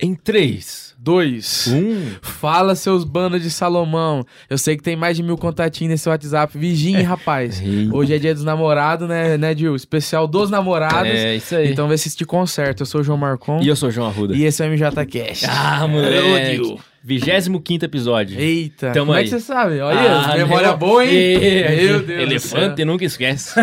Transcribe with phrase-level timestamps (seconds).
[0.00, 1.66] Em 3, Dois.
[1.68, 2.16] 1.
[2.22, 4.24] Fala, seus bandos de Salomão.
[4.50, 6.56] Eu sei que tem mais de mil contatinhos nesse WhatsApp.
[6.58, 7.60] Vigiem, rapaz.
[7.64, 7.94] Eita.
[7.96, 9.74] Hoje é dia dos namorados, né, né, Gil?
[9.74, 11.10] Especial dos namorados.
[11.10, 11.70] É isso aí.
[11.72, 12.82] Então vê se te conserta.
[12.82, 13.60] Eu sou o João Marcon.
[13.62, 14.34] E eu sou o João Arruda.
[14.36, 15.42] E esse é o MJ Cash.
[15.48, 16.56] Ah, Ô, moleque.
[16.56, 16.78] Gil.
[17.02, 18.38] 25 episódio.
[18.38, 19.24] Eita, Tamo como é aí.
[19.24, 19.80] que você sabe?
[19.80, 21.10] Olha, Ah, memória meu- boa, hein?
[21.14, 22.86] Ih, Meu Deus Elefante do céu.
[22.86, 23.54] nunca esquece.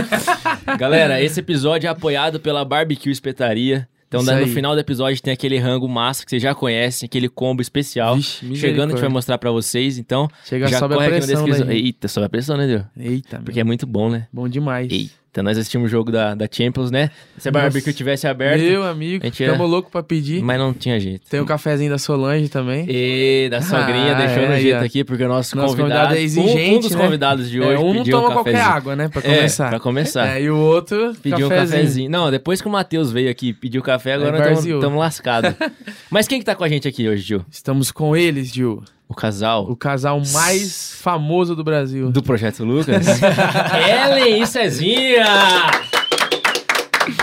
[0.80, 3.88] Galera, esse episódio é apoiado pela Barbecue Espetaria.
[4.22, 4.54] Então, Isso no aí.
[4.54, 8.16] final do episódio tem aquele rango massa que vocês já conhecem, aquele combo especial.
[8.16, 9.98] Vixe, Chegando, a gente vai mostrar pra vocês.
[9.98, 11.68] Então, Chega já sobe a corre aqui na pressão descrição.
[11.68, 11.78] daí.
[11.86, 12.84] Eita, sobe a pressão, né, Deus?
[12.98, 14.28] Eita, Porque é muito bom, né?
[14.32, 14.92] bom demais.
[14.92, 15.14] Eita,
[15.44, 17.10] nós assistimos o jogo da, da Champions, né?
[17.38, 17.52] Se a.
[17.52, 20.44] Barbecue tivesse aberto, Meu amigo, A gente é- loucos pra pedir.
[20.44, 21.28] mas não tinha jeito.
[21.30, 22.86] Tem o cafezinho da Solange também.
[22.90, 24.86] E da sogrinha Ah, deixou é, no jeito ó.
[24.86, 27.02] aqui, porque o nosso, Nosso convidado, convidado é exigente, um, um dos né?
[27.04, 28.76] convidados de hoje É, um pediu toma um qualquer cafezinho.
[28.76, 29.08] água, né?
[29.10, 29.70] Pra É, começar.
[29.70, 30.28] pra começar.
[30.38, 31.80] É, e o outro, Pediu um cafezinho.
[31.80, 32.10] cafezinho.
[32.12, 35.54] Não, depois que o Matheus veio aqui pediu café, agora estamos lascados.
[36.12, 37.46] Mas quem que tá com a gente aqui hoje, Gil?
[37.50, 38.84] Estamos com eles, Gil.
[39.08, 42.12] O casal O casal mais famoso do Brasil.
[42.12, 43.06] do Projeto Lucas.
[43.22, 45.26] Ellen e Cezinha!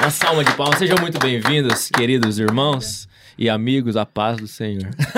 [0.01, 0.79] Uma salva de palmas.
[0.79, 4.89] Sejam muito bem-vindos, queridos irmãos e amigos, a paz do Senhor.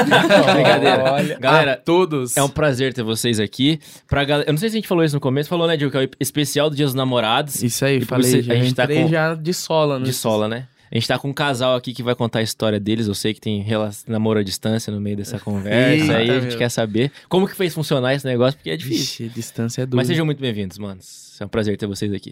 [0.54, 1.12] Brincadeira.
[1.12, 2.34] Olha, Galera, a todos.
[2.36, 3.78] É um prazer ter vocês aqui.
[4.08, 4.40] Pra gal...
[4.40, 5.50] Eu não sei se a gente falou isso no começo.
[5.50, 5.90] Falou, né, Gil?
[5.90, 7.62] Que é o especial do Dia dos Namorados.
[7.62, 8.30] Isso aí, E falei.
[8.30, 10.04] você- já a gente tá com- já de sola, né?
[10.06, 10.66] De sola, né?
[10.94, 13.08] A gente tá com um casal aqui que vai contar a história deles.
[13.08, 15.90] Eu sei que tem rela- namoro à distância no meio dessa conversa.
[16.04, 16.58] Eita, aí a gente meu.
[16.58, 19.26] quer saber como que fez funcionar esse negócio, porque é difícil.
[19.26, 19.96] Vixe, distância é dura.
[19.96, 21.36] Mas sejam muito bem-vindos, manos.
[21.40, 22.30] É um prazer ter vocês aqui.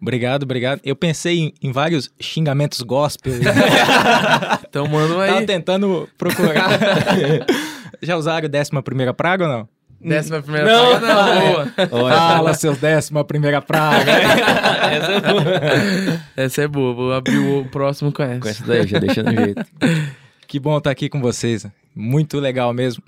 [0.00, 0.80] Obrigado, obrigado.
[0.84, 3.34] Eu pensei em, em vários xingamentos gospel.
[4.70, 5.46] Então, mano, Tava aí.
[5.46, 6.68] tentando procurar.
[8.02, 9.68] Já usaram décima primeira praga ou não?
[10.00, 11.00] Décima primeira Não.
[11.00, 11.72] praga, não, boa.
[12.04, 14.12] Olha, Fala, seus décima primeira praga.
[14.92, 16.20] essa é boa.
[16.36, 16.94] Essa é boa.
[16.94, 18.40] Vou abrir o próximo com essa.
[18.40, 19.64] Com essa daí, já deixa no jeito.
[20.46, 21.66] que bom estar aqui com vocês.
[21.94, 23.02] Muito legal mesmo.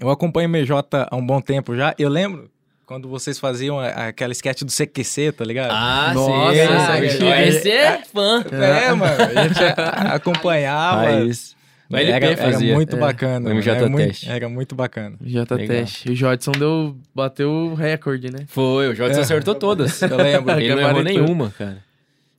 [0.00, 1.94] Eu acompanho o MJ há um bom tempo já.
[1.98, 2.50] Eu lembro
[2.84, 5.70] quando vocês faziam aquela sketch do CQC, tá ligado?
[5.70, 7.26] Ah, Nossa, sim.
[7.26, 8.44] Ah, é- Esse é fã.
[8.50, 9.14] É, mano.
[9.36, 9.60] A gente
[10.12, 11.02] acompanhava.
[11.02, 11.56] Raiz.
[11.90, 12.68] O LP era, fazia.
[12.68, 12.98] era muito É.
[12.98, 13.48] bacana.
[13.48, 13.52] O.
[13.54, 14.28] MJ era, muito, Teste.
[14.30, 15.16] era muito bacana.
[15.20, 15.46] Legal.
[15.46, 16.10] teste.
[16.10, 18.40] O Jodson deu, bateu o recorde, né?
[18.46, 19.22] Foi, o Jodson É.
[19.22, 20.02] acertou todas.
[20.02, 20.52] Eu lembro.
[20.60, 21.78] Ele não errou nenhuma, cara.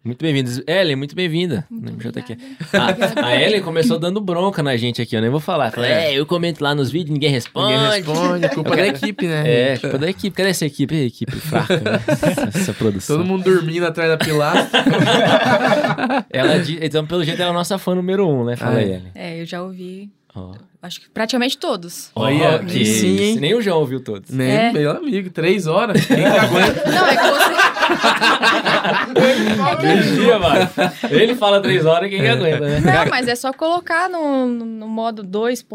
[0.02, 0.62] Muito bem-vindos.
[0.66, 1.68] Ellen, muito bem-vinda.
[1.70, 2.38] No MJQ.
[2.74, 5.72] A, a Ellen começou dando bronca na gente aqui, eu nem vou falar.
[5.72, 7.74] Falei, é, eu comento lá nos vídeos, ninguém responde.
[7.74, 8.46] Ninguém responde.
[8.46, 9.44] É culpa da equipe, né?
[9.74, 10.36] É, culpa da equipe.
[10.36, 10.96] Cadê essa equipe?
[10.96, 12.00] É, equipe fraca, né?
[12.08, 13.18] essa, essa produção.
[13.18, 14.80] Todo mundo dormindo atrás da pilastra.
[16.32, 18.56] Ela, di- então, pelo jeito, ela é a nossa fã número um, né?
[18.56, 18.96] Fala Ah, aí, é.
[18.96, 19.12] Ellen.
[19.14, 20.54] É, eu já ouvi, Ó.
[20.82, 22.12] acho que praticamente todos.
[22.16, 23.36] Olha, que sim, hein?
[23.40, 24.30] Nem o João ouviu todos.
[24.30, 24.72] Nem É.
[24.72, 25.30] meu amigo.
[25.30, 26.06] Três horas.
[26.06, 26.84] Quem que aguenta?
[26.90, 27.60] Não, é que você...
[29.82, 30.70] Vigia, mano.
[31.10, 32.80] Ele fala três horas, quem que aguenta, né?
[32.80, 35.66] Não, mas é só colocar no, no modo 2.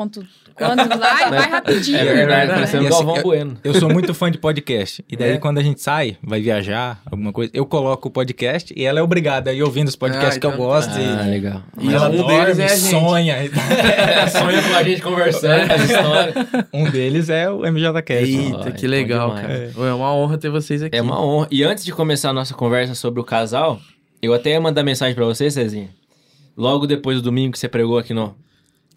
[0.57, 1.97] Quantos lá e vai rapidinho.
[1.99, 2.53] É verdade, verdade.
[2.53, 3.57] parecendo Galvão eu- Bueno.
[3.65, 5.05] Eu sou muito fã de podcast.
[5.11, 5.37] E daí, É?
[5.39, 9.03] quando a gente sai, vai viajar, alguma coisa, eu coloco o podcast e ela é
[9.03, 10.93] obrigada a ir ouvindo os podcasts Ah, que eu então- gosto.
[10.97, 11.63] Ah, e, legal.
[11.81, 12.91] e Mas ela um dorme, deles é a gente.
[12.91, 13.37] sonha.
[14.31, 16.35] Sonha com a gente conversando as histórias.
[16.73, 18.25] um deles é o MJCast.
[18.37, 19.71] Eita, que bom legal, cara.
[19.77, 20.97] É uma honra ter vocês aqui.
[20.97, 21.49] É uma honra.
[21.51, 23.81] E antes de começar a nossa conversa sobre o casal,
[24.23, 25.89] eu até ia mandar mensagem pra você, Cezinha.
[26.57, 28.35] Logo depois do domingo que você pregou aqui no,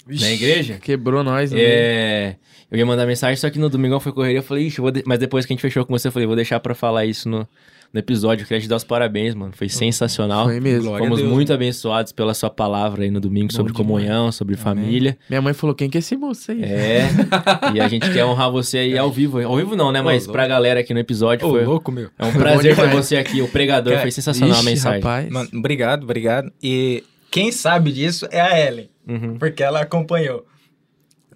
[0.07, 0.78] Vixe, na igreja.
[0.81, 1.59] Quebrou nós, né?
[1.62, 2.35] É,
[2.72, 4.40] eu ia mandar mensagem, só que no domingão foi correria.
[4.40, 6.25] Eu falei, ixi, eu de- mas depois que a gente fechou com você, eu falei,
[6.28, 7.47] vou deixar pra falar isso no,
[7.94, 8.44] no episódio.
[8.44, 9.53] Eu queria te dar os parabéns, mano.
[9.56, 10.46] Foi sensacional.
[10.46, 10.84] Foi mesmo.
[10.90, 13.88] Glória a Fomos Deus, muito abençoados pela sua palavra aí no domingo sobre demais.
[13.88, 15.17] comunhão, sobre família.
[15.29, 16.62] Minha mãe falou, quem que é esse moço aí?
[16.63, 17.07] É,
[17.73, 19.40] e a gente quer honrar você aí ao vivo.
[19.41, 20.01] Ao vivo não, né?
[20.01, 21.63] Mas Ô, pra galera aqui no episódio Ô, foi.
[21.63, 22.09] louco, meu.
[22.19, 23.94] É um prazer bom ter você aqui, o pregador.
[23.94, 25.00] Cara, foi sensacional a Ixi, mensagem.
[25.01, 25.29] rapaz.
[25.29, 26.51] Mano, obrigado, obrigado.
[26.62, 27.01] E
[27.38, 29.38] quem sabe disso é a Ellen, Uhum.
[29.38, 30.46] porque ela acompanhou.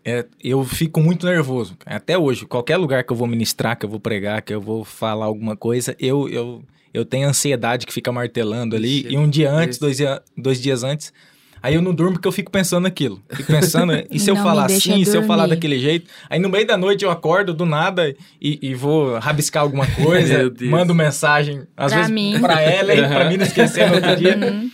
[0.04, 1.78] É, eu fico muito nervoso.
[1.86, 4.84] Até hoje, qualquer lugar que eu vou ministrar, que eu vou pregar, que eu vou
[4.84, 9.02] falar alguma coisa, eu, eu, eu tenho ansiedade que fica martelando ali.
[9.02, 11.14] Ixi, e um dia antes, dois, dia, dois dias antes,
[11.62, 13.22] aí eu não durmo porque eu fico pensando naquilo.
[13.32, 15.56] Fico pensando, e se eu Não falar assim, se eu falar dormir.
[15.56, 16.10] daquele jeito?
[16.28, 20.52] Aí no meio da noite eu acordo do nada e, e vou rabiscar alguma coisa,
[20.62, 22.40] mando mensagem, às Pra vezes mim.
[22.42, 24.36] pra Ellen, pra mim não esquecer no outro dia.
[24.36, 24.72] Uhum.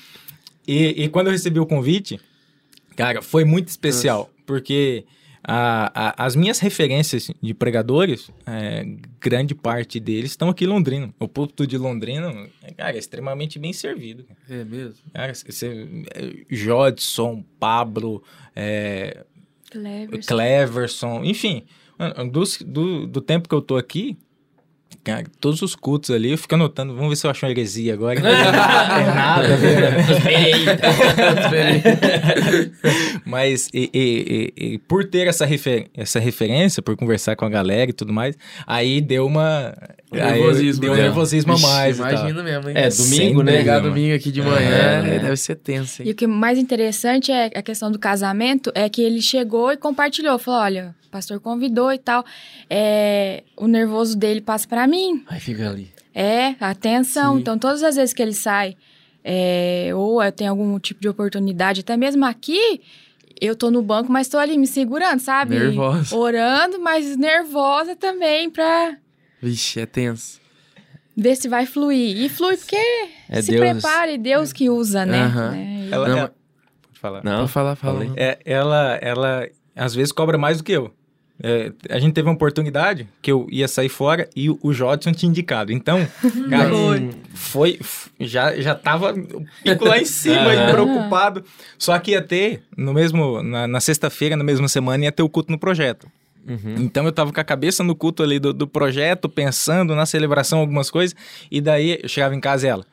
[0.68, 2.20] E, e quando eu recebi o convite,
[2.96, 5.06] cara, foi muito especial, porque
[5.44, 8.86] a- a- as minhas referências de pregadores, é,
[9.22, 11.14] grande parte deles estão aqui em Londrina.
[11.20, 12.34] O púlpito de Londrina,
[12.76, 14.26] cara, é extremamente bem servido.
[14.50, 14.96] É mesmo?
[15.14, 18.22] Cara, você, é, Jodson, Pablo,
[18.56, 19.24] é,
[19.72, 20.28] Cleverson.
[20.28, 21.64] Cleverson, enfim,
[22.32, 24.18] dos- do, do tempo que eu tô aqui,
[25.40, 28.20] todos os cultos ali, eu fico anotando, vamos ver se eu acho uma heresia agora.
[28.20, 28.52] Não tem
[29.16, 29.92] nada a ver, né?
[33.26, 37.50] Mas e, e- e- e por ter essa, refer- essa referência, por conversar com a
[37.50, 39.74] galera e tudo mais, aí deu uma.
[40.12, 41.02] Um aí nervosismo, Deu um né?
[41.04, 41.98] nervosismo a mais.
[41.98, 42.02] e.
[42.02, 42.76] Imagina mesmo, hein?
[42.78, 43.52] É, Sem domingo, né?
[43.58, 45.20] Pegar domingo aqui de manhã, É.
[45.20, 46.12] deve ser tenso, E hein?
[46.12, 49.78] o que é mais interessante é a questão do casamento, é que ele chegou e
[49.78, 52.24] compartilhou, falou, olha, o pastor convidou e tal,
[52.70, 55.90] é, o nervoso dele passa pra mim, Aí fica ali.
[56.14, 57.42] é, atenção, Sim.
[57.42, 58.76] então todas as vezes que ele sai,
[59.24, 62.82] é, ou é, tem algum tipo de oportunidade, até mesmo aqui,
[63.40, 65.58] eu tô no banco, mas tô ali me segurando, sabe?
[65.60, 66.16] Nervosa.
[66.16, 68.98] Orando, mas nervosa também pra
[69.42, 70.40] Vixe, é tenso.
[71.16, 72.18] ver se vai fluir.
[72.18, 72.76] E flui porque
[73.30, 73.60] É se Deus.
[73.62, 75.22] prepare, Deus que usa, né?
[75.22, 75.56] Aham.
[75.56, 76.28] É, Ela, Não, ela-
[76.82, 77.24] pode falar.
[77.24, 78.06] Não, Pode falar, fala.
[78.16, 80.92] É, ela, ela às vezes cobra mais do que eu.
[81.42, 85.12] É, a gente teve uma oportunidade que eu ia sair fora e o, o Jodson
[85.12, 85.72] tinha indicado.
[85.72, 86.00] Então,
[86.50, 86.72] cara,
[87.34, 87.80] foi,
[88.20, 91.44] já, já tava o pico lá em cima, e preocupado.
[91.78, 95.30] Só que ia ter, no mesmo, na, na sexta-feira, na mesma semana, ia ter o
[95.30, 96.08] culto no projeto.
[96.48, 96.76] Uhum.
[96.80, 100.60] Então eu tava com a cabeça no culto ali do, do projeto, pensando na celebração,
[100.60, 101.16] algumas coisas.
[101.52, 102.86] E daí eu chegava em casa e ela.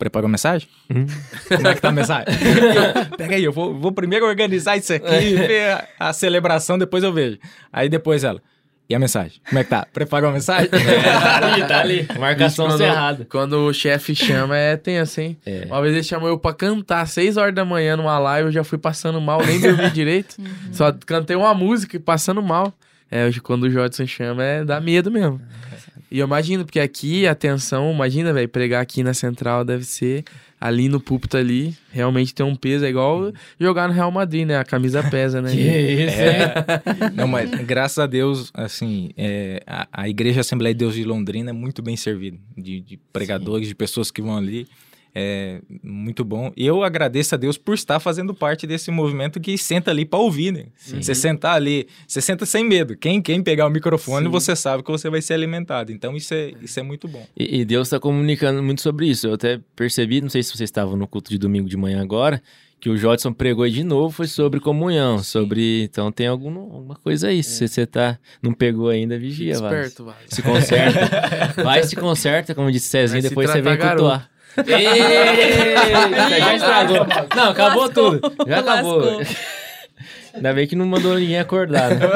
[0.00, 0.66] Preparou a mensagem?
[0.88, 1.06] Uhum.
[1.46, 2.24] Como é que tá a mensagem?
[3.18, 7.38] Pega aí, eu vou, vou primeiro organizar isso aqui, ver a, celebração, depois eu vejo.
[7.70, 8.40] Aí depois ela.
[8.88, 9.42] E a mensagem?
[9.46, 9.86] Como é que tá?
[9.92, 10.70] Preparou a mensagem?
[10.70, 12.08] tá ali, tá ali.
[12.18, 13.26] Marcação Vixe, cerrada.
[13.30, 15.36] Quando o chefe chama, é tenso, hein?
[15.44, 15.66] É.
[15.66, 18.64] Uma vez ele chamou eu pra cantar, 6 horas da manhã numa live, eu já
[18.64, 20.36] fui passando mal, nem dormi direito.
[20.72, 22.72] Só cantei uma música e passando mal.
[23.10, 25.42] É, hoje, quando o Jodson chama, é dá medo mesmo.
[26.10, 30.24] E eu imagino, porque aqui a tensão, imagina, velho, pregar aqui na central deve ser
[30.60, 34.58] ali no púlpito ali, realmente tem um peso, é igual jogar no Real Madrid, né?
[34.58, 35.50] A camisa pesa, né?
[35.54, 36.54] Que isso, é.
[37.16, 41.50] Não, mas graças a Deus, assim, é, a, a Igreja Assembleia de Deus de Londrina
[41.50, 44.66] é muito bem servida de, de pregadores, de pessoas que vão ali.
[45.14, 46.52] É muito bom.
[46.56, 50.18] E eu agradeço a Deus por estar fazendo parte desse movimento que senta ali para
[50.18, 50.66] ouvir, né?
[50.78, 52.96] Você sentar ali, você senta sem medo.
[52.96, 54.30] Quem, quem pegar o microfone, Sim.
[54.30, 55.90] você sabe que você vai ser alimentado.
[55.90, 57.26] Então isso é, isso é muito bom.
[57.36, 59.26] E, e Deus está comunicando muito sobre isso.
[59.26, 62.40] Eu até percebi, não sei se vocês estavam no culto de domingo de manhã agora,
[62.78, 65.82] que o Jodson pregou aí de novo, foi sobre comunhão, sobre...
[65.82, 67.42] Então tem algum, alguma coisa aí.
[67.42, 69.72] Se você tá, não pegou ainda, vigia, vai.
[69.72, 70.16] Esperto, vai.
[70.26, 71.10] Se conserta.
[71.62, 74.30] Vai, se conserta, como disse Cezinho, depois você vem cultuar.
[74.56, 77.06] Eita, já estragou.
[77.36, 78.18] Não, acabou Lascou.
[78.20, 78.34] tudo.
[78.46, 79.20] Já acabou.
[80.40, 82.00] Ainda bem que não mandou ninguém acordar, né?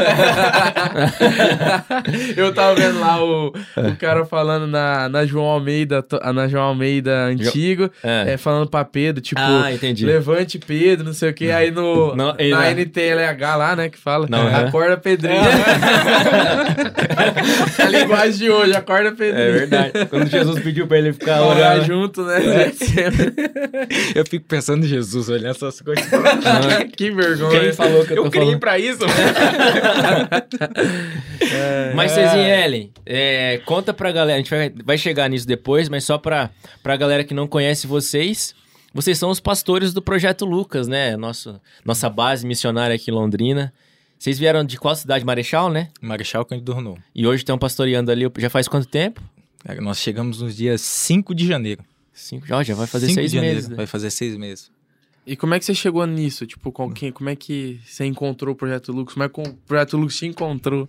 [2.36, 6.64] Eu tava vendo lá o, o cara falando na, na João Almeida, to- na João
[6.64, 8.32] Almeida antigo, É.
[8.32, 10.06] é, falando pra Pedro, tipo, Ah, entendi.
[10.06, 13.98] levante Pedro, não sei o que, aí no, Não, na na- NTLH lá, né, que
[13.98, 14.54] fala, Não, é.
[14.54, 15.42] acorda Pedrinho.
[17.78, 19.52] a linguagem de hoje, acorda É Pedrinho.
[19.52, 19.92] verdade.
[20.08, 21.84] Quando Jesus pediu pra ele ficar Orar orando.
[21.84, 22.38] junto, né?
[24.14, 26.04] Eu fico pensando em Jesus olhando essas coisas.
[26.96, 27.60] que vergonha.
[27.60, 28.60] Quem falou que eu Eu tô criei falando?
[28.60, 29.00] pra isso.
[31.94, 35.88] Mas, Cezinha e Ellen, é, conta pra galera, a gente vai, vai chegar nisso depois,
[35.88, 36.50] mas só pra,
[36.82, 38.54] pra galera que não conhece vocês,
[38.92, 41.16] vocês são os pastores do Projeto Lucas, né?
[41.16, 43.72] Nosso, nossa base missionária aqui em Londrina.
[44.18, 45.24] Vocês vieram de qual cidade?
[45.24, 45.88] Marechal, né?
[46.00, 47.00] Marechal Cândido Renault.
[47.14, 49.20] E hoje estão pastoreando ali, já faz quanto tempo?
[49.66, 51.82] É, Nós chegamos nos dias 5 de janeiro.
[52.12, 53.68] Cinco, já, já vai fazer 5 seis de janeiro, meses.
[53.70, 53.76] né?
[53.76, 54.70] Vai fazer seis meses.
[55.26, 56.46] E como é que você chegou nisso?
[56.46, 59.14] Tipo, com quem, como é que você encontrou o Projeto Lux?
[59.14, 60.88] Como é que o Projeto Lux te encontrou?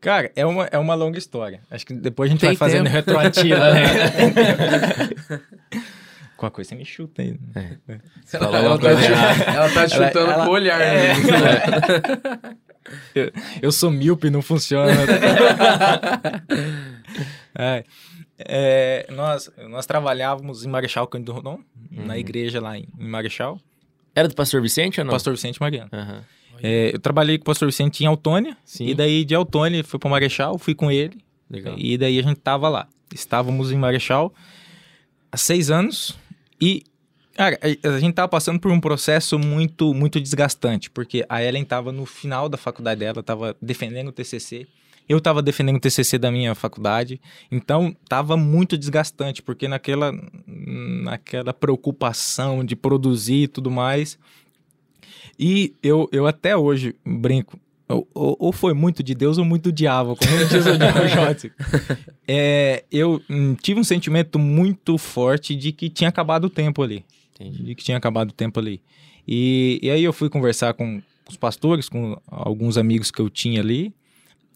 [0.00, 1.60] Cara, é uma, é uma longa história.
[1.70, 3.84] Acho que depois a gente Tem vai fazendo retroativa, né?
[6.36, 7.38] Qualquer coisa você me chuta aí.
[8.26, 10.78] Falou ela, uma tá te, ela tá te Ela- chutando ela- com o olhar.
[10.80, 11.14] É.
[11.14, 12.56] né?
[13.16, 13.32] Eu,
[13.62, 14.92] eu sou míope, não funciona.
[17.58, 17.84] É,
[18.38, 23.58] é, nós, nós trabalhávamos em Marechal Cândido Rondon, na igreja lá em, em Marechal,
[24.14, 25.12] Era do pastor Vicente ou não?
[25.12, 25.90] Pastor Vicente Mariano.
[25.92, 26.24] Aham.
[26.62, 28.86] É, eu trabalhei com o Pastor Vicente em Autônia, Sim.
[28.86, 31.18] e daí de Autônia fui para Marechal, fui com ele,
[31.50, 31.74] Legal.
[31.76, 32.88] e daí a gente tava lá.
[33.14, 34.32] Estávamos em Marechal
[35.30, 36.16] há seis anos,
[36.60, 36.82] e
[37.36, 41.66] Cara, a, a gente tava passando por um processo muito, muito desgastante, porque a Ellen
[41.66, 44.66] tava no final da faculdade dela, tava defendendo o TCC.
[45.08, 47.20] Eu tava defendendo o TCC da minha faculdade,
[47.50, 50.12] então tava muito desgastante, porque naquela,
[50.46, 54.18] naquela preocupação de produzir e tudo mais.
[55.38, 57.58] E eu, eu até hoje brinco,
[57.88, 61.50] ou, ou- ou foi muito de Deus ou muito do diabo, como diz o John.
[62.26, 67.04] É, eu hum, tive um sentimento muito forte de que tinha acabado o tempo ali
[67.34, 67.62] Entendi.
[67.62, 68.80] de que tinha acabado o tempo ali.
[69.28, 73.60] E, e aí eu fui conversar com os pastores, com alguns amigos que eu tinha
[73.60, 73.92] ali,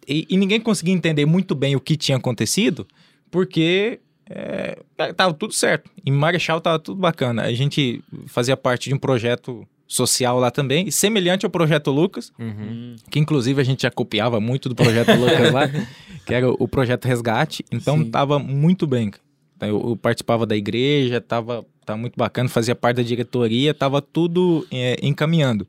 [0.07, 2.87] e, e ninguém conseguia entender muito bem o que tinha acontecido,
[3.31, 4.79] porque é,
[5.17, 5.91] tava tudo certo.
[6.05, 7.43] Em Marechal tava tudo bacana.
[7.43, 12.95] A gente fazia parte de um projeto social lá também, semelhante ao Projeto Lucas, Uhum.
[13.11, 15.63] que inclusive a gente já copiava muito do Projeto Lucas lá,
[16.25, 18.11] que era o Projeto Resgate, então Sim.
[18.11, 19.11] tava muito bem.
[19.61, 24.65] Eu, eu participava da igreja, tava, tava muito bacana, fazia parte da diretoria, tava tudo
[24.71, 25.67] é, encaminhando.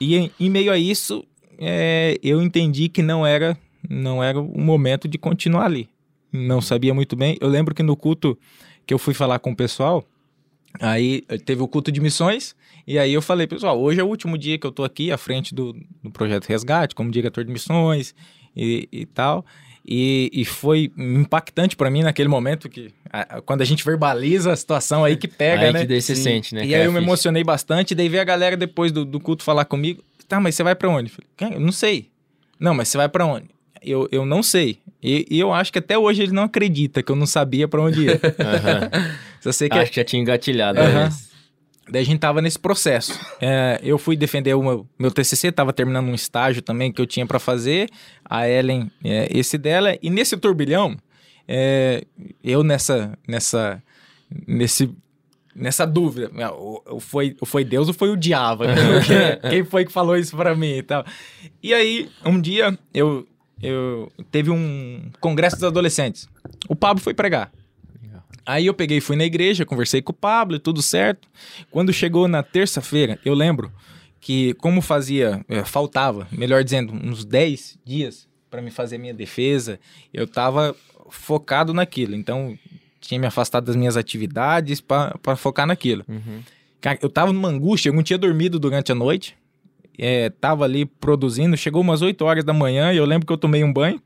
[0.00, 1.24] E em, em meio a isso,
[1.62, 3.56] é, eu entendi que não era,
[3.88, 5.88] não era o momento de continuar ali.
[6.32, 7.36] Não sabia muito bem.
[7.40, 8.38] Eu lembro que no culto
[8.86, 10.04] que eu fui falar com o pessoal,
[10.80, 14.08] aí eh, teve o culto de missões, e aí eu falei, pessoal, hoje é o
[14.08, 17.52] último dia que eu tô aqui à frente do, do projeto Resgate, como diretor de
[17.52, 18.14] missões
[18.56, 19.44] e, e tal.
[19.86, 24.56] E, e foi impactante para mim naquele momento que a- quando a gente verbaliza a
[24.56, 25.80] situação aí que pega, Aí né?
[25.80, 26.64] que daí você sente, né?
[26.64, 29.64] E aí eu me emocionei bastante, daí veio a galera depois do, do culto falar
[29.64, 30.02] comigo,
[30.32, 31.10] tá, mas você vai pra onde?
[31.10, 32.10] Falei, "Cara, eu não sei.
[32.58, 33.50] Não, mas você vai pra onde?
[33.82, 34.78] Eu, eu não sei.
[35.02, 37.82] E, e eu acho que até hoje ele não acredita que eu não sabia pra
[37.82, 38.20] onde ir.
[38.38, 38.90] Aham.
[39.42, 40.78] Só sei que Acho que já tinha engatilhado.
[40.78, 41.10] Né?
[41.90, 43.18] Daí a gente tava nesse processo.
[43.40, 47.06] É, eu fui defender o meu, meu TCC, tava terminando um estágio também que eu
[47.06, 47.90] tinha pra fazer.
[48.24, 49.98] A Ellen, é, esse dela.
[50.00, 50.96] E nesse turbilhão,
[51.46, 52.04] é,
[52.42, 53.82] eu nessa, nessa,
[54.46, 54.88] nesse,
[55.54, 58.64] nessa dúvida, né, o- o- foi, foi Deus ou foi o diabo?
[59.50, 61.04] Quem foi que falou isso pra mim e tal?
[61.62, 63.26] E aí, um dia, eu,
[63.62, 66.28] eu teve um congresso dos adolescentes.
[66.68, 67.52] O Pablo foi pregar.
[68.44, 71.28] Aí eu peguei, fui na igreja, conversei com o Pablo e tudo certo.
[71.70, 73.72] Quando chegou na terça-feira, eu lembro
[74.20, 79.78] que como fazia, eh, faltava, melhor dizendo, uns 10 dias para me fazer minha defesa,
[80.12, 80.74] eu tava
[81.08, 82.16] focado naquilo.
[82.16, 82.58] Então,
[83.02, 86.04] tinha me afastado das minhas atividades para focar naquilo.
[86.08, 86.40] Uhum.
[86.80, 89.36] Cara, eu tava numa angústia, eu não tinha dormido durante a noite.
[89.98, 93.36] É, tava ali produzindo, chegou umas 8 horas da manhã e eu lembro que eu
[93.36, 94.00] tomei um banho.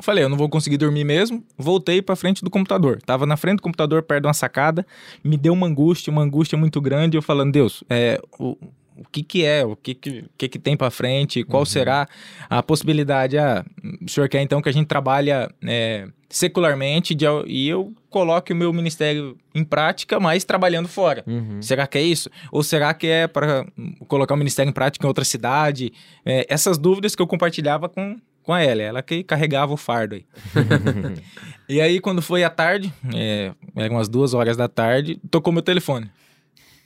[0.00, 1.42] Falei, eu não vou conseguir dormir mesmo.
[1.56, 3.00] Voltei pra frente do computador.
[3.02, 4.84] Tava na frente do computador, perto de uma sacada.
[5.22, 7.16] Me deu uma angústia, uma angústia muito grande.
[7.16, 8.56] Eu falando, Deus, é, o,
[8.96, 9.64] o que que é?
[9.64, 11.42] O que que, que, que tem pra frente?
[11.44, 12.08] Qual será
[12.48, 13.36] a possibilidade?
[13.38, 13.64] Ah,
[14.04, 18.56] o senhor quer então que a gente trabalha é, secularmente de- e eu coloque o
[18.56, 21.24] meu ministério em prática, mas trabalhando fora.
[21.26, 21.60] Uhum.
[21.62, 22.28] Será que é isso?
[22.52, 23.66] Ou será que é para
[24.06, 25.92] colocar o ministério em prática em outra cidade?
[26.24, 30.14] É, essas dúvidas que eu compartilhava com, com a Ela, ela que carregava o fardo
[30.14, 30.24] aí.
[31.68, 35.62] e aí, quando foi à tarde, é, eram umas duas horas da tarde, tocou meu
[35.62, 36.10] telefone.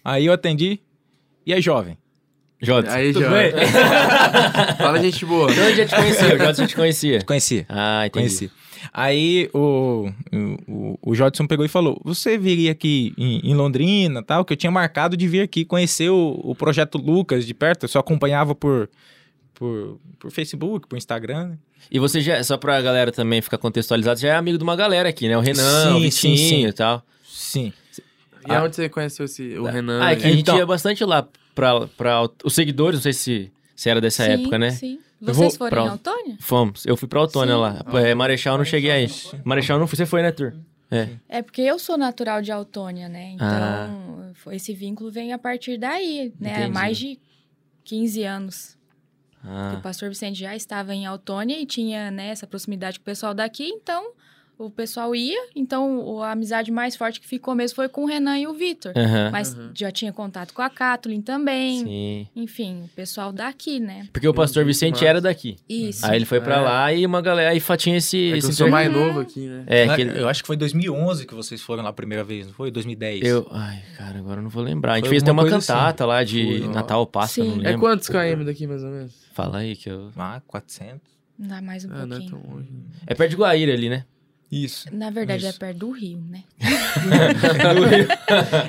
[0.05, 0.81] Aí eu atendi,
[1.49, 1.97] e aí, jovem?
[2.61, 2.91] Jodson.
[2.91, 3.23] Aí, bem?
[4.79, 5.51] Fala, gente boa.
[5.51, 7.23] Então eu já te conhecia, o Jodson já te conhecia.
[7.23, 7.67] Conheci.
[7.69, 8.11] Ah, entendi.
[8.13, 8.51] Conheci.
[8.93, 10.11] Aí o,
[10.67, 14.45] o, o Jodson pegou e falou: Você viria aqui em, em Londrina tal?
[14.45, 17.85] Que eu tinha marcado de vir aqui conhecer o, o projeto Lucas de perto.
[17.85, 18.91] Eu só acompanhava por,
[19.55, 21.49] por, por Facebook, por Instagram.
[21.51, 21.59] né?
[21.91, 25.09] E você já, só pra galera também ficar contextualizado, já é amigo de uma galera
[25.09, 25.39] aqui, né?
[25.39, 26.67] O Renan, o Sim, sim, Vitinho sim.
[26.67, 27.03] e tal.
[27.25, 27.73] Sim.
[28.47, 30.01] E aonde você conheceu esse, o Renan?
[30.03, 33.13] Ah, é que a gente Então- ia bastante lá pra, pra os seguidores, não sei
[33.13, 34.71] se, se era dessa Sim, época, né?
[34.71, 34.99] Sim.
[35.21, 36.37] Eu Vocês vou foram em pra- Autônia?
[36.41, 36.87] Fomos.
[36.87, 37.61] Eu fui pra Autônia Sim.
[37.61, 37.85] lá.
[38.01, 39.09] É, Marechal eu não cheguei aí.
[39.45, 40.55] Marechal não fui, você foi, né, Tur?
[40.91, 41.09] É.
[41.29, 43.33] É porque eu sou natural de Autônia, né?
[43.33, 44.31] Então, Ah.
[44.35, 46.55] foi- esse vínculo vem a partir daí, né?
[46.55, 46.73] Há Entendi.
[46.73, 47.19] mais de
[47.85, 48.79] 15 anos.
[49.45, 53.05] Ah, O pastor Vicente já estava em Autônia e tinha né, essa proximidade com o
[53.05, 54.13] pessoal daqui, então
[54.59, 55.39] o pessoal ia.
[55.55, 58.93] Então, a amizade mais forte que ficou mesmo foi com o Renan e o Vitor.
[58.97, 59.31] aham.
[59.31, 59.71] Mas Uhum.
[59.73, 61.85] já tinha contato com a Kathleen também.
[61.85, 62.27] Sim.
[62.35, 64.09] Enfim, o pessoal daqui, né?
[64.13, 65.57] Porque o pastor Vicente era daqui.
[65.69, 66.05] Isso.
[66.05, 66.61] Aí ele foi pra É.
[66.61, 67.51] lá e uma galera.
[67.51, 68.33] Aí tinha esse.
[68.33, 69.63] É esse eu sou inter- mais novo aqui, né?
[69.67, 72.47] É, que ele- Eu acho que foi 2011 que vocês foram lá a primeira vez,
[72.47, 72.71] não foi?
[72.73, 73.23] 2010.
[73.25, 73.47] Eu.
[73.53, 74.95] Ai, cara, agora eu não vou lembrar.
[74.95, 76.69] A gente Foi fez até uma coisa cantata lá de Foi.
[76.69, 77.51] Natal Páscoa, Sim.
[77.51, 77.81] não É lembro.
[77.81, 79.13] quantos km daqui, mais ou menos?
[79.33, 80.11] Fala aí que eu.
[80.17, 81.01] Ah, 400.
[81.39, 82.41] Dá mais um Ah, não é pouquinho.
[82.43, 82.69] tão longe.
[83.07, 84.05] É perto de Guaíra ali, né?
[84.51, 84.89] Isso.
[84.93, 85.55] Na verdade, Isso.
[85.57, 86.43] é perto do Rio, né?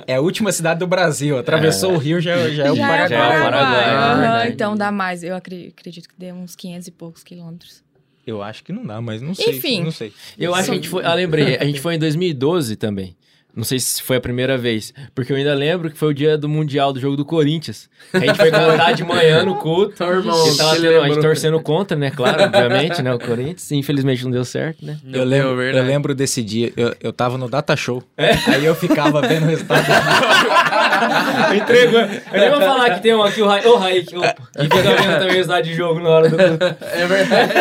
[0.08, 1.38] É a última cidade do Brasil.
[1.38, 3.10] Atravessou o rio, já, já é o Já Paraguai.
[3.10, 4.52] Já é o Paraguai, é Aham, verdade.
[4.54, 5.24] então dá mais.
[5.24, 7.84] Eu acre- acredito que dê uns 500 e poucos quilômetros.
[8.28, 9.58] Eu acho que não dá, mas não sei.
[9.58, 9.84] Enfim.
[9.84, 10.14] Não sei.
[10.38, 11.04] Eu acho que a gente foi.
[11.06, 11.58] Ah, lembrei.
[11.58, 13.16] A gente foi em 2012 também.
[13.56, 14.94] Não sei se foi a primeira vez.
[15.14, 17.90] Porque eu ainda lembro que foi o dia do Mundial do jogo do Corinthians.
[18.14, 19.94] A gente foi cantar de manhã no culto.
[19.96, 22.12] Então, irmão, E tava tendo, a gente torcendo contra, né?
[22.12, 23.14] Claro, obviamente, né?
[23.14, 23.72] O Corinthians.
[23.72, 24.98] Infelizmente não deu certo, né?
[25.04, 25.88] Não eu, lembro, deu, eu verdade.
[25.88, 26.72] lembro desse dia.
[26.78, 28.04] Eu, eu tava no Data Show.
[28.18, 29.86] Aí eu ficava vendo o resultado.
[31.56, 32.00] Entregou.
[32.00, 33.68] Eu nem vou falar que tem um aqui, o Raik.
[33.68, 34.16] Ô, Raik.
[34.16, 34.36] Opa.
[34.60, 36.76] E fica vendo também o resultado de jogo na hora do culto.
[36.82, 37.52] É verdade.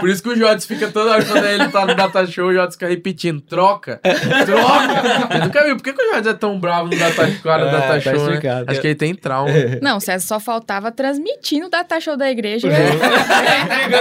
[0.00, 2.52] Por isso que o Jodes fica toda hora quando ele tá no data show, o
[2.54, 4.00] Jodes fica repetindo: troca,
[4.46, 4.79] troca.
[5.34, 5.74] Eu nunca vi.
[5.74, 8.26] Por que, que o Jorge é tão bravo no data, do Ah, data tá show,
[8.30, 8.40] né?
[8.66, 9.50] Acho que ele tem trauma.
[9.82, 12.68] Não, César só faltava transmitindo o data show da igreja.
[12.68, 12.98] Entregando,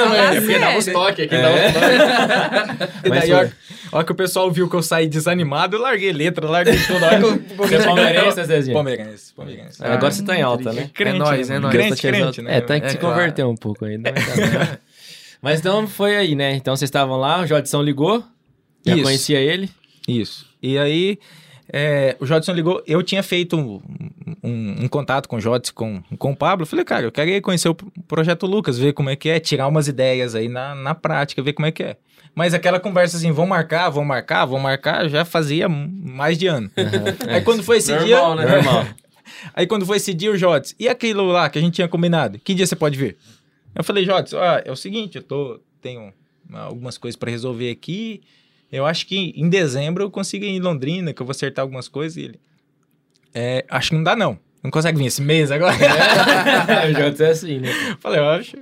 [0.05, 0.99] Fala é, porque dá uns sério.
[0.99, 3.03] toques aqui, dá uns toques.
[3.03, 6.77] E Mas daí, que o pessoal viu que eu saí desanimado, eu larguei letra, larguei
[6.85, 7.03] tudo.
[7.03, 8.73] Hora que Você é palmeirense, Zezinho?
[8.75, 9.83] Palmeirense, palmeirense.
[9.83, 10.89] Ah, Agora você tá em alta, né?
[10.93, 11.73] Crente, É nóis, né, é nóis.
[11.75, 12.57] Crente, crente, né?
[12.57, 13.15] É, tem que É se claro.
[13.15, 14.11] converter um pouco ainda.
[14.13, 14.77] Mas, tá.
[15.41, 16.53] mas então foi aí, né?
[16.55, 18.23] Então vocês estavam lá, o Jodson ligou,
[18.85, 19.03] já Isso.
[19.03, 19.69] conhecia ele.
[20.07, 20.48] Isso.
[20.61, 21.17] E aí,
[21.71, 22.81] é, o Jodson ligou.
[22.85, 23.81] Eu tinha feito um,
[24.43, 26.63] um- um contato com o Jodson, com, com o Pablo.
[26.63, 29.29] Eu falei, cara, eu quero ir conhecer o pro- Projeto Lucas, ver como é que
[29.29, 31.97] é, tirar umas ideias aí na, na prática, ver como é que é.
[32.35, 36.69] Mas aquela conversa assim, vão marcar, vão marcar, vão marcar, já fazia mais de ano.
[37.27, 38.45] Aí quando foi esse Normal, dia.
[38.45, 38.51] né?
[38.55, 38.85] Normal.
[39.53, 42.39] Aí quando foi esse dia, o Jodson, e aquilo lá que a gente tinha combinado?
[42.39, 43.17] Que dia você pode vir?
[43.75, 46.13] Eu falei, Jodson, ah, é o seguinte, eu tô, tenho
[46.53, 48.21] algumas coisas para resolver aqui.
[48.71, 51.87] Eu acho que em dezembro eu consigo ir em Londrina, que eu vou acertar algumas
[51.87, 52.17] coisas.
[52.17, 52.39] E ele,
[53.33, 54.37] é, acho que não dá não.
[54.63, 55.75] Não consegue vir esse mês agora?
[56.89, 57.69] o Jodson é assim, né?
[57.99, 58.57] Falei, eu acho,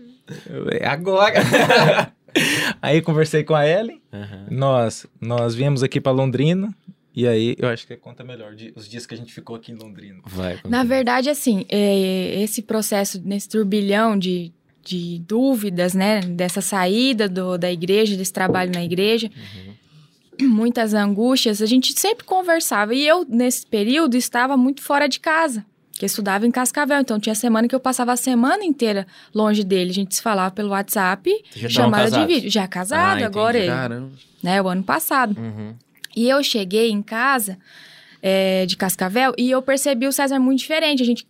[0.80, 1.34] é agora.
[2.82, 4.46] aí conversei com a Ellen, Aham.
[4.52, 6.74] nós, nós viemos aqui para Londrina.
[7.16, 9.72] E aí, eu acho que conta melhor de- os dias que a gente ficou aqui
[9.72, 10.20] em Londrina.
[10.24, 10.60] Vai.
[10.66, 14.52] Na verdade, assim, é, esse processo, nesse turbilhão de,
[14.86, 16.20] de dúvidas, né?
[16.22, 19.32] Dessa saída do, da igreja, desse trabalho na igreja,
[20.42, 22.94] muitas angústias, a gente sempre conversava.
[22.94, 27.00] E eu, nesse período, estava muito fora de casa, que estudava em Cascavel.
[27.00, 29.92] Então, tinha semana que eu passava a semana inteira longe dele.
[29.92, 31.32] A gente se falava pelo WhatsApp,
[31.70, 32.50] chamada de vídeo.
[32.50, 34.12] Já casado, Ah, agora, ele, Caramba.
[34.44, 34.62] né?
[34.62, 35.36] O ano passado.
[35.40, 35.74] Uhum.
[36.16, 37.58] E eu cheguei em casa
[38.22, 41.02] é, de Cascavel e eu percebi o César muito diferente.
[41.02, 41.28] A gente,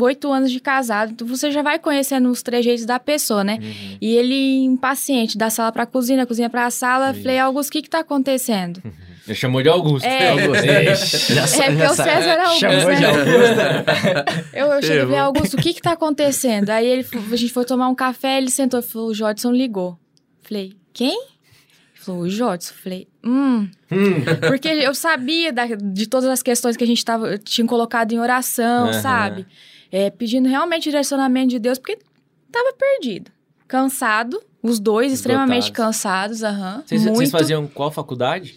[0.00, 3.58] oito anos de casado, então você já vai conhecendo os trejeitos da pessoa, né?
[3.60, 3.98] Uhum.
[4.00, 7.10] E ele impaciente, da sala pra cozinha, cozinha pra sala.
[7.12, 7.22] Isso.
[7.22, 8.82] Falei, Augusto, o que que tá acontecendo?
[9.26, 10.06] Ele chamou de Augusto.
[10.06, 10.30] É.
[10.30, 10.64] Augusto.
[10.64, 11.34] Ixi.
[11.34, 13.08] Já É, porque o César é Augusto, Chamou de né?
[13.08, 14.46] Augusto.
[14.54, 15.18] Eu, eu cheguei e falei.
[15.18, 16.70] Augusto, o que que tá acontecendo?
[16.70, 19.98] Aí ele, a gente foi tomar um café, ele sentou e falou, o Jodson ligou.
[20.42, 21.20] Falei, quem?
[22.08, 22.74] O Jodson.
[22.74, 23.68] Falei, hum...
[23.90, 24.24] Hum.
[24.48, 28.18] Porque eu sabia da- de todas as questões que a gente tava, tinha colocado em
[28.18, 29.00] oração, Aham.
[29.02, 29.46] sabe?
[29.90, 31.98] É, pedindo realmente direcionamento de Deus, porque
[32.50, 33.30] tava perdido.
[33.68, 36.82] Cansado, os dois extremamente cansados, aham.
[36.86, 37.16] Vocês, muito.
[37.16, 38.54] vocês faziam qual faculdade?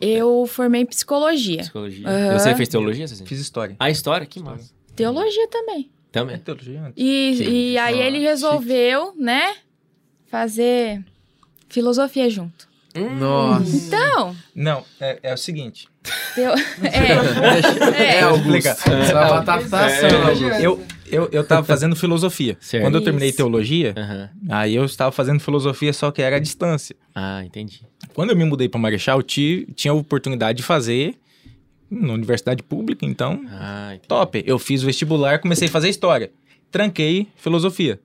[0.00, 1.58] Eu formei em psicologia.
[1.58, 2.08] Psicologia.
[2.08, 2.38] Aham.
[2.38, 3.26] Você fez teologia, Cezinha?
[3.26, 3.74] Fiz história.
[3.80, 4.26] A história?
[4.26, 4.70] Que massa.
[4.94, 5.90] Teologia também.
[6.12, 6.38] Também.
[6.38, 6.94] Teologia antes.
[6.96, 7.44] E, Sim.
[7.50, 9.54] e aí Ah, ele resolveu, né,
[10.26, 11.04] fazer
[11.68, 12.67] filosofia junto.
[13.18, 13.76] Nossa.
[13.76, 15.86] Então, Não, é, é o seguinte.
[16.34, 16.50] teo...
[16.82, 18.68] é, É, é, Augusto.
[18.68, 20.44] assando, Augusto.
[20.60, 22.56] Eu, eu, eu tava fazendo filosofia.
[22.60, 22.82] Certo.
[22.84, 23.36] Quando eu terminei Isso.
[23.36, 24.30] teologia, Aham.
[24.48, 26.96] aí eu estava fazendo filosofia, só que era à distância.
[27.14, 27.82] Ah, entendi.
[28.14, 31.14] Quando eu me mudei para Marechal, eu ti- tinha a oportunidade de fazer
[31.90, 34.42] na universidade pública, então, Ah, top.
[34.46, 36.30] Eu fiz o vestibular, comecei a fazer história.
[36.70, 37.98] Tranquei filosofia.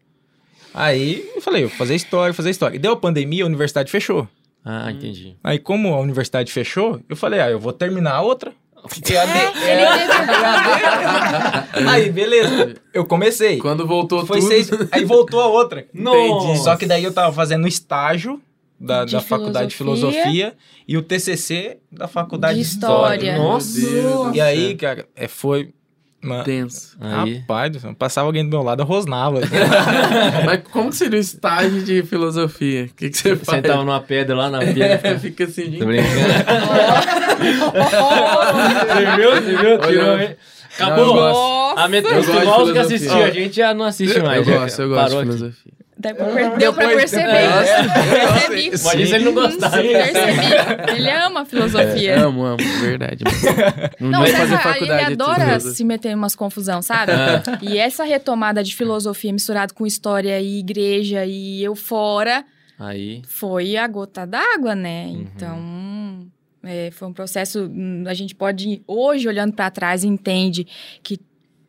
[0.73, 2.75] Aí eu falei, eu vou fazer história, fazer história.
[2.75, 4.27] E deu a pandemia, a universidade fechou.
[4.65, 5.35] Ah, entendi.
[5.43, 8.51] Aí, como a universidade fechou, eu falei, ah, eu vou terminar a outra.
[8.83, 12.75] É, ele teve- Aí, beleza.
[12.93, 13.57] Eu comecei.
[13.57, 14.47] Quando voltou Foi tudo...
[14.49, 14.69] seis.
[14.91, 15.87] Aí voltou a outra.
[15.93, 16.63] Nossa.
[16.63, 18.41] Só que daí eu tava fazendo estágio
[18.79, 20.53] da, De da faculdade de filosofia.
[20.87, 23.31] e o TCC da faculdade De de história.
[23.31, 23.37] história.
[23.37, 23.79] Nossa.
[24.35, 25.73] E aí, cara, é, foi.
[26.23, 26.43] Uma...
[26.43, 26.95] Tenso.
[27.01, 27.39] Aí.
[27.39, 29.41] Rapaz, do céu, passava alguém do meu lado, eu rosnava.
[30.45, 32.85] Mas como que seria o estágio de filosofia?
[32.85, 33.57] O que, que você faz?
[33.57, 35.19] Sentava numa pedra lá na pedra.
[35.19, 36.09] Fica assim, Tô brincando.
[38.87, 39.31] Você viu?
[39.31, 39.79] Você viu?
[39.79, 40.35] Tirou, Olha, hein?
[40.75, 41.77] Acabou.
[41.77, 42.81] A metade dos que filosofia.
[42.81, 44.47] assistiu a gente já não assiste mais.
[44.47, 45.82] Eu gosto, eu gosto parou de aqui.
[46.03, 47.29] Deu pra, per- deu pra perceber.
[47.31, 47.83] É.
[48.29, 48.65] Percebi.
[48.67, 49.77] Imagina se ele não gostasse.
[49.81, 50.95] Percebi.
[50.97, 52.19] Ele ama filosofia.
[52.25, 53.23] Amo, amo, verdade.
[53.99, 57.11] Não, Não, vai fazer ele faculdade de adora se meter em umas confusão, sabe?
[57.61, 62.43] E essa retomada de filosofia misturado com história e igreja e eu fora
[62.79, 63.21] Aí.
[63.27, 65.05] foi a gota d'água, né?
[65.07, 65.21] Uhum.
[65.35, 66.27] Então,
[66.63, 67.69] é, foi um processo.
[67.71, 70.65] hum, A gente pode, hoje, olhando pra trás, entende
[71.01, 71.17] que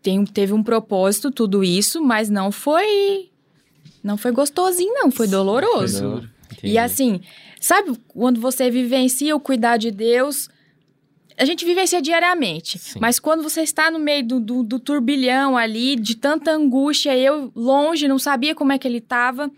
[0.02, 3.30] tem, teve um propósito tudo isso, mas não foi.
[4.04, 6.28] Não foi gostosinho, não, foi doloroso.
[6.52, 6.74] Entendi.
[6.74, 7.22] E assim,
[7.58, 10.50] sabe quando você vivencia o cuidar de Deus?
[11.38, 12.98] A gente vivencia diariamente, Sim.
[13.00, 17.50] mas quando você está no meio do, do, do turbilhão ali, de tanta angústia, eu
[17.56, 19.50] longe, não sabia como é que ele estava,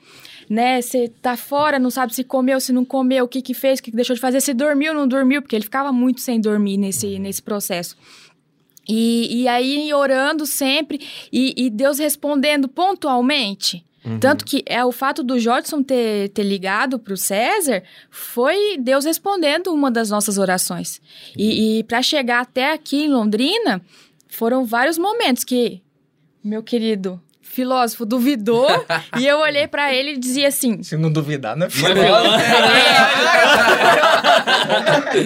[0.49, 0.81] né?
[0.81, 3.83] Você tá fora, não sabe se comeu, se não comeu, o que que fez, o
[3.83, 6.79] que que deixou de fazer, se dormiu, não dormiu, porque ele ficava muito sem dormir
[6.79, 7.95] nesse, nesse processo.
[8.89, 11.01] E, e aí orando sempre,
[11.33, 13.86] e, e Deus respondendo pontualmente.
[14.07, 14.21] Uhum.
[14.21, 19.73] Tanto que é o fato do Jodson ter, ter ligado pro César foi Deus respondendo
[19.75, 21.01] uma das nossas orações.
[21.37, 23.83] E, e para chegar até aqui em Londrina,
[24.29, 25.83] foram vários momentos que
[26.45, 28.69] meu querido filósofo duvidou
[29.19, 31.95] e eu olhei para ele e dizia assim: Se não duvidar, não é Não é
[32.05, 32.45] filósofo.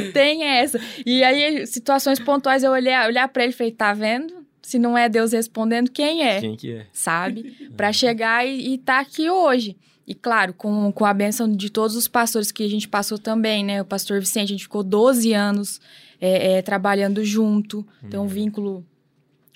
[0.15, 0.81] Tem essa.
[1.05, 4.40] E aí, situações pontuais, eu olhei, olhar para ele e falei: tá vendo?
[4.71, 6.41] Se não é Deus respondendo, quem é?
[6.41, 6.87] Quem que é?
[6.93, 7.57] Sabe?
[7.77, 9.77] Para chegar e estar tá aqui hoje.
[10.07, 13.65] E claro, com, com a benção de todos os pastores que a gente passou também,
[13.65, 13.83] né?
[13.83, 15.81] O pastor Vicente, a gente ficou 12 anos
[16.21, 17.85] é, é, trabalhando junto.
[18.09, 18.87] Tem um vínculo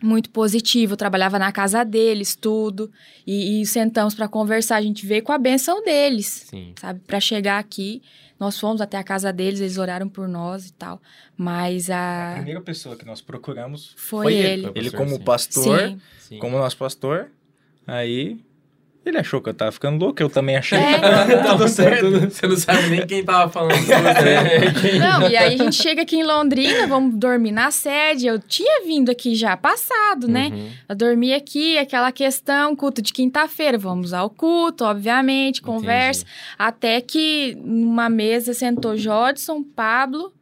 [0.05, 0.93] muito positivo.
[0.93, 2.91] Eu trabalhava na casa deles, tudo.
[3.27, 4.77] E, e sentamos para conversar.
[4.77, 6.73] A gente veio com a benção deles, Sim.
[6.79, 7.01] sabe?
[7.01, 8.03] Para chegar aqui.
[8.39, 11.01] Nós fomos até a casa deles, eles oraram por nós e tal.
[11.37, 12.35] Mas A a.
[12.37, 14.67] primeira pessoa que nós procuramos Foi foi, ele.
[14.67, 14.73] ele.
[14.75, 15.97] Ele como pastor.
[16.19, 16.39] Sim.
[16.39, 17.31] como nosso pastor,
[17.87, 18.39] aí
[19.05, 20.79] ele achou que eu tava ficando louco, eu também achei.
[20.79, 20.99] É.
[21.47, 22.11] Tudo certo.
[22.11, 24.99] Você não sabe nem quem tava falando com você.
[24.99, 28.27] Não, e aí a gente chega aqui em Londrina, vamos dormir na sede.
[28.27, 30.51] Eu tinha vindo aqui já passado, né?
[30.53, 30.69] Uhum.
[30.89, 33.77] Eu dormi aqui, aquela questão, culto de quinta-feira.
[33.77, 36.25] Vamos ao culto, obviamente, conversa.
[36.59, 40.33] Até que numa mesa sentou Jodson, Pablo,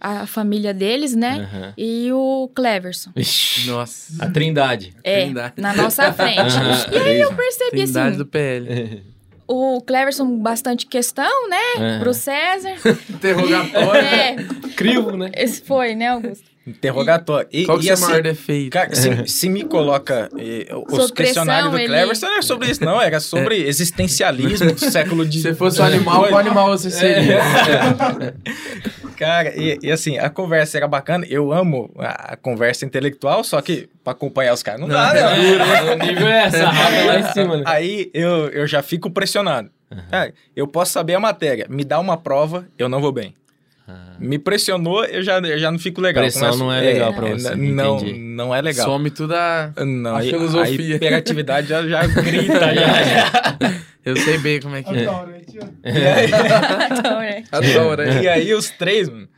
[0.00, 1.48] a família deles, né?
[1.52, 1.74] Aham.
[1.78, 3.10] E o Cleverson.
[3.66, 4.24] Nossa.
[4.24, 4.94] A trindade.
[5.02, 5.54] É, Trindade.
[5.56, 6.38] na nossa frente.
[6.40, 6.86] Aham.
[6.92, 9.02] E aí eu percebi Trindade assim, do PL.
[9.48, 11.56] o Cleverson bastante questão, né?
[11.76, 12.00] Aham.
[12.00, 12.74] Pro César.
[13.08, 14.00] Interrogatório.
[14.00, 14.36] É,
[14.76, 15.30] Crivo, né?
[15.34, 16.53] esse foi, né, Augusto?
[16.66, 17.48] Interrogatório.
[17.52, 18.70] E, Qual que e é o assim, maior defeito?
[18.72, 22.84] Cara, se, se me coloca eh, os questionários do pressão, Cleverson, não é sobre isso,
[22.84, 23.00] não.
[23.00, 25.42] Era sobre existencialismo do século Se XIX.
[25.42, 27.40] você fosse um animal, qual animal você seria?
[29.16, 31.26] Cara, e, e assim, a conversa era bacana.
[31.28, 35.20] Eu amo a, conversa intelectual, só que pra acompanhar os caras não dá, né?
[35.20, 37.64] É, o nível é essa, lá em cima, né?
[37.66, 39.70] Aí eu, eu já fico pressionado.
[40.10, 43.34] Cara, eu posso saber a matéria, me dá uma prova, eu não vou bem.
[43.86, 44.14] Ah.
[44.18, 46.22] Me pressionou, eu já, eu já não fico legal.
[46.22, 48.18] Pressão não é legal pra você, Não, entendi.
[48.18, 48.86] não é legal.
[48.86, 49.72] Some tudo a...
[49.84, 50.94] Não, a aí- filosofia.
[50.94, 52.74] A hiperatividade já, já grita.
[52.74, 53.58] já.
[54.04, 55.02] Eu sei bem como é que é.
[55.02, 55.26] Então,
[57.20, 57.44] né?
[57.50, 58.22] Adoro, hein?
[58.22, 59.28] E aí os três, mano.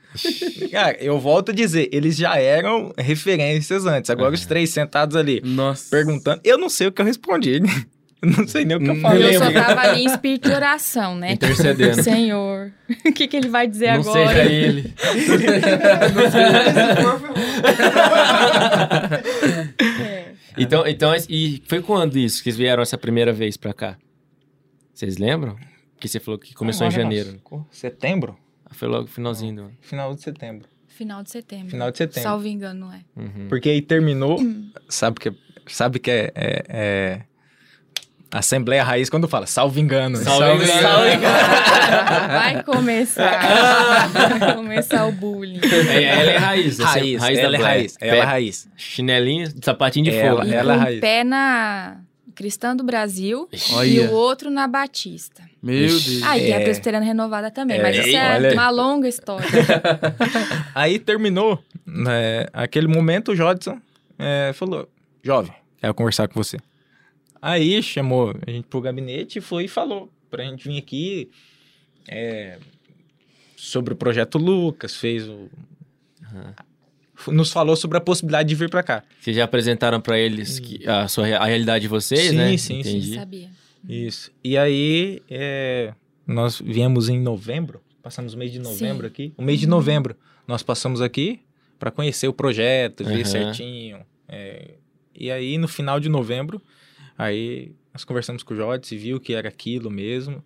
[0.73, 4.11] Cara, eu volto a dizer, eles já eram referências antes.
[4.11, 5.89] Agora os três sentados ali, Nossa.
[5.91, 6.41] perguntando.
[6.43, 7.61] Eu não sei o que eu respondi.
[8.23, 9.37] Eu não sei nem o que eu falei.
[9.37, 11.33] Eu só tava ali em espírito de oração, né?
[11.33, 12.03] Intercedendo.
[12.03, 12.73] Senhor,
[13.05, 14.29] o que, que ele vai dizer Não agora?
[14.45, 14.95] seja ele.
[20.03, 20.33] É.
[20.59, 23.97] Então, então, e foi quando isso que vocês vieram essa primeira vez pra cá?
[24.95, 25.57] Vocês lembram?
[26.01, 27.41] Que você falou que começou em Agora, janeiro.
[27.51, 28.39] nossa, Setembro?
[28.65, 29.73] Ah, Foi logo no finalzinho do ano.
[29.81, 30.69] Final de setembro.
[30.89, 31.69] Final de setembro.
[31.71, 32.23] Final de setembro.
[32.23, 33.01] Salvo engano, não é?
[33.17, 33.49] Uhum.
[33.49, 34.39] Porque aí terminou.
[34.89, 35.33] Sabe que,
[35.67, 37.21] sabe que é, é- é
[38.31, 40.17] Assembleia Raiz quando fala, salvo engano.
[40.17, 41.19] Salvo engano.
[42.29, 44.09] Vai começar.
[44.09, 45.61] Vai começar o bullying.
[45.63, 46.81] É, ela é raiz.
[46.81, 47.97] essa Raiz, da ela é raiz.
[48.01, 48.69] Ela é raiz.
[48.77, 50.53] Chinelinho, sapatinho de Ela- fogo.
[50.53, 50.97] E ela é raiz.
[50.99, 51.99] um pé na
[52.35, 54.11] Cristã do Brasil e Olha.
[54.11, 55.43] o outro na Batista.
[55.63, 55.89] Meu.
[55.89, 56.23] Deus.
[56.23, 56.65] Ah, e tem a É.
[56.65, 58.55] presbiteriana renovada também, É, mas isso é olha aí.
[58.55, 59.47] uma longa história.
[60.75, 63.79] Aí terminou, né, aquele momento, o Jodson
[64.19, 64.89] é, falou,
[65.25, 66.59] jovem, quero conversar com você.
[67.49, 71.31] Aí chamou a gente pro gabinete e foi e falou pra gente vir aqui
[72.09, 72.59] é,
[73.57, 75.49] sobre o projeto Lucas, fez o...
[77.17, 79.03] f- Nos falou sobre a possibilidade de vir pra cá.
[79.21, 82.57] Vocês já apresentaram pra eles que a, sua, a realidade de vocês, Sim, né?
[82.57, 82.91] sim, sim.
[82.99, 83.15] Entendi.
[83.15, 83.51] Sabia.
[83.89, 84.33] Isso.
[84.43, 85.95] E aí, é,
[86.27, 89.13] nós viemos em novembro, passamos o mês de novembro Sim.
[89.13, 89.35] aqui.
[89.37, 90.17] O mês de novembro,
[90.49, 91.41] nós passamos aqui
[91.79, 93.25] para conhecer o projeto, ver Aham.
[93.25, 93.99] certinho.
[94.29, 94.75] é,
[95.19, 96.61] e aí, no final de novembro,
[97.17, 100.43] aí nós conversamos com o Jodes e viu que era aquilo mesmo.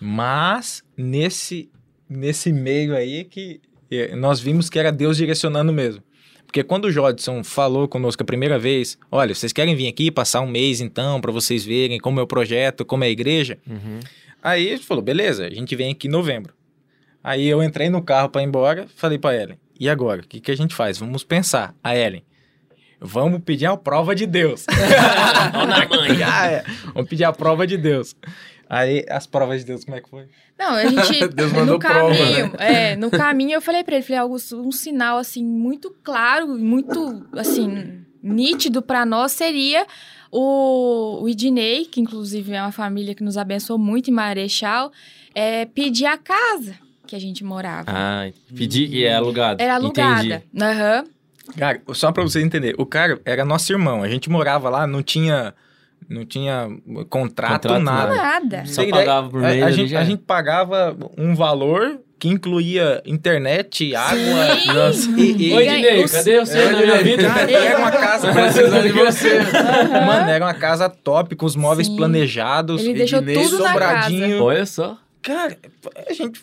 [0.00, 1.70] Mas, nesse,
[2.08, 6.02] nesse meio aí, que é, nós vimos que era Deus direcionando mesmo.
[6.46, 10.42] Porque quando o Jodson falou conosco a primeira vez, olha, vocês querem vir aqui passar
[10.42, 13.58] um mês então, para vocês verem como é o projeto, como é a igreja?
[13.66, 14.00] Uhum.
[14.42, 16.52] Aí gente falou, beleza, a gente vem aqui em novembro.
[17.24, 20.20] Aí eu entrei no carro para ir embora, falei para Ellen, e agora?
[20.20, 20.98] O que, que a gente faz?
[20.98, 21.74] Vamos pensar.
[21.82, 22.22] A Ellen,
[23.02, 24.66] vamos pedir a prova de Deus.
[26.24, 26.64] Ah, é.
[26.94, 28.14] Vamos pedir a prova de Deus.
[28.68, 30.24] Aí, as provas de Deus, como é que foi?
[30.58, 31.28] Não, a gente.
[31.28, 34.72] Deus mandou no caminho, prova, é, no caminho eu falei pra ele, falei, Augusto, um
[34.72, 39.86] sinal assim muito claro, muito assim nítido pra nós seria
[40.30, 44.90] o, o Idnei, que inclusive é uma família que nos abençoou muito em Marechal,
[45.34, 46.74] é, pedir a casa
[47.06, 47.90] que a gente morava.
[47.90, 49.62] Ah, pedi que é alugado.
[49.62, 50.42] Era alugada.
[50.50, 50.64] Entendi.
[50.64, 51.04] Aham.
[51.56, 55.02] Cara, só pra vocês entenderem, o cara era nosso irmão, a gente morava lá, não
[55.02, 55.54] tinha
[56.08, 56.68] não tinha
[57.08, 58.14] contrato, Contrato, nada.
[58.14, 58.62] Nada.
[58.66, 63.94] Só pagava por mês A, a gente, a gente pagava um valor que incluía internet,
[63.94, 64.56] água.
[64.60, 64.72] Sim.
[64.74, 65.10] Nossa.
[65.20, 67.22] E, e- Oi, Dinei, os- cadê você na minha vida?
[67.28, 69.38] Cara, era uma casa Precisando de você.
[70.06, 71.96] Mano, era uma casa top, com os móveis Sim.
[71.96, 72.82] planejados.
[72.82, 74.08] Ele deixou Ednei tudo na casa.
[74.10, 74.42] sobradinho.
[74.42, 74.98] Olha só.
[75.22, 75.56] Cara,
[76.08, 76.40] a gente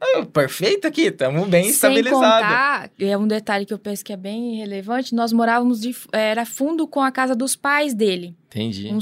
[0.00, 2.20] "Ah, perfeito aqui, estamos bem Sem estabilizados.
[2.20, 6.46] contar, é um detalhe que eu penso que é bem relevante, nós morávamos de, era
[6.46, 8.34] fundo com a casa dos pais dele.
[8.46, 8.92] Entendi.
[8.92, 8.98] Um,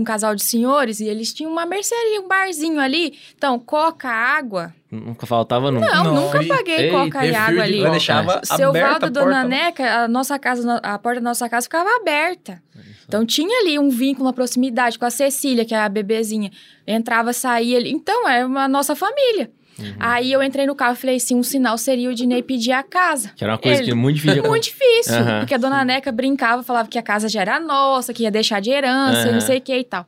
[0.00, 3.16] um casal de senhores, e eles tinham uma mercearia, um barzinho ali.
[3.36, 4.74] Então, coca, água.
[4.90, 5.86] Nunca faltava nunca.
[5.86, 7.80] Não, Não, nunca paguei Ei, coca e água de ali.
[7.80, 9.48] Ela deixava Seu aberta Valdo a Dona porta.
[9.48, 12.60] Neca, a nossa casa, a porta da nossa casa ficava aberta.
[13.06, 16.50] Então tinha ali um vínculo, uma proximidade com a Cecília, que é a bebezinha.
[16.86, 17.90] Entrava, saía ali.
[17.92, 19.50] Então, era uma nossa família.
[19.78, 19.94] Uhum.
[20.00, 22.82] Aí eu entrei no carro e falei assim: um sinal seria o Dinei pedir a
[22.82, 23.30] casa.
[23.36, 25.14] Que era uma coisa Ele- que muito difícil Muito difícil.
[25.14, 25.38] Aham.
[25.40, 28.60] Porque a dona Neca brincava, falava que a casa já era nossa, que ia deixar
[28.60, 29.32] de herança, e Aham.
[29.32, 30.04] não sei o que e tal.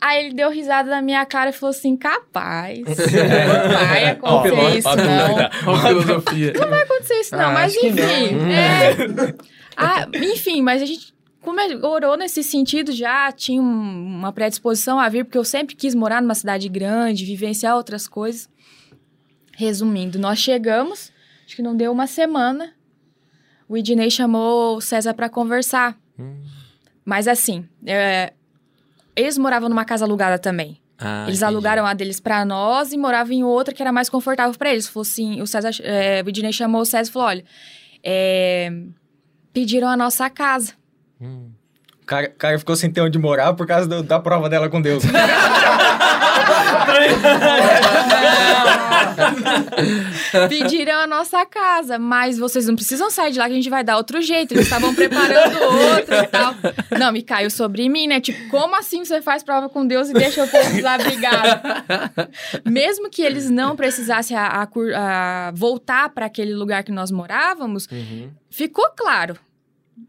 [0.00, 2.78] Aí ele deu risada na minha cara e falou assim: capaz.
[2.80, 5.80] Não vai acontecer isso, não.
[5.80, 6.52] Filosofia.
[6.58, 7.44] Não vai acontecer isso, não.
[7.48, 7.90] Ah, mas enfim.
[8.34, 8.46] não.
[8.50, 9.34] é.
[9.76, 11.14] Ah, enfim, mas a gente.
[11.42, 15.76] Como ele orou nesse sentido, já tinha um- uma predisposição a vir, porque eu sempre
[15.76, 18.48] quis morar numa cidade grande, vivenciar outras coisas.
[19.58, 21.10] Resumindo, nós chegamos,
[21.46, 22.72] acho que não deu uma semana.
[23.68, 25.96] O Idnei chamou o César para conversar.
[26.18, 26.42] Hum.
[27.04, 28.32] Mas assim, é,
[29.16, 30.78] eles moravam numa casa alugada também.
[30.98, 31.44] Ah, eles entendi.
[31.54, 34.86] alugaram a deles pra nós e moravam em outra que era mais confortável pra eles.
[34.88, 37.44] Falou assim, o César, é, o Idnei chamou o César e falou, olha,
[38.04, 38.70] é,
[39.52, 40.72] pediram a nossa casa.
[41.20, 41.50] Hum.
[42.02, 44.80] O cara, cara ficou sem ter onde morar por causa do- da prova dela com
[44.82, 45.02] Deus.
[50.48, 53.82] Pediram a nossa casa, mas vocês não precisam sair de lá que a gente vai
[53.84, 54.52] dar outro jeito.
[54.52, 56.54] Eles estavam preparando outro e tal.
[56.98, 58.20] Não, me caiu sobre mim, né?
[58.20, 61.60] Tipo, como assim você faz prova com Deus e deixa o povo desabrigado?
[62.64, 67.88] Mesmo que eles não precisassem a- a a voltar para aquele lugar que nós morávamos,
[67.90, 68.30] Uhum.
[68.50, 69.36] ficou claro.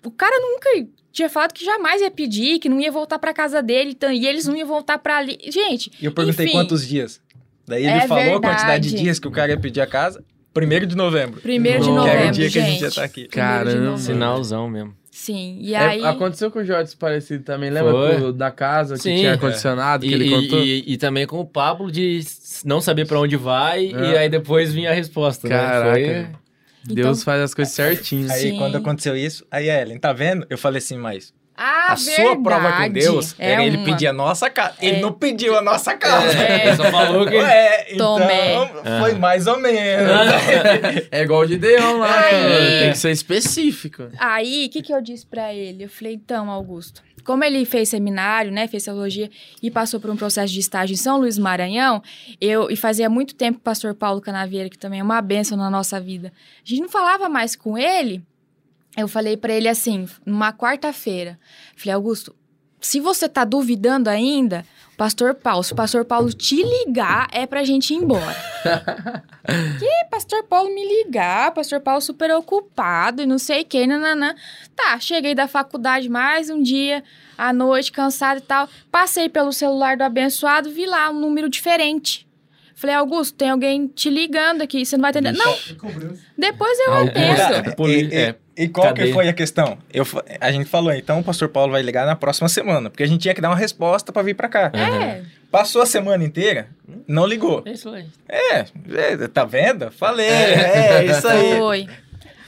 [0.04, 0.70] O cara nunca
[1.12, 4.46] tinha falado que jamais ia pedir, que não ia voltar para casa dele, e eles
[4.46, 5.38] não iam voltar para ali.
[5.50, 6.54] Gente, E eu perguntei Enfim.
[6.56, 7.22] quantos dias.
[7.68, 9.04] Daí ele É falou a quantidade de verdade.
[9.04, 10.24] dias que o cara ia pedir a casa.
[10.54, 11.40] Primeiro de novembro.
[11.42, 12.00] primeiro de Nossa.
[12.02, 12.82] Que novembro, era o dia que a gente gente.
[12.82, 13.28] ia estar aqui.
[13.28, 13.76] Primeiro de Caramba.
[13.92, 13.98] novembro.
[14.02, 14.94] Sinalzão mesmo.
[15.12, 16.06] Sim, e É, aí...
[16.06, 17.70] aconteceu com o Jorge parecido também.
[17.70, 19.16] Lembra da casa que Sim.
[19.18, 19.32] tinha É.
[19.34, 20.60] ar-condicionado, que E, ele e- contou?
[20.64, 22.22] e- e também com o Pablo de
[22.64, 23.90] não saber pra onde vai É.
[24.14, 25.48] e aí depois vinha a resposta.
[25.48, 25.98] Caraca.
[26.00, 26.24] Né?
[26.24, 26.94] Foi...
[26.96, 28.32] Deus Então- faz as coisas certinhas.
[28.32, 28.58] Aí Sim.
[28.58, 30.46] quando aconteceu isso, aí a Ellen, tá vendo?
[30.50, 32.90] Eu falei assim, mas Ah, a sua prova com.
[32.92, 33.86] Deus é era ele uma.
[33.86, 34.76] pedir a nossa casa.
[34.80, 35.02] Ele É.
[35.02, 36.38] não pediu a nossa casa.
[36.38, 37.36] É, só falou que.
[37.36, 38.70] É, então Tomé.
[39.02, 40.08] foi mais ou menos.
[41.12, 42.80] É igual o Gideão lá, Aí.
[42.82, 44.04] Tem que ser específico.
[44.20, 45.86] Aí, o que, que eu disse pra ele?
[45.86, 49.30] Eu falei, então, Augusto, como ele fez seminário, né, fez teologia
[49.62, 52.02] e passou por um processo de estágio em São Luís Maranhão,
[52.40, 55.58] eu, e fazia muito tempo que o pastor Paulo Canaveira, que também é uma bênção
[55.58, 56.32] na nossa vida,
[56.66, 58.22] a gente não falava mais com ele,
[58.98, 61.40] eu falei pra ele assim, numa quarta-feira,
[61.76, 62.36] falei, Augusto,
[62.82, 64.66] se você tá duvidando ainda,
[64.98, 68.36] pastor Paulo, se o pastor Paulo te ligar, é pra gente ir embora.
[69.80, 74.36] que pastor Paulo me ligar, pastor Paulo super ocupado e não sei o que, nananã.
[74.76, 77.04] Tá, cheguei da faculdade mais um dia,
[77.38, 78.68] à noite, cansado e tal.
[78.92, 82.28] Passei pelo celular do abençoado, vi lá um número diferente.
[82.76, 85.34] Falei, Augusto, tem alguém te ligando aqui, você não vai atender.
[85.34, 85.52] Não,
[86.38, 87.76] depois eu atendo.
[87.76, 89.14] Poli- e, é, e- qual que cadeia.
[89.14, 89.78] foi a questão?
[89.94, 90.06] Eu,
[90.42, 93.22] a gente falou, então o pastor Paulo vai ligar na próxima semana, porque a gente
[93.22, 94.72] tinha que dar uma resposta pra vir pra cá.
[94.74, 96.70] É, Passou a semana inteira,
[97.08, 97.64] não ligou.
[97.66, 98.06] É isso aí.
[98.28, 99.90] É, é, tá vendo?
[99.92, 101.58] Falei, é, isso aí.
[101.58, 101.88] foi.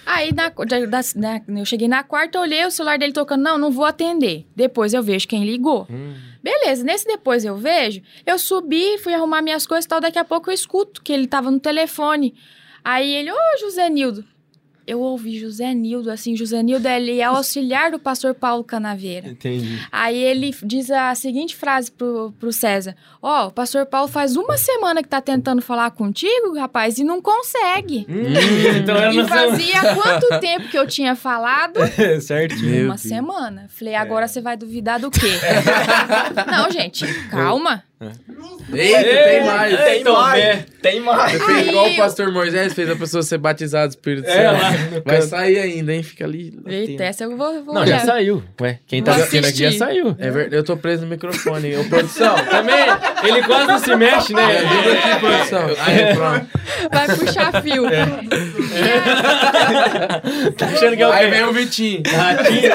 [0.05, 3.43] Aí, na, da- da- eu cheguei na quarta, olhei o celular dele tocando.
[3.43, 4.45] Não, não vou atender.
[4.55, 5.85] Depois eu vejo quem ligou.
[5.89, 6.15] Hum.
[6.41, 10.23] Beleza, nesse depois eu vejo, eu subi, fui arrumar minhas coisas e tal, daqui a
[10.25, 12.33] pouco eu escuto que ele tava no telefone.
[12.83, 14.23] Aí ele, ô José Nildo.
[14.89, 19.27] Eu ouvi José Nildo, assim, José Nildo, ele é auxiliar do pastor Paulo Canaveira.
[19.27, 19.79] Entendi.
[19.91, 24.57] Aí ele diz a seguinte frase pro, pro César: Ó, o pastor Paulo faz uma
[24.57, 28.07] semana que tá tentando falar contigo, rapaz, e não consegue.
[28.09, 31.79] Hum, então era E na fazia quanto tempo que eu tinha falado?
[31.85, 32.21] semana.
[32.21, 32.85] Certinho.
[32.85, 33.67] Uma semana.
[33.69, 35.19] Falei, agora você vai duvidar do quê?
[36.51, 37.83] não, gente, calma.
[38.01, 39.77] Eita, tem mais.
[39.83, 41.31] Tem mais, tem mais.
[41.33, 44.35] Você fez Aí igual o pastor Moisés, fez a pessoa ser batizada do Espírito É,
[44.35, 44.61] Santo.
[44.61, 45.27] lá no Vai canto.
[45.29, 46.01] sair ainda, hein?
[46.01, 46.57] Fica ali.
[46.65, 47.03] Eita, latino.
[47.03, 48.05] essa eu vou, vou Não, já olhar.
[48.05, 48.41] saiu.
[48.61, 49.85] Ué, quem tá Vou assistindo aqui já assistir.
[49.85, 50.15] saiu.
[50.17, 51.75] É verdade, eu tô preso no microfone.
[51.75, 52.35] Ô, produção.
[52.49, 52.85] Também,
[53.23, 54.45] ele quase não se mexe, né?
[54.45, 55.65] Ajuda aqui, produção.
[55.85, 56.47] Aí, pronto.
[56.91, 57.83] Vai puxar fio.
[60.57, 61.31] tá achando que é o Aí quê?
[61.31, 62.01] vem o Vitinho.
[62.15, 62.71] Ratinho.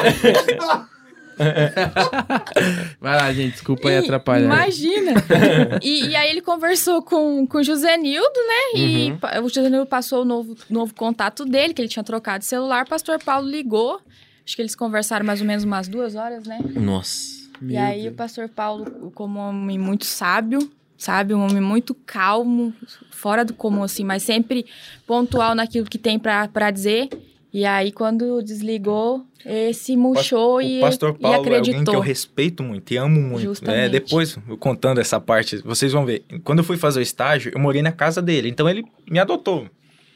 [3.01, 4.44] Vai lá, gente, desculpa aí E- atrapalhar.
[4.47, 5.12] Imagina!
[5.83, 8.81] e, e aí ele conversou com, com o José Nildo, né?
[8.81, 9.44] E Uhum.
[9.44, 12.85] o José Nildo passou o novo, novo contato dele, que ele tinha trocado de celular.
[12.85, 14.01] O pastor Paulo ligou.
[14.47, 16.59] Acho que eles conversaram mais ou menos umas duas horas, né?
[16.75, 17.49] Nossa.
[17.62, 18.12] e aí Deus.
[18.14, 21.33] o pastor Paulo, como um homem muito sábio, sabe?
[21.35, 22.73] Um homem muito calmo,
[23.11, 24.66] fora do comum, assim, mas sempre
[25.07, 27.09] pontual naquilo que tem pra dizer.
[27.56, 31.94] E aí, quando desligou, esse murchou e, o pastor e Paulo é alguém que acreditou.
[31.94, 33.42] eu respeito muito e amo muito.
[33.42, 33.78] Justamente.
[33.78, 36.24] É, depois, eu contando essa parte, vocês vão ver.
[36.42, 38.48] Quando eu fui fazer o estágio, eu morei na casa dele.
[38.48, 39.68] Então ele me adotou.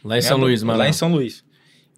[0.05, 0.79] Lá em Me São adotou, Luís, mano.
[0.81, 1.45] Lá em São Luís.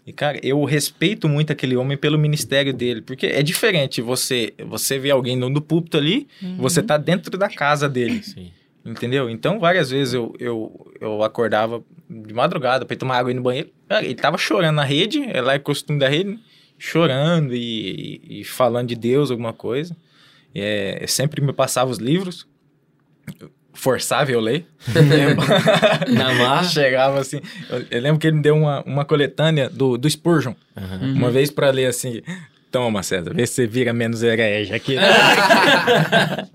[0.06, 3.00] E, cara, eu respeito muito aquele homem pelo ministério dele.
[3.00, 6.56] Porque é diferente você você ver alguém no, no púlpito ali, Uhum.
[6.58, 8.22] você tá dentro da casa dele.
[8.22, 8.50] Sim.
[8.84, 9.28] Entendeu?
[9.28, 13.70] Então, várias vezes eu, eu, eu acordava de madrugada ir tomar água aí no banheiro.
[14.02, 16.38] Ele tava chorando na rede, é lá é costume da rede, né?
[16.78, 19.94] chorando e, e- e falando de Deus, alguma coisa.
[20.54, 22.46] É, sempre me passava os livros,
[23.72, 24.66] forçava eu ler.
[26.16, 26.64] Na marra.
[26.64, 27.40] Chegava assim.
[27.68, 31.12] Eu, eu lembro que ele me deu uma, uma coletânea do, do Spurgeon, Aham.
[31.16, 32.22] uma vez pra ler assim.
[32.70, 34.94] Toma, César, vê se você vira menos herege aqui.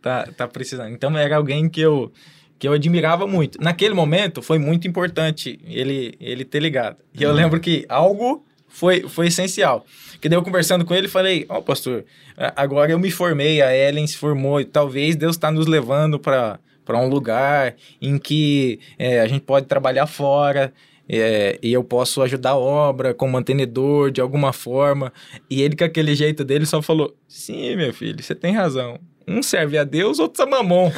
[0.00, 0.92] tá, tá precisando.
[0.92, 2.12] Então era alguém que eu,
[2.58, 3.60] que eu admirava muito.
[3.60, 6.96] Naquele momento foi muito importante ele, ele ter ligado.
[7.12, 9.84] E eu lembro que algo foi, foi essencial.
[10.20, 12.04] Que daí eu conversando com ele, falei: Ó, pastor,
[12.36, 16.18] a- agora eu me formei, a Ellen se formou, e talvez Deus está nos levando
[16.18, 20.70] para para um lugar em que é, a gente pode trabalhar fora.
[21.08, 25.12] É, e eu posso ajudar a obra como mantenedor de alguma forma.
[25.50, 28.98] E ele, com aquele jeito dele, só falou: Sim, meu filho, você tem razão.
[29.26, 30.90] Um serve a Deus, outro a mamon.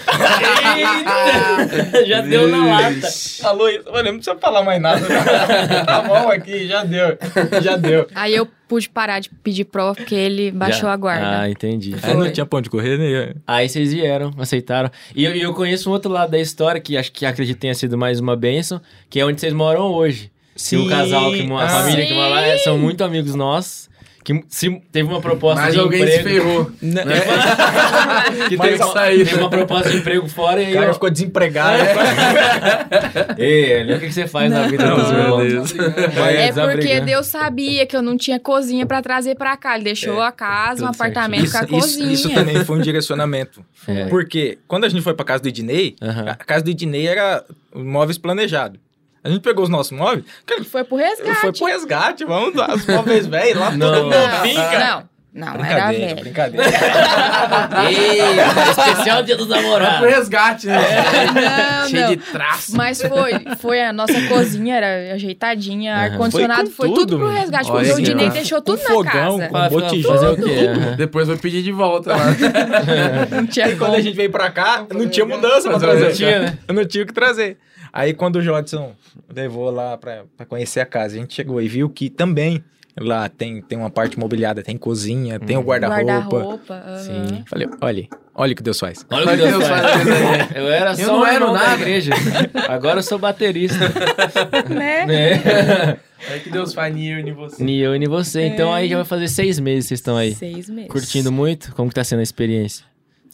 [0.76, 2.04] Eita!
[2.06, 3.08] Já deu na lata.
[3.40, 3.84] Falou isso.
[3.86, 5.00] Olha, não precisa falar mais nada.
[5.86, 7.16] tá bom aqui, já deu.
[7.62, 8.06] Já deu.
[8.14, 10.92] Aí eu pude parar de pedir prova porque ele baixou Já.
[10.92, 11.40] a guarda.
[11.42, 11.94] Ah, entendi.
[12.02, 13.34] Aí não tinha ponto de correr, né?
[13.46, 14.90] Aí vocês vieram, aceitaram.
[15.14, 17.74] E eu, e eu conheço um outro lado da história, que acho que acredito tenha
[17.74, 20.30] sido mais uma bênção, que é onde vocês moram hoje.
[20.56, 20.78] Sim.
[20.80, 20.86] Sim.
[20.86, 21.82] o casal, que mora, a Ah.
[21.82, 23.88] família que mora lá, é- são muito amigos nossos.
[24.26, 26.16] Que se, teve uma proposta Mas de alguém emprego.
[26.16, 26.70] se ferrou.
[26.82, 27.02] Né?
[28.48, 30.74] que Mas teve, uma, teve uma proposta de emprego fora e O aí.
[30.74, 31.78] cara eu- ficou desempregado.
[33.38, 35.48] Ei, Eli, o que, que você faz na vida Não, meu?
[35.48, 35.72] Deus.
[35.78, 39.76] É porque Deus sabia que eu não tinha cozinha pra trazer pra cá.
[39.76, 42.12] Ele deixou a casa, um apartamento Isso, com a isso, cozinha.
[42.12, 43.64] isso também foi um direcionamento.
[43.86, 44.06] É.
[44.06, 46.24] Porque quando a gente foi pra casa do Ednei, Aham.
[46.30, 48.80] a casa do Ednei era móveis planejados.
[49.26, 51.40] A gente pegou os nossos móveis, cara, Foi pro resgate.
[51.40, 53.86] foi pro resgate, vamos dar os móveis velhos lá, Não.
[53.92, 54.78] todo mundo Não, fica.
[54.78, 56.16] não, não, era velho.
[56.20, 56.64] brincadeira.
[57.90, 58.20] Ei,
[58.70, 60.08] especial dia dos Pro namorados.
[60.08, 60.78] resgate, né?
[61.82, 62.08] Não, Cheio não.
[62.10, 62.76] de traço.
[62.76, 66.04] Mas foi, foi a nossa cozinha, era ajeitadinha, Aham.
[66.12, 68.94] ar-condicionado, Foi foi, tudo tudo, pro resgate, Olha porque o Dinei deixou tudo Com na
[68.94, 69.48] fogão, casa.
[69.48, 70.12] com botijão.
[70.14, 70.66] Fazer o quê?
[70.68, 70.96] Aham.
[70.96, 72.24] Depois vai pedir de volta lá.
[73.30, 76.06] Não tinha Aí quando a gente veio pra cá, não tinha mudança pra trazer.
[76.06, 76.58] não tinha, né?
[76.68, 77.58] Eu não tinha o que trazer.
[77.96, 78.92] Aí quando o Jodson
[79.34, 82.62] levou lá pra, pra conhecer a casa, a gente chegou e viu que também
[82.98, 86.04] lá tem, tem uma parte mobiliada, tem cozinha, tem o guarda-roupa.
[86.04, 86.74] Guarda-roupa.
[86.74, 86.98] aham.
[86.98, 87.44] Sim.
[87.46, 89.04] Falei, olha, olha o que Deus faz.
[89.10, 90.50] Olha o que Deus faz.
[90.56, 91.80] Eu era Eu só não um era irmão da nada.
[91.82, 92.12] igreja.
[92.68, 93.76] Agora eu sou baterista.
[94.68, 95.06] Né?
[95.06, 95.98] né?
[96.30, 97.62] É que Deus faz em eu e em você.
[97.62, 98.46] Nem eu nem você.
[98.46, 100.34] Então aí já vai fazer seis meses vocês estão aí.
[100.34, 100.90] Seis meses.
[100.90, 101.74] Curtindo muito?
[101.74, 102.84] Como que tá sendo a experiência?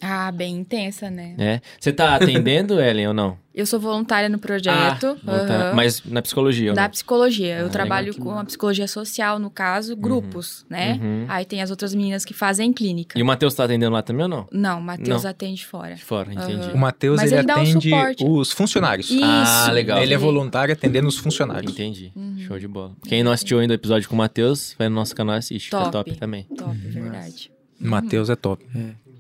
[0.05, 1.35] Ah, bem intensa, né?
[1.39, 1.61] É.
[1.79, 3.39] Você tá atendendo, Ellen, ou não?
[3.55, 5.19] Eu sou voluntária no projeto.
[5.27, 5.75] Ah, aham.
[5.75, 6.91] Mas na psicologia, Da não?
[6.91, 7.59] psicologia.
[7.59, 10.99] Eu Ah, trabalho com a psicologia social, no caso, grupos, né?
[11.01, 11.27] Uhum.
[11.29, 13.19] Aí tem as outras meninas que fazem clínica.
[13.19, 14.49] E o Matheus tá atendendo lá também ou não?
[14.51, 15.31] Não, Matheus Não.
[15.31, 15.95] atende fora.
[15.95, 16.71] De fora, entendi.
[16.73, 17.91] O Matheus, ele, ele um atende
[18.25, 19.11] os funcionários.
[19.11, 19.23] Isso.
[19.23, 20.03] Ah, legal.
[20.03, 21.71] Ele é voluntário atendendo os funcionários.
[21.73, 22.11] Entendi.
[22.17, 22.39] Uhum.
[22.39, 22.93] Show de bola.
[23.07, 25.67] Quem não assistiu ainda o episódio com o Matheus, vai no nosso canal e assiste.
[25.67, 25.91] Fica Top.
[25.93, 26.45] top também.
[26.57, 27.53] Top, verdade.
[27.79, 28.65] Matheus é top.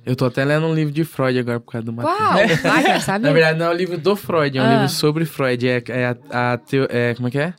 [0.04, 2.16] Eu tô até lendo um livro de Freud agora por causa do Matheus.
[2.60, 2.72] Qual?
[2.74, 3.26] Ah, quero saber.
[3.26, 4.72] Na verdade, não é um livro do Freud, é um Ah.
[4.72, 5.68] livro sobre Freud.
[5.68, 7.54] É, é a, a teo- é, Como é que é?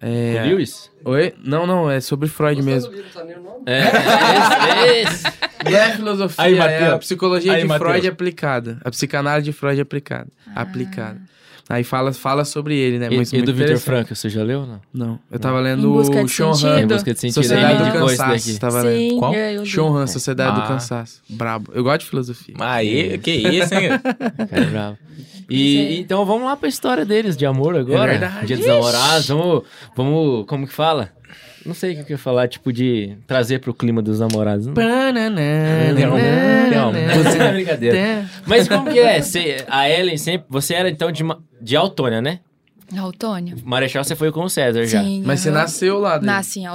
[0.00, 0.42] É.
[0.42, 0.90] O Lewis?
[1.04, 1.32] Oi?
[1.42, 2.92] Não, não, é sobre Freud mesmo.
[3.64, 3.82] É,
[5.02, 5.42] esse, esse.
[5.70, 7.88] E é a filosofia, Aí, é a psicologia Aí, de Matheus.
[7.92, 8.78] Freud aplicada.
[8.84, 10.26] A psicanálise de Freud aplicada.
[10.56, 11.20] Aplicada.
[11.72, 13.06] Aí fala, fala sobre ele, né?
[13.10, 13.78] E, Muito- e muito do Vitor.
[13.78, 14.80] Franco, você já leu ou não?
[14.92, 16.78] Não, eu tava lendo Em busca o Sean sentido.
[16.78, 16.86] Em Han.
[16.86, 17.34] busca de sentido.
[17.34, 18.60] Sociedade ele do Cansaço.
[18.60, 18.98] Tava lendo.
[19.10, 19.34] Sim, Qual?
[19.34, 19.70] eu, eu li.
[19.70, 20.68] Sean Han, Sociedade do Ah.
[20.68, 21.22] Cansaço.
[21.30, 21.72] Brabo.
[21.74, 22.54] Eu gosto de filosofia.
[22.60, 23.88] Aí, que isso, hein?
[24.50, 24.98] Cara, bravo.
[25.48, 28.12] E, então vamos lá pra história deles, de amor agora.
[28.14, 28.46] É verdade.
[28.48, 29.62] Dia dos namorados, vamos,
[29.96, 31.10] vamos, como que fala?
[31.64, 34.66] Não sei o que eu ia falar, tipo de trazer pro clima dos namorados.
[36.72, 38.24] Não, não, você é brincadeira.
[38.46, 39.20] Mas como que é?
[39.20, 41.22] Você- a Ellen sempre, você era então de,
[41.60, 42.40] de Autônia, né?
[42.98, 43.56] Autônio.
[43.64, 45.02] Marechal você foi com o César já.
[45.02, 45.22] Sim.
[45.24, 46.18] Mas você nasceu lá.
[46.18, 46.26] daí.
[46.26, 46.66] Nasci em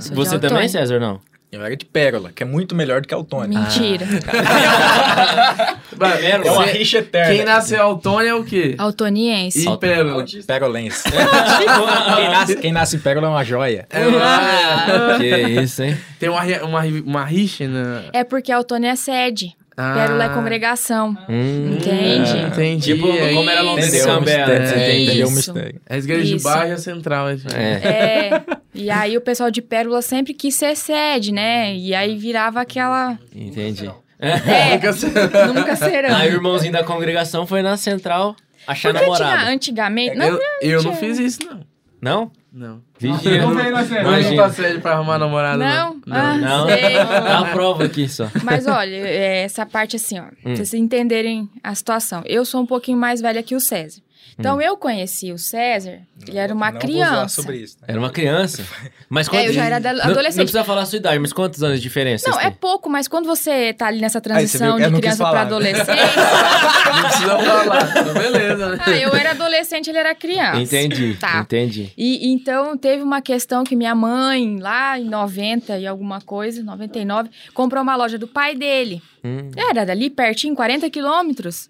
[0.00, 1.20] sou de Você também, César, não?
[1.50, 3.58] Eu era de Pérola, que é muito melhor do que Autônia.
[3.58, 4.04] Mentira.
[5.96, 7.34] Vai, É uma rixa eterna.
[7.34, 8.74] Quem nasceu Autônia é o quê?
[8.76, 9.66] Altoniense.
[9.66, 10.24] E Pérola.
[10.46, 11.04] Pérolense.
[12.16, 13.86] quem, nasce, quem nasce em Pérola é uma joia.
[13.90, 15.18] É, lá.
[15.18, 15.96] Que isso, hein?
[16.18, 18.04] Tem uma, uma, uma rixa na...
[18.12, 19.56] É porque Altônia é sede.
[19.76, 19.94] Ah.
[19.94, 21.16] Pérola é congregação.
[21.28, 21.74] Hum.
[21.76, 22.38] Entende?
[22.38, 22.94] Entendi.
[22.94, 23.68] Tipo, é como era isso.
[23.68, 24.52] Londrina Entendeu o Samba, mistério.
[24.54, 25.54] é, É, o isso.
[25.90, 27.28] igreja de bairro é central.
[27.28, 27.34] É.
[27.54, 27.88] É.
[27.88, 28.42] É.
[28.74, 31.74] E aí o pessoal de Pérola sempre quis ser sede, né?
[31.74, 33.18] E aí virava aquela.
[33.34, 33.90] Entendi.
[34.18, 34.38] É,
[34.76, 35.08] Fica assim.
[35.54, 36.16] nunca serão.
[36.16, 38.34] Aí o irmãozinho da congregação foi na central
[38.66, 39.38] achar Porque namorado.
[39.38, 40.16] tinha antigamente.
[40.16, 41.60] Não, eu, eu não fiz isso, não.
[42.00, 42.30] Não?
[42.56, 42.80] Não.
[42.98, 43.42] Vigia.
[43.42, 44.34] Não veio Imagina.
[44.34, 46.00] pra sede pra arrumar namorado, não.
[46.06, 46.16] Não?
[46.16, 46.94] Ah, Não, sei.
[46.94, 48.30] dá a prova aqui só.
[48.42, 52.22] Mas olha, é, essa parte assim, ó, pra vocês entenderem a situação.
[52.24, 54.00] Eu sou um pouquinho mais velha que o César.
[54.38, 57.40] Então eu conheci o César, ele era uma Não criança.
[57.42, 57.78] sobre isso.
[57.78, 57.86] tá?
[57.88, 58.64] Era uma criança.
[59.08, 60.38] Mas É, eu já era da- Não- adolescente.
[60.38, 63.08] Não, precisa falar a sua idade, mas quantos anos de diferença Não, é pouco, mas
[63.08, 65.40] quando você tá ali nessa transição de criança pra falar, né?
[65.46, 65.86] adolescente.
[66.96, 67.90] Não precisa falar.
[67.90, 68.78] Então, beleza, né?
[68.86, 70.60] ah, eu era adolescente, ele era criança.
[70.60, 71.40] Entendi, Tá.
[71.40, 71.92] entendi.
[71.96, 77.30] E então teve uma questão que minha mãe, lá em 90 e alguma coisa, 99,
[77.54, 79.02] comprou uma loja do pai dele.
[79.24, 79.50] Hum.
[79.56, 81.68] Era dali pertinho, 40 quilômetros,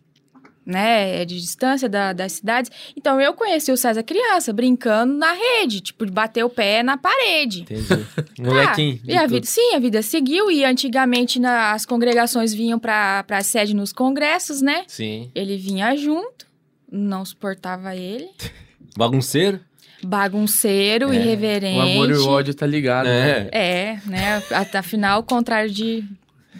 [0.66, 1.24] né?
[1.24, 2.70] De distância da- das cidades.
[2.96, 6.96] Então eu conheci o César criança, brincando na rede, tipo, de bater o pé na
[6.98, 7.60] parede.
[7.62, 7.86] Entendi.
[8.40, 8.96] Molequinho.
[8.98, 10.50] Tá, de e a vida, sim, a vida seguiu.
[10.50, 14.82] E antigamente na- as congregações vinham pra, pra sede nos congressos, né?
[14.88, 15.30] Sim.
[15.34, 16.46] Ele vinha junto,
[16.90, 18.28] não suportava ele.
[18.96, 19.60] Bagunceiro?
[20.02, 21.78] Bagunceiro, É, irreverente.
[21.78, 23.06] O amor e o ódio tá ligado.
[23.06, 23.48] né?
[23.52, 23.58] É.
[23.92, 24.42] É, né?
[24.74, 26.02] Afinal, o contrário de,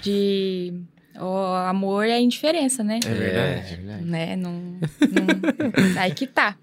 [0.03, 0.73] de
[1.21, 3.01] o amor é a indiferença, né?
[3.05, 3.73] É verdade.
[3.73, 4.05] É verdade.
[4.05, 4.37] Né?
[4.37, 6.55] Não, não- aí que tá.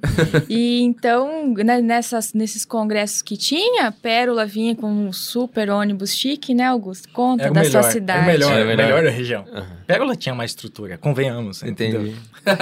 [0.49, 6.53] E então, né, nessas, nesses congressos que tinha, Pérola vinha com um super ônibus chique,
[6.53, 7.09] né, Augusto?
[7.09, 8.23] Conta É da melhor, sua é cidade.
[8.23, 8.89] o melhor, É é o verdade.
[8.89, 9.45] melhor da região.
[9.53, 9.77] Aham.
[9.87, 11.63] Pérola tinha mais estrutura, convenhamos.
[11.63, 12.01] entendeu?
[12.01, 12.15] Entendi.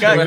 [0.00, 0.26] Cara,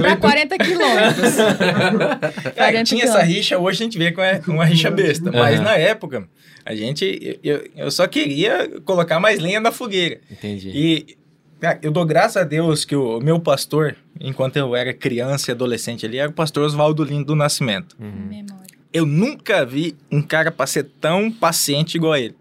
[0.00, 1.34] Pra 40 quilômetros.
[1.36, 5.30] Cara, 40 tinha essa rixa, hoje a gente vê que é uma rixa besta.
[5.32, 5.64] Mas Aham.
[5.64, 6.24] na época,
[6.64, 7.38] a gente.
[7.42, 10.20] Eu, eu só queria colocar mais lenha na fogueira.
[10.30, 10.70] Entendi.
[10.74, 11.16] E
[11.60, 15.52] cara, eu dou graças a Deus que o meu pastor, enquanto eu era criança e
[15.52, 17.96] adolescente ali, era o pastor Oswaldo Lindo do Nascimento.
[18.00, 18.26] Uhum.
[18.28, 18.72] Memória.
[18.92, 22.34] Eu nunca vi um cara pra ser tão paciente igual a ele.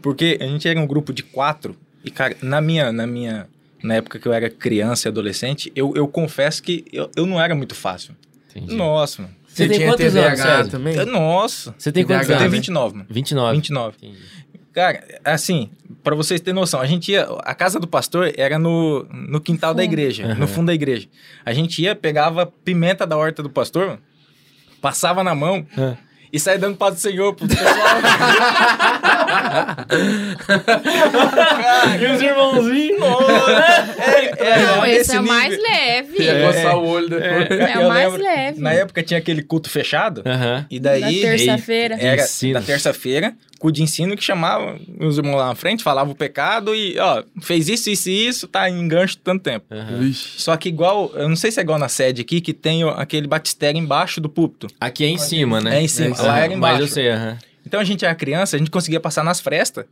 [0.00, 1.76] Porque a gente era um grupo de quatro.
[2.04, 2.92] E, cara, na minha.
[2.92, 3.48] Na minha
[3.82, 7.40] na época que eu era criança e adolescente, eu, eu confesso que eu, eu não
[7.40, 8.14] era muito fácil.
[8.48, 8.74] Entendi.
[8.76, 9.34] Nossa, mano.
[9.52, 10.70] Você tem tinha quantos TDAH anos, César?
[10.70, 10.94] também?
[10.94, 11.74] Eu- Nossa.
[11.78, 12.52] Você tem quantos TDAH, Eu tenho anos?
[12.52, 13.06] 29, mano.
[13.10, 13.56] 29.
[13.56, 13.96] 29.
[14.02, 14.18] Entendi.
[14.72, 15.68] Cara, assim,
[16.02, 17.24] pra vocês terem noção, a gente ia.
[17.44, 19.92] A casa do pastor era no, no quintal da Fundo.
[19.92, 20.34] igreja, Aham.
[20.36, 21.08] no fundo da igreja.
[21.44, 23.98] A gente ia, pegava pimenta da horta do pastor, mano,
[24.80, 25.94] passava na mão Ah.
[26.32, 27.68] e saía dando paz do Senhor pro pessoal.
[32.00, 33.02] E os irmãozinhos?
[33.98, 36.26] é, é, Não, nesse esse é o mais leve.
[36.28, 36.46] É.
[36.46, 37.50] coçar o olho depois.
[37.50, 38.60] É o Eu mais lembro, leve.
[38.60, 40.22] Na época tinha aquele culto fechado.
[40.26, 40.66] Aham.
[40.70, 41.00] E daí.
[41.22, 41.96] Da terça-feira.
[41.98, 42.54] Era ensino.
[42.54, 46.14] da terça-feira, com o de ensino que chamava os irmãos lá na frente, falava o
[46.14, 49.66] pecado e, ó, fez isso, isso e isso, tá em gancho tanto tempo.
[49.98, 50.40] Vixe.
[50.40, 52.88] Só que igual, eu não sei se é igual na sede aqui, que tem o-
[52.90, 54.66] aquele batistério embaixo do púlpito.
[54.80, 55.78] Aqui é em cima, né?
[55.78, 56.80] É em cima, lá era embaixo.
[56.80, 57.38] Mas eu sei, aham.
[57.72, 59.86] Então a gente era criança, a gente conseguia passar nas frestas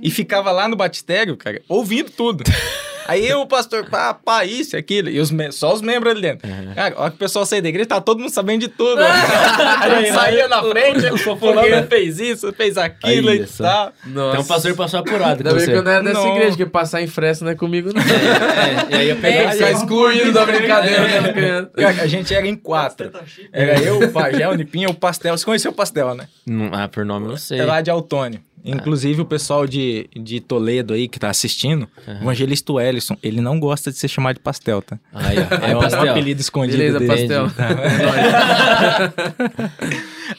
[0.00, 2.44] e ficava lá no batistério, cara, ouvindo tudo.
[3.08, 6.48] Aí o pastor, pá, pá, isso, aquilo, e os só os membros ali dentro.
[6.74, 9.00] Cara, a hora que o pessoal saía da igreja, tá todo mundo sabendo de tudo.
[9.02, 11.06] a gente saía na frente,
[11.38, 13.64] fulano fez isso, fez aquilo Aí, e só.
[13.64, 13.92] tal.
[14.06, 14.30] Nossa.
[14.30, 16.36] Então o pastor passou apurado Ainda bem que eu não era dessa Não.
[16.36, 18.00] igreja, que passar em fresta não é comigo, não.
[18.02, 21.70] É, e aí eu peguei Vai ficar excluído da brincadeira quando criança.
[21.76, 23.10] Cara, a gente era em quatro.
[23.52, 25.36] Era eu, o Pajé, o Nipinha, o Pastel.
[25.36, 26.26] Você conheceu o Pastel, né?
[26.46, 27.60] Não, Ah, por nome eu não sei.
[27.60, 28.40] É lá de Autônio.
[28.68, 33.60] Inclusive, o pessoal de, de Toledo aí que tá assistindo, o evangelista Wellison, ele não
[33.60, 34.98] gosta de ser chamado de pastel, tá?
[35.14, 35.42] Aí, ó.
[35.66, 37.28] É, É um apelido escondido Beleza, dele.
[37.28, 37.46] pastel.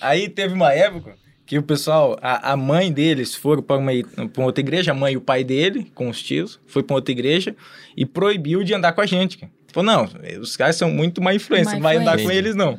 [0.01, 1.15] Aí teve uma época
[1.45, 4.93] que o pessoal, a, a mãe deles foram para uma, pra uma outra igreja, a
[4.93, 7.55] mãe e o pai dele, com os tios, foi para outra igreja
[7.95, 9.37] e proibiu de andar com a gente.
[9.37, 9.51] cara.
[9.71, 10.09] Falou, não,
[10.41, 12.77] os caras são muito má influência, não vai andar com eles não.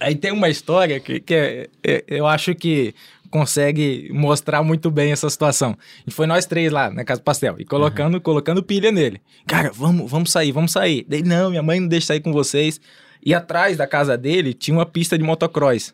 [0.00, 2.94] Aí tem uma história que, que é- é- eu acho que
[3.30, 5.76] consegue mostrar muito bem essa situação.
[6.06, 9.20] E foi nós três lá na Casa do Pastel e colocando, colocando pilha nele.
[9.46, 11.04] Cara, vamos, vamos sair, vamos sair.
[11.08, 12.80] Daí, não, minha mãe não deixa sair com vocês.
[13.24, 15.92] E atrás da casa dele tinha uma pista de motocross.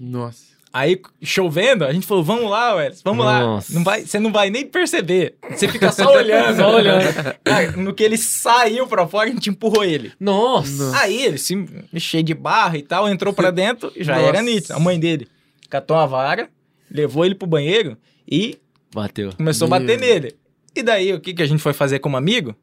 [0.00, 0.52] Nossa.
[0.74, 3.70] Aí, chovendo, a gente falou, vamos lá, Welles, vamos Nossa.
[3.70, 3.78] lá.
[3.78, 5.34] Não vai, você não vai nem perceber.
[5.50, 6.56] Você fica só olhando.
[6.56, 7.04] Só olhando.
[7.44, 10.12] Cara, no que ele saiu pra fora, a gente empurrou ele.
[10.18, 10.98] Nossa.
[10.98, 11.54] Aí ele se
[11.98, 14.26] cheio de barro e tal, entrou pra dentro e já Nossa.
[14.28, 14.72] era nítido.
[14.72, 15.28] A mãe dele
[15.68, 16.48] catou uma vara
[16.92, 17.96] levou ele pro banheiro
[18.30, 18.58] e
[18.94, 19.32] Bateu.
[19.36, 20.36] começou a bater nele.
[20.74, 22.54] E daí, o que, que a gente foi fazer como amigo?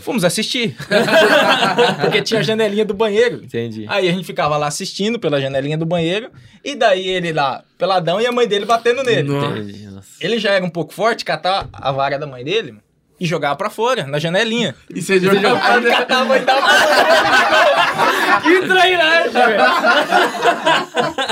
[0.00, 0.74] Fomos assistir.
[2.00, 3.42] Porque tinha a janelinha do banheiro.
[3.44, 3.84] Entendi.
[3.88, 6.30] Aí a gente ficava lá assistindo pela janelinha do banheiro.
[6.64, 9.28] E daí ele lá, peladão, e a mãe dele batendo nele.
[9.28, 10.08] Nossa.
[10.20, 12.76] Ele já era um pouco forte, catar a vara da mãe dele
[13.20, 14.74] e jogava pra fora, na janelinha.
[14.88, 15.60] E você jogava.
[15.62, 19.62] Aí ele catava e dava pra Que trairagem, velho.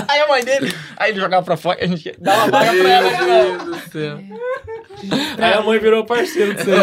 [0.06, 2.72] Aí a mãe dele, aí ele jogava pra fora e a gente dava a vara
[2.72, 3.10] pra ela.
[3.10, 4.18] Meu Deus do céu.
[5.38, 6.76] Aí a mãe virou parceiro do seu.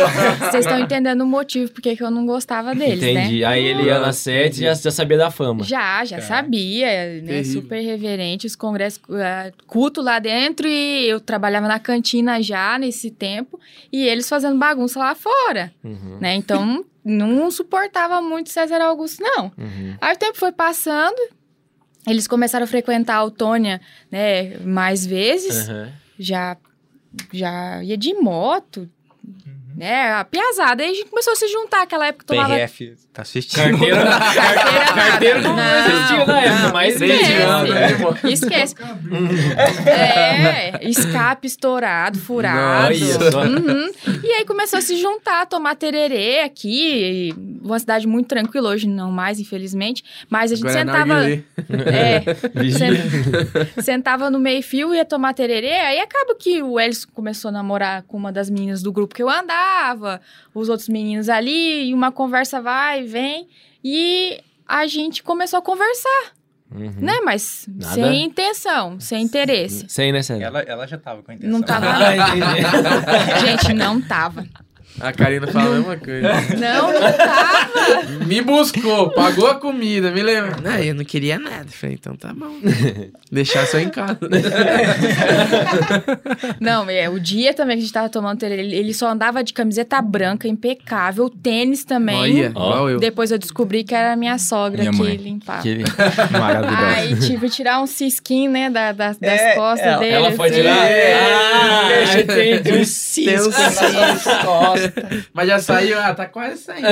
[0.49, 3.11] Vocês estão entendendo o motivo porque que eu não gostava deles, né?
[3.11, 3.43] Entendi.
[3.43, 5.63] Aí ele ia na sede e já, já sabia da fama.
[5.63, 7.21] Já, já sabia, né?
[7.27, 7.61] Terrível.
[7.61, 13.11] Super reverente, os congressos, eh, culto lá dentro e eu trabalhava na cantina já nesse
[13.11, 13.59] tempo
[13.91, 16.35] e eles fazendo bagunça lá fora, Uhum, né?
[16.35, 19.51] Então não suportava muito César Augusto, não.
[19.57, 19.95] uhum.
[20.01, 21.17] Aí o tempo foi passando,
[22.07, 23.79] eles começaram a frequentar a Autônia,
[24.11, 25.91] né, mais vezes, Aham.
[26.17, 26.57] já,
[27.31, 28.89] já ia de moto,
[29.75, 30.83] né, a piazada.
[30.83, 33.77] Aí a gente começou a se juntar, aquela época que tomava PRF, tá assistindo?
[33.77, 35.93] Carteira, Carteira carteira não, nada.
[35.93, 37.33] existia na época, mas esquece.
[37.33, 37.87] anos, né?
[38.31, 38.75] Esquece.
[39.85, 42.93] É, escape estourado, furado.
[42.93, 43.91] Uhum.
[44.23, 47.33] E aí começou a se juntar, tomar tererê aqui.
[47.61, 50.03] Uma cidade muito tranquila, hoje não mais, infelizmente.
[50.29, 51.25] Mas a gente Agora é sentava.
[51.91, 55.73] É, sentava no meio-fio e ia tomar tererê.
[55.73, 59.23] Aí acaba que o Elis começou a namorar com uma das meninas do grupo que
[59.23, 59.64] eu andava,
[60.53, 63.47] os outros meninos ali, e uma conversa vai e vem.
[63.83, 66.33] E a gente começou a conversar,
[66.73, 66.93] Uhum.
[66.97, 67.19] né?
[67.23, 67.93] Mas Nada.
[67.93, 69.85] sem intenção, sem interesse.
[69.87, 70.45] Sem, né, Sérgio?
[70.45, 71.51] Ela, ela já tava com a intenção.
[71.59, 71.85] Não tava.
[71.95, 73.39] Ah.
[73.45, 74.45] Gente, não tava.
[74.99, 76.29] A Karina fala a mesma coisa.
[76.57, 78.25] Não, não tava.
[78.25, 80.55] Me buscou, pagou a comida, me lembra.
[80.63, 81.65] Não, eu não queria nada.
[81.67, 82.49] Falei, então tá bom.
[83.31, 84.17] Deixar só em casa.
[86.59, 89.43] Não, é, o dia também que a gente tava tomando tererê, ele ele só andava
[89.43, 92.15] de camiseta branca, impecável, tênis também.
[92.15, 92.99] Olha, igual eu.
[92.99, 95.15] Depois eu descobri que era a minha sogra Minha que mãe.
[95.17, 95.61] limpava.
[95.61, 95.83] Que
[96.31, 96.87] Maravilhosa.
[96.87, 100.13] Aí tive que tirar um cisquinho, né, da, da- das É, costas ela- dele.
[100.15, 100.55] Ela foi assim.
[100.61, 100.87] tirar?
[100.87, 102.71] Ah, Deixa- entendi.
[102.79, 104.84] Um cisco suas costas.
[105.33, 106.87] Mas já saiu, ah, tá quase saindo.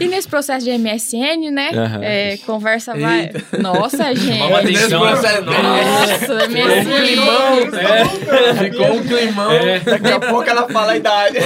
[0.00, 1.70] E nesse processo de MSN, né,
[2.02, 3.30] é, conversa vai...
[3.58, 4.40] Nossa, gente.
[4.64, 5.00] Nesse atenção.
[5.00, 7.56] processo, Nossa, climão.
[7.56, 8.58] MSN.
[8.64, 9.50] Ficou um climão.
[9.84, 11.38] Daqui a pouco ela fala a idade.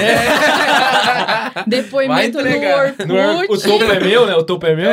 [1.66, 2.94] Depoimento no entregar.
[3.07, 3.66] No ar- Orkut.
[3.66, 4.34] o topo é meu, né?
[4.36, 4.90] O topo é meu?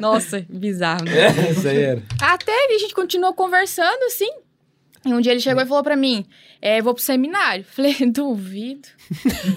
[0.00, 1.26] Nossa, bizarro, né?
[1.48, 2.02] É, isso aí era.
[2.20, 4.28] Até a gente continuou conversando, assim.
[5.08, 6.24] E um dia ele chegou e falou pra mim,
[6.60, 7.64] é, vou pro seminário.
[7.70, 8.88] Falei, duvido.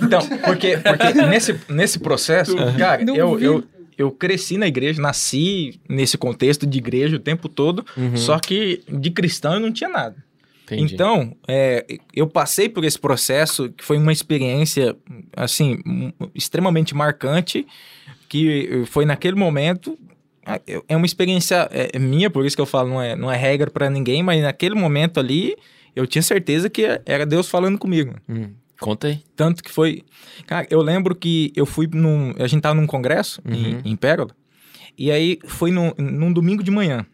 [0.02, 3.64] Então, porque, porque nesse, nesse processo, cara, Não eu, eu,
[3.98, 8.16] eu cresci na igreja, nasci nesse contexto de igreja o tempo todo, Uhum.
[8.18, 10.16] só que de cristão eu não tinha nada.
[10.66, 10.94] Entendi.
[10.94, 11.86] Então, é,
[12.16, 14.96] eu passei por esse processo que foi uma experiência,
[15.36, 15.80] assim,
[16.34, 17.68] extremamente marcante,
[18.30, 20.00] que foi naquele momento.
[20.46, 23.38] É- É uma experiência é, minha, por isso que eu falo, não é, não é
[23.38, 25.56] regra pra ninguém, mas naquele momento ali,
[25.96, 28.16] eu tinha certeza que era Deus falando comigo.
[28.28, 29.22] Hum, Conta aí.
[29.36, 30.02] Tanto que foi.
[30.48, 32.34] Cara, eu lembro que eu fui num.
[32.40, 33.54] A gente tava num congresso Uhum.
[33.86, 34.32] em, em Pérola.
[34.98, 37.06] E aí foi num, num domingo de manhã.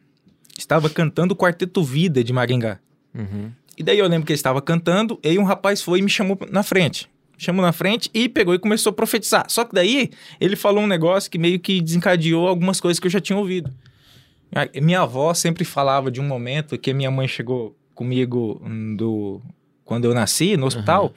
[0.58, 2.80] Estava cantando o Quarteto Vida de Maringá.
[3.14, 3.52] Uhum.
[3.78, 6.10] E daí eu lembro que ele estava cantando, e aí um rapaz foi e me
[6.10, 7.10] chamou na frente.
[7.38, 9.46] Chamou na frente e pegou e começou a profetizar.
[9.50, 10.10] Só que daí
[10.40, 13.72] ele falou um negócio que meio que desencadeou algumas coisas que eu já tinha ouvido.
[14.56, 19.42] A- Minha avó sempre falava de um momento que minha mãe chegou comigo hum, do
[19.86, 21.14] quando eu nasci no hospital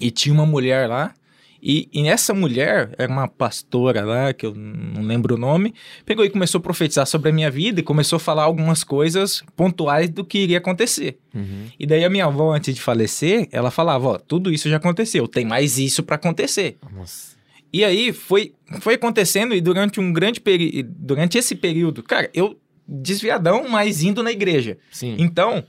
[0.00, 1.14] e tinha uma mulher lá
[1.62, 5.72] e, e essa mulher era uma pastora lá que eu não lembro o nome
[6.04, 9.44] pegou e começou a profetizar sobre a minha vida e começou a falar algumas coisas
[9.54, 11.66] pontuais do que iria acontecer Uhum.
[11.78, 15.26] e daí a minha avó antes de falecer ela falava ó tudo isso já aconteceu
[15.26, 17.36] tem mais isso para acontecer Nossa.
[17.72, 22.58] e aí foi, foi acontecendo e durante um grande período, durante esse período, cara, eu
[22.86, 24.76] desviadão, mas indo na igreja.
[24.90, 25.14] Sim.
[25.18, 25.64] Então,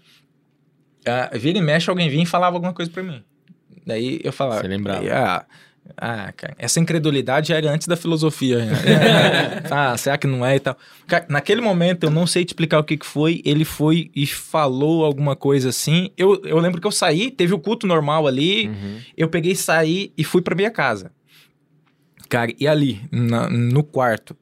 [1.05, 3.23] ah, vira e mexe, alguém vinha e falava alguma coisa pra mim.
[3.85, 4.61] Daí eu falava.
[4.61, 5.05] Você lembrava.
[5.11, 5.45] Ah,
[5.97, 8.65] ah, cara, essa incredulidade já era antes da filosofia.
[8.65, 8.73] né?
[9.69, 10.77] ah, será que não é e tal?
[11.07, 13.41] Cara, naquele momento, eu não sei te explicar o que, que foi.
[13.45, 16.09] Ele foi e falou alguma coisa assim.
[16.17, 18.67] Eu, eu lembro que eu saí, teve o culto normal ali.
[18.69, 18.99] Uhum.
[19.17, 21.11] Eu peguei, saí e fui pra minha casa.
[22.29, 24.35] Cara, e ali, na- no quarto,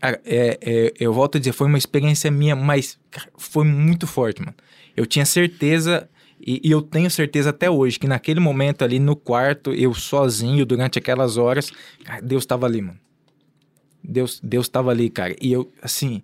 [0.00, 4.06] cara, é, é, eu volto a dizer, foi uma experiência minha, mas cara, foi muito
[4.06, 4.54] forte, mano.
[4.96, 6.08] Eu tinha certeza,
[6.40, 10.64] e, e eu tenho certeza até hoje, que naquele momento ali no quarto, eu sozinho,
[10.64, 11.70] durante aquelas horas,
[12.04, 12.98] cara, Deus tava ali, mano.
[14.02, 15.34] Deus, Deus tava ali, cara.
[15.40, 16.22] E eu, assim,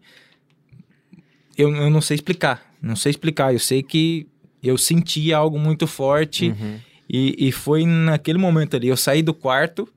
[1.57, 2.75] eu, eu não sei explicar.
[2.81, 3.53] Não sei explicar.
[3.53, 4.27] Eu sei que
[4.62, 6.49] eu senti algo muito forte.
[6.49, 6.81] Uhum.
[7.09, 8.89] E, e foi naquele momento ali.
[8.89, 9.89] Eu saí do quarto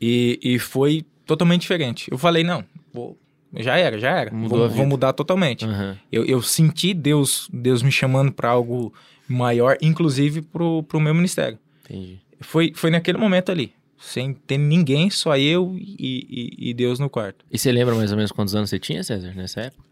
[0.00, 2.10] e, e foi totalmente diferente.
[2.10, 3.16] Eu falei, não, vou,
[3.54, 4.32] já era, já era.
[4.32, 5.64] Mudou vou, vou mudar totalmente.
[5.64, 5.96] Uhum.
[6.12, 8.92] Eu, eu senti Deus, Deus me chamando para algo
[9.26, 11.58] maior, inclusive pro, pro meu ministério.
[11.84, 12.20] Entendi.
[12.40, 13.72] Foi, foi naquele momento ali.
[13.98, 17.44] Sem ter ninguém, só eu e, e, e Deus no quarto.
[17.50, 19.82] E você lembra mais ou menos quantos anos você tinha, César, nessa época?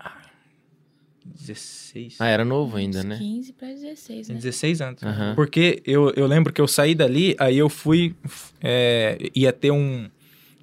[1.25, 2.17] 16.
[2.21, 3.17] Ah, era novo ainda, né?
[3.19, 4.41] 15 para 16, Tinha né?
[4.41, 5.03] 16 anos.
[5.03, 5.35] Aham.
[5.35, 8.15] Porque eu, eu lembro que eu saí dali, aí eu fui.
[8.63, 10.09] é, ia ter um,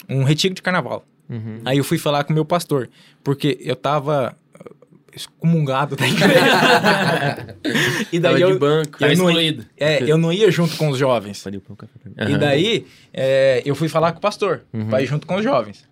[0.10, 1.06] um retiro de carnaval.
[1.30, 1.62] Uhum.
[1.66, 2.90] Aí eu fui falar com o meu pastor,
[3.24, 4.76] porque eu tava uh,
[5.16, 6.36] excomungado da igreja.
[8.12, 8.98] e Tava daí de eu, banco.
[9.00, 9.66] Tava eu não, excluído.
[9.78, 11.44] é, eu não ia junto com os jovens.
[12.28, 14.88] E daí é, eu fui falar com o pastor, Uhum.
[14.88, 15.88] pra ir junto com os jovens.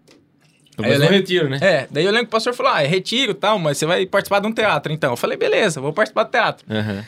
[0.81, 1.59] Aí eu lembro- retiro, né?
[1.61, 3.85] É, daí eu lembro que o pastor falou: ah, é retiro e tal, mas você
[3.85, 5.11] vai participar de um teatro então.
[5.11, 6.65] Eu falei: beleza, vou participar do teatro.
[6.69, 7.05] Aham.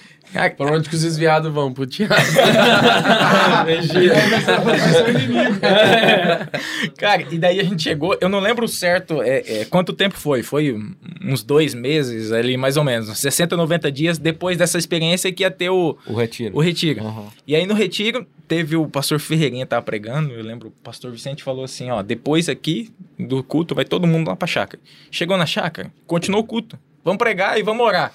[0.57, 1.71] Pra onde que os desviados vão?
[1.73, 2.15] Pro teatro.
[6.97, 10.43] Cara, e daí a gente chegou, eu não lembro certo é, é, quanto tempo foi,
[10.43, 10.75] foi
[11.23, 15.43] uns dois meses ali, mais ou menos, uns 60, 90 dias depois dessa experiência que
[15.43, 16.55] ia ter o, O retiro.
[16.55, 17.05] o retiro.
[17.05, 17.27] Aham.
[17.47, 21.43] E aí no retiro, teve o pastor Ferreirinha tava pregando, eu lembro, o pastor Vicente
[21.43, 24.81] falou assim, ó, depois aqui do culto vai todo mundo lá pra chácara.
[25.11, 28.11] Chegou na chácara, continuou o culto, vamos pregar e vamos orar.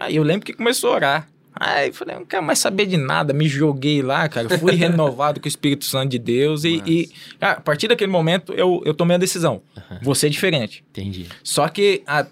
[0.00, 1.28] Aí eu lembro que começou a orar.
[1.60, 5.40] Aí eu falei, não quero mais saber de nada, me joguei lá, cara, fui renovado
[5.40, 8.94] com o Espírito Santo de Deus e, e, cara, a partir daquele momento eu, eu
[8.94, 9.60] tomei a decisão,
[10.00, 10.84] vou ser diferente.
[10.90, 11.26] Entendi.
[11.42, 12.26] Só que a,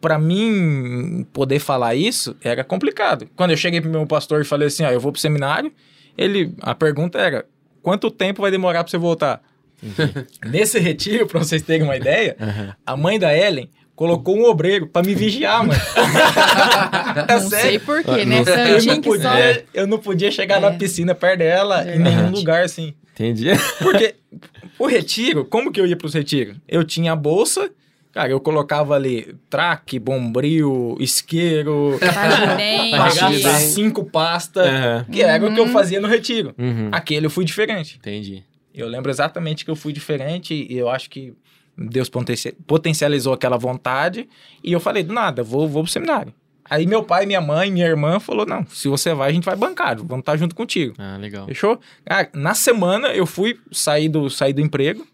[0.00, 3.26] pra mim poder falar isso era complicado.
[3.34, 5.72] Quando eu cheguei pro meu pastor e falei assim, ó, eu vou pro seminário,
[6.18, 7.46] ele, a pergunta era,
[7.82, 9.42] quanto tempo vai demorar pra você voltar?
[10.44, 12.76] Nesse retiro, pra vocês terem uma ideia, Aham.
[12.84, 13.70] a mãe da Ellen
[14.00, 15.78] colocou um obreiro pra me vigiar, mano.
[17.28, 18.38] É Não sei porquê, né?
[18.38, 18.54] Não sei.
[18.54, 19.28] Eu Santinho não, que só...
[19.30, 20.78] podia, eu não podia chegar na É.
[20.78, 22.94] piscina perto dela em nenhum lugar assim.
[23.12, 23.48] Entendi.
[23.78, 24.14] Porque
[24.78, 26.56] o retiro, como que eu ia pros retiros?
[26.66, 27.70] Eu tinha a bolsa,
[28.10, 33.60] cara, eu colocava ali traque, bombril, isqueiro, Carregar.
[33.60, 35.06] cinco pastas, Aham.
[35.12, 36.54] que era o que eu fazia no retiro.
[36.56, 36.88] Uhum.
[36.90, 37.96] Aquele eu fui diferente.
[37.98, 38.42] Entendi.
[38.74, 41.34] Eu lembro exatamente que eu fui diferente e eu acho que
[41.80, 44.28] Deus potencia- potencializou aquela vontade
[44.62, 46.32] e eu falei, do nada, vou, vou pro seminário.
[46.68, 49.56] Aí meu pai, minha mãe, minha irmã falou, não, se você vai, a gente vai
[49.56, 50.94] bancar, vamos estar junto contigo.
[50.98, 51.46] Ah, legal.
[51.46, 51.80] Fechou?
[52.08, 55.04] Ah, na semana eu fui sair do, sair do emprego,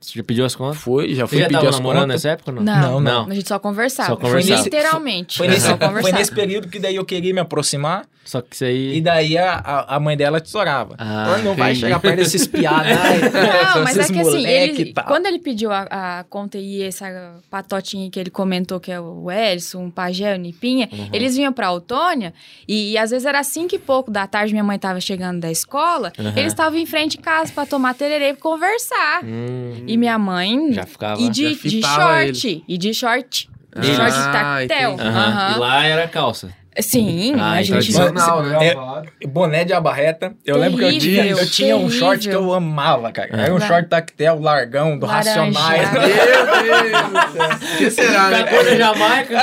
[0.00, 0.78] Você já pediu as contas?
[0.78, 2.22] fui, já Você fui já pedir tava as namorando contas.
[2.24, 2.62] nessa época ou não?
[2.62, 4.08] Não, Não, A gente só conversava.
[4.10, 4.62] Só conversava.
[4.62, 5.38] Literalmente.
[5.38, 6.18] Foi nesse, só foi conversava.
[6.18, 8.96] nesse período que daí eu queria me aproximar Só que isso aí...
[8.98, 10.94] e daí a, a, mãe dela tesourava.
[10.98, 12.90] Ah, Ah, não vai chegar perto desses piados.
[13.74, 15.86] Não, mas é que assim, ele, quando ele pediu a,
[16.20, 20.38] a conta e essa patotinha que ele comentou, que é o Edson, o Pajé, o
[20.38, 21.08] Nipinha, Uhum.
[21.12, 22.32] eles vinham pra Autônia
[22.68, 25.50] e, e às vezes era cinco e pouco da tarde, minha mãe tava chegando da
[25.50, 26.32] escola, Aham.
[26.36, 29.24] eles estavam em frente de casa pra tomar tererê e conversar.
[29.24, 30.72] Hum, E minha mãe...
[30.72, 31.20] já ficava...
[31.20, 32.64] E de, de short.
[32.68, 33.50] E de short.
[33.74, 34.96] Ah, De short de tactel.
[34.98, 35.56] Aham.
[35.56, 36.50] E lá era calça.
[36.80, 37.94] Sim, Ah, a então gente...
[37.94, 38.74] Tradicional, né?
[39.22, 40.34] É, boné de abarreta.
[40.44, 42.48] Eu lembro que eu tinha, Terrível, eu tinha um short que terrível.
[42.48, 43.30] eu amava, cara.
[43.32, 45.52] Era um short tactel, largão, do Laranjado.
[45.52, 45.92] Racionais.
[45.92, 47.48] Meu Deus do céu.
[47.74, 48.42] O que será, né?
[48.44, 49.42] Cor Jamaica.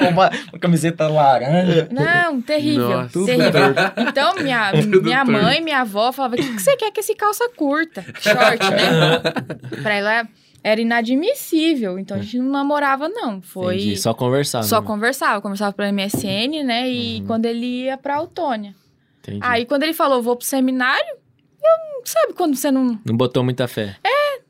[0.10, 1.88] uma, uma camiseta laranja.
[1.90, 3.08] Não, terrível, Nossa.
[3.12, 3.74] Tudo terrível.
[4.08, 7.48] Então, minha, minha mãe, minha avó falavam, o que, que você quer com esse calça
[7.56, 8.04] curta?
[8.20, 9.20] Short, né?
[9.82, 10.28] pra ela
[10.64, 13.42] era inadmissível, então a gente não namorava, não.
[13.42, 14.64] Foi Entendi, só conversava.
[14.64, 14.86] só né?
[14.86, 16.88] conversava, conversava pelo MSN, né?
[16.88, 18.74] E quando ele ia pra Autônia.
[19.20, 19.40] Entendi.
[19.42, 21.16] Aí, quando ele falou, vou pro seminário,
[21.62, 22.98] eu, sabe quando você não...
[23.04, 23.96] Não botou muita fé.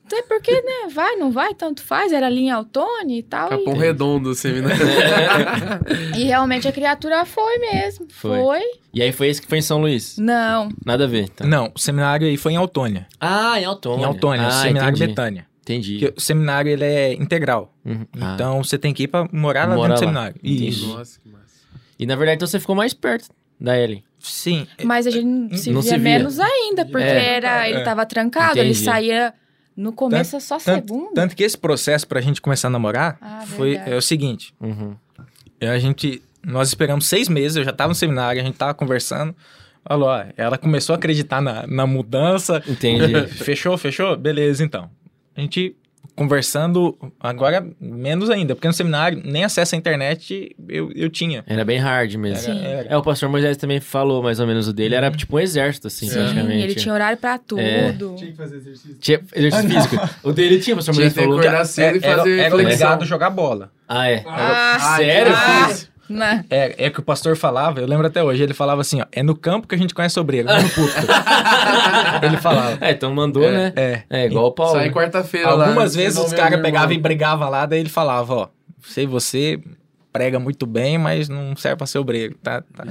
[0.07, 0.89] Até porque, né?
[0.93, 2.13] Vai, não vai, tanto faz.
[2.13, 3.47] Era ali em Autônia e tal.
[3.49, 4.77] e- Capão redondo, o seminário.
[6.17, 8.07] E realmente a criatura foi mesmo.
[8.11, 8.39] Foi.
[8.39, 8.61] Foi.
[8.93, 10.17] E aí foi esse que foi em São Luís?
[10.19, 10.69] Não.
[10.85, 11.29] Nada a ver.
[11.31, 11.45] Tá.
[11.45, 13.07] Não, o seminário aí foi em Autônia.
[13.19, 14.03] Ah, em Autônia.
[14.03, 15.07] Em Autônia, ah, o seminário entendi.
[15.09, 15.47] Betânia.
[15.65, 15.99] Entendi.
[15.99, 17.75] Porque o seminário ele é integral.
[17.85, 18.07] Uhum.
[18.21, 20.23] Ah, Então você tem que ir pra morar lá Morar dentro do lá.
[20.25, 20.37] seminário.
[20.43, 20.69] Entendi.
[20.69, 20.87] Isso.
[20.97, 21.45] Nossa, que massa.
[21.99, 24.05] E na verdade, então você ficou mais perto da Ellen.
[24.19, 24.67] Sim.
[24.85, 26.19] Mas a gente se Não via se via.
[26.19, 27.35] menos ainda, porque É.
[27.37, 27.83] era, ele É.
[27.85, 28.85] tava trancado, ele Entendi.
[28.85, 29.33] saía
[29.77, 31.15] no começo só Tanto, segunda.
[31.15, 33.93] tanto que esse processo pra gente começar a namorar Ah, foi verdade.
[33.93, 34.55] é o seguinte.
[34.61, 34.95] Uhum.
[35.61, 38.75] É, A gente, nós esperamos seis meses, eu já tava no seminário, a gente tava
[38.75, 39.35] conversando.
[39.87, 42.63] Falou, ó, ela começou a acreditar na, na mudança.
[42.67, 43.27] Entendi.
[43.45, 44.17] fechou, fechou?
[44.17, 44.91] Beleza, então.
[45.37, 45.77] A gente
[46.17, 51.43] conversando, agora menos ainda, porque no seminário nem acesso à internet eu, eu tinha.
[51.47, 52.53] Era bem hard mesmo.
[52.53, 52.89] Era- era.
[52.91, 54.95] É, o pastor Moisés também falou mais ou menos o dele.
[54.95, 56.63] Era tipo um exército, assim, Sim, praticamente.
[56.63, 58.15] ele tinha horário pra tudo.
[58.17, 58.97] Tinha que fazer exercício.
[59.01, 59.97] Tinha exercício físico.
[60.23, 61.39] O dele tinha, o pastor Tinha Moisés que falou.
[61.41, 62.61] acordar cedo e era, fazer era flexão.
[62.61, 63.73] obrigado a jogar bola.
[63.89, 64.23] Ah, é.
[64.27, 65.33] Ah, Sério?
[65.35, 65.94] ah.
[66.09, 66.45] Né?
[66.51, 69.23] É, é que o pastor falava, eu lembro até hoje, ele falava assim, ó, é
[69.23, 71.01] no campo que a gente conhece obreiro, não no púlpito.
[72.23, 72.79] ele falava.
[72.81, 73.73] É, então mandou, né?
[73.77, 74.03] É.
[74.11, 74.73] É, igual o Paulo.
[74.79, 75.67] Sai quarta-feira lá.
[75.67, 78.49] Algumas vezes os caras pegavam e brigavam lá, daí ele falava, ó,
[78.83, 79.61] sei você
[80.13, 82.63] prega muito bem, mas não serve pra ser obreiro, tá?
[82.63, 82.85] tá.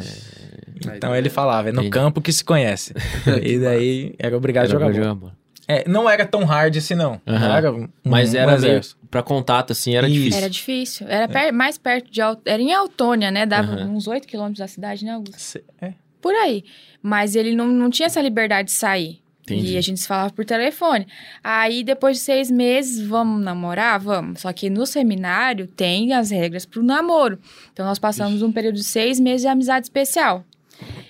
[0.94, 1.92] Então ele falava, é no Entendi.
[1.92, 2.94] campo que se conhece.
[3.42, 5.43] e daí era obrigado a Era jogar pra bola.
[5.68, 7.22] É, não era tão hard assim, não.
[7.26, 7.56] Não Aham.
[7.56, 10.16] era um, Mas um era meio, pra contato, assim, era Isso.
[10.16, 10.38] difícil.
[10.38, 11.08] Era difícil.
[11.08, 12.20] Era per- mais perto de...
[12.46, 13.46] Era em Autônia, né?
[13.46, 13.90] Dava Aham.
[13.92, 15.40] uns 8 quilômetros da cidade, né, Augusto?
[15.40, 15.94] Cê- é.
[16.22, 16.64] Por aí.
[17.02, 19.22] Mas ele não, não tinha essa liberdade de sair.
[19.46, 19.74] Entendi.
[19.74, 21.06] E a gente se falava por telefone.
[21.44, 24.00] Aí, depois de seis meses, vamos namorar?
[24.00, 24.40] Vamos.
[24.40, 27.38] Só que no seminário tem as regras pro namoro.
[27.74, 30.46] Então, nós passamos um período de seis meses de amizade especial.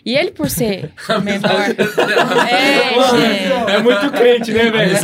[0.05, 0.91] E ele, por ser
[1.23, 1.61] menor...
[2.49, 3.71] é, gente.
[3.71, 4.97] É muito crente, né, velho?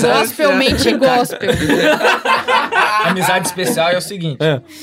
[0.00, 1.50] Gospelmente gospel.
[3.08, 4.38] Amizade especial é o seguinte.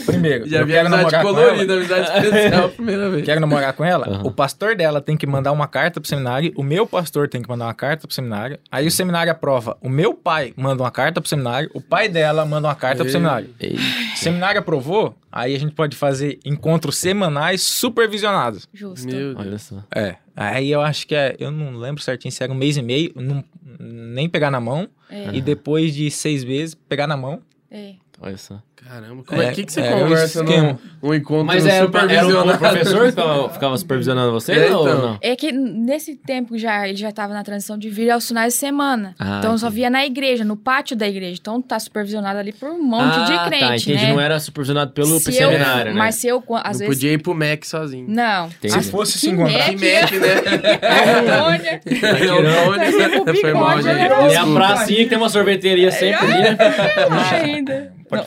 [0.06, 1.82] Primeiro, Já eu vi quero amizade namorar com colorida, ela.
[1.82, 3.26] amizade especial primeira vez.
[3.26, 4.08] Quero namorar com ela.
[4.08, 4.22] Aham.
[4.28, 6.52] O pastor dela tem que mandar uma carta pro seminário.
[6.56, 8.58] O meu pastor tem que mandar uma carta pro seminário.
[8.72, 9.78] Aí o seminário aprova.
[9.82, 11.70] O meu pai manda uma carta pro seminário.
[11.74, 13.50] O pai dela manda uma carta pro seminário.
[13.60, 13.76] Ei,
[14.14, 15.16] O seminário aprovou.
[15.32, 18.68] Aí a gente pode fazer encontros semanais supervisionados.
[18.74, 19.06] Justo.
[19.08, 19.36] Meu Deus.
[19.38, 19.76] olha só.
[19.96, 20.16] É.
[20.36, 21.36] Aí eu acho que é.
[21.40, 23.12] Eu não lembro certinho se era um mês e meio.
[23.16, 23.44] não-
[23.80, 24.88] nem pegar na mão.
[25.10, 27.42] É, E depois de seis meses, pegar na mão.
[27.72, 27.96] É.
[28.20, 28.62] Olha só.
[28.88, 30.80] Caramba, como é, É, que, que você é, conversa o esquema.
[31.02, 32.58] num um encontro Mas era, era o supervisionado?
[32.60, 35.02] professor que ficava, ficava supervisionando você É, ou então.
[35.02, 35.18] não?
[35.22, 38.60] É que nesse tempo já ele já estava na transição de vir aos finais de
[38.60, 39.16] semana.
[39.20, 41.38] Ah, então só via na igreja, no pátio da igreja.
[41.42, 44.06] Então tá supervisionado ali por um monte ah, de crente, tá, entendi.
[44.06, 44.14] né?
[44.14, 46.00] Não era supervisionado pelo Se seminário, eu, né?
[46.00, 46.88] Mas se eu, às Não vezes...
[46.88, 48.06] podia ir pro Mac sozinho.
[48.08, 48.48] Não.
[48.48, 48.84] Entendi.
[48.84, 49.66] Se fosse se encontrar.
[49.66, 50.80] Que Mac, Mac, né?
[51.20, 51.82] Antônia.
[51.86, 53.42] Antônio.
[53.42, 54.34] Foi mal, bigode, gente.
[54.34, 56.58] E a pracinha que tem uma sorveteria sempre ali, né?
[57.44, 58.00] ainda.
[58.10, 58.26] Pode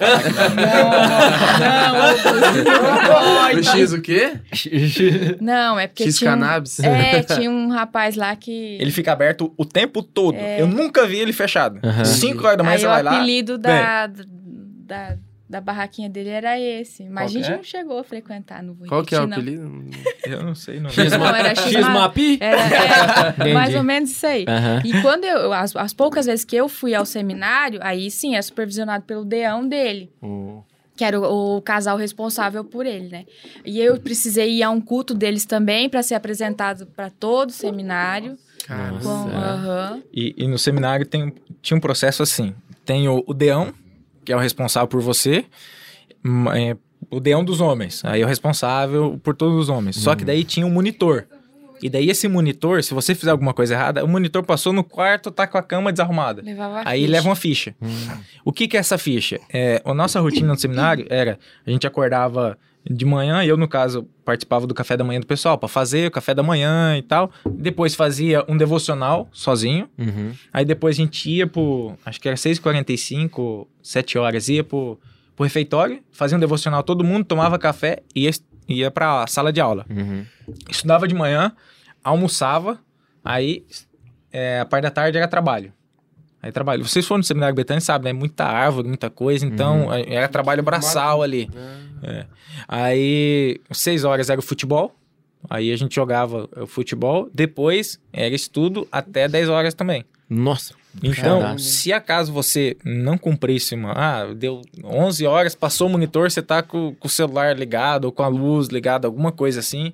[0.51, 0.91] Não,
[3.53, 4.33] não, O X o quê?
[5.41, 6.81] não, é porque X tinha um, cannabis?
[6.81, 8.79] É, tinha um rapaz lá que...
[8.81, 10.37] Ele fica aberto o tempo todo.
[10.37, 11.81] Eu nunca vi ele fechado.
[11.83, 12.05] Aham.
[12.05, 13.11] 5 horas da manhã Aí você o vai lá.
[13.13, 15.17] apelido da, da,
[15.53, 17.05] da barraquinha dele era esse.
[17.05, 17.57] Mas Qual a gente é?
[17.57, 19.67] não chegou a frequentar, não vou Qual que é o repetir, não.
[19.77, 20.01] apelido?
[20.25, 20.91] Eu não sei, não.
[20.91, 22.39] Não, era X- X-Mapi?
[22.41, 24.47] Era, é, mais ou menos isso aí.
[24.49, 24.81] Aham.
[24.85, 28.41] E quando eu, as, as poucas vezes que eu fui ao seminário, aí sim, é
[28.43, 30.63] supervisionado pelo deão dele, Hum.
[30.97, 33.25] que era o, o casal responsável por ele, né?
[33.65, 37.53] E eu precisei ir a um culto deles também para ser apresentado para todo o
[37.53, 38.39] seminário.
[38.67, 39.29] Com, Nossa.
[39.29, 40.03] aham.
[40.15, 42.55] E, e no seminário tem, tinha um processo assim.
[42.85, 43.73] Tem o, o deão,
[44.25, 45.45] que é o responsável por você.
[46.25, 46.77] hum, é,
[47.11, 48.05] o deão dos homens.
[48.05, 49.97] Aí é o responsável por todos os homens.
[49.97, 51.27] Só que daí tinha um monitor.
[51.83, 55.33] E daí esse monitor, se você fizer alguma coisa errada, o monitor passou no quarto,
[55.33, 56.41] tá com a cama desarrumada.
[56.41, 57.13] Levava a Aí ficha.
[57.13, 57.75] leva uma ficha.
[58.45, 59.41] O que que é essa ficha?
[59.53, 62.57] É, a nossa rotina no seminário era, a gente acordava
[62.89, 66.11] de manhã, eu no caso participava do café da manhã do pessoal, para fazer o
[66.11, 67.31] café da manhã e tal.
[67.49, 69.89] Depois fazia um devocional sozinho.
[69.99, 70.33] Uhum.
[70.53, 74.99] Aí depois a gente ia pro, acho que era 6h45, 7 horas, ia pro,
[75.37, 78.31] pro refeitório, fazia um devocional todo mundo, tomava café e ia,
[78.69, 79.87] ia pra sala de aula.
[79.89, 80.25] Uhum.
[80.69, 81.53] Estudava de manhã,
[82.03, 82.79] almoçava,
[83.25, 83.65] aí
[84.33, 85.73] é, a parte da tarde era trabalho.
[86.43, 86.87] Aí trabalho.
[86.87, 88.19] Vocês foram no seminário Betânia, sabem, né?
[88.19, 91.49] Muita árvore, muita coisa, então é, era trabalho braçal ali.
[92.03, 92.27] É.
[92.67, 94.95] Aí, seis horas era o futebol.
[95.49, 97.29] Aí a gente jogava o futebol.
[97.33, 100.05] Depois era estudo até 10 horas também.
[100.29, 100.75] Nossa.
[101.03, 101.65] Então, Puxadaço.
[101.65, 103.93] se acaso você não cumprisse uma...
[103.93, 108.13] Ah, deu 11 horas, passou o monitor, você tá com, com o celular ligado ou
[108.13, 109.93] com a luz ligada, alguma coisa assim.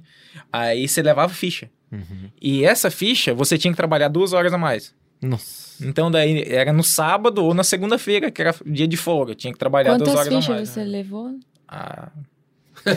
[0.52, 1.70] Aí você levava ficha.
[1.90, 2.30] Uhum.
[2.40, 4.94] E essa ficha, você tinha que trabalhar duas horas a mais.
[5.20, 5.84] Nossa.
[5.84, 9.34] Então, daí era no sábado ou na segunda-feira, que era dia de folga.
[9.34, 10.68] Tinha que trabalhar duas Quantas horas a fichas mais.
[10.68, 11.38] você levou?
[11.66, 12.10] Ah,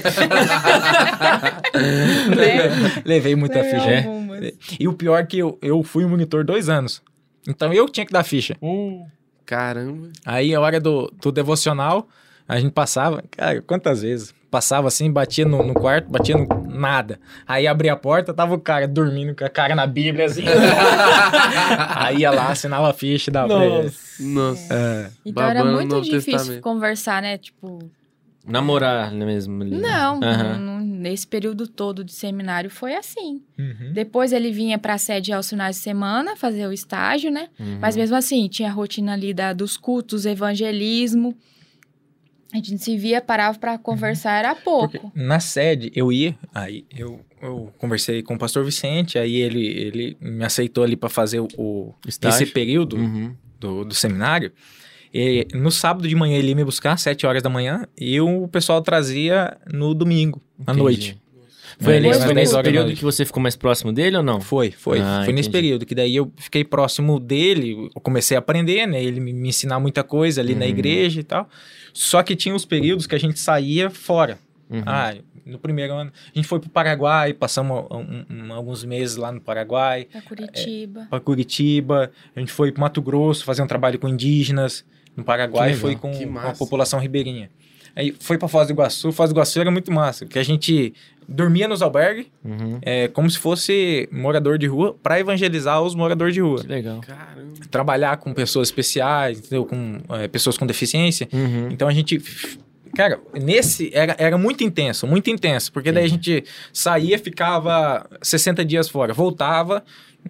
[1.74, 3.02] Né?
[3.06, 3.92] levei muita Levei ficha.
[3.92, 4.54] É?
[4.80, 7.02] E o pior é que eu, eu fui monitor dois anos.
[7.48, 8.56] Então, eu tinha que dar ficha.
[9.46, 10.10] Caramba.
[10.26, 12.08] Aí, a hora do, do devocional,
[12.48, 13.24] a gente passava...
[13.32, 14.34] Cara, quantas vezes?
[14.52, 17.18] Passava assim, batia no, no quarto, batia no nada.
[17.48, 20.44] Aí, abria a porta, tava o cara dormindo com a cara na Bíblia, assim.
[21.96, 23.92] Aí, ia lá, assinava a ficha e dava pra ele.
[24.20, 24.74] Nossa.
[24.74, 25.10] É.
[25.26, 26.62] Então era Babando muito difícil Testamento.
[26.62, 27.38] conversar, né?
[27.38, 27.80] Tipo,
[28.46, 29.76] Namorar mesmo ali.
[29.76, 29.88] né?
[29.88, 33.42] não, não, nesse período todo de seminário foi assim.
[33.58, 33.94] Uhum.
[33.94, 37.48] Depois ele vinha para a sede aos finais de semana fazer o estágio, né?
[37.60, 37.78] Uhum.
[37.80, 41.36] Mas mesmo assim, tinha a rotina ali da, dos cultos, evangelismo.
[42.54, 44.92] A gente se via, parava para conversar, era pouco.
[45.00, 49.66] Porque na sede eu ia, aí eu, eu conversei com o pastor Vicente, aí ele,
[49.66, 53.34] ele me aceitou ali para fazer o, esse período Uhum.
[53.60, 54.52] do, do seminário.
[55.14, 58.20] E no sábado de manhã ele ia me buscar, às 7 horas da manhã, e
[58.22, 60.80] o pessoal trazia no domingo, à Entendi.
[60.80, 61.22] noite.
[61.80, 64.40] Foi, É, ali, Depois foi nesse período que você ficou mais próximo dele ou não?
[64.42, 65.00] Foi, foi.
[65.00, 65.64] Ah, foi nesse entendi.
[65.64, 69.02] período que daí eu fiquei próximo dele, eu comecei a aprender, né?
[69.04, 70.70] Ele me, me ensinar muita coisa ali na Uhum.
[70.70, 71.50] igreja e tal.
[71.94, 74.38] Só que tinha os períodos que a gente saía fora.
[74.70, 74.84] Uhum.
[74.86, 75.14] Ah,
[75.46, 79.42] no primeiro ano, a gente foi pro Paraguai, passamos um- um- alguns meses lá no
[79.42, 81.08] Paraguai, Pra Curitiba.
[81.10, 84.86] para Curitiba, a gente foi pro Mato Grosso fazer um trabalho com indígenas,
[85.16, 87.50] no Paraguai Que foi com Que a população ribeirinha.
[87.96, 90.94] Aí foi para Foz do Iguaçu, Foz do Iguaçu era muito massa, porque a gente
[91.28, 92.80] dormia nos albergues, Uhum.
[92.82, 96.62] é, como se fosse morador de rua, para evangelizar os moradores de rua.
[96.62, 97.00] Que legal.
[97.02, 97.54] Caramba.
[97.70, 99.66] Trabalhar com pessoas especiais, entendeu?
[99.66, 101.28] com é, pessoas com deficiência.
[101.32, 101.70] Uhum.
[101.72, 102.22] Então a gente.
[102.96, 108.66] Cara, nesse era, era muito intenso, muito intenso, porque daí a gente saía, ficava 60
[108.66, 109.82] dias fora, voltava,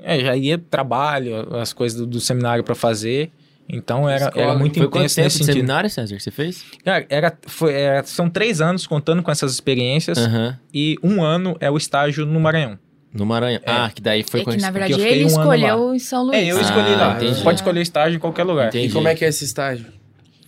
[0.03, 3.31] é, já ia trabalho, as coisas do, do seminário para fazer.
[3.73, 4.45] Então era, Escola.
[4.45, 5.53] era muito Foi intenso tempo nesse de sentido.
[5.55, 6.63] seminário, César, que você fez?
[6.83, 10.59] Cara, era, foi, era- são três anos contando com essas experiências Aham.
[10.73, 12.77] e um ano é o estágio no Maranhão.
[13.13, 13.61] No Maranhão.
[13.65, 13.71] É.
[13.71, 16.37] Ah, que daí foi é que, na verdade, ele um ano escolheu em São Luís.
[16.37, 17.15] É, eu Ah, escolhi lá.
[17.15, 17.43] entendi.
[17.43, 18.67] Pode escolher estágio em qualquer lugar.
[18.67, 18.87] Entendi.
[18.87, 19.85] E como é que é esse estágio?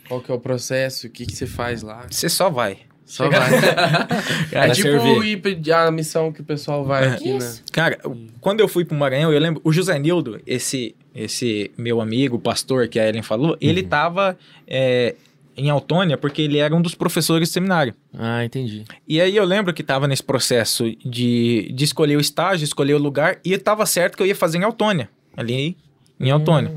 [0.08, 1.08] Qual que é o processo?
[1.08, 2.06] O que, que você faz lá?
[2.10, 2.78] Você só vai.
[3.06, 3.50] Só vai.
[4.52, 5.72] é tipo servir.
[5.74, 7.38] a missão que o pessoal vai aqui, né?
[7.38, 7.64] Isso.
[7.72, 8.00] Cara,
[8.40, 12.88] quando eu fui pro Maranhão, eu lembro, o José Nildo, esse, esse meu amigo, pastor
[12.88, 14.38] que a Ellen falou, ele tava
[14.68, 15.16] é,
[15.56, 17.94] em Autônia porque ele era um dos professores do seminário.
[18.18, 18.86] Ah, entendi.
[19.08, 23.00] E aí eu lembro que tava nesse processo de, de escolher o estágio, escolher o
[23.00, 25.78] lugar, e tava certo que eu ia fazer em Autônia, ali
[26.20, 26.72] em Autônia.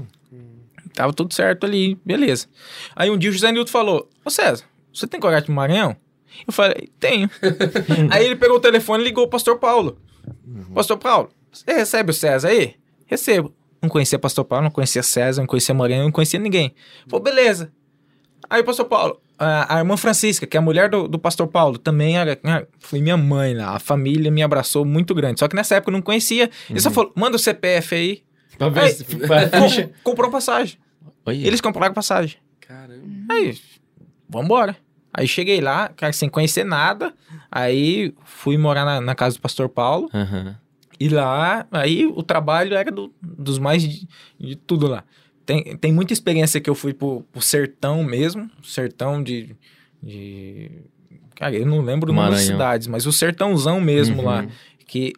[0.93, 2.47] Tava tudo certo ali, beleza.
[2.95, 5.95] Aí um dia o José Nildo falou, ô César, você tem coragem pro Maranhão?
[6.47, 7.31] Eu falei, tenho.
[8.11, 9.99] aí ele pegou o telefone e ligou o pastor Paulo.
[10.75, 12.75] Pastor Paulo, você recebe o César aí?
[13.07, 13.55] Recebo.
[13.81, 16.75] Não conhecia pastor Paulo, não conhecia César, não conhecia Maranhão, não conhecia ninguém.
[17.07, 17.73] Falei, beleza.
[18.49, 21.47] Aí o pastor Paulo, a, a irmã Francisca, que é a mulher do, do pastor
[21.47, 22.39] Paulo, também era.
[22.45, 23.77] ah, Foi minha mãe lá.
[23.77, 25.41] A família me abraçou muito grande.
[25.41, 26.51] Só que nessa época eu não conhecia.
[26.71, 28.23] Ele só falou: manda o CPF aí.
[28.57, 29.05] Pra ver se...
[30.03, 30.79] comprou passagem.
[31.25, 31.47] Olha.
[31.47, 32.39] Eles compraram passagem.
[32.61, 33.35] Caramba.
[33.35, 33.59] Aí,
[34.29, 34.77] vambora.
[35.19, 37.15] Aí cheguei lá, cara, sem conhecer nada.
[37.51, 40.11] Aí fui morar na, na casa do pastor Paulo.
[40.13, 40.55] Aham.
[41.01, 44.07] E lá, aí o trabalho era do- dos mais de,
[44.39, 45.05] de tudo lá.
[45.47, 49.57] Tem, tem muita experiência que eu fui pro, pro sertão mesmo, sertão de,
[50.03, 50.71] de...
[51.35, 54.25] Cara, eu não lembro o nome das cidades, mas o sertãozão mesmo Uhum.
[54.25, 54.47] lá,
[54.87, 55.13] que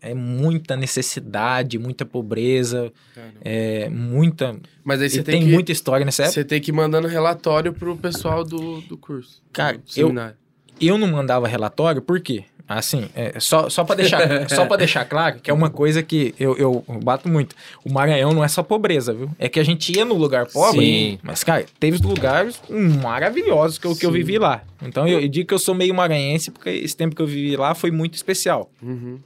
[0.00, 3.34] é, muita necessidade, muita pobreza, Caramba.
[3.44, 4.56] é muita...
[4.84, 6.34] Mas aí você tem, tem, que, muita história nessa época.
[6.34, 9.42] você tem que ir mandando relatório pro pessoal do, do curso.
[9.52, 10.36] Cara, do eu- seminário.
[10.80, 12.44] Eu não mandava relatório, por quê?
[12.68, 14.20] Assim, é, só, só para deixar,
[14.50, 17.56] só pra deixar claro, que é uma coisa que eu, eu bato muito.
[17.82, 19.30] O Maranhão não é só pobreza, viu?
[19.38, 21.18] É que a gente ia no lugar pobre, Sim.
[21.22, 22.60] mas, cara, teve lugares
[23.02, 24.62] maravilhosos que eu, que eu vivi lá.
[24.82, 27.56] Então, eu, eu digo que eu sou meio maranhense, porque esse tempo que eu vivi
[27.56, 28.70] lá foi muito especial.
[28.82, 29.18] Uhum.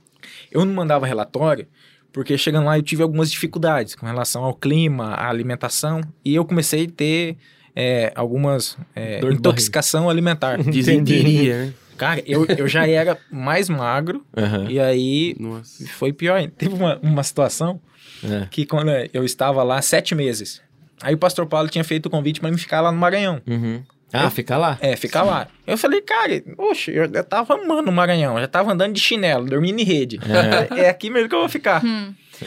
[0.53, 1.66] Eu não mandava relatório,
[2.12, 6.44] porque chegando lá eu tive algumas dificuldades com relação ao clima, à alimentação, e eu
[6.44, 7.36] comecei a ter
[7.74, 10.62] é, algumas é, intoxicação alimentar.
[10.62, 11.74] Desinteria, né?
[11.96, 14.66] Cara, eu, eu já era mais magro Aham.
[14.68, 15.86] e aí Nossa.
[15.88, 16.36] foi pior.
[16.36, 16.53] ainda.
[16.57, 17.80] Teve uma, uma situação
[18.24, 18.46] É.
[18.50, 20.61] que quando eu estava lá sete meses,
[21.03, 23.40] aí o pastor Paulo tinha feito o convite para me ficar lá no Maranhão.
[23.46, 23.82] Uhum.
[24.13, 24.79] Ah, Eu- fica lá.
[24.81, 25.49] É, ficar lá.
[25.67, 29.47] Eu falei, cara, oxe, eu, eu tava amando o Maranhão, já tava andando de chinelo,
[29.47, 30.19] dormindo em rede.
[30.77, 31.83] É, aqui mesmo que eu vou ficar.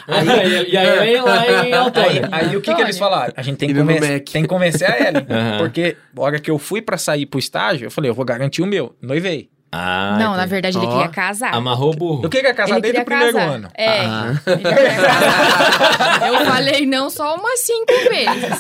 [0.10, 0.28] Aí,
[0.72, 2.28] e aí, aí lá em Aí, Altônia.
[2.30, 3.34] aí o que, que eles falaram?
[3.38, 5.26] A gente tem que, convencer, tem que convencer a Ellen.
[5.30, 5.58] Aham.
[5.60, 8.62] Porque a hora que eu fui pra sair pro estágio, eu falei, eu vou garantir
[8.62, 8.94] o meu.
[9.02, 9.50] Noivei.
[9.78, 10.90] Ah, não, na verdade ele Ó.
[10.92, 11.54] queria casar.
[11.54, 12.24] Amarrou o burro.
[12.24, 13.54] Eu queria casar ele desde queria o primeiro casar.
[13.56, 13.70] ano.
[13.76, 14.00] É.
[14.06, 14.34] Ah.
[14.48, 16.28] Ele queria casar.
[16.28, 18.60] Eu falei não só umas cinco vezes.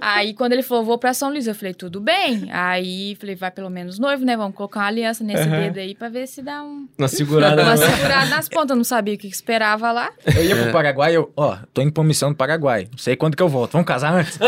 [0.00, 2.48] Aí quando ele falou, vou pra São Luís, eu falei, tudo bem.
[2.50, 4.36] Aí falei, vai pelo menos noivo, né?
[4.36, 5.60] Vamos colocar uma aliança nesse Aham.
[5.64, 7.62] dedo aí pra ver se dá um, Uma segurada.
[7.62, 8.70] uma segurada nas pontas.
[8.70, 10.10] Eu não sabia o que esperava lá.
[10.34, 12.88] Eu ia pro Paraguai, eu, ó, tô indo pra uma missão do Paraguai.
[12.90, 13.72] Não sei quando que eu volto.
[13.72, 14.38] Vamos casar antes?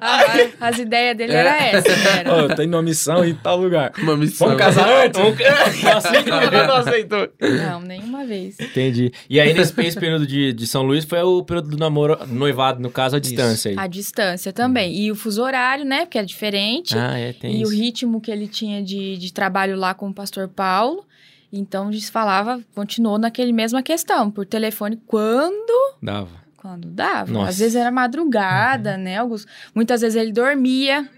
[0.00, 0.26] Ah,
[0.68, 2.24] As ideias dele era essa, né?
[2.26, 3.92] Ó, eu tô indo numa missão em tal lugar.
[3.98, 5.20] Uma Putz, Vamos casar antes?
[5.20, 6.28] Assim,
[6.66, 7.28] não aceitou.
[7.40, 8.58] Não, nenhuma vez.
[8.60, 9.12] Entendi.
[9.28, 12.80] E aí, nesse, esse período de, de São Luís, foi o período do namoro, noivado,
[12.80, 13.78] no caso, à distância aí.
[13.78, 14.96] A distância também.
[14.96, 16.00] E o fuso horário, né?
[16.00, 16.96] Porque é diferente.
[16.96, 17.70] Ah, é, tem e isso.
[17.70, 21.04] o ritmo que ele tinha de, de trabalho lá com o pastor Paulo.
[21.52, 26.44] Então, a gente falava, continuou naquele mesma questão, por telefone, quando Dava.
[26.56, 27.32] quando dava.
[27.32, 27.50] Nossa.
[27.50, 29.18] Às vezes era madrugada, né?
[29.18, 31.08] Alguns, muitas vezes ele dormia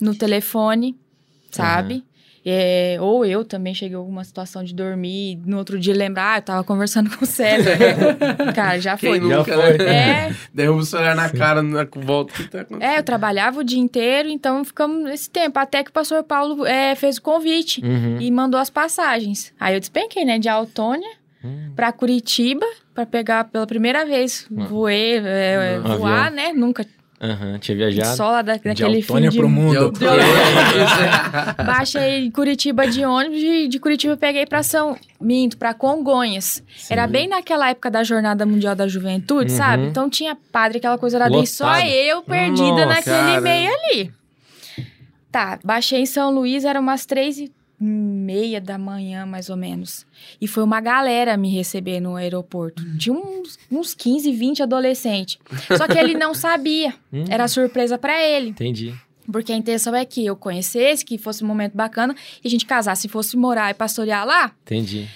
[0.00, 0.96] no telefone,
[1.50, 2.04] sabe?
[2.48, 6.38] É, ou eu também cheguei a alguma situação de dormir, no outro dia lembrar, ah,
[6.38, 7.72] eu tava conversando com o César.
[8.54, 9.28] Cara, já Quem foi.
[9.28, 9.78] Já nunca, foi.
[9.78, 10.28] né?
[10.30, 12.32] É, Derruba o celular na cara, na volta.
[12.32, 12.88] O que tá acontecendo?
[12.94, 15.58] é, eu trabalhava o dia inteiro, então ficamos nesse tempo.
[15.58, 18.20] Até que o pastor Paulo é, fez o convite Uhum.
[18.20, 19.52] e mandou as passagens.
[19.58, 20.38] Aí eu despenquei, né?
[20.38, 21.10] De Autônia
[21.44, 21.72] Hum.
[21.76, 24.46] pra Curitiba, pra pegar pela primeira vez.
[24.50, 26.52] Voei, é, voar, né?
[26.52, 26.84] Nunca.
[27.18, 28.14] Aham, tinha viajado.
[28.16, 29.38] Só lá da, De daquele fim Autônia de...
[29.38, 29.70] pro mundo.
[29.72, 30.24] De Autônia.
[31.64, 34.96] Baixei Curitiba de ônibus e de Curitiba eu peguei pra São...
[35.18, 36.62] Minto, pra Congonhas.
[36.90, 39.56] Era bem naquela época da Jornada Mundial da Juventude, Uhum.
[39.56, 39.86] sabe?
[39.86, 41.46] Então tinha padre, aquela coisa lá dentro.
[41.46, 43.40] Só eu perdida Nossa, naquele cara.
[43.40, 44.12] meio ali.
[45.32, 50.06] Tá, baixei em São Luís, eram umas três e meia da manhã, mais ou menos.
[50.40, 52.82] E foi uma galera me receber no aeroporto.
[52.96, 55.38] Tinha uns, uns 15, 20 adolescentes.
[55.76, 56.94] Só que ele não sabia.
[57.12, 57.24] Hum.
[57.30, 58.50] Era surpresa pra ele.
[58.50, 58.92] Entendi.
[59.30, 62.66] Porque a intenção é que eu conhecesse, que fosse um momento bacana, e a gente
[62.66, 64.52] casasse, fosse morar e pastorear lá.
[64.64, 65.08] Entendi.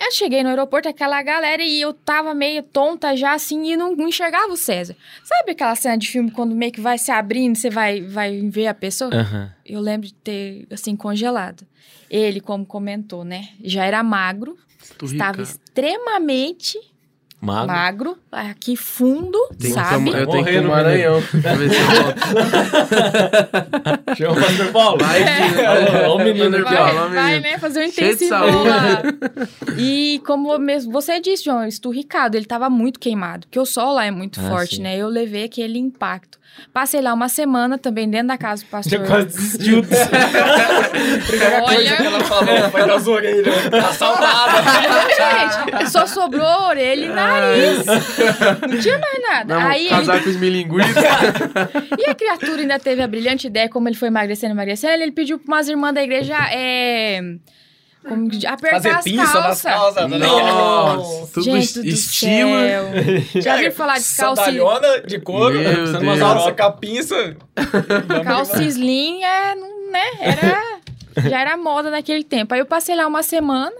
[0.00, 3.94] Eu cheguei no aeroporto, aquela galera, e eu tava meio tonta já, assim, e não,
[3.94, 4.96] não enxergava o César.
[5.22, 8.68] Sabe aquela cena de filme quando meio que vai se abrindo, você vai, vai ver
[8.68, 9.14] a pessoa?
[9.14, 9.52] Aham.
[9.64, 11.64] Eu lembro de ter, assim, congelado.
[12.12, 13.48] Ele, como comentou, né?
[13.64, 14.58] Já era magro,
[14.98, 15.42] Tu estava rica.
[15.42, 16.78] extremamente
[17.44, 17.66] Mago.
[17.66, 20.04] magro, aqui fundo, Tem sabe?
[20.12, 21.20] tomar- eu tenho que ir Morrendo, Maranhão.
[21.42, 22.20] pra ver se eu volto.
[24.16, 24.98] Chama o pastor Paulo.
[25.04, 25.22] Vai,
[25.66, 27.08] Olha o menino aqui, Vai, ó.
[27.08, 27.58] Vai, né?
[27.58, 28.68] Fazer um Cheio de intensivão saúde.
[28.68, 29.02] lá.
[29.76, 34.04] E como mesmo você disse, João, esturricado, ele tava muito queimado, porque o sol lá
[34.04, 34.82] é muito Ah, forte, sim.
[34.82, 34.96] né?
[34.96, 36.40] Eu levei aquele impacto.
[36.70, 38.98] Passei lá uma semana também dentro da casa do pastor.
[39.00, 39.82] Já quase desistiu.
[41.26, 41.74] Primeira Olha.
[41.76, 43.54] coisa que ela falou foi das orelhas.
[44.02, 45.64] Tá.
[45.78, 47.08] Gente, só sobrou orelha e
[47.40, 47.86] nariz.
[48.70, 49.54] Não tinha mais nada.
[49.54, 50.86] Não, Aí ele casar com os milinguidos.
[51.98, 55.38] E a criatura ainda teve a brilhante ideia, como ele foi emagrecendo, emagrecendo, ele pediu
[55.38, 57.20] para umas irmãs da igreja é,
[58.06, 59.42] como, apertar Fazer as pinça calças.
[59.44, 60.10] nas calças.
[60.10, 60.18] né?
[60.18, 62.48] Nossa, tudo Gente do céu.
[63.36, 66.18] Já ouviu falar de calça, Sandalhona de couro, Deus.
[66.18, 67.36] calça com a pinça.
[68.24, 70.80] calça slim, é, né, era,
[71.28, 72.52] já era moda naquele tempo.
[72.54, 73.72] Aí eu passei lá uma semana,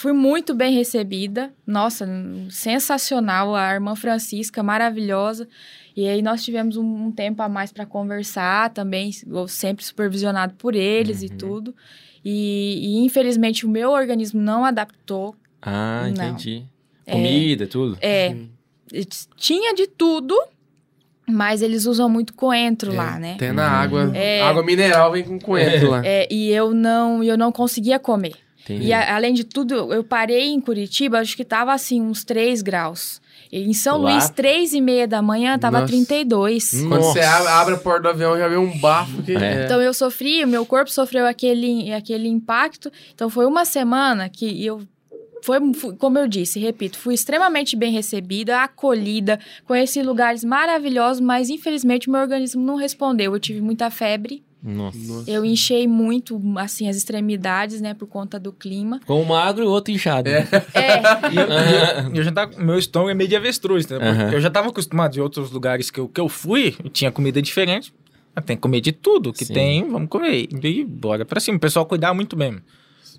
[0.00, 2.08] fui muito bem recebida, nossa,
[2.48, 5.46] sensacional, a irmã Francisca, maravilhosa.
[5.94, 9.10] E aí nós tivemos um, um tempo a mais para conversar também,
[9.46, 11.74] sempre supervisionado por eles e tudo.
[12.24, 15.36] E, e, infelizmente o meu organismo não adaptou.
[15.60, 16.10] Ah, Não.
[16.10, 16.64] entendi.
[17.04, 17.98] Comida, tudo.
[18.00, 18.34] É,
[19.36, 20.34] tinha de tudo,
[21.26, 23.34] mas eles usam muito coentro É, lá, né?
[23.34, 24.10] Até na água.
[24.14, 24.42] É.
[24.42, 26.00] Água mineral vem com coentro lá.
[26.06, 28.36] É, e eu não, eu não conseguia comer.
[28.74, 28.86] Entendi.
[28.88, 32.62] E a- além de tudo, eu parei em Curitiba, acho que tava assim, uns 3
[32.62, 33.20] graus.
[33.52, 34.12] E em São Lá?
[34.12, 35.92] Luís, 3 e meia da manhã, tava Nossa.
[35.92, 36.72] 32.
[36.74, 36.88] Hum.
[36.88, 37.12] Quando Nossa.
[37.14, 39.32] você abre, a porta do avião, já vê um bafo que.
[39.36, 39.42] É.
[39.62, 39.64] É.
[39.64, 42.90] Então eu sofri, o meu corpo sofreu aquele, aquele impacto.
[43.14, 44.82] Então foi uma semana que eu.
[45.42, 45.58] Foi,
[45.98, 52.12] como eu disse, repito, fui extremamente bem recebida, acolhida, conheci lugares maravilhosos, mas infelizmente o
[52.12, 53.32] meu organismo não respondeu.
[53.32, 54.98] Eu tive muita febre, Nossa.
[54.98, 55.30] Nossa.
[55.30, 58.98] eu enchei muito, assim, as extremidades, né, por conta do clima.
[59.00, 60.28] Ficou um magro e o outro inchado.
[60.28, 60.46] É.
[60.74, 61.00] É,
[61.32, 64.08] E eu, eu- eu já tava, meu estômago é meio de avestruz, entendeu?
[64.08, 64.32] Aham.
[64.32, 67.40] Eu já tava acostumado em outros lugares que eu, que eu fui, eu tinha comida
[67.40, 67.92] diferente.
[68.46, 69.52] Tem que comer de tudo que Sim.
[69.54, 70.48] tem, vamos comer.
[70.62, 71.56] E bora pra cima.
[71.58, 72.58] O pessoal cuidava muito bem.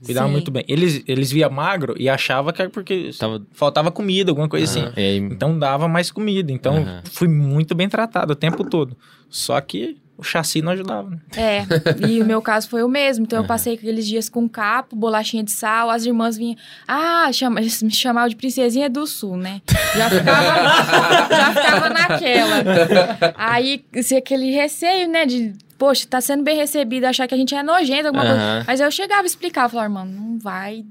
[0.03, 0.31] Cuidava Sim.
[0.31, 0.63] muito bem.
[0.67, 3.45] Eles, eles via magro e achava que era porque Tava...
[3.51, 4.81] faltava comida, alguma coisa assim.
[4.87, 6.51] Ah, é, Então dava mais comida.
[6.51, 7.03] Então Aham.
[7.11, 8.97] fui muito bem tratado o tempo todo.
[9.29, 11.17] Só que o chassi não ajudava, né?
[11.35, 11.65] É,
[12.07, 13.25] e o meu caso foi o mesmo.
[13.25, 16.55] Então eu passei aqueles dias com capo, bolachinha de sal, as irmãs vinham.
[16.87, 19.61] Ah, chama, me chamavam de princesinha do sul, né?
[19.95, 23.33] Já ficava, já ficava naquela.
[23.35, 25.25] Aí, assim, aquele receio, né?
[25.25, 28.39] De, poxa, tá sendo bem recebido, achar que a gente é nojento, alguma coisa.
[28.39, 28.63] Aham.
[28.67, 30.85] Mas eu chegava e explicava, falava, mano, não vai,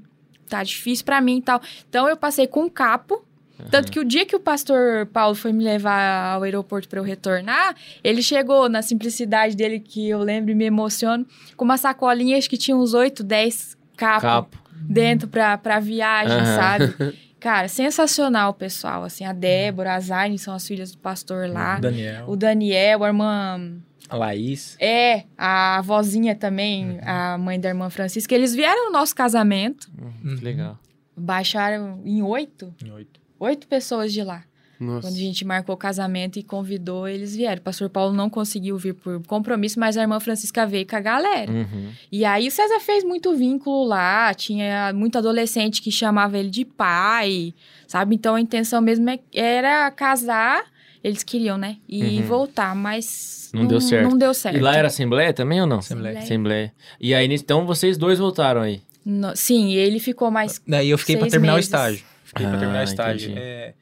[0.49, 1.61] tá difícil pra mim e tal.
[1.89, 3.23] Então eu passei com capo.
[3.69, 7.03] Tanto que o dia que o pastor Paulo foi me levar ao aeroporto para eu
[7.03, 12.37] retornar, ele chegou na simplicidade dele, que eu lembro e me emociono, com uma sacolinha,
[12.37, 14.57] acho que tinha uns 8, 10 capos Capo.
[14.73, 16.55] dentro pra, pra viagem, Aham.
[16.55, 16.95] sabe?
[17.39, 19.03] Cara, sensacional, pessoal.
[19.03, 21.79] Assim, a Débora, a Zaine são as filhas do pastor lá.
[21.79, 22.25] Daniel.
[22.27, 24.75] O Daniel, a irmã A Laís.
[24.79, 29.89] É, a vozinha também, a mãe da irmã Francisca, eles vieram no nosso casamento,
[30.23, 30.77] Hum, que legal.
[31.17, 33.19] baixaram em oito, Em oito.
[33.41, 34.43] Oito pessoas de lá.
[34.79, 35.07] Nossa.
[35.07, 37.59] Quando a gente marcou o casamento e convidou, eles vieram.
[37.59, 40.99] O pastor Paulo não conseguiu vir por compromisso, mas a irmã Francisca veio com a
[40.99, 41.51] galera.
[41.51, 41.89] Uhum.
[42.11, 46.65] E aí o César fez muito vínculo lá, tinha muito adolescente que chamava ele de
[46.65, 47.53] pai,
[47.85, 48.15] sabe?
[48.15, 50.63] Então a intenção mesmo é- era casar,
[51.03, 51.77] eles queriam, né?
[51.87, 52.23] E Uhum.
[52.25, 54.09] voltar, mas Não deu certo.
[54.09, 54.57] Não deu certo.
[54.57, 55.77] E lá era assembleia também ou não?
[55.77, 56.17] Assembleia.
[56.17, 56.73] Assembleia.
[56.99, 58.81] E aí, então, vocês dois voltaram aí.
[59.05, 61.67] No- sim, ele ficou mais Daí eu fiquei pra Seis terminar meses.
[61.67, 62.10] o estágio.
[62.31, 63.33] Fiquei pra Ah, terminar o estágio.
[63.35, 63.73] É,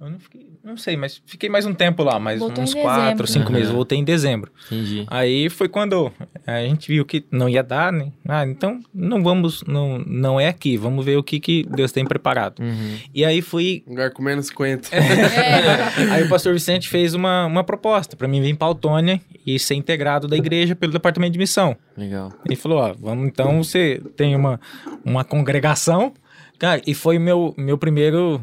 [0.00, 3.26] eu não fiquei, não sei, mas fiquei mais um tempo lá, mais Voltou uns quatro,
[3.26, 3.58] cinco Aham.
[3.58, 3.70] meses.
[3.70, 4.50] Voltei em dezembro.
[4.64, 5.04] Entendi.
[5.08, 6.10] Aí foi quando
[6.46, 8.10] a gente viu que não ia dar, né?
[8.26, 10.78] Ah, então não vamos, não, não é aqui.
[10.78, 12.60] Vamos ver o que, que Deus tem preparado.
[12.60, 12.96] Uhum.
[13.14, 13.84] E aí fui.
[13.86, 14.88] Lugar com menos 50.
[14.96, 19.58] É, Aí o pastor Vicente fez uma, uma proposta pra mim vir pra Autônia e
[19.58, 21.76] ser integrado da igreja pelo departamento de missão.
[21.94, 22.32] Legal.
[22.46, 24.58] Ele falou, ó, vamos então, você tem uma,
[25.04, 26.14] uma congregação.
[26.60, 28.40] Cara, e foi meu, meu primeiro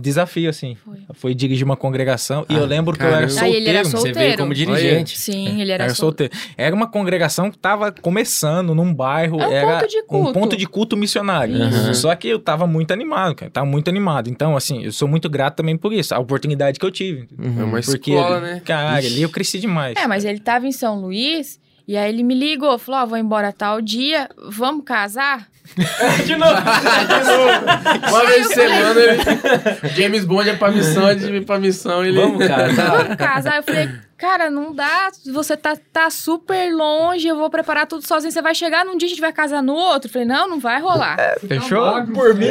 [0.00, 0.78] desafio, assim.
[1.12, 1.34] Foi.
[1.34, 2.46] dirigir uma congregação.
[2.48, 3.32] e Ah, eu lembro que eu era caramba.
[3.34, 3.56] Solteiro.
[3.58, 4.38] ele era Você veio Solteiro.
[4.38, 5.18] como dirigente.
[5.18, 6.32] sim, ele era, Era sol- solteiro.
[6.56, 9.38] Era uma congregação que tava começando num bairro.
[9.42, 10.32] É um era ponto de um culto.
[10.32, 11.54] ponto de culto missionário.
[11.68, 11.94] Isso.
[11.96, 13.50] Só que eu tava muito animado, cara.
[13.50, 14.30] Tava muito animado.
[14.30, 16.14] Então, assim, eu sou muito grato também por isso.
[16.14, 17.28] A oportunidade que eu tive.
[17.38, 17.60] Uhum.
[17.60, 18.62] É uma Porque, escola, né?
[18.64, 19.12] cara, Ixi.
[19.12, 19.96] ali eu cresci demais.
[19.98, 23.18] É, mas ele tava em São Luís e aí ele me ligou, falou: Ó, vou
[23.18, 25.46] embora tal dia, vamos casar?
[26.26, 26.52] De novo.
[28.10, 29.22] Uma vez por semana ele.
[29.96, 32.20] James Bond é pra missão, antes de pra missão, ele.
[32.20, 32.64] Vamos, cara.
[32.74, 32.96] Tá.
[32.96, 33.56] Vamos casar?
[33.56, 38.30] Eu falei, cara, não dá, você tá, tá super longe, eu vou preparar tudo sozinho,
[38.32, 40.08] você vai chegar num dia, a gente vai casar no outro.
[40.08, 41.16] Eu falei, não, não vai rolar.
[41.46, 42.04] Fechou?
[42.12, 42.46] Por mim.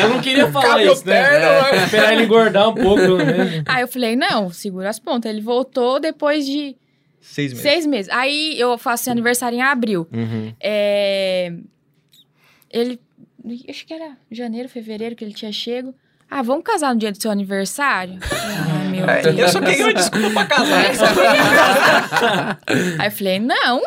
[0.00, 1.22] Eu não queria falar Cabelo isso, né?
[1.22, 1.84] terno, É, né?
[1.84, 3.62] Esperar ele engordar um pouco, menos.
[3.66, 5.30] Aí eu falei, não, segura as pontas.
[5.30, 6.76] Ele voltou depois de
[7.22, 7.62] Seis meses.
[7.62, 8.10] seis meses.
[8.12, 10.06] Aí eu faço aniversário em abril.
[10.12, 10.52] Uhum.
[10.60, 11.52] É,
[12.70, 13.00] Ele.
[13.68, 15.94] Acho que era janeiro, fevereiro que ele tinha chego.
[16.34, 18.18] Ah, vamos casar no dia do seu aniversário?
[18.22, 19.38] Ah, meu É, Deus.
[19.38, 20.82] eu só queria uma desculpa pra casar.
[22.98, 23.82] Aí eu falei, não.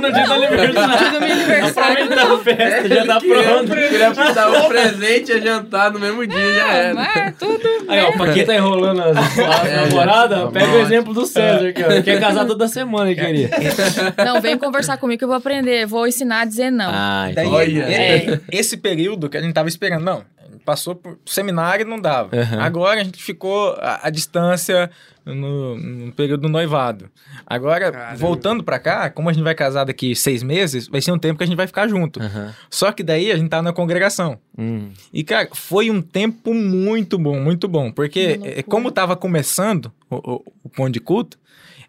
[0.00, 0.88] No dia do aniversário.
[0.88, 2.04] No dia do meu aniversário.
[2.34, 3.74] A festa, já tá pronto.
[3.74, 7.02] Queria dar um presente e jantar no mesmo dia, já era.
[7.02, 7.68] Ah, tudo.
[7.88, 11.26] Aí, ó, pra quem tá enrolando as, as É, namoradas, tá pega o exemplo do
[11.26, 13.50] César, que ó, quer casar toda semana, ele queria.
[14.24, 15.86] Não, vem conversar comigo que eu vou aprender.
[15.86, 16.88] Vou ensinar a dizer não.
[16.88, 17.86] Ah, Daí, Olha.
[17.90, 20.22] e- esse período que a gente tava esperando, não,
[20.64, 22.36] passou por seminário e não dava.
[22.36, 22.60] Aham.
[22.60, 24.90] Agora a gente ficou à, à distância
[25.24, 27.10] no, no período do noivado.
[27.46, 28.16] Agora, Caramba.
[28.16, 31.38] voltando pra cá, como a gente vai casar daqui seis meses, vai ser um tempo
[31.38, 32.20] que a gente vai ficar junto.
[32.22, 32.54] Aham.
[32.70, 34.38] Só que daí a gente tá na congregação.
[34.58, 34.90] Hum.
[35.12, 37.90] E, cara, foi um tempo muito bom, muito bom.
[37.92, 41.38] Porque, como tava começando o, o, o ponto de culto,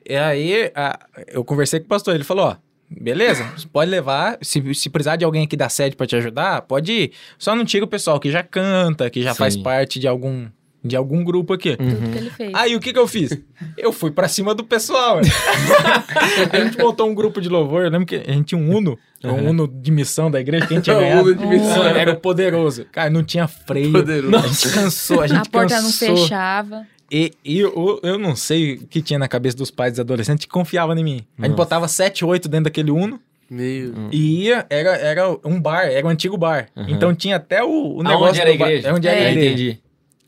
[0.07, 2.15] e aí a- eu conversei com o pastor.
[2.15, 2.55] Ele falou: Ó,
[2.99, 4.37] beleza, você pode levar.
[4.41, 7.11] Se, se precisar de alguém aqui da sede pra te ajudar, pode ir.
[7.37, 9.37] Só não tira o pessoal que já canta, que já Sim.
[9.37, 10.47] faz parte de algum,
[10.83, 11.77] de algum grupo aqui.
[11.77, 12.51] Tudo que ele fez.
[12.53, 13.37] Aí o que que eu fiz?
[13.77, 15.19] Eu fui pra cima do pessoal.
[16.51, 17.83] a gente montou um grupo de louvor.
[17.83, 20.73] Eu lembro que a gente tinha um Uno, um Uno de missão da igreja que
[20.73, 21.21] a gente tinha Um ganhado.
[21.21, 21.85] Uno de missão.
[21.85, 22.85] Era o poderoso.
[22.91, 23.91] Cara, não tinha freio.
[23.91, 24.35] Poderoso.
[24.35, 26.17] A gente cansou, a gente a porta não cansou.
[26.17, 26.85] fechava.
[27.11, 30.45] E, e eu, eu não sei o que tinha na cabeça dos pais dos adolescentes
[30.45, 31.25] que confiavam em mim.
[31.37, 33.93] A gente botava 7, 8 dentro daquele Uno Meu.
[34.11, 36.69] e ia, era, era um bar, era um antigo bar.
[36.75, 36.85] Uhum.
[36.87, 38.87] Então tinha até o, o Aonde negócio era a do bar- igreja?
[38.87, 39.25] É onde era É.
[39.27, 39.47] a igreja.
[39.49, 39.79] entendi.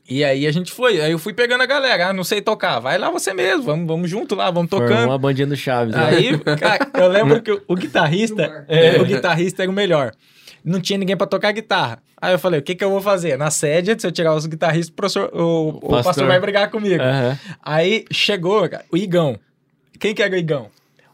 [0.09, 2.77] E aí a gente foi, aí eu fui pegando a galera, ah, não sei tocar,
[2.81, 5.05] vai lá você mesmo, vamos, vamos junto lá, vamos Formou tocando.
[5.07, 5.95] uma bandinha do Chaves.
[5.95, 6.03] né?
[6.05, 8.67] Aí, cara, eu lembro que o, o guitarrista,
[8.99, 10.11] o guitarrista era o melhor.
[10.63, 11.99] Não tinha ninguém pra tocar guitarra.
[12.21, 13.37] Aí eu falei, o que que eu vou fazer?
[13.37, 16.03] Na sede, se eu tirar os guitarristas, o, professor, o, o pastor.
[16.03, 16.27] Pastor.
[16.27, 17.03] vai brigar comigo.
[17.03, 17.37] Aham.
[17.61, 19.37] Aí chegou, cara, o Igão.
[19.99, 20.69] Quem que era o Igão?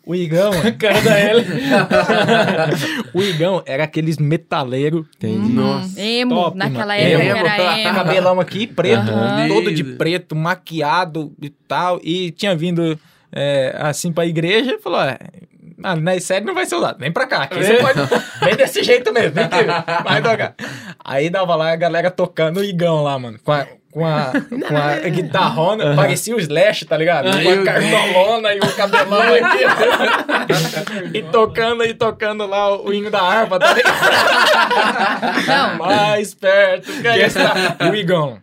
[0.05, 1.45] O Igão, Cara da Ellen.
[3.13, 5.51] o Igão era aqueles metaleiros, Entendi.
[5.51, 5.99] Nossa.
[6.01, 7.47] Emo, Top, naquela época Emo.
[7.47, 7.95] era emo.
[7.95, 9.47] cabelão aqui preto, Aham.
[9.47, 11.99] todo de preto, maquiado e tal.
[12.03, 12.99] E tinha vindo
[13.31, 15.17] é, assim pra igreja e falou: é,
[15.83, 17.43] ah, na série não vai ser usado, vem pra cá.
[17.43, 17.81] Aqui você É.
[17.81, 17.99] pode.
[18.43, 19.63] Vem desse jeito mesmo, vem aqui,
[20.03, 20.55] vai tocar.
[21.03, 23.37] Aí dava lá a galera tocando o igão lá, mano.
[23.43, 24.31] Com a, com a,
[24.67, 27.25] com a guitarrona, parecia o Slash, tá ligado?
[27.31, 31.17] Com a cartolona e o cabelão aqui.
[31.17, 33.95] e tocando e tocando lá o hino da harpa, tá ligado?
[35.47, 37.53] Não, Mais perto que está.
[37.85, 38.39] E o igão.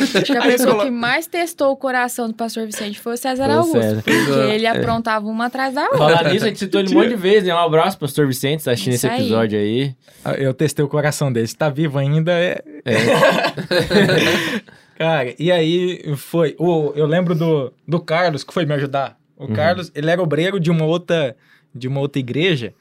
[0.00, 3.44] Acho que a pessoa que mais testou o coração do pastor Vicente foi o César
[3.46, 3.80] Foi o Augusto.
[3.80, 4.02] César.
[4.02, 5.98] Porque ele aprontava uma atrás da outra.
[5.98, 7.54] Falar nisso, a gente citou ele um monte de vezes, né?
[7.54, 9.20] Um abraço, pastor Vicente, tá assistindo esse aí.
[9.20, 9.94] episódio aí.
[10.38, 11.46] Eu testei o coração dele.
[11.46, 12.62] Se tá vivo ainda, é.
[14.98, 16.54] Cara, e aí foi.
[16.58, 19.16] O, eu lembro do, do Carlos, que foi me ajudar.
[19.36, 19.54] O Uhum.
[19.54, 21.34] Carlos, ele era obreiro de uma outra,
[21.74, 22.72] de uma outra igreja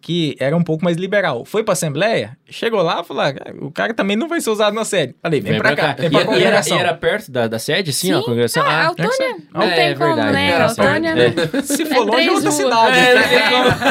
[0.00, 1.44] que era um pouco mais liberal.
[1.44, 4.74] Foi pra Assembleia, chegou lá e falou: ah, o cara também não vai ser usado
[4.74, 5.14] na série.
[5.22, 7.90] Falei, vem, pra cá, vem E, pra e era, e era perto da, da sede,
[7.90, 8.24] assim, ó, a Sim.
[8.26, 8.62] congregação?
[8.64, 10.50] Ah, Ah, Autônia, não É, tem é como, verdade, né?
[10.50, 11.14] é, Autônia.
[11.58, 11.62] é.
[11.62, 12.98] Se for longe, é outra cidade.
[12.98, 13.20] É, né?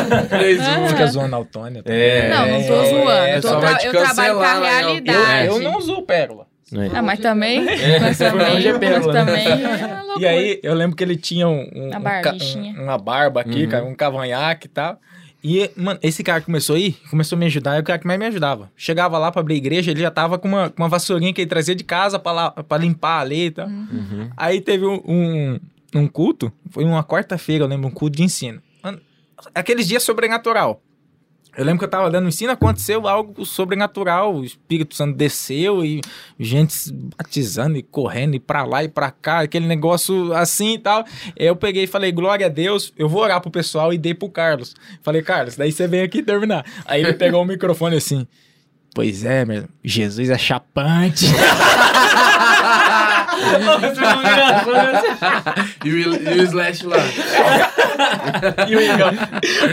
[0.10, 0.88] não tem Três Ah.
[0.88, 1.82] Fica zoando a Autônia.
[1.86, 2.30] É.
[2.30, 3.12] Não, não tô É, zoando.
[3.12, 4.70] é, Eu, trabalho com a né?
[4.80, 5.48] realidade.
[5.48, 6.48] Eu, não uso Pérola.
[6.72, 6.98] É.
[6.98, 7.68] Ah, mas também.
[7.68, 8.48] É, Mas também.
[8.54, 9.26] longe é mas pérola, né?
[9.26, 10.00] também é.
[10.20, 13.70] E aí, eu lembro que ele tinha um, um- Uma um um- barba aqui, Uhum.
[13.70, 15.00] cara, um cavanhaque e tal.
[15.44, 18.06] E, mano, esse cara começou a ir, começou a me ajudar, é o cara que
[18.06, 18.70] mais me ajudava.
[18.76, 21.42] Chegava lá pra abrir a igreja, ele já tava com uma, com uma vassourinha que
[21.42, 23.68] ele trazia de casa pra, lá, pra limpar ali e tal.
[23.68, 24.30] Uhum.
[24.36, 25.60] Aí teve um, um,
[25.96, 28.62] um culto, foi uma quarta-feira, eu lembro, um culto de ensino.
[28.84, 29.00] Mano,
[29.56, 30.82] aqueles dias sobrenatural.
[31.58, 34.36] Eu lembro que eu tava dando ensino, aconteceu algo sobrenatural.
[34.36, 36.00] O Espírito Santo desceu e
[36.40, 36.74] gente
[37.18, 41.04] batizando e correndo e pra lá e pra cá, aquele negócio assim e tal.
[41.36, 44.30] Eu peguei e falei, glória a Deus, eu vou orar pro pessoal e dei pro
[44.30, 44.76] Carlos.
[45.02, 46.66] Falei, Carlos, daí você vem aqui terminar.
[46.86, 48.26] Aí ele pegou o microfone assim.
[48.94, 51.26] Pois é, meu, Jesus é chapante.
[55.84, 56.98] E o, e o Slash lá.
[58.68, 59.12] e o Igão.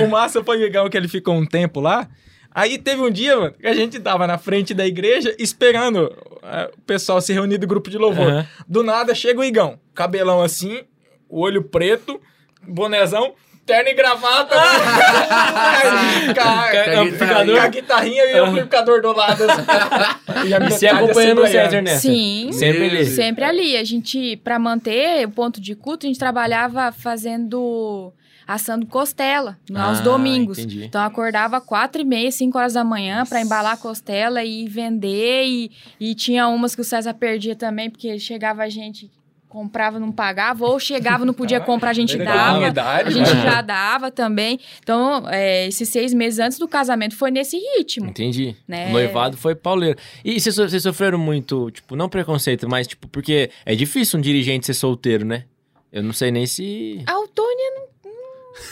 [0.04, 2.08] O massa foi o Igão que ele ficou um tempo lá.
[2.56, 6.10] Aí teve um dia, mano, que a gente tava na frente da igreja esperando
[6.42, 8.28] eh, o pessoal se reunir do grupo de louvor.
[8.28, 8.46] Aham.
[8.66, 10.80] Do nada chega o Igão, cabelão assim,
[11.28, 12.18] o olho preto,
[12.66, 13.34] bonezão,
[13.66, 14.56] terno e gravata.
[17.00, 19.44] Amplificador, a guitarrinha e o amplificador do lado.
[19.44, 20.48] Assim.
[20.48, 21.46] E, a E metade acompanhando o.
[21.46, 22.00] César nessa?
[22.00, 22.50] Sim.
[22.52, 22.90] Sempre.
[22.90, 23.08] Deus.
[23.08, 23.76] Sempre ali.
[23.76, 28.12] A gente, pra manter o ponto de culto, a gente trabalhava fazendo
[28.48, 30.58] assando costela aos Ah, domingos.
[30.60, 30.84] entendi.
[30.84, 35.44] Então acordava quatro e meia, cinco horas da manhã pra embalar a costela e vender.
[35.46, 39.10] E, e tinha umas que o César perdia também, porque chegava a gente
[39.56, 43.42] comprava não pagava ou chegava não podia comprar a gente dava comunidade, a gente mano.
[43.42, 48.54] já dava também então é, esses seis meses antes do casamento foi nesse ritmo Entendi.
[48.68, 48.88] Né?
[48.88, 49.98] O noivado foi pauleiro.
[50.24, 54.22] E vocês, so- vocês sofreram muito, tipo, não preconceito, mas, tipo, porque é difícil um
[54.22, 55.44] dirigente ser solteiro, né?
[55.92, 57.02] Eu não sei nem se.
[57.06, 57.86] a Autônia não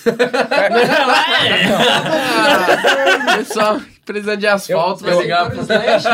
[2.07, 6.07] Ah, pessoal, precisando de asfalto, Eu- vai ligar pro Slash.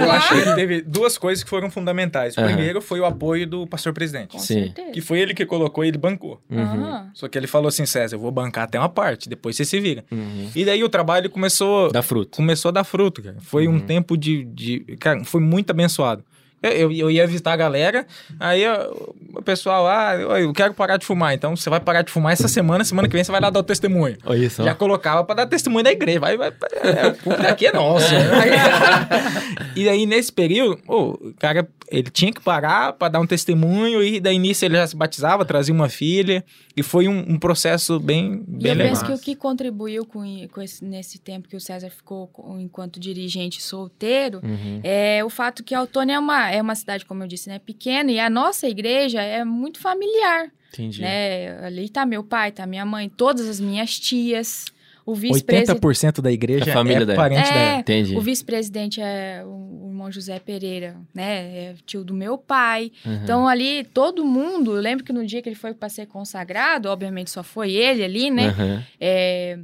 [0.00, 2.36] Eu achei que teve duas coisas que foram fundamentais.
[2.36, 2.48] O Aham.
[2.52, 4.28] primeiro foi o apoio do pastor presidente.
[4.32, 4.64] com Sim.
[4.64, 6.40] certeza Que foi ele que colocou e ele bancou.
[6.50, 7.06] Uhum.
[7.14, 9.78] Só que ele falou assim, César, eu vou bancar até uma parte, depois você se
[9.80, 10.04] vira.
[10.10, 10.50] Uhum.
[10.54, 12.36] E daí o trabalho começou, Dá fruto.
[12.36, 13.36] começou a dar fruto, cara.
[13.40, 14.80] Foi um tempo de, de...
[14.98, 16.24] Cara, foi muito abençoado.
[16.64, 18.06] Eu, eu, eu ia visitar a galera,
[18.40, 18.92] aí ó,
[19.36, 21.34] o pessoal, ah, eu, eu quero parar de fumar.
[21.34, 23.60] Então você vai parar de fumar essa semana, semana que vem você vai lá dar
[23.60, 24.16] o testemunho.
[24.24, 24.62] Olha isso.
[24.62, 26.20] Já colocava pra dar testemunho da igreja.
[26.20, 28.06] Vai, vai, é, o culto daqui é nosso.
[29.76, 34.02] e aí, nesse período, ô, o cara, ele tinha que parar pra dar um testemunho,
[34.02, 36.44] e daí nisso ele já se batizava, trazia uma filha,
[36.76, 38.88] e foi um, um processo bem, E bem eu legal.
[38.88, 42.58] penso que o que contribuiu com, com esse- nesse tempo que o César ficou com-
[42.60, 44.80] enquanto dirigente solteiro Uhum.
[44.82, 48.10] é o fato que Autônia é uma, é uma cidade, como eu disse, né, pequena
[48.10, 51.00] e a nossa igreja é muito familiar, Entendi.
[51.02, 51.58] né?
[51.64, 54.64] Ali tá meu pai, tá minha mãe, todas as minhas tias,
[55.06, 57.16] o vice-presidente 80% da igreja A família é dela.
[57.16, 57.52] parente É.
[57.52, 57.80] dela.
[57.80, 58.16] Entendi.
[58.16, 59.48] o vice-presidente é o,
[59.84, 61.56] o irmão José Pereira, né?
[61.56, 62.90] É tio do meu pai.
[63.04, 63.20] Uhum.
[63.22, 64.74] Então, ali, todo mundo...
[64.74, 68.02] Eu lembro que no dia que ele foi para ser consagrado, obviamente só foi ele
[68.02, 68.48] ali, né?
[68.58, 68.82] Uhum.
[68.98, 69.58] É,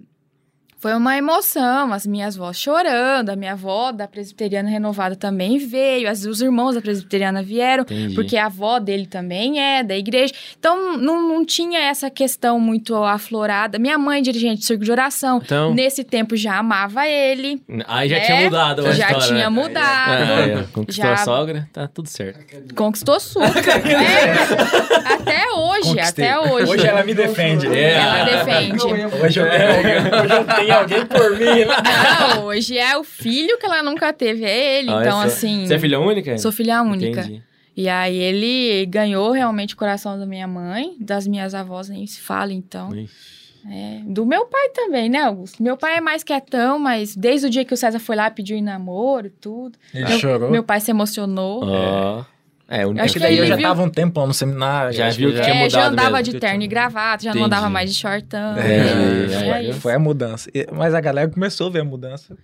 [0.81, 6.09] foi uma emoção, as minhas avós chorando, a minha avó da presbiteriana renovada também veio,
[6.09, 8.15] as, os irmãos da presbiteriana vieram, Entendi.
[8.15, 10.33] porque a avó dele também é da igreja.
[10.59, 13.79] Então, não, não tinha essa questão muito aflorada.
[13.79, 18.17] Minha mãe, dirigente do circo de oração, Então, nesse tempo já amava ele, aí já
[18.17, 19.49] É, tinha mudado a já história, tinha né?
[19.51, 20.11] mudado.
[20.13, 22.75] Ah, é, conquistou Já- a sogra, tá tudo certo.
[22.75, 23.51] Conquistou super.
[24.01, 26.27] É, até hoje, Conquistei.
[26.29, 26.71] até hoje.
[26.73, 27.67] Hoje ela me defende.
[27.67, 27.93] É.
[27.99, 28.83] Ela defende.
[28.83, 31.65] Hoje eu tenho alguém, hoje eu tenho alguém por mim.
[31.65, 31.77] né?
[32.35, 34.91] Não, hoje é o filho que ela nunca teve, é ele.
[34.91, 35.27] Olha então, só.
[35.27, 35.67] assim.
[35.67, 36.39] Você é filha única?
[36.39, 37.21] Sou filha única.
[37.21, 37.43] Entendi.
[37.77, 42.21] E aí ele ganhou realmente o coração da minha mãe, das minhas avós nem se
[42.21, 42.95] fala, então.
[42.95, 43.41] Ixi.
[43.69, 45.63] É, do meu pai também, né, Augusto?
[45.63, 48.57] Meu pai é mais quietão, mas desde o dia que o César foi lá pediu
[48.57, 49.79] em namoro e tudo.
[49.93, 50.51] Ele meu, chorou.
[50.51, 51.63] Meu pai se emocionou.
[51.65, 52.25] Ó.
[52.73, 54.93] É, o Acho que daí eu já viu- tava um tempão no seminário.
[54.93, 56.33] Já acho viu que tinha é, já mudado andava mesmo.
[56.35, 57.47] de terno e gravata, já não Entendi.
[57.57, 58.57] andava mais de shortão.
[58.57, 59.59] É.
[59.59, 59.81] É, isso.
[59.81, 60.49] Foi a mudança.
[60.73, 62.37] Mas a galera começou a ver a mudança.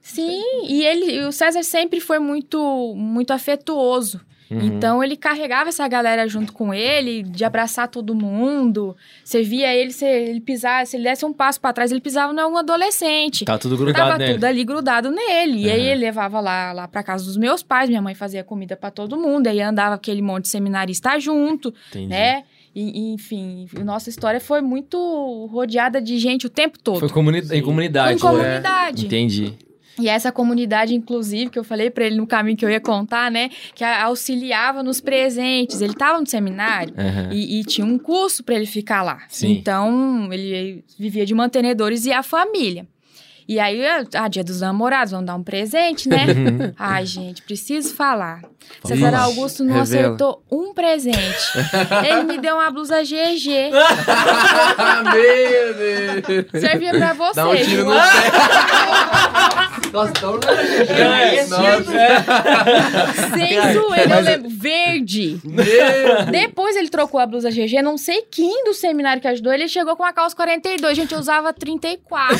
[0.00, 4.20] Sim, e ele, o César sempre foi muito, muito afetuoso.
[4.50, 4.60] Uhum.
[4.60, 8.96] Então ele carregava essa galera junto com ele, de abraçar todo mundo.
[9.24, 12.32] Você via ele, se ele pisar, se ele desse um passo pra trás, ele pisava
[12.32, 13.44] em um adolescente.
[13.44, 14.34] Tá tudo grudado Tava nele.
[14.34, 15.64] tudo ali grudado nele.
[15.64, 15.86] E aí Uhum.
[15.86, 19.16] ele levava lá, lá pra casa dos meus pais, minha mãe fazia comida pra todo
[19.16, 22.06] mundo, aí andava aquele monte de seminarista junto, Entendi.
[22.06, 22.44] né?
[22.78, 27.00] E, enfim, a nossa história foi muito rodeada de gente o tempo todo.
[27.00, 28.12] Foi comuni em comunidade.
[28.12, 28.20] em né?
[28.20, 29.06] comunidade.
[29.06, 29.54] Entendi.
[29.98, 33.30] E essa comunidade, inclusive, que eu falei pra ele no caminho que eu ia contar,
[33.30, 33.50] né?
[33.74, 35.80] Que auxiliava nos presentes.
[35.80, 37.30] Ele tava no seminário Aham.
[37.32, 39.22] e, e tinha um curso pra ele ficar lá.
[39.28, 39.52] Sim.
[39.52, 42.86] Então, ele vivia de mantenedores e a família.
[43.48, 43.80] E aí,
[44.14, 46.24] ah, dia dos namorados, vamos dar um presente, né?
[46.26, 46.72] Uhum.
[46.78, 48.40] Ai, gente, preciso falar.
[48.82, 48.96] Fala.
[48.96, 50.06] César Augusto não Revela.
[50.08, 51.38] acertou um presente.
[52.08, 53.70] Ele me deu uma blusa GG.
[54.76, 56.50] Ah, meu Deus.
[56.60, 57.34] Servia pra você.
[57.34, 58.00] Dá um tiro no pé.
[59.92, 60.40] Nossa, então não
[60.96, 61.46] É, é.
[61.46, 61.92] Nossa.
[63.36, 64.50] Sem zoeira, eu lembro.
[64.50, 65.40] Verde.
[66.32, 69.94] Depois ele trocou a blusa GG, não sei quem do seminário que ajudou, ele chegou
[69.96, 72.36] com a calça 42, gente, eu usava 34.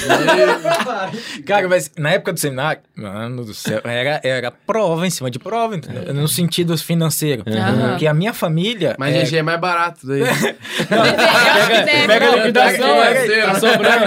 [1.47, 5.39] Cara, mas na época do seminário, mano do céu, era, era prova em cima de
[5.39, 6.12] prova, entendeu?
[6.14, 7.44] No sentido financeiro.
[7.47, 7.90] Aham.
[7.90, 8.97] Porque a minha família.
[8.98, 10.23] Mas é, GG é mais barato daí.
[10.86, 14.05] Pega, pega a liquidação, é, tá sobrando.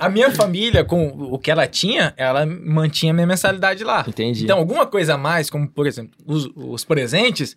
[0.00, 4.04] A minha família, com o que ela tinha, ela mantinha a minha mensalidade lá.
[4.06, 4.44] Entendi.
[4.44, 7.56] Então, alguma coisa a mais, como por exemplo, os, os presentes,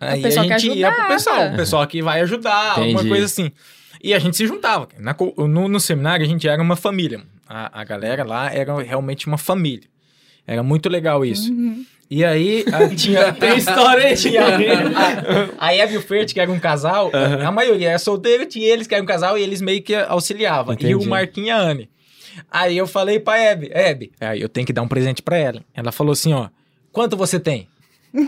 [0.00, 3.08] aí a gente ia pro pessoal, o pessoal que vai ajudar, alguma Entendi.
[3.08, 3.50] coisa assim.
[4.02, 4.88] E a gente se juntava.
[4.98, 7.22] Na no, no seminário, a gente era uma família.
[7.48, 9.88] A, a galera lá era realmente uma família.
[10.46, 11.52] Era muito legal isso.
[12.10, 13.32] E aí, a- tinha...
[13.34, 14.16] Tem história aí.
[14.16, 14.42] tinha
[15.58, 17.10] a, a Eva e o Fert, que era um casal,
[17.44, 20.72] a maioria era solteira, tinha eles que eram um casal e eles meio que auxiliavam.
[20.74, 20.94] E Entendi.
[20.94, 21.90] o Marquinhos e a Anne.
[22.50, 25.62] Aí eu falei pra Hebe, Hebe, aí eu tenho que dar um presente pra ela.
[25.74, 26.48] Ela falou assim, ó,
[26.92, 27.66] quanto você tem?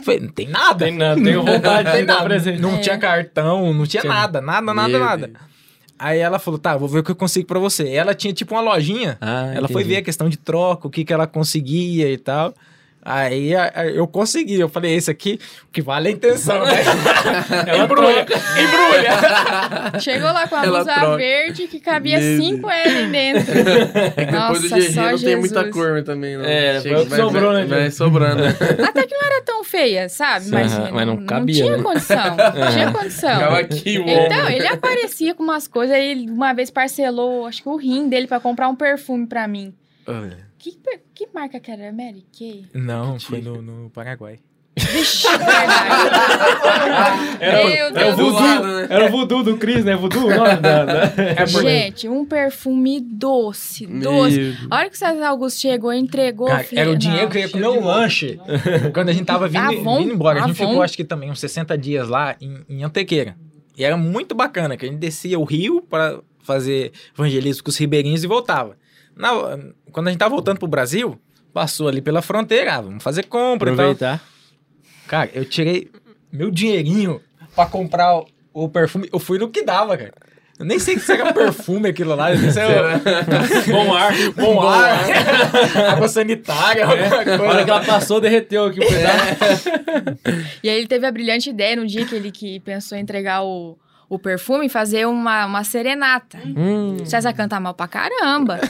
[0.03, 0.85] Falei, não tem nada.
[0.85, 2.61] Tem nada, tenho vontade Não de dar presente.
[2.61, 2.81] Não É.
[2.81, 4.13] tinha cartão, não tinha Tinha.
[4.13, 5.27] nada, nada, nada, Meu nada.
[5.29, 5.39] Deus.
[5.99, 7.89] Aí ela falou, tá, vou ver o que eu consigo pra você.
[7.91, 9.95] Ela tinha tipo uma lojinha, Ah, ela foi entendi.
[9.97, 12.55] ver a questão de troca, o que que ela conseguia e tal.
[13.01, 13.53] Aí
[13.95, 15.39] eu consegui, eu falei, esse aqui,
[15.69, 16.75] o que vale é a intenção, né?
[17.67, 20.01] Ela embrulha, embrulha.
[20.01, 21.17] Chegou lá com a Ela blusa troca.
[21.17, 23.53] verde que cabia Meu 5 L dentro.
[23.99, 26.45] É que depois Nossa, do GG só não tem muita cor também, não.
[26.45, 28.43] É, Chega- foi o que vai- sobrou, vai- né, Vai sobrando?
[28.89, 30.51] Até que não era tão feia, sabe?
[30.51, 31.83] Mas, Aham, mas não não cabia, tinha né?
[31.83, 32.37] condição.
[32.37, 33.35] Não tinha condição.
[33.35, 37.69] Ficava aqui Então, ele aparecia com umas coisas, aí ele uma vez parcelou, acho que
[37.69, 39.73] o rim dele pra comprar um perfume pra mim.
[40.07, 40.47] Olha.
[40.59, 41.91] Que, per- que marca que era?
[41.93, 42.67] Mary Kay?
[42.73, 44.39] Não, foi no, no Paraguai.
[44.79, 45.73] Vixe, verdade.
[47.41, 48.17] Era, Meu era o Deus.
[48.17, 48.87] voodoo, Do lado, né?
[48.91, 49.97] era o voodoo do Cris, né?
[49.97, 50.85] Voodoo, o nome da...
[50.85, 51.13] da...
[51.43, 54.37] É Gente, um perfume doce, Meu doce.
[54.37, 54.57] Deus.
[54.71, 56.47] A hora que o César Augusto chegou, entregou.
[56.47, 57.31] Cara, filho, era o dinheiro não.
[57.31, 58.39] que eu ia comer um lanche.
[58.95, 59.99] Quando a gente tava vindo, Avon?
[59.99, 60.43] vindo embora.
[60.45, 60.71] A gente Avon?
[60.71, 63.37] ficou, acho que também, uns 60 dias lá em, em Antequeira.
[63.77, 67.77] E era muito bacana, que a gente descia o rio para fazer evangelismo com os
[67.77, 68.77] ribeirinhos e voltava.
[69.19, 69.59] Na-
[69.93, 71.19] quando a gente tava voltando pro Brasil,
[71.53, 73.85] passou ali pela fronteira, ah, vamos fazer compra e tal.
[73.91, 74.23] Aproveitar.
[75.07, 75.91] Cara, eu tirei
[76.33, 77.21] meu dinheirinho
[77.55, 79.09] pra comprar o, o perfume.
[79.13, 80.13] Eu fui no que dava, cara.
[80.59, 82.33] Eu nem sei se era perfume aquilo lá.
[82.35, 82.65] Eu sei
[83.73, 84.13] Bom ar.
[84.37, 84.99] bom ar,
[85.93, 87.65] água sanitária, alguma A hora coisa.
[87.65, 89.69] que ela passou, derreteu aqui o pedaço.
[90.63, 93.43] E aí ele teve a brilhante ideia no dia que ele que pensou em entregar
[93.45, 93.79] o,
[94.09, 96.39] o perfume, fazer uma, uma serenata.
[96.45, 96.97] Hum.
[97.05, 98.59] César canta mal pra caramba.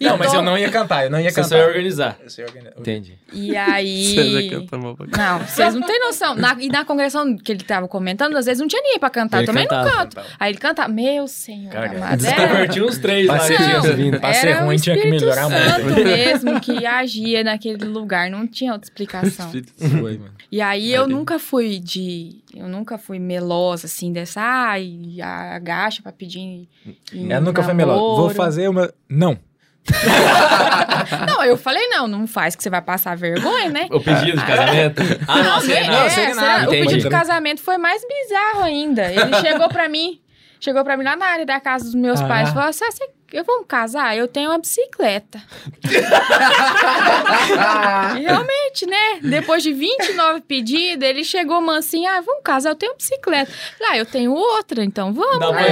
[0.00, 1.48] Não, mas eu não ia cantar, eu não ia Você cantar.
[1.48, 2.18] só ia organizar.
[2.22, 2.74] Eu só ia organizar.
[2.78, 3.18] Entendi.
[3.32, 4.14] E aí.
[4.14, 6.34] César canta mal pra Não, vocês não têm noção.
[6.34, 9.38] Na- e na congregação que ele tava comentando, às vezes não tinha ninguém pra cantar.
[9.38, 9.88] Ele Eu também cantava.
[9.90, 10.20] não canto.
[10.38, 12.24] Aí ele canta, meu senhor Cara, amado.
[12.26, 14.20] É, uns três lá Pra que ser- tinha Não.
[14.20, 16.04] Pra ser era ruim, tinha que melhorar Santo muito.
[16.04, 18.30] mesmo que agia naquele lugar.
[18.30, 19.50] Não tinha outra explicação.
[19.78, 20.32] Foi, mano.
[20.50, 22.40] E aí eu nunca fui de.
[22.54, 24.40] Eu nunca fui melosa, assim, dessa.
[24.40, 26.68] Ai, agacha pra pedir.
[27.12, 27.96] em Ela nunca foi melhor.
[27.96, 28.92] Vou fazer uma.
[29.08, 29.38] Não.
[31.26, 33.88] Não, eu falei, não, não faz que você vai passar vergonha, né?
[33.90, 35.02] O pedido de casamento.
[35.26, 35.92] Ah, não, Não, serenata.
[35.92, 36.82] não, é, serenata, será- o entendi.
[36.86, 39.10] pedido de casamento foi mais bizarro ainda.
[39.10, 40.20] Ele chegou pra mim,
[40.60, 42.28] chegou pra mim lá na área da casa dos meus Ah.
[42.28, 44.16] pais e falou assim: ah, você, eu vamos casar?
[44.16, 45.42] Eu tenho uma bicicleta.
[48.18, 49.20] realmente, né?
[49.22, 53.52] Depois de 29 pedidos, ele chegou mansinho: ah, vamos casar, eu tenho uma bicicleta.
[53.80, 55.38] Lá, eu tenho outra, então vamos.
[55.38, 55.68] Dá né?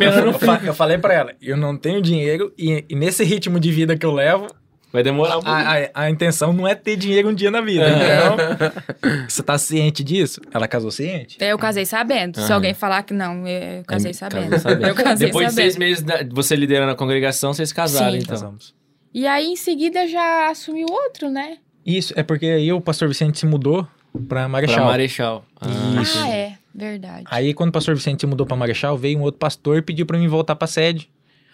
[0.00, 3.70] Eu, fa- eu falei pra ela, eu não tenho dinheiro e, e nesse ritmo de
[3.72, 4.46] vida que eu levo,
[4.92, 5.50] Vai demorar um pouco.
[5.50, 7.84] a, a, a intenção não é ter dinheiro um dia na vida.
[7.88, 10.40] Então, você tá ciente disso?
[10.52, 11.36] Ela casou ciente?
[11.40, 12.36] Eu casei sabendo.
[12.36, 12.54] Se Aham.
[12.54, 14.50] alguém falar que não, eu casei É, sabendo.
[14.50, 14.86] casou sabendo.
[14.88, 15.64] Eu casei Depois de sabendo.
[15.72, 18.18] seis meses da- você liderando a congregação, vocês casaram, Sim.
[18.18, 18.30] então.
[18.30, 18.74] Casamos.
[19.12, 21.58] E aí, em seguida, já assumiu outro, né?
[21.84, 23.86] Isso, é porque aí o pastor Vicente se mudou
[24.28, 24.76] pra Marechal.
[24.76, 25.44] Pra Marechal.
[25.60, 26.18] Ah, Isso.
[26.18, 26.54] Ah, é.
[26.74, 27.24] Verdade.
[27.30, 30.06] Aí quando o pastor Vicente se mudou pra Marechal, veio um outro pastor e pediu
[30.06, 31.10] pra mim voltar pra sede.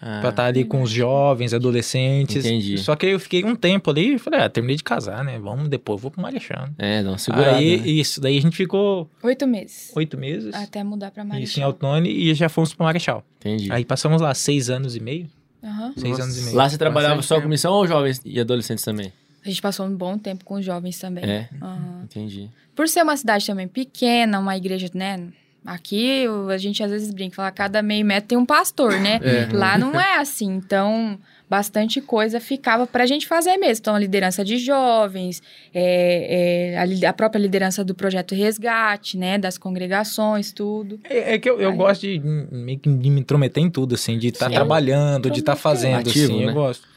[0.06, 2.44] Ah, Pra estar ali com os jovens, adolescentes.
[2.44, 2.76] Entendi.
[2.76, 5.38] Só que aí eu fiquei um tempo ali e falei, ah, terminei de casar, né?
[5.38, 6.68] Vamos depois, vou pro Marechal.
[6.78, 7.88] É, dá uma segurada, aí, né?
[7.88, 9.90] isso, daí a gente ficou Oito meses.
[9.96, 10.54] oito meses.
[10.54, 11.32] Até mudar pra Isso em
[11.62, 11.64] Marechal.
[11.64, 13.24] Altone e já fomos pro Marechal.
[13.40, 13.72] Entendi.
[13.72, 15.26] Aí passamos lá seis anos e meio.
[15.62, 15.92] Aham.
[15.96, 16.22] Seis Nossa.
[16.24, 16.56] anos e meio.
[16.56, 17.50] Lá você trabalhava Bastante só com tempo.
[17.50, 19.10] missão ou jovens e adolescentes também?
[19.44, 21.24] A gente passou um bom tempo com os jovens também.
[21.24, 21.48] É?
[21.62, 22.02] Aham.
[22.04, 22.50] Entendi.
[22.74, 25.28] Por ser uma cidade também pequena, uma igreja, né?
[25.66, 29.18] Aqui a gente às vezes brinca, fala cada meio metro tem um pastor, né?
[29.22, 29.48] É.
[29.56, 30.46] Lá não é assim.
[30.56, 31.18] Então,
[31.48, 33.80] bastante coisa ficava pra gente fazer mesmo.
[33.80, 35.42] Então, a liderança de jovens,
[35.72, 39.38] é, é, a, a própria liderança do projeto Resgate, né?
[39.38, 41.00] Das congregações, tudo.
[41.04, 44.28] É, é que eu, eu Aí- gosto de, de me intrometer em tudo, assim, de
[44.28, 44.54] estar Sim.
[44.54, 46.50] trabalhando, de estar fazendo, Ativo, assim, né?
[46.50, 46.93] eu gosto.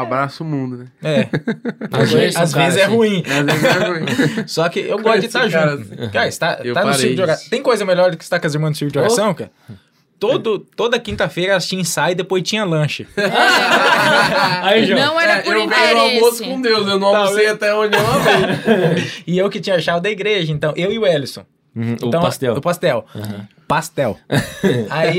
[0.00, 0.86] Abraça o mundo, né?
[1.02, 1.28] É.
[1.92, 2.94] Às, vezes- às vezes é assim.
[2.94, 3.22] ruim.
[3.26, 4.04] Às vezes é ruim.
[4.48, 6.10] Só que eu gosto de estar cara junto.
[6.12, 7.48] Cara, você tá, Eu tá no circo de oração.
[7.50, 9.50] Tem coisa melhor do que estar com as irmãs no circo de oração, cara?
[10.18, 13.06] Todo, toda quinta-feira elas tinham ensaio e depois tinha lanche.
[14.62, 14.98] Aí, João.
[14.98, 16.44] Não era É, por eu venho no almoço interesse.
[16.44, 19.04] com Deus, eu não almocei até onde eu amei.
[19.26, 21.44] E eu que tinha a chave da igreja, então, eu e o Ellison.
[21.76, 22.54] Uhum, Então, o pastel.
[22.54, 23.04] O pastel.
[23.14, 23.48] Aham.
[23.74, 24.16] Pastel.
[24.88, 25.18] Aí,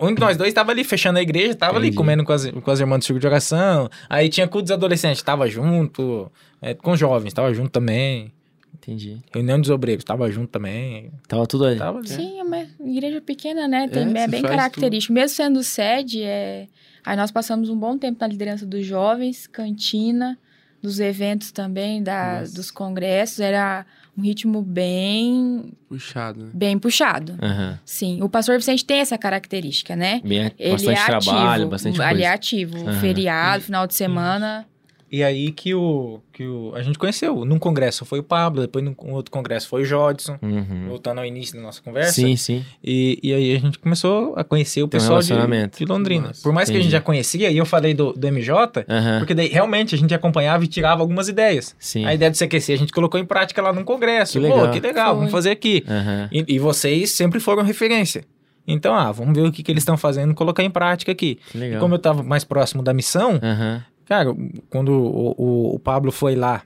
[0.00, 1.98] um de nós dois tava ali fechando a igreja, tava ali Entendi.
[1.98, 3.90] comendo com as, com as irmãs do circo de oração.
[4.08, 6.32] Aí tinha culto dos adolescentes, tava junto.
[6.62, 8.32] é, com jovens, tava junto também.
[8.74, 9.18] Entendi.
[9.34, 11.12] Reunião dos obreiros, tava junto também.
[11.28, 11.76] Tava tudo ali.
[11.76, 12.08] Tava ali.
[12.08, 13.86] Sim, é uma igreja pequena, né?
[13.86, 15.12] Tem, É, é, bem característico.
[15.12, 16.68] Mesmo sendo sede, é...
[17.04, 20.38] aí nós passamos um bom tempo na liderança dos jovens, cantina,
[20.80, 22.54] dos eventos também, da, Nossa.
[22.54, 23.40] dos congressos.
[23.40, 23.84] Era
[24.20, 26.50] um ritmo bem, Puxado, né?
[26.52, 27.36] bem puxado.
[27.42, 27.78] Aham.
[27.84, 30.20] Sim, o pastor Vicente tem essa característica, né?
[30.22, 32.22] Bem, Ele bastante é ativo, trabalho, bastante ele coisa.
[32.22, 32.76] é ativo.
[32.88, 33.00] Aham.
[33.00, 34.66] Feriado, final de semana.
[35.12, 36.72] E aí que o, que o.
[36.76, 37.44] A gente conheceu.
[37.44, 40.38] Num congresso foi o Pablo, depois num outro congresso foi o Jodson.
[40.40, 40.86] Uhum.
[40.88, 42.12] Voltando ao início da nossa conversa.
[42.12, 42.64] Sim, sim.
[42.84, 45.78] E, e aí a gente começou a conhecer o Tem um pessoal de, relacionamento.
[45.78, 46.28] de Londrina.
[46.28, 46.92] Nossa, Por mais que a gente entendi.
[46.92, 49.18] já conhecia, e eu falei do, do MJ, Aham.
[49.18, 51.74] porque daí realmente a gente acompanhava e tirava algumas ideias.
[51.78, 52.04] Sim.
[52.06, 54.38] A ideia do CQC a gente colocou em prática lá num congresso.
[54.40, 54.70] Que Pô, legal.
[54.70, 55.16] que legal, Foi.
[55.16, 55.84] vamos fazer aqui.
[55.88, 56.28] Aham.
[56.30, 58.22] E, e vocês sempre foram referência.
[58.66, 61.40] Então, ah, vamos ver o que, que eles estão fazendo, colocar em prática aqui.
[61.50, 61.80] Que E legal.
[61.80, 63.82] como eu tava mais próximo da missão, Aham.
[64.10, 64.34] Cara,
[64.68, 66.64] quando o, o, o Pablo foi lá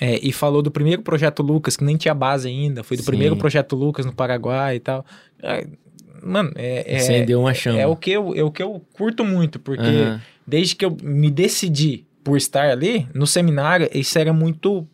[0.00, 3.08] é, e falou do primeiro projeto Lucas, que nem tinha base ainda, foi do Sim.
[3.08, 5.04] primeiro projeto Lucas no Paraguai e tal.
[5.42, 5.66] É,
[6.22, 7.80] mano, é, é, Acendeu uma chama.
[7.80, 10.22] é o que eu, é o que eu curto muito, porque Aham.
[10.46, 14.86] desde que eu me decidi por estar ali, no seminário, isso era muito,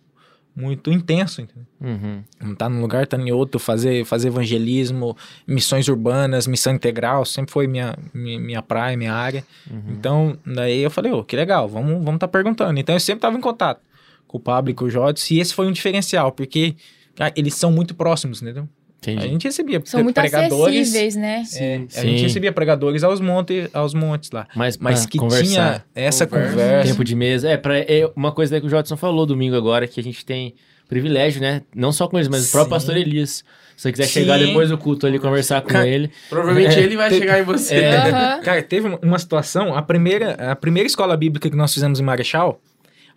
[0.57, 1.67] muito intenso, entendeu?
[1.79, 2.23] Uhum.
[2.41, 5.15] Não tá num lugar, tá em outro, fazer, fazer evangelismo,
[5.47, 9.45] missões urbanas, missão integral, sempre foi minha, minha, minha praia, minha área.
[9.71, 9.83] Uhum.
[9.91, 12.81] Então, daí eu falei, ô, que legal, vamos vamos tá perguntando.
[12.81, 13.81] Então eu sempre tava em contato
[14.27, 16.75] com o Pablo e com o Jodson, e esse foi um diferencial, porque
[17.15, 18.67] cara, eles são muito próximos, entendeu?
[18.99, 19.25] Entendi.
[19.25, 20.89] A gente recebia São muito pregadores.
[20.89, 21.43] acessíveis, né?
[21.57, 22.09] é, a Sim.
[22.09, 24.49] gente recebia pregadores aos montes, aos montes lá.
[24.57, 25.45] Mas, Mas pra que conversar.
[25.45, 26.51] tinha essa Conversa.
[26.53, 26.89] conversa.
[26.91, 27.49] Tempo de mesa.
[27.49, 30.25] É, pra, é uma coisa daí que o Jodson falou domingo agora, que a gente
[30.25, 30.55] tem
[30.89, 31.63] privilégio, né?
[31.75, 32.71] Não só com eles, mas o próprio Sim.
[32.87, 33.45] pastor Elias.
[33.77, 34.13] Se você quiser Sim.
[34.21, 36.11] chegar depois do culto ali, conversar com Cara, ele.
[36.31, 37.75] Provavelmente É, ele vai tem- chegar em você.
[37.77, 38.41] É, Aham.
[38.41, 42.61] Cara, teve uma- situação, a primeira, a primeira escola bíblica que nós fizemos em Marechal,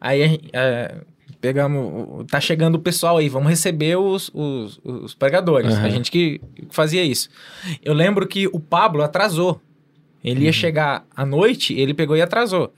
[0.02, 0.50] aí a gente,
[1.42, 5.86] pegamos, tá chegando o pessoal aí, vamos receber os, os, os pregadores, Aham.
[5.88, 7.30] a gente que fazia isso.
[7.84, 9.62] Eu lembro que o Pablo atrasou,
[10.24, 12.74] ele ia chegar à noite, ele pegou e atrasou.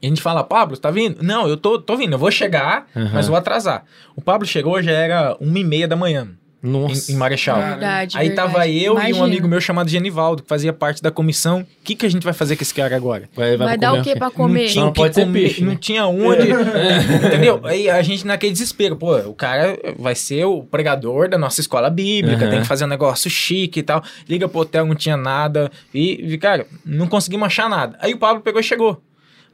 [0.00, 1.22] E a gente fala, Pablo, tá vindo?
[1.22, 3.10] Não, eu tô, tô vindo, eu vou chegar, Aham.
[3.14, 3.84] mas vou atrasar.
[4.14, 6.28] O Pablo chegou, já era uma e meia da manhã,
[6.62, 7.12] Nossa.
[7.12, 7.56] em, em Marechal.
[7.60, 8.52] Verdade, Aí verdade.
[8.52, 9.24] tava eu e um Imagina.
[9.24, 11.60] amigo meu chamado Genivaldo, que fazia parte da comissão.
[11.60, 13.28] O que, que a gente vai fazer com esse cara agora?
[13.34, 14.68] Vai, Vai pro dar comer o que pra Não comer?
[14.68, 15.66] tinha Não o que pode ser comer, peixe, né?
[15.68, 16.48] não tinha onde.
[17.26, 17.60] entendeu?
[17.64, 21.88] Aí a gente naquele desespero, pô, o cara vai ser o pregador da nossa escola
[21.90, 22.50] bíblica, Aham.
[22.50, 24.02] tem que fazer um negócio chique e tal.
[24.28, 25.70] Liga pro hotel, não tinha nada.
[25.94, 27.96] E, e, cara, não conseguimos achar nada.
[28.00, 29.00] Aí o Pablo pegou e chegou.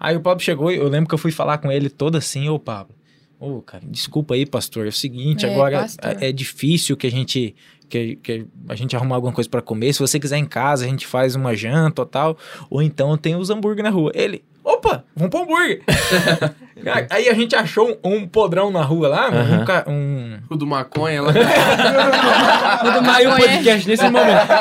[0.01, 2.49] Aí o Pablo chegou e eu lembro que eu fui falar com ele todo assim,
[2.49, 2.95] ô Pablo.
[3.45, 4.87] Ô, cara, desculpa aí, pastor.
[4.87, 6.17] É o seguinte, É, agora pastor.
[6.23, 7.55] é, é difícil que a gente
[7.89, 9.93] que, que a gente arrumar alguma coisa pra comer.
[9.93, 12.39] Se você quiser em casa, a gente faz uma janta ou tal.
[12.71, 14.11] Ou então tem os hambúrguer na rua.
[14.15, 15.83] Ele, opa, vamos pro hambúrguer.
[17.11, 20.67] Aí a gente achou um, um podrão na rua lá, um ca- um, O do
[20.67, 21.33] maconha lá.
[23.15, 23.49] Aí o maconha.
[23.49, 24.49] podcast nesse momento.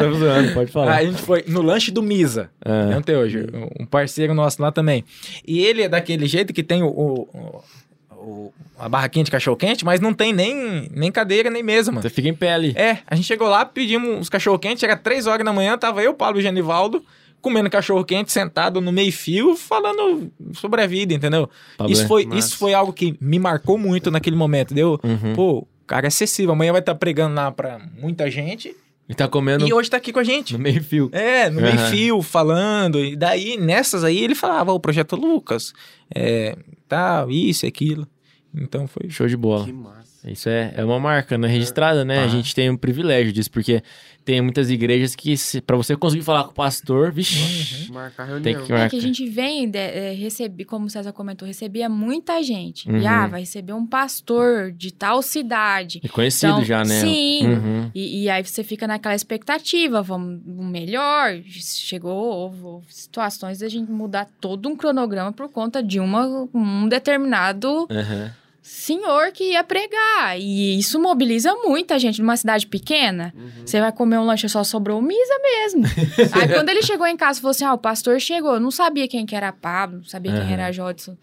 [0.00, 0.94] Tô zoando, pode falar.
[0.96, 3.46] Aí a gente foi no lanche do Misa, né, até hoje,
[3.78, 5.04] um parceiro nosso lá também.
[5.46, 7.62] E ele é daquele jeito que tem o, o- o-
[8.16, 12.02] o- a barraquinha de cachorro-quente, mas não tem nem, nem cadeira, nem mesa, mano.
[12.02, 12.72] Você fica em pé ali.
[12.76, 16.12] É, a gente chegou lá, pedimos uns cachorro-quente, era três horas da manhã, tava eu,
[16.12, 17.02] Paulo e o Genivaldo,
[17.44, 21.48] comendo cachorro quente, sentado no meio-fio, falando sobre a vida, entendeu?
[21.78, 22.38] Pablo, Isso é foi, massa.
[22.38, 24.74] isso foi algo que me marcou muito naquele momento.
[24.74, 25.32] Deu, Uhum.
[25.34, 26.52] pô, o cara é acessível.
[26.52, 28.74] Amanhã vai estar pregando lá pra muita gente.
[29.06, 30.54] E tá comendo E hoje tá aqui com a gente.
[30.54, 31.10] no meio fio.
[31.12, 31.72] É, no Aham.
[31.74, 33.04] meio-fio, falando.
[33.04, 35.74] E daí, nessas aí, ele falava, o projeto Lucas,
[36.14, 36.56] é,
[36.88, 38.08] tal, isso aquilo.
[38.54, 39.10] Então foi.
[39.10, 39.66] Show de bola.
[39.66, 40.04] Que massa.
[40.30, 41.46] Isso é, é uma marca, né?
[41.46, 42.20] Registrada, né?
[42.20, 42.28] A Ah.
[42.28, 43.82] gente tem um privilégio disso, porque
[44.24, 45.34] tem muitas igrejas que,
[45.66, 48.42] pra você conseguir falar com o pastor, vixi, Marcar a reunião.
[48.42, 48.90] tem que É marcar.
[48.90, 52.88] que a gente vem, de, é, receber, como o César comentou, recebia muita gente.
[52.88, 52.98] Uhum.
[52.98, 56.00] E ah, vai receber um pastor de tal cidade.
[56.02, 57.00] É conhecido Então, já, né?
[57.00, 57.46] sim.
[57.46, 57.90] Uhum.
[57.94, 61.40] E, e aí você fica naquela expectativa, vamos o melhor.
[61.48, 67.86] Chegou, houve, situações da gente mudar todo um cronograma por conta de uma, um determinado
[67.90, 68.32] Aham.
[68.66, 70.40] Senhor que ia pregar.
[70.40, 73.32] E isso mobiliza muita gente numa cidade pequena.
[73.36, 73.50] Uhum.
[73.66, 75.82] Você vai comer um lanche só sobrou misa mesmo.
[76.32, 78.54] Aí quando ele chegou em casa, falou assim: ah, o pastor chegou.
[78.54, 80.52] Eu não sabia quem que era Pablo, não sabia quem Aham.
[80.52, 81.14] era Jodson.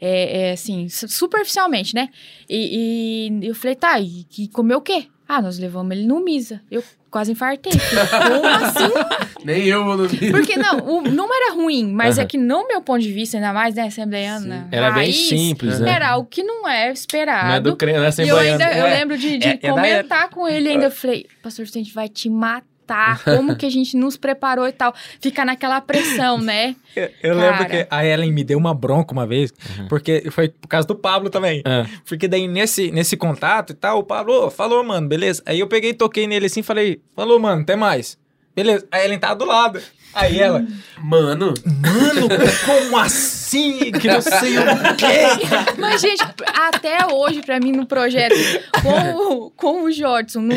[0.00, 2.10] É, é, assim, su- superficialmente, né?
[2.48, 5.06] E, e eu falei, tá, e, e comeu o quê?
[5.26, 6.60] Ah, nós levamos ele no misa.
[6.70, 7.72] Eu quase infartei.
[7.72, 9.44] Como assim?
[9.44, 10.32] Nem eu vou no vídeo.
[10.32, 13.52] Porque não, o, não era ruim, mas é que no meu ponto de vista, ainda
[13.52, 15.90] mais, né, assembleiana, Era bem raiz, simples, né?
[15.92, 17.48] Era algo que não é esperado.
[17.48, 19.50] Não é do crente, não é E eu ainda, eu É, lembro de, de é-
[19.52, 20.86] é da comentar com ele ainda.
[20.86, 22.73] Eu falei, pastor, a gente vai te matar.
[23.24, 24.94] Como que a gente nos preparou e tal.
[25.20, 26.76] Fica naquela pressão, né?
[26.94, 29.52] Eu, eu lembro que a Ellen me deu uma bronca uma vez,
[29.88, 31.60] porque foi por causa do Pablo também.
[31.64, 35.42] Ah, Porque daí nesse, nesse contato e tal, o Pablo, "Ô, falou, mano, beleza.
[35.44, 38.16] Aí eu peguei, toquei nele assim e falei, falou, mano, até mais.
[38.54, 38.86] Beleza.
[38.90, 39.80] Aí Ellen tá do lado.
[40.16, 40.64] Aí ela,
[41.02, 42.28] Mano, mano,
[42.64, 43.90] como assim?
[43.90, 44.62] Que não sei o
[44.96, 45.74] quê.
[45.76, 46.22] Mas, gente,
[46.54, 48.32] até hoje, pra mim, no projeto,
[48.80, 50.54] com o, com o Jodson, no,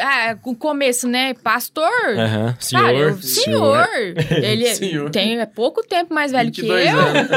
[0.00, 1.34] ah, o começo, né?
[1.34, 1.84] Pastor.
[2.16, 2.56] Aham.
[2.58, 2.82] Senhor.
[2.82, 3.88] Cara, eu- senhor,
[4.42, 5.10] ele é- Senhor.
[5.10, 7.28] tem é pouco tempo mais velho que 22 eu, anos.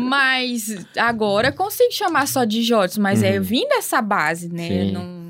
[0.00, 3.42] mas agora eu consigo chamar só de Jodson, mas é Uhum.
[3.44, 4.66] vim dessa base, né?
[4.66, 4.92] Sim.
[4.92, 5.21] Não...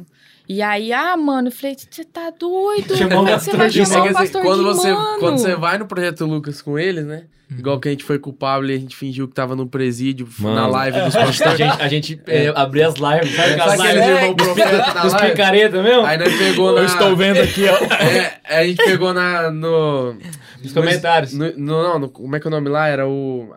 [0.49, 2.97] E aí, ah, mano, eu falei, você tá doido?
[2.97, 5.19] Chamou é você vai é chamar assim, pastor quando de você, mano?
[5.19, 7.25] quando você vai no Projeto Lucas com eles, né?
[7.59, 9.67] Igual que a gente foi com o Pablo e a gente fingiu que tava no
[9.69, 11.59] presídio, na Mano, live dos A pastores.
[11.59, 13.59] gente, a gente é, abria as lives, sabe?
[13.59, 15.31] Sabe aqueles lives irmãos profetas da dos live?
[15.31, 16.07] picareta mesmo?
[16.07, 16.81] Aí nós pegou na...
[16.81, 17.77] Eu estou vendo aqui, ó.
[18.49, 20.15] É, a gente pegou na, no...
[20.63, 21.35] Nos comentários.
[21.35, 22.89] No, no- não, no- como é que é o nome lá?
[22.89, 23.53] Era o...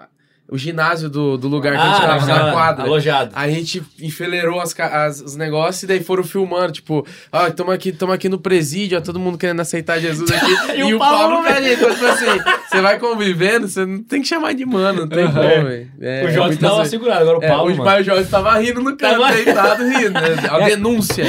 [0.48, 2.84] O ginásio do, do lugar que a gente Ah, tava, na ah, quadra.
[2.84, 3.32] alojado.
[3.34, 7.72] Aí a gente enfileirou as, as- os negócios e daí foram filmando, tipo, ó, tamo
[7.72, 10.52] aqui, tamo aqui no presídio, ó, todo mundo querendo aceitar Jesus aqui.
[10.76, 11.74] E e, o o Paulo Paulo gente.
[11.74, 12.26] Então, tipo assim,
[12.70, 15.92] você vai convivendo, você não tem que chamar de mano, não tem como, velho.
[16.00, 17.84] É, o Jorge muitas tava segurado, agora o É, Paulo, o mano.
[17.84, 20.12] pai Jorge tava rindo no canto, Tava- deitado, rindo.
[20.12, 20.22] Né?
[20.48, 21.26] A denúncia.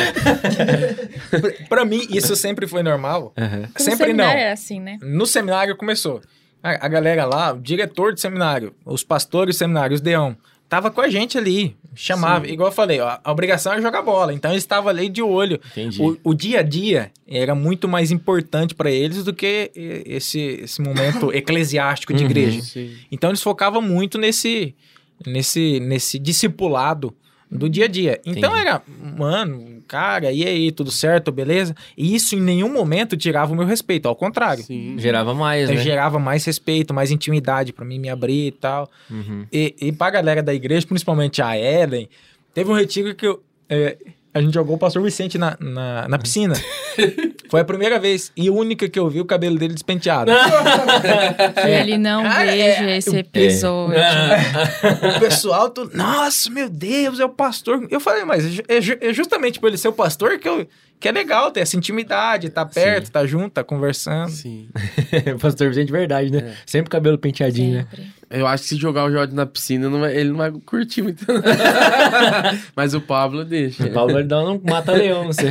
[1.31, 3.33] Pra, pra mim, isso sempre foi normal.
[3.37, 4.25] No Sempre não.
[4.25, 4.99] era assim, né?
[5.03, 6.21] No seminário começou.
[6.63, 10.37] A, a galera lá, o diretor de seminário, os pastores do seminário, os deão,
[10.69, 11.77] tava com a gente ali.
[11.95, 14.35] Chamava, igual eu falei, ó, a obrigação é jogar bola.
[14.35, 15.59] Então eles estavam ali de olho.
[15.99, 19.71] O, o dia a dia era muito mais importante para eles do que
[20.05, 22.31] esse, esse momento eclesiástico de Uhum.
[22.31, 22.61] igreja.
[22.61, 22.95] Sim.
[23.11, 24.75] Então eles focavam muito nesse,
[25.27, 27.15] nesse, nesse discipulado
[27.51, 28.21] do dia a dia.
[28.27, 28.67] Então Entendi.
[28.69, 28.83] era,
[29.17, 31.75] mano, cara, e aí, tudo certo, beleza?
[31.97, 34.63] E isso em nenhum momento tirava o meu respeito, ao contrário.
[34.65, 34.97] Sim.
[34.99, 35.83] Gerava mais, Eu né?
[35.83, 38.91] gerava mais respeito, mais intimidade pra mim me abrir e tal.
[39.11, 39.47] Uhum.
[39.53, 42.09] E, e pra galera da igreja, principalmente a Ellen,
[42.53, 43.97] teve um retiro que eu, é,
[44.37, 46.55] a gente jogou o pastor Vicente na, na, na piscina.
[47.49, 50.31] Foi a primeira vez e a única que eu vi o cabelo dele despenteado.
[51.63, 52.97] Que ele não Ah, veja é.
[52.99, 53.97] esse episódio.
[55.17, 57.87] o pessoal, todo, nossa, meu Deus, é o pastor.
[57.91, 60.67] Eu falei, mas é é, é justamente por ele ser o pastor que, eu,
[61.01, 64.31] que é legal ter essa intimidade, tá perto, tá junto, tá conversando.
[64.31, 64.69] Sim.
[65.41, 66.55] Pastor Vicente, verdade, né?
[66.67, 67.87] Sempre cabelo penteadinho, né?
[68.29, 71.01] Eu acho que se jogar o Jorge na piscina, não vai- ele não vai curtir
[71.03, 71.25] muito.
[72.75, 73.85] Mas o Pablo deixa.
[73.87, 75.49] O Paulo vai dar um mata-leão, não sei.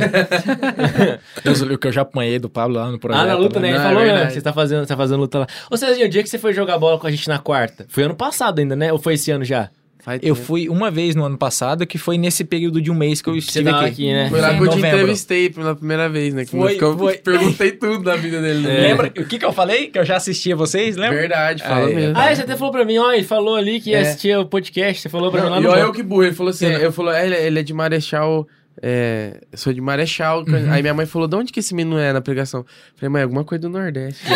[1.42, 3.22] Deus, o que eu já apanhei do Pablo lá no projeto.
[3.22, 3.68] Ah, na luta, né?
[3.70, 4.30] Ele Não, é falou, né?
[4.30, 5.46] você tá fazendo, tá fazendo luta lá.
[5.70, 7.86] Ô, Cezinho, o dia que você foi jogar bola com a gente na quarta?
[7.88, 8.92] Foi ano passado ainda, né?
[8.92, 9.70] Ou foi esse ano já?
[10.06, 10.46] Faz Eu tempo.
[10.46, 13.34] fui uma vez no ano passado, que foi nesse período de um mês que eu
[13.34, 13.90] estive tava aqui.
[14.08, 14.30] aqui, né?
[14.30, 16.44] Foi lá que eu te entrevistei pela primeira vez, né?
[16.44, 17.16] Que Foi, eu foi.
[17.26, 18.60] perguntei tudo da vida dele.
[18.60, 18.80] né?
[18.82, 19.88] Lembra o que, que eu falei?
[19.88, 21.18] Que eu já assisti a vocês, lembra?
[21.18, 21.94] Verdade, fala é.
[21.94, 22.16] mesmo.
[22.16, 24.00] Ah, você até falou pra mim, ó, ele falou ali que ia É.
[24.02, 26.22] assistir o podcast, você falou pra mim lá Não, no e olha eu que burro,
[26.22, 28.46] ele falou assim, eu falou, é, ele, ele é de Marechal,
[28.80, 30.70] é, eu sou de Marechal, Uhum.
[30.72, 32.60] aí minha mãe falou, de onde que esse menino é na pregação?
[32.60, 34.22] Eu falei, mãe, alguma coisa do Nordeste.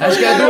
[0.00, 0.42] Acho que é do,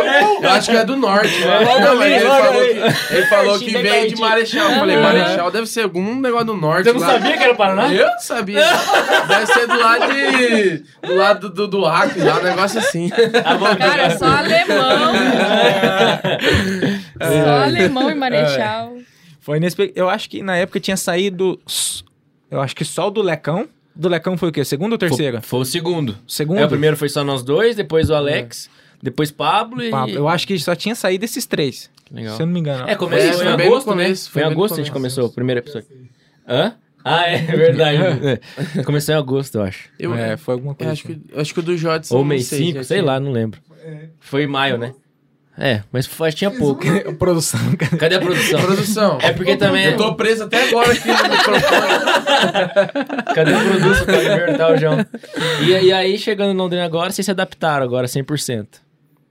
[0.44, 1.40] eu acho que é do norte.
[1.40, 1.60] né?
[1.80, 4.16] Não, mas ele falou que, ele falou que veio de.
[4.20, 4.70] Marechal.
[4.70, 6.84] Eu falei, Marechal deve ser algum negócio do norte.
[6.84, 7.12] Você não lá.
[7.12, 7.92] sabia que era Paraná?
[7.92, 8.64] Eu não sabia.
[9.28, 10.84] Deve ser do lado de.
[11.06, 13.10] Do lado do, do Acre, lá, um negócio assim.
[13.10, 15.12] Cara, só alemão.
[17.20, 18.94] Só alemão e Marechal.
[19.40, 19.76] Foi nesse.
[19.94, 21.60] Eu acho que na época tinha saído.
[22.50, 23.68] Eu acho que só o do Lecão.
[23.94, 24.64] Do Lecão foi o quê?
[24.64, 25.40] Segundo ou terceiro?
[25.40, 26.16] Foi, foi o segundo.
[26.26, 26.60] Segundo?
[26.60, 28.70] É, o primeiro foi só nós dois, depois o Alex,
[29.02, 29.90] depois Pablo e...
[29.90, 30.14] Pablo.
[30.14, 31.90] Eu acho que só tinha saído esses três.
[32.10, 32.36] Legal.
[32.36, 32.88] Se eu não me engano.
[32.88, 34.04] É, começou É, em foi no agosto, né?
[34.04, 35.14] começo, Foi em foi no agosto que a gente começo.
[35.16, 35.88] começou o primeiro episódio.
[36.48, 36.74] Hã?
[37.04, 37.98] Ah, é verdade.
[38.76, 38.82] É.
[38.82, 39.88] Começou em agosto, eu acho.
[39.98, 40.92] Eu, É, foi alguma eu coisa.
[40.92, 41.20] acho, assim.
[41.20, 42.16] que, acho que o do Jodson.
[42.16, 43.60] Ou mês sei, 5, já sei lá, não lembro.
[44.18, 44.92] Foi em maio, né?
[45.56, 46.82] É, mas foi, tinha pouco.
[47.18, 47.94] Produção, cara.
[47.96, 48.60] Cadê a produção?
[48.62, 49.18] Produção.
[49.20, 49.86] É porque também...
[49.86, 51.62] Eu tô preso até agora aqui no microfone.
[53.34, 55.06] Cadê o produto pra libertar o João?
[55.62, 58.66] E, e aí, chegando em Londrina agora, vocês se adaptaram agora 100%.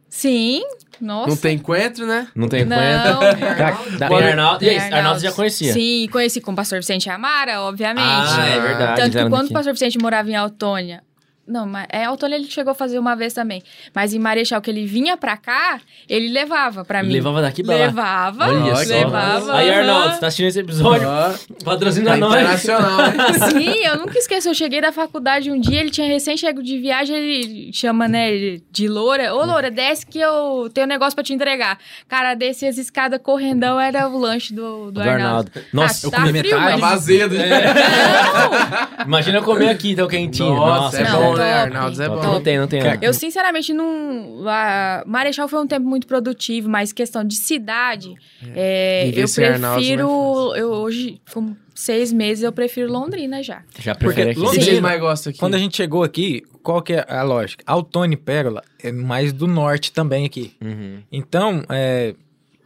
[0.10, 0.64] Sim,
[1.00, 1.30] nossa.
[1.30, 2.28] Não tem encontro, né?
[2.36, 2.78] Não tem Não.
[3.16, 3.98] conta?
[3.98, 4.96] Da, Bora- e Arnaldo, e aí, Arnaldo.
[4.96, 5.72] Arnaldo já conhecia?
[5.74, 8.04] Sim, conheci com o pastor Vicente Amara, obviamente.
[8.06, 9.02] Ah, é verdade.
[9.02, 9.52] Tanto que quando daqui.
[9.52, 11.04] o pastor Vicente morava em Autônia.
[11.50, 13.64] Não, mas é Autônia ele chegou a fazer uma vez também.
[13.94, 17.12] Mas em Marechal, que ele vinha pra cá, ele levava pra mim.
[17.14, 17.86] Levava daqui pra lá.
[17.86, 18.94] Levava, Olha só.
[18.94, 19.56] levava.
[19.56, 19.70] Aí.
[19.72, 21.08] Arnaldo, você tá assistindo esse episódio?
[21.08, 22.34] Ó, Patrocina tá nós.
[22.36, 23.14] internacional, hein?
[23.50, 24.50] Sim, eu nunca esqueço.
[24.50, 28.88] Eu cheguei da faculdade um dia, ele tinha recém-chego de viagem, ele chama, né, de
[28.88, 29.34] Loura.
[29.34, 31.80] Ô, Loura, desce que eu tenho um negócio pra te entregar.
[32.08, 35.20] Cara, desci as escadas correndão, era o lanche do, do, Do Arnaldo.
[35.24, 35.52] Arnaldo.
[35.74, 36.80] Nossa, ah, eu tá comi frio, metade.
[36.80, 36.94] Tá mas...
[36.94, 37.36] azedo.
[37.36, 39.06] Não!
[39.06, 40.56] Imagina eu comer aqui, então, quentinho.
[40.56, 41.64] Nossa, é Não, bom, né?
[42.06, 42.22] É Não, bom.
[42.24, 42.82] não tem, não tem.
[42.82, 44.44] Cara, Eu, sinceramente, não.
[44.48, 48.14] A Marechal foi um tempo muito produtivo, mas questão de cidade,
[48.56, 50.54] é, Viver eu Arnaldo prefiro.
[50.56, 53.64] é eu hoje, com seis meses, eu prefiro Londrina já.
[53.80, 54.40] Já Porque prefere aqui.
[54.40, 54.62] O que Sim.
[54.62, 55.40] vocês mais gostam aqui?
[55.40, 57.64] Quando a gente chegou aqui, qual que é a lógica?
[57.66, 60.54] Altone e Pérola é mais do norte também aqui.
[60.62, 61.00] Uhum.
[61.12, 62.14] Então, é,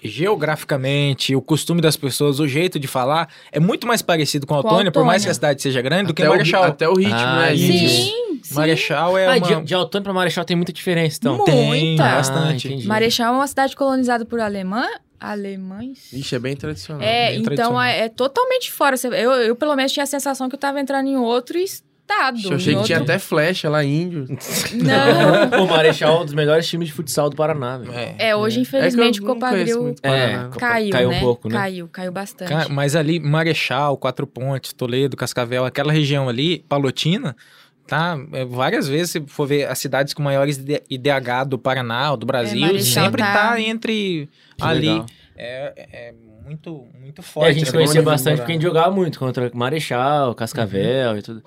[0.04, 4.92] geograficamente, o costume das pessoas, o jeito de falar, é muito mais parecido com Altônia,
[4.92, 5.26] por mais Autônia.
[5.26, 6.64] que a cidade seja grande, do que até, o, Marechal.
[6.64, 7.56] até o ritmo, Ah, né?
[7.56, 8.56] Sim, sim.
[8.56, 9.40] Marechal é Ah, uma...
[9.40, 11.38] de, de Autônia pra Marechal tem muita diferença, então.
[11.38, 11.52] Muita.
[11.52, 12.68] Tem, Ah, bastante.
[12.68, 12.88] entendi.
[12.88, 14.86] Marechal é uma cidade colonizada por alemã,
[15.20, 16.12] alemães.
[16.12, 17.02] Ixi, é bem tradicional.
[17.02, 17.82] É, bem então tradicional.
[17.84, 18.96] é, é totalmente fora.
[19.04, 21.93] Eu, eu, pelo menos, tinha a sensação que eu tava entrando em outro estado.
[22.46, 24.26] Eu achei que tinha outro- até flecha lá, índio.
[24.74, 25.64] Não.
[25.64, 27.94] O Marechal é um dos melhores times de futsal do Paraná, velho.
[27.94, 28.16] É.
[28.20, 31.20] É, hoje, infelizmente, é o que eu não conheço Copadril É, caiu, Caiu um né?
[31.20, 31.56] pouco, né?
[31.56, 32.50] Caiu, caiu bastante.
[32.50, 37.36] Cara, mas ali, Marechal, Quatro Pontes, Toledo, Cascavel, aquela região ali, Palotina,
[37.88, 38.18] tá?
[38.34, 42.18] É, várias vezes, se for ver as cidades com maiores ID- IDH do Paraná, ou
[42.18, 44.90] do Brasil, Marechal sempre tá- tá, entre Que ali.
[44.90, 45.06] legal.
[45.36, 45.74] É,
[46.10, 46.14] é
[46.46, 47.50] muito, muito É, forte.
[47.50, 47.72] a gente né?
[47.72, 51.42] conhecia Onde bastante porque a gente jogava muito contra Marechal, Cascavel e tudo.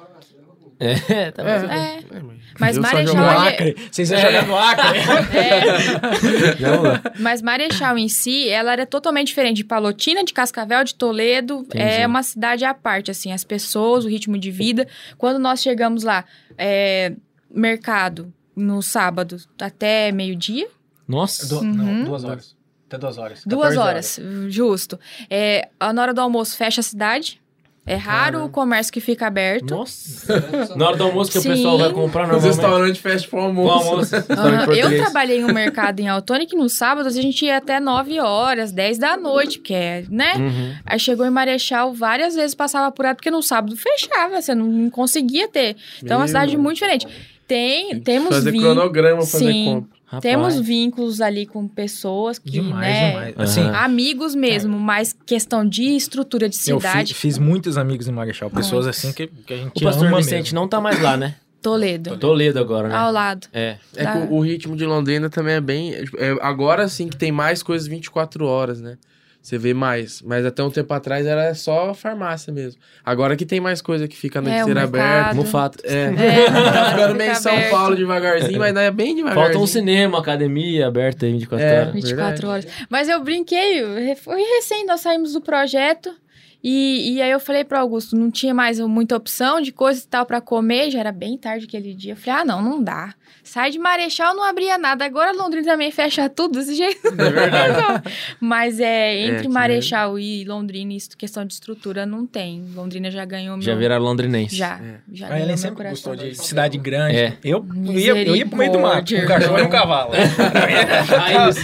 [0.78, 1.84] É, tá mais ou menos.
[1.84, 2.36] É.
[2.58, 3.76] Mas Marechal, Acre.
[3.90, 4.86] Vocês iam jogar no Acre.
[5.36, 11.60] É, mas Marechal em si, ela era totalmente diferente de Palotina, de Cascavel, de Toledo.
[11.66, 11.82] Entendi.
[11.82, 14.86] É uma cidade à parte, assim, as pessoas, o ritmo de vida.
[15.18, 16.24] Quando nós chegamos lá,
[16.56, 17.12] é,
[17.50, 20.66] mercado no sábado até meio-dia,
[21.06, 21.46] Nossa.
[21.46, 22.56] Du- não, duas horas.
[22.88, 23.42] Até duas horas.
[23.44, 24.98] duas 14 horas, justo.
[25.28, 27.40] É, na hora do almoço fecha a cidade.
[27.88, 29.70] É raro o comércio que fica aberto.
[29.76, 30.74] Nossa.
[30.74, 31.50] Na hora do almoço que Sim.
[31.50, 32.56] o pessoal vai comprar Os normalmente.
[32.56, 33.88] restaurantes fecham pro almoço.
[33.88, 34.16] almoço.
[34.28, 37.78] Aham, Eu trabalhei em um mercado em Autônia que nos sábados a gente ia até
[37.78, 40.34] 9 horas, 10 da noite, que é, né?
[40.36, 40.74] Uhum.
[40.84, 44.90] Aí chegou em Marechal, várias vezes passava por aí, porque no sábado fechava, você não,
[44.90, 45.76] conseguia ter.
[46.02, 46.26] Então é uma Meu.
[46.28, 47.06] cidade muito diferente.
[47.46, 48.74] Tem, temos Fazer vínculos.
[48.74, 49.64] cronograma, fazer Sim.
[49.66, 49.95] compra.
[50.08, 50.22] Rapaz.
[50.22, 53.10] Temos vínculos ali com pessoas que, Demais, né?
[53.32, 53.34] demais.
[53.38, 58.12] Assim, Amigos mesmo, mas questão de estrutura de eu fi- cidade, fiz muitos amigos em
[58.12, 58.48] Marechal.
[58.48, 60.60] Pessoas assim que, que a gente O pastor ama Vicente mesmo.
[60.60, 61.34] não tá mais lá, né?
[61.60, 62.16] Toledo.
[62.18, 62.94] Toledo agora, né?
[62.94, 63.48] Ao lado.
[63.52, 63.76] É.
[63.96, 64.12] É Tá.
[64.12, 65.92] que o, o ritmo de Londrina também é bem.
[65.94, 68.96] é, agora sim que tem mais coisas 24 horas, né?
[69.46, 70.20] Você vê mais.
[70.22, 72.80] Mas até um tempo atrás era só farmácia mesmo.
[73.04, 75.00] Agora que tem mais coisa que fica a noite É, o inteira mercado.
[75.04, 75.34] aberta.
[75.36, 75.78] Mufato.
[75.84, 76.02] É.
[76.06, 77.70] É, Tá ficando meio São aberto.
[77.70, 79.44] Paulo devagarzinho, mas ainda é bem devagarzinho.
[79.52, 81.80] Falta um cinema, academia aberta aí 24 É.
[81.82, 81.92] horas.
[81.94, 82.66] 24 horas.
[82.90, 86.12] Mas eu brinquei, foi recém, nós saímos do projeto.
[86.64, 90.06] E, e aí eu falei pro Augusto, não tinha mais muita opção de coisa e
[90.08, 92.14] tal pra comer, já era bem tarde aquele dia.
[92.14, 93.14] Eu falei, ah, não, não dá.
[93.56, 95.02] Sai de Marechal, não abria nada.
[95.06, 97.08] Agora Londrina também fecha tudo desse jeito.
[97.08, 98.02] É verdade.
[98.38, 102.62] Mas é, entre que Marechal e Londrina, isso, questão de estrutura, não tem.
[102.74, 103.62] Londrina já ganhou meu...
[103.64, 104.54] Já viraram londrinense.
[104.54, 104.96] Já, É.
[105.10, 106.12] já A meu sempre coração.
[106.12, 107.16] gostou de cidade grande.
[107.16, 107.38] É.
[107.42, 110.10] Eu, eu, ia, eu ia pro meio do mato, um cachorro e um cavalo.
[111.18, 111.60] Ah, isso.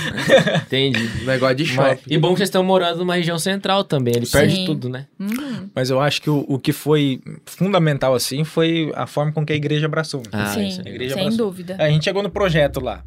[0.67, 1.25] Entendi.
[1.27, 2.15] Negócio de Mas- shopping.
[2.15, 4.65] e bom que vocês estão morando numa região central também, de Sim.
[4.65, 5.07] tudo, tudo, né?
[5.21, 5.69] Uhum.
[5.75, 9.53] Mas eu acho que o, o que foi fundamental, assim, foi a forma com que
[9.53, 10.23] a igreja abraçou.
[10.33, 10.91] Ah, Sim, isso A aí.
[10.91, 11.47] igreja sem abraçou.
[11.47, 11.77] dúvida.
[11.83, 13.03] A gente chegou no projeto lá.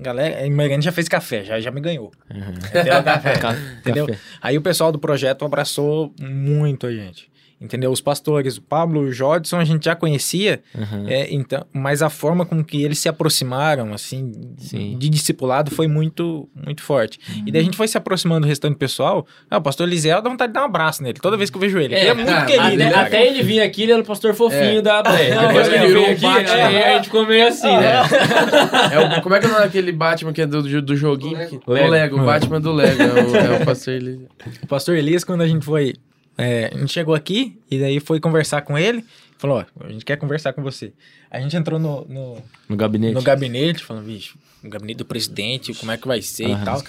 [0.00, 2.10] Galera, a Mariane já fez café, já, já me ganhou.
[2.32, 2.40] Uhum.
[2.68, 3.02] Entendeu?
[3.02, 3.32] Café.
[3.38, 4.06] Ca- Entendeu?
[4.06, 4.18] café.
[4.40, 7.28] Aí o pessoal do projeto abraçou muito a gente.
[7.58, 7.90] Entendeu?
[7.90, 11.08] Os pastores, o Pablo, o Jodson, a gente já conhecia, Uhum.
[11.08, 14.94] é, então, mas a forma com que eles se aproximaram, assim, Sim.
[14.98, 17.18] de discipulado foi muito, muito forte.
[17.46, 19.26] E daí a gente foi se aproximando do restante do pessoal.
[19.50, 21.60] Ah, o pastor Eliseu dá vontade de dar um abraço nele, toda vez que eu
[21.62, 21.94] vejo ele.
[21.94, 24.34] ele é muito cara, querido, Até, né, até ele vir aqui, ele era o pastor
[24.34, 24.82] fofinho É.
[24.82, 25.34] da Blé.
[25.34, 26.54] Não, Depois que ele veio aqui, Batman.
[26.66, 27.92] aí a gente ficou meio assim, né?
[28.92, 31.38] É o- como é que é o nome daquele Batman que é do, do, joguinho?
[31.64, 31.90] Do Lego.
[31.90, 32.20] Lego.
[32.20, 33.02] o Batman do Lego.
[33.02, 34.20] É o, é o pastor Elias.
[34.62, 35.94] O pastor Elias, quando a gente foi.
[36.38, 39.04] É, a gente chegou aqui e daí foi conversar com ele.
[39.38, 40.92] Falou: Ó, a gente quer conversar com você.
[41.30, 42.38] A gente entrou no, no,
[42.68, 43.14] No gabinete.
[43.14, 46.62] no gabinete, falando, bicho, no gabinete do presidente, como é que vai ser Aham.
[46.62, 46.82] e tal.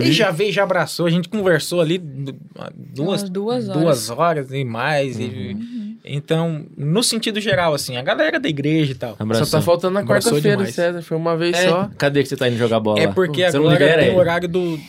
[0.00, 2.34] Ele já veio, já abraçou, a gente conversou ali du-
[2.74, 3.80] duas, Umas duas horas.
[3.82, 5.18] duas horas e mais.
[5.20, 5.56] e-
[6.04, 9.14] então, no sentido geral, assim, a galera da igreja e tal.
[9.18, 9.44] Abração.
[9.46, 10.66] Só tá faltando na quarta-feira.
[10.66, 11.02] César.
[11.02, 11.90] Foi uma vez É, só.
[11.96, 12.98] Cadê que você tá indo jogar bola?
[13.00, 14.80] É porque não agora o horário do.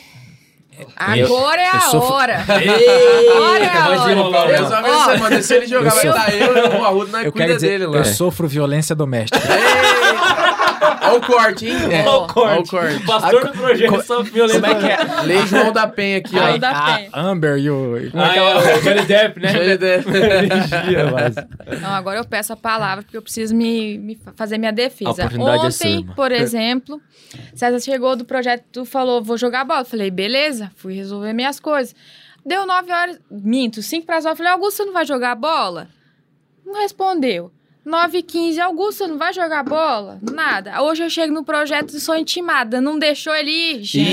[0.96, 2.40] Agora é a eu sou hora.
[2.40, 4.56] Agora é a hora.
[4.56, 5.42] Eu só.
[5.42, 7.86] Se ele jogar, eu vai sou- eu, eu o Arrudo, Eu cuida quero dizer, dele
[7.86, 7.98] lá.
[7.98, 9.38] eu sofro violência doméstica.
[11.08, 11.76] Olha o corte, hein?
[11.90, 12.00] É.
[12.08, 12.38] Olha o corte.
[12.50, 13.06] Olha o corte.
[13.06, 14.60] Pastor do projeto só violento.
[14.60, 15.20] Como é que é?
[15.22, 16.58] Lei João da Penha aqui, João ó.
[16.58, 17.10] da a Penha.
[17.14, 18.10] Amber e o.
[18.10, 19.52] como é Ah, que é o Johnny Depp, né?
[19.52, 20.08] Johnny Depp.
[20.14, 24.58] Energia, mas- Não, agora eu peço a palavra porque eu preciso me, me fa- fazer
[24.58, 25.22] minha A defesa.
[25.22, 26.12] é Ontem, irmã.
[26.14, 27.00] por exemplo,
[27.54, 29.80] César chegou do projeto, falou, vou jogar bola.
[29.80, 31.94] Eu Falei, beleza, fui resolver minhas coisas.
[32.46, 34.36] Deu nove horas, minto, cinco para as nove.
[34.36, 35.88] Falei, Augusto, você não vai jogar bola?
[36.64, 37.50] Não respondeu.
[37.84, 40.18] 9 e 15, Augusto, você não vai jogar bola?
[40.22, 40.82] Nada.
[40.82, 42.80] Hoje eu chego no projeto e sou intimada.
[42.80, 44.10] Não deixou ele ir, gente.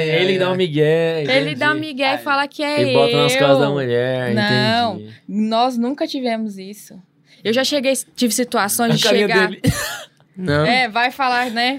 [0.00, 1.22] ele dá um migué.
[1.22, 1.54] Ele entendi.
[1.54, 2.94] dá um migué e fala que é Ele eu.
[2.94, 4.96] bota nas costas da mulher, Não.
[4.96, 5.14] entendi.
[5.28, 7.00] Nós nunca tivemos isso.
[7.44, 9.48] Eu já cheguei, tive situações de chegar.
[9.48, 9.62] dele.
[10.36, 10.66] Não.
[10.66, 11.76] É, vai falar, né?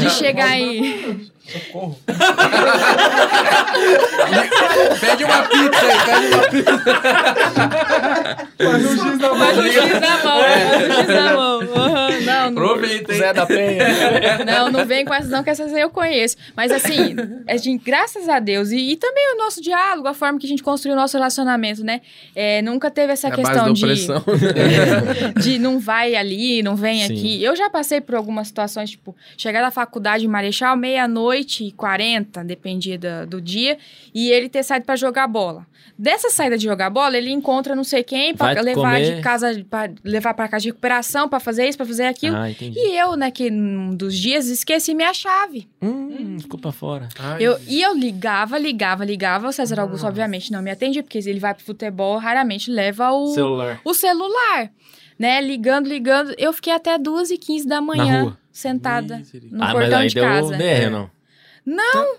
[0.00, 0.58] De chegar
[1.46, 1.96] em.
[5.00, 6.78] Pede uma pizza aí, pede uma pizza.
[8.58, 9.38] Faz um X na mão.
[9.38, 10.40] Faz um X na mão.
[10.40, 11.60] Faz um X na mão.
[12.22, 13.18] Não, não, Aproveita, hein?
[13.18, 13.84] Zé da Penha.
[14.46, 16.36] não, não vem com essas não, que essas eu conheço.
[16.56, 17.16] Mas assim,
[17.46, 18.70] é de, graças a Deus.
[18.70, 21.82] E, e também o nosso diálogo, a forma que a gente construiu o nosso relacionamento,
[21.82, 22.00] né?
[22.34, 23.82] É, nunca teve essa É a questão de.
[25.42, 27.12] de não vai ali, não vem Sim.
[27.12, 27.42] aqui.
[27.42, 32.42] Eu já passei por algumas situações, tipo, chegar da faculdade em Marechal, meia-noite e 40,
[32.44, 33.78] dependia da- do, dia,
[34.14, 35.66] e ele ter saído pra jogar bola.
[35.98, 39.16] Dessa saída de jogar bola, ele encontra não sei quem pra Vai levar comer.
[39.16, 42.36] de casa, para levar pra casa de recuperação, pra fazer isso, pra fazer aquilo.
[42.36, 42.48] Ah.
[42.50, 45.68] E eu, né, que num dos dias esqueci minha chave.
[45.82, 47.08] Hum, ficou pra fora.
[47.18, 49.48] Ai, Eu, e eu ligava, ligava, ligava.
[49.48, 53.26] O César Augusto, obviamente, não me atendia, porque ele vai pro futebol, raramente leva o
[53.34, 53.80] Celular.
[53.84, 54.70] o celular,
[55.18, 55.40] né?
[55.40, 56.34] Ligando, ligando.
[56.38, 60.56] Eu fiquei até 2h15 da manhã sentada no ah, mas portão aí de deu casa.
[60.56, 61.10] DR, não?
[61.64, 62.16] Não,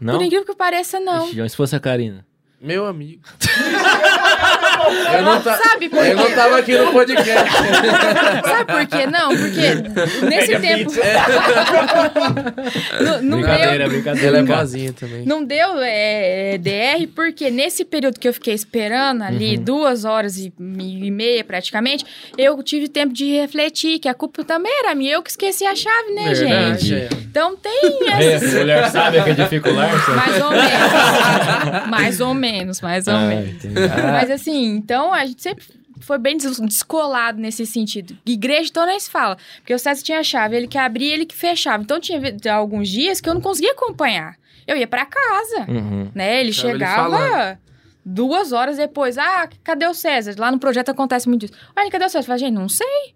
[0.00, 0.14] Não?
[0.16, 1.26] por incrível que pareça, não.
[1.48, 2.26] Se fosse a Karina.
[2.60, 3.22] Meu amigo.
[5.14, 6.32] eu, não ta- Sabe por eu não quê?
[6.32, 7.30] tava aqui no podcast.
[8.44, 9.06] Sabe por quê?
[9.06, 10.90] Não, porque nesse tempo.
[13.00, 13.88] não, não brincadeira, deu.
[13.88, 14.28] brincadeira.
[14.28, 15.24] Ela é boazinha também.
[15.24, 19.62] Não deu é, é, DR, porque nesse período que eu fiquei esperando ali, Uhum.
[19.64, 22.04] duas horas e, e meia praticamente,
[22.36, 25.12] eu tive tempo de refletir que a culpa também era minha.
[25.14, 26.94] Eu que esqueci a chave, né, Verdade, gente?
[26.94, 27.08] é.
[27.30, 28.56] Então tem É, essa.
[28.56, 29.88] a mulher sabe que é dificular.
[30.16, 31.88] Mais ou menos.
[31.88, 32.47] mais ou menos,
[32.82, 33.48] mais ou Ah, menos.
[33.50, 33.74] entendi.
[34.12, 35.64] Mas assim, então a gente sempre
[36.00, 38.16] foi bem des- descolado nesse sentido.
[38.24, 39.36] Igreja, então, nem se fala.
[39.58, 41.82] Porque o César tinha a chave, ele que abria, ele que fechava.
[41.82, 42.20] Então tinha
[42.54, 44.36] alguns dias que eu não conseguia acompanhar.
[44.66, 46.10] Eu ia pra casa, Uhum.
[46.14, 46.34] né?
[46.40, 47.58] Ele ele chegava falando.
[48.04, 49.18] duas horas depois.
[49.18, 50.34] Ah, cadê o César?
[50.38, 51.54] Lá no projeto acontece muito isso.
[51.76, 52.18] Olha, cadê o César?
[52.20, 53.14] Eu falei, gente, não sei.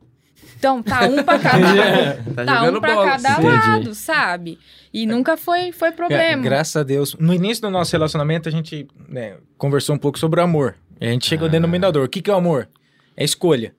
[0.62, 3.06] Então, tá um pra cada, Tá, tá jogando um pra bola.
[3.10, 3.46] cada Entendi.
[3.48, 4.58] lado, sabe?
[4.94, 6.40] E nunca foi, foi É, problema.
[6.40, 7.16] graças a Deus.
[7.18, 10.76] No início do nosso relacionamento, a gente né, conversou um pouco sobre o amor.
[11.00, 11.50] E a gente chegou ao Ah.
[11.52, 12.04] denominador.
[12.04, 12.68] O que, que é o amor?
[13.16, 13.74] É escolha.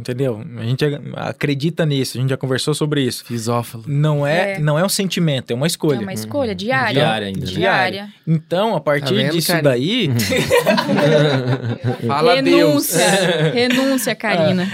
[0.00, 0.42] Entendeu?
[0.56, 0.82] A gente
[1.14, 3.22] acredita nisso, a gente já conversou sobre isso.
[3.22, 3.84] Fisófalo.
[3.86, 4.58] Não é, É.
[4.58, 5.98] não é um sentimento, é uma escolha.
[5.98, 6.94] É uma escolha diária.
[6.94, 7.44] Diária ainda.
[7.46, 8.08] Diária.
[8.26, 10.08] Então, a partir vendo, disso daí,
[12.06, 12.92] Fala Deus.
[12.94, 13.50] renúncia.
[13.52, 14.66] renúncia, Karina.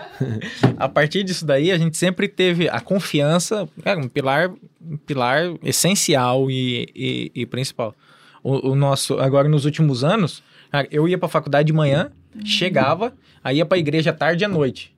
[0.78, 4.50] a partir disso daí, a gente sempre teve a confiança, é um pilar,
[4.80, 7.94] um pilar essencial e, e- e principal.
[8.42, 10.42] O, o nosso, agora nos últimos anos,
[10.90, 12.10] eu ia pra faculdade de manhã,
[12.44, 13.12] chegava,
[13.42, 14.94] aí ia pra igreja tarde e à noite.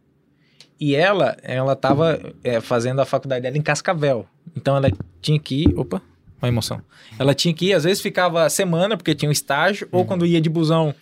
[0.78, 4.26] E ela, ela tava é, fazendo a faculdade dela em Cascavel.
[4.54, 4.90] Então ela
[5.20, 6.02] tinha que ir, opa,
[6.40, 6.82] uma emoção.
[7.18, 10.40] Ela tinha que ir, às vezes ficava semana, porque tinha um estágio, ou quando ia
[10.40, 10.94] de busão,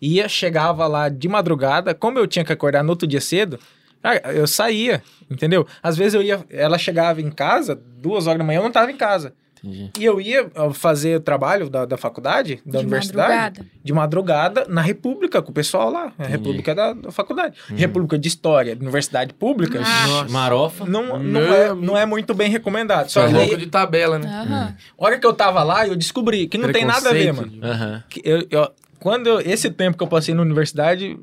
[0.00, 3.58] ia, chegava lá de madrugada, como eu tinha que acordar no outro dia cedo,
[4.02, 5.66] ah, eu saía, entendeu?
[5.82, 8.90] Às vezes eu ia, ela chegava em casa, duas horas da manhã, eu não estava
[8.90, 9.34] em casa.
[9.66, 9.90] Entendi.
[9.98, 13.66] E eu ia ó, fazer o trabalho da, da faculdade, da De universidade, madrugada.
[13.82, 16.12] de madrugada, na República, com o pessoal lá.
[16.18, 17.56] A República da, da faculdade.
[17.74, 19.80] República de História, universidade pública.
[19.84, 20.06] Ah.
[20.06, 20.32] Nossa.
[20.32, 20.84] Marofa.
[20.86, 23.08] Não, não, Meu é, não é muito bem recomendado.
[23.10, 24.28] Só louco daí, de tabela, né?
[24.98, 27.52] A hora que eu tava lá, eu descobri que não tem nada a ver, mano.
[28.08, 28.70] Que eu- eu-
[29.00, 31.18] quando eu- esse tempo que eu passei na universidade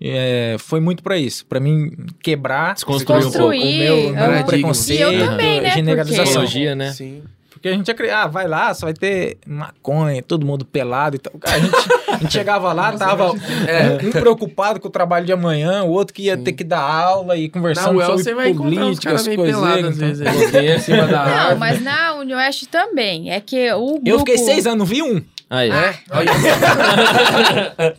[0.00, 1.90] é, foi muito pra isso, Pra mim
[2.22, 3.46] quebrar Desconstruir um pouco.
[3.46, 4.44] o meu, meu Paradigma.
[4.46, 6.42] preconceito, E eu também, né, generalização.
[6.44, 6.92] porque- né?
[6.92, 7.22] Sim.
[7.66, 11.18] Porque a gente acredita, ah, vai lá, só vai ter maconha, todo mundo pelado e
[11.18, 11.32] tal.
[11.36, 11.74] Cara, a gente,
[12.06, 16.22] a gente chegava lá, tava um preocupado com o trabalho de amanhã, o outro que
[16.22, 16.44] ia Sim.
[16.44, 20.20] ter que dar aula e Na conversando UEL sobre você política, caras as meio coisas.
[20.20, 21.06] então.
[21.08, 23.32] Não, mas na Unioeste também.
[23.32, 24.08] É que o grupo...
[24.08, 25.20] Eu fiquei seis anos, não vi um.
[25.50, 25.68] Aí.
[25.68, 25.94] É?
[26.12, 26.32] Olha.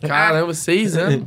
[0.08, 1.26] Caramba, seis anos.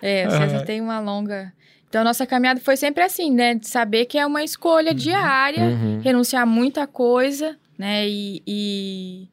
[0.00, 1.52] É, você já tem uma longa...
[1.92, 3.54] Então, a nossa caminhada foi sempre assim, né?
[3.54, 6.00] De saber que é uma escolha diária, Uhum.
[6.00, 8.08] renunciar a muita coisa, né?
[8.08, 8.42] E...
[8.46, 9.28] e-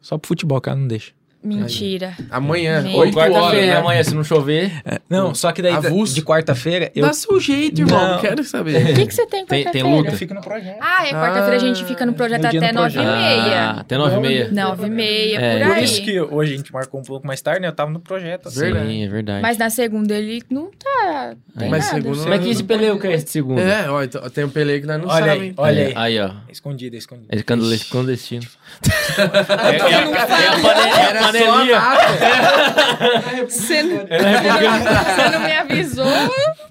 [0.00, 1.10] Só pro futebol, cara, não deixa.
[1.42, 2.12] Mentira.
[2.30, 3.76] Amanhã, horas, Quarta-feira, né?
[3.76, 4.72] amanhã, se não chover.
[5.08, 6.12] Não, só que daí Avulso.
[6.14, 8.14] de quarta-feira eu, Dá seu jeito, irmão.
[8.14, 8.20] Não.
[8.20, 8.84] Quero O saber.
[8.96, 9.88] que, que você tem Tem- tem quarta-feira?
[9.88, 10.10] luta?
[10.10, 10.78] eu fico no projeto.
[10.80, 13.16] Ah, é quarta-feira a gente fica no projeto até no nove e projeto.
[13.16, 13.60] meia.
[13.60, 14.50] Ah, até nove e meia.
[14.50, 15.58] Nove e meia, É.
[15.60, 15.84] por Por aí.
[15.84, 17.68] isso que hoje a gente marcou um pouco mais tarde, né?
[17.68, 18.48] Eu tava no projeto.
[18.48, 18.58] assim.
[18.60, 18.86] Verdade.
[18.88, 19.42] Sim, é verdade.
[19.42, 21.34] Mas na segunda ele não tá.
[21.58, 21.96] Tem Mas nada.
[22.02, 23.60] segunda- Como é que esse peleu que é esse segundo?
[23.60, 25.54] É, ó, então, tem um Pelé que nós não Olha aí, sabemos.
[25.58, 25.92] olha aí.
[25.94, 26.30] Aí, ó.
[26.50, 27.28] Escondido, escondido.
[27.30, 28.42] É clandest- clandestino.
[29.16, 31.80] é, é, é é só a panelinha.
[31.80, 33.46] nata.
[33.48, 36.06] Você não, é você não me avisou?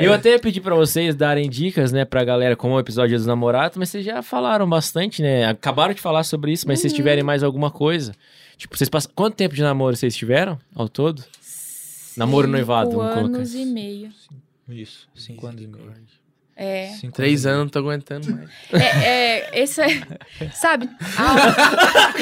[0.00, 3.26] Eu até pedi pra vocês darem dicas, né, pra galera, como é o episódio dos
[3.26, 5.46] namorados, mas vocês já falaram bastante, né?
[5.46, 8.14] Acabaram de falar sobre isso, mas se vocês tiverem mais alguma coisa.
[8.56, 9.10] Tipo, vocês passam.
[9.14, 11.24] Quanto tempo de namoro vocês tiveram ao todo?
[12.16, 13.36] Namoro noivado, Cinco vamos colocar.
[13.36, 14.10] anos e meio.
[14.68, 15.92] Isso, cinco anos e meio.
[16.56, 16.88] É.
[17.00, 18.48] Cinco Três anos, não tô aguentando mais.
[18.72, 20.00] É, é esse é.
[20.52, 20.88] Sabe?
[21.18, 22.12] Ah,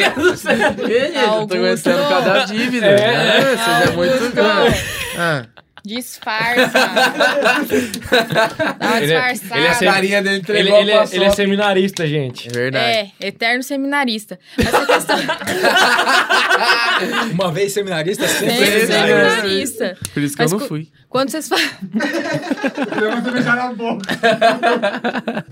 [0.88, 1.56] Ei, gente, eu tô Augusto.
[1.56, 2.86] aguentando cada dívida.
[2.86, 4.32] É, você já é muito Augusto.
[4.34, 4.76] grande.
[5.18, 5.46] Ah,
[5.84, 6.70] disfarça.
[8.78, 9.60] Dá uma Ele é- disfarçada.
[9.60, 12.48] ele é sempre- carinha dele Ele, entregou ele, a é, ele é seminarista, gente.
[12.48, 13.12] É verdade.
[13.20, 14.38] É, eterno seminarista.
[14.58, 15.16] Essa questão.
[17.32, 19.96] Uma vez seminarista, sempre Sempre seminarista.
[20.14, 20.88] Por isso que Mas eu não cu- fui.
[21.08, 21.64] Quando vocês falam.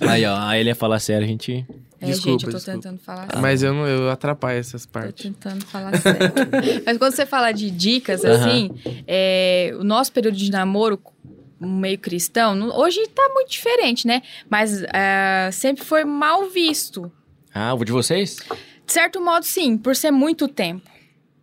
[0.08, 1.66] Aí, ó, aí ele ia falar sério, a gente.
[2.00, 2.80] É, Desculpa, gente, eu tô desculpa.
[2.80, 3.42] tentando falar sério.
[3.42, 5.22] Mas eu, não, eu atrapalho essas Tô partes.
[5.22, 6.32] tentando falar sério.
[6.86, 8.34] Mas quando você fala de dicas, Aham.
[8.48, 8.70] assim,
[9.06, 10.98] é, o nosso período de namoro,
[11.60, 14.22] meio cristão, não- hoje tá muito diferente, né?
[14.48, 17.12] Mas é, sempre foi mal visto.
[17.52, 18.36] Ah, o de vocês?
[18.86, 20.88] De certo modo, sim, por ser muito tempo.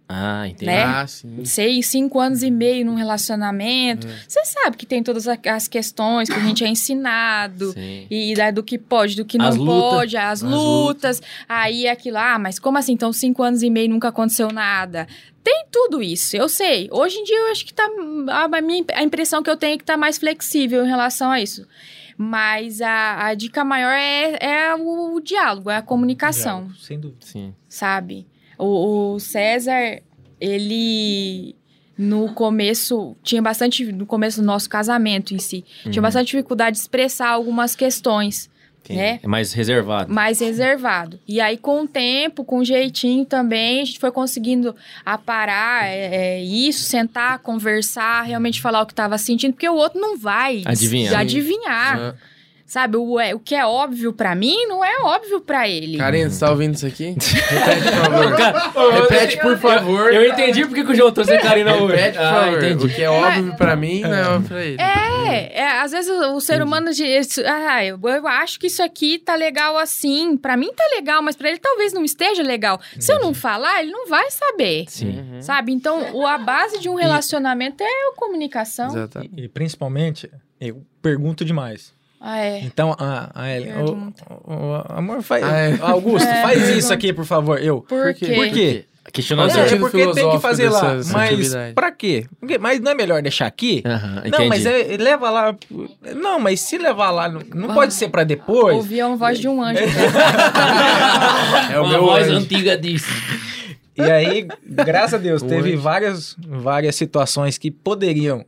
[0.10, 0.66] Ah, entendi.
[0.68, 0.84] Né?
[0.84, 1.44] Ah, sim.
[1.44, 4.08] Seis, cinco anos e meio num relacionamento.
[4.28, 7.74] Você sabe que tem todas as questões que a gente é ensinado.
[7.74, 8.08] Sim.
[8.10, 9.74] E da- do que pode, do que não As lutas.
[9.92, 11.22] pode, as, lutas.
[11.48, 12.94] Aí aquilo, ah, mas como assim?
[12.94, 15.08] Então, cinco anos e meio nunca aconteceu nada.
[15.44, 16.88] Tem tudo isso, eu sei.
[16.92, 17.88] Hoje em dia, eu acho que tá.
[18.30, 21.32] A, a minha, a impressão que eu tenho é que tá mais flexível em relação
[21.32, 21.68] a isso.
[22.18, 27.00] Mas a, a dica maior é, é o, o diálogo, é a comunicação Diálogo, Sem
[27.00, 27.26] dúvida.
[27.26, 27.54] Sim.
[27.70, 28.26] sabe?
[28.58, 30.02] O, o César,
[30.40, 31.56] ele
[31.98, 36.02] no começo tinha bastante no começo do nosso casamento em si, tinha Uhum.
[36.02, 38.50] bastante dificuldade de expressar algumas questões,
[38.84, 39.00] Entendi.
[39.00, 39.20] né?
[39.24, 40.14] É mais reservado.
[40.14, 41.20] Mais reservado.
[41.28, 46.44] E aí, com o tempo, com jeitinho também, a gente foi conseguindo aparar é, é,
[46.44, 51.20] isso, sentar, conversar, realmente falar o que estava sentindo, porque o outro não vai Adivinhar.
[51.20, 52.00] adivinhar.
[52.00, 52.16] Ah.
[52.68, 55.98] Sabe, o, é- o que é óbvio pra mim não é óbvio pra ele.
[55.98, 57.16] Karine, você tá ouvindo isso aqui?
[57.18, 58.94] Repete, por favor.
[58.94, 60.14] Repete, por favor.
[60.14, 61.96] Eu entendi porque que o João trouxe a Karina hoje.
[61.96, 62.58] Repete, por Ah, favor.
[62.64, 62.86] entendi.
[62.86, 64.82] O que é óbvio pra mim, não é óbvio pra ele.
[64.82, 68.84] É, é, às vezes o, o ser humano diz, ah, eu, eu acho que isso
[68.84, 70.36] aqui tá legal assim.
[70.36, 72.80] Pra mim tá legal, mas pra ele talvez não esteja legal.
[73.00, 74.86] Se eu não falar, ele não vai saber.
[74.90, 75.20] Sim.
[75.20, 75.42] Uhum.
[75.42, 75.72] Sabe?
[75.72, 78.88] Então, o, a base de um relacionamento é a comunicação.
[78.88, 79.34] Exatamente.
[79.38, 80.30] E principalmente,
[80.60, 81.96] eu pergunto demais.
[82.20, 82.60] Ah, é.
[82.62, 85.44] Então, a, a Ellen, o, o- o- amor, faz.
[85.44, 85.78] Ah, é.
[85.82, 86.42] Augusto, É.
[86.42, 87.62] faz isso aqui, por favor.
[87.62, 87.82] Eu.
[87.82, 88.26] Por quê?
[88.26, 88.36] quê?
[88.36, 88.86] Por quê?
[89.14, 90.96] Questionar Qual os o É, sentido porque tem que fazer lá.
[91.14, 92.26] Mas pra quê?
[92.42, 93.82] Porque- Mas não é melhor deixar aqui?
[93.86, 95.56] Aham, Não, mas é, leva lá.
[96.14, 98.76] Não, mas se levar lá, não, não pode ser pra depois.
[98.76, 99.80] Ouvi a voz de um anjo.
[101.72, 102.38] É o Uma voz anjo.
[102.38, 103.08] antiga disso.
[103.96, 108.46] E aí, graças a Deus, teve várias, várias situações que poderiam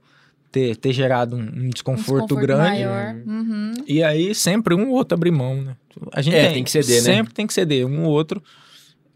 [0.52, 2.84] ter, ter gerado um, um Um desconforto, grande.
[2.86, 3.16] maior.
[3.26, 3.72] Uhum.
[3.88, 5.76] E aí sempre um ou outro abrir mão, né?
[6.14, 7.14] A gente É, tem que ceder, né?
[7.16, 8.42] Sempre tem que ceder, um ou outro.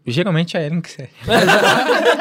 [0.06, 1.10] Geralmente é Ellen que cede.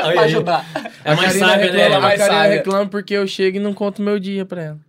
[0.04, 0.18] Aí.
[0.20, 0.66] ajudar.
[1.04, 1.80] É mais Karina sábio, né?
[1.84, 2.58] reclama, É mais A Karina sábio.
[2.58, 4.80] reclama porque eu chego e não conto meu dia pra ela.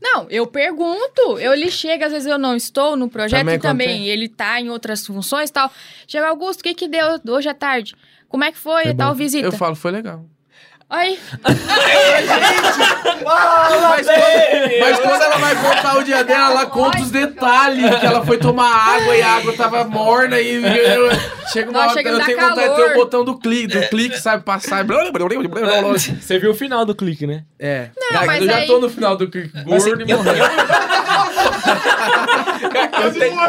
[0.00, 1.38] Não, eu pergunto.
[1.38, 4.08] Eu lhe chego, às vezes eu não estou no projeto Também e também acontece.
[4.08, 5.70] ele tá em outras funções e tal.
[6.08, 7.94] Chega, Augusto, o que que deu hoje à tarde?
[8.28, 9.16] Como é que foi, Foi tal bom.
[9.18, 9.46] visita?
[9.46, 10.24] Eu falo, foi legal.
[10.90, 11.58] Aí, Mas,
[14.06, 17.94] quando, mas quando ela vai contar o dia dela, ela conta os detalhes.
[18.00, 21.10] Que ela foi tomar água e a água tava morna e eu-
[21.52, 23.86] chega uma hora chega que eu tenho vontade de ter o botão do clique, do
[23.88, 24.82] clique, sabe, passar.
[24.84, 24.88] e.
[25.98, 27.44] Você viu o final do clique, né?
[27.58, 27.90] É.
[28.10, 30.38] Não, mas eu já aí- tô no final do clique gordo e morrendo.
[33.02, 33.40] eu, tenho,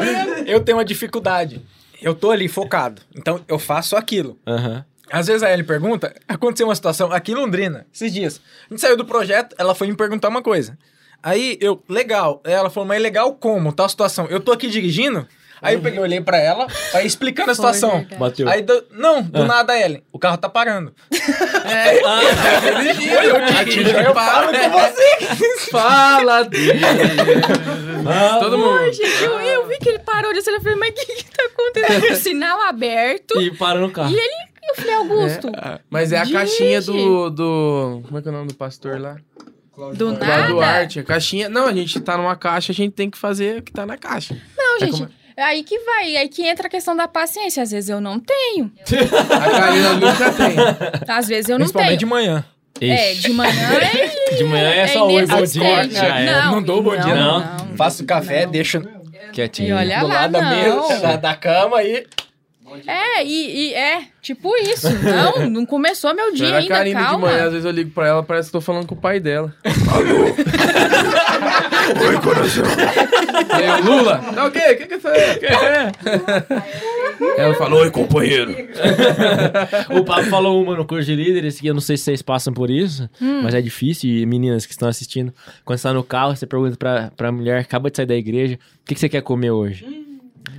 [0.47, 1.61] eu tenho uma dificuldade.
[2.01, 3.01] Eu tô ali focado.
[3.15, 4.37] Então eu faço aquilo.
[4.45, 4.83] Aham.
[5.11, 8.41] Às vezes a Ellie pergunta, aconteceu uma situação aqui em Londrina, esses dias.
[8.69, 10.77] A gente saiu do projeto, ela foi me perguntar uma coisa.
[11.21, 12.41] Aí eu, legal.
[12.45, 13.73] Ela falou, mas legal como?
[13.73, 14.25] Tal situação.
[14.27, 15.27] Eu tô aqui dirigindo.
[15.61, 18.07] Aí eu peguei, olhei pra ela, aí explicando a situação.
[18.17, 18.47] Bateu.
[18.47, 19.45] Aí, do- não, do Ah.
[19.45, 20.93] nada, Ellen, o carro tá parando.
[21.69, 21.99] É,
[23.59, 25.69] eu dirijo, eu falo com você.
[25.69, 26.79] Fala dele.
[28.39, 28.79] Todo mundo.
[28.79, 30.59] Ai, gente, eu, eu vi que ele parou de acelerar.
[30.59, 32.15] Eu falei, mas o que que tá acontecendo?
[32.15, 33.39] Sinal aberto.
[33.41, 34.09] E para no carro.
[34.09, 35.51] E ele, eu falei, Augusto,
[35.89, 38.01] Mas é a caixinha do, do.
[38.05, 39.17] Como é que é o nome do pastor lá?
[39.95, 40.47] do Lá nada.
[40.47, 40.99] Duarte.
[40.99, 41.47] A caixinha.
[41.47, 43.97] Não, a gente tá numa caixa, a gente tem que fazer o que tá na
[43.97, 44.35] caixa.
[44.57, 47.63] Não, É gente, como- é aí que vai, aí que entra a questão da paciência.
[47.63, 48.69] Às vezes eu não tenho,
[49.31, 50.55] A Karina nunca tem.
[51.07, 52.09] às vezes eu não Principalmente de tenho.
[52.09, 52.45] manhã.
[52.81, 53.51] É, de manhã
[54.31, 54.35] é...
[54.35, 55.67] De manhã é só oi, bom dia.
[55.67, 56.45] era.
[56.51, 57.39] Não dou bom dia, não.
[57.39, 57.77] não.
[57.77, 58.51] Faço café, Não.
[58.51, 58.81] deixo
[59.33, 59.69] Quietinho.
[59.69, 61.01] E olha do lá, lado da mesa, não.
[61.01, 62.05] da, da cama e...
[62.87, 64.87] É, e, e é, tipo isso.
[65.03, 67.27] Não, não começou meu dia ainda, Karina de calma.
[67.27, 69.53] manhã, às vezes eu ligo pra ela, parece que tô falando com o pai dela.
[69.93, 70.25] Alô?
[72.07, 72.63] Oi, coração.
[73.59, 74.17] E aí, Lula?
[74.33, 74.59] Tá o quê?
[74.59, 75.91] O que que é?
[77.37, 78.55] Ela falou, oi, companheiro.
[79.89, 82.53] O Pablo falou uma no curso de líderes que eu não sei se vocês passam
[82.53, 83.41] por isso, Hum.
[83.43, 84.09] mas é difícil.
[84.09, 85.33] E meninas que estão assistindo,
[85.65, 88.55] quando você tá no carro, você pergunta pra, pra mulher, acaba de sair da igreja,
[88.55, 89.85] o que, que você quer comer hoje?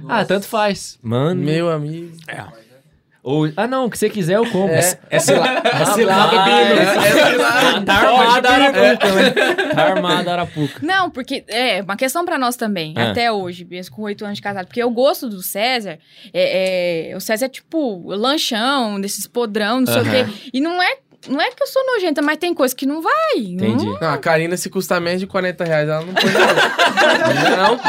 [0.09, 0.99] Ah, tanto faz.
[1.03, 1.41] Mano.
[1.43, 2.17] Meu amigo.
[3.23, 4.71] Ou, ah, não, o que você quiser eu como.
[4.73, 4.99] É.
[5.11, 6.65] É cilada, é cilada vai.
[6.65, 6.81] Bino.
[6.81, 9.31] É, Tá armada a Arapuca, né?
[9.75, 10.81] Tá armada a Arapuca.
[10.83, 13.11] Não, porque é uma questão pra nós também, Ah.
[13.11, 14.67] até hoje, mesmo com oito anos de casado.
[14.69, 15.99] Porque eu gosto do César.
[16.33, 20.11] é- é, o César é tipo lanchão, desses podrão, não sei o Aham.
[20.33, 20.51] quê.
[20.55, 20.97] E não é,
[21.29, 23.13] não é que eu sou nojenta, mas tem coisa que não vai.
[23.37, 23.85] Entendi.
[23.87, 26.41] Não- Não, a Karina, se custar menos de 40 reais, ela não põe não.
[27.71, 27.89] Não, pô.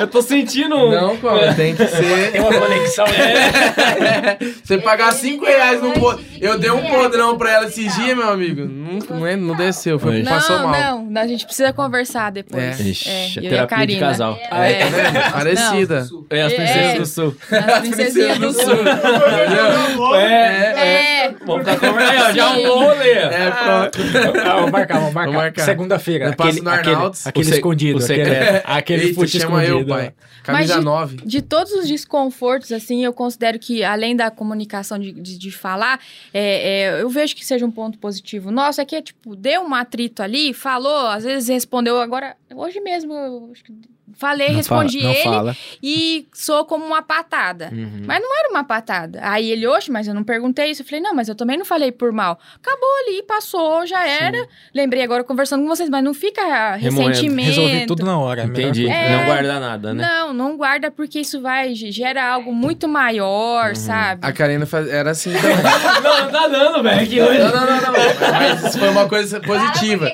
[0.00, 0.74] Eu tô sentindo.
[0.76, 1.28] um- Não, pô.
[1.56, 2.32] Tem que ser...
[2.32, 3.04] Tem uma conexão.
[4.62, 6.24] Você pagar 5 reais num podrão.
[6.40, 8.64] Eu dei um podrão pra ela esses dias, meu amigo.
[8.66, 10.98] Não, não, é- não desceu, foi, Não, passou não, mal.
[11.08, 12.80] não, a gente precisa conversar depois.
[12.80, 12.82] É.
[12.82, 14.00] Ixi, É, é eu e a terapia de Karina.
[14.08, 14.38] casal.
[14.50, 16.06] É, É, parecida.
[16.30, 16.56] É, as É.
[16.56, 17.36] princesas do sul.
[17.50, 20.14] as princesinhas do sul.
[20.16, 21.22] É.
[21.26, 22.10] É, Vamos ficar conversando.
[22.12, 22.66] Aí, ó, já Sim.
[22.76, 23.10] Um rolê.
[23.12, 23.98] É, pronto.
[24.44, 25.32] Ah, vamos marcar, vamos marcar.
[25.32, 25.64] Marcar.
[25.64, 26.26] Segunda-feira.
[26.26, 28.00] Eu passo Aquele, no aquele, aquele O escondido.
[28.00, 28.62] o aquele-.
[28.64, 29.90] Aquele Eita, fute chama escondido.
[29.90, 30.12] eu, pai.
[30.42, 31.16] Camisa Mas de- 9.
[31.24, 36.00] De todos os desconfortos, assim, eu considero que, além da comunicação de, de, de falar,
[36.34, 38.50] é, é, eu vejo que seja um ponto positivo.
[38.50, 42.00] Nossa, é que é tipo, deu um atrito ali, falou, às vezes respondeu.
[42.00, 43.72] Agora, hoje mesmo, eu acho que
[44.16, 45.56] falei, Não respondi fala, ele fala.
[45.82, 47.70] e sou como uma patada.
[47.72, 48.02] Uhum.
[48.06, 49.20] Mas não era uma patada.
[49.22, 50.82] Aí ele, hoje, mas eu não perguntei isso.
[50.82, 52.38] Eu falei, não, mas eu também não falei por mal.
[52.60, 54.46] Acabou ali, passou, já era.
[54.74, 57.08] Lembrei agora conversando com vocês, mas não fica Remoendo.
[57.10, 57.48] ressentimento.
[57.48, 58.42] Resolvi tudo na hora.
[58.42, 58.88] é Entendi.
[58.88, 59.16] É.
[59.16, 60.04] Não guarda nada, né?
[60.06, 63.74] Não, não guarda porque isso vai gera algo muito maior, Uhum.
[63.74, 64.26] sabe?
[64.26, 65.56] A Karina faz- era assim também.
[66.02, 67.02] Não, não tá dando, velho.
[67.02, 67.38] Hoje.
[67.38, 67.92] Não, não, não, não.
[68.32, 70.10] Mas isso foi uma coisa positiva.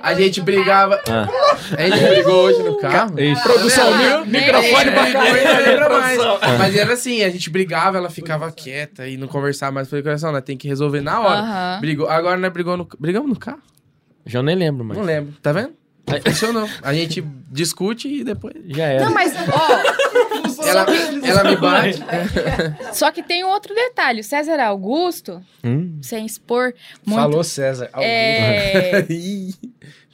[0.00, 1.00] A gente brigava.
[1.08, 1.28] Ah.
[1.76, 3.18] A gente brigou hoje no carro.
[3.20, 3.42] Ixi.
[3.42, 4.26] Produção, Ah, viu?
[4.26, 4.40] né?
[4.40, 5.38] Microfone pra Brigou cá.
[5.38, 6.18] e não lembra mais.
[6.18, 6.58] Produção.
[6.58, 9.88] Mas era assim, a gente brigava, ela ficava quieta e não conversava mais.
[9.88, 11.78] Falei, coração, nós tem que resolver na hora.
[11.80, 12.08] Brigou.
[12.08, 12.88] Agora nós brigou no...
[12.98, 13.60] brigamos no carro?
[14.26, 14.98] Já nem lembro mais.
[14.98, 15.34] Não lembro.
[15.42, 15.72] Tá vendo?
[16.24, 16.66] Funcionou.
[16.82, 18.54] A gente discute e depois.
[18.68, 19.04] Já era.
[19.04, 20.86] Não, mas, ó, Ela,
[21.28, 21.98] ela me bate.
[22.92, 24.20] só que tem um outro detalhe.
[24.20, 25.98] O César Augusto, Hum.
[26.02, 26.74] sem expor
[27.04, 27.20] muito.
[27.20, 27.90] Falou César.
[27.94, 29.54] é, Ih,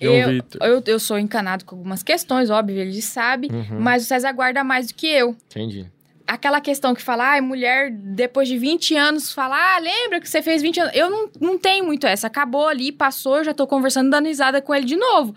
[0.01, 3.49] João eu, eu, eu sou encanado com algumas questões, óbvio, ele sabe.
[3.53, 3.81] Uhum.
[3.81, 5.37] Mas o César guarda mais do que eu.
[5.51, 5.87] Entendi.
[6.27, 10.41] aquela questão que fala, ah, mulher, depois de 20 anos, fala, ah, lembra que você
[10.43, 10.93] fez 20 anos?
[10.97, 12.27] Eu não, não tenho muito essa.
[12.27, 15.35] Acabou ali, passou, eu já tô conversando, dando risada com ele de novo.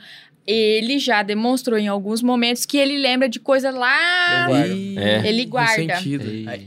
[0.48, 4.48] Ele já demonstrou em alguns momentos que ele lembra de coisa lá.
[4.98, 5.28] É.
[5.28, 5.94] Ele guarda.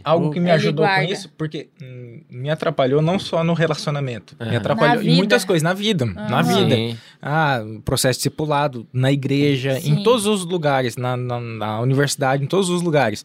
[0.05, 1.11] Algo que me Ele ajudou com guarda.
[1.11, 4.51] isso, porque hum, me atrapalhou não só no relacionamento, me.
[4.51, 6.43] Na atrapalhou em muitas coisas, na vida, na Aham.
[6.43, 6.74] vida.
[6.77, 6.98] Sim.
[7.23, 9.93] Ah, processo discipulado, na igreja, Sim.
[9.93, 13.24] em todos os lugares, na, na, na universidade, em todos os lugares.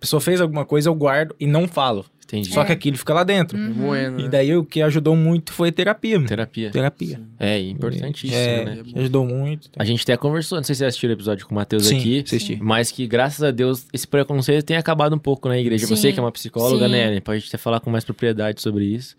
[0.00, 2.06] pessoa fez alguma coisa, eu guardo e não falo.
[2.24, 2.52] Entendi.
[2.54, 3.58] Só que aquilo fica lá dentro.
[3.58, 4.28] Moendo, E né?
[4.28, 6.24] daí o que ajudou muito foi terapia.
[6.24, 6.70] Terapia.
[6.70, 7.20] Terapia.
[7.40, 8.82] É, importantíssimo, É, né?
[8.94, 9.68] ajudou muito.
[9.76, 11.98] A gente até conversou, não sei se você assistiu o episódio com o Matheus Sim,
[11.98, 12.56] aqui, assisti.
[12.62, 15.86] mas que graças a Deus esse preconceito tem acabado um pouco na igreja.
[15.86, 16.92] Sim, Você que é uma psicóloga, sim.
[16.92, 17.20] né?
[17.20, 19.16] Pode até falar com mais propriedade sobre isso.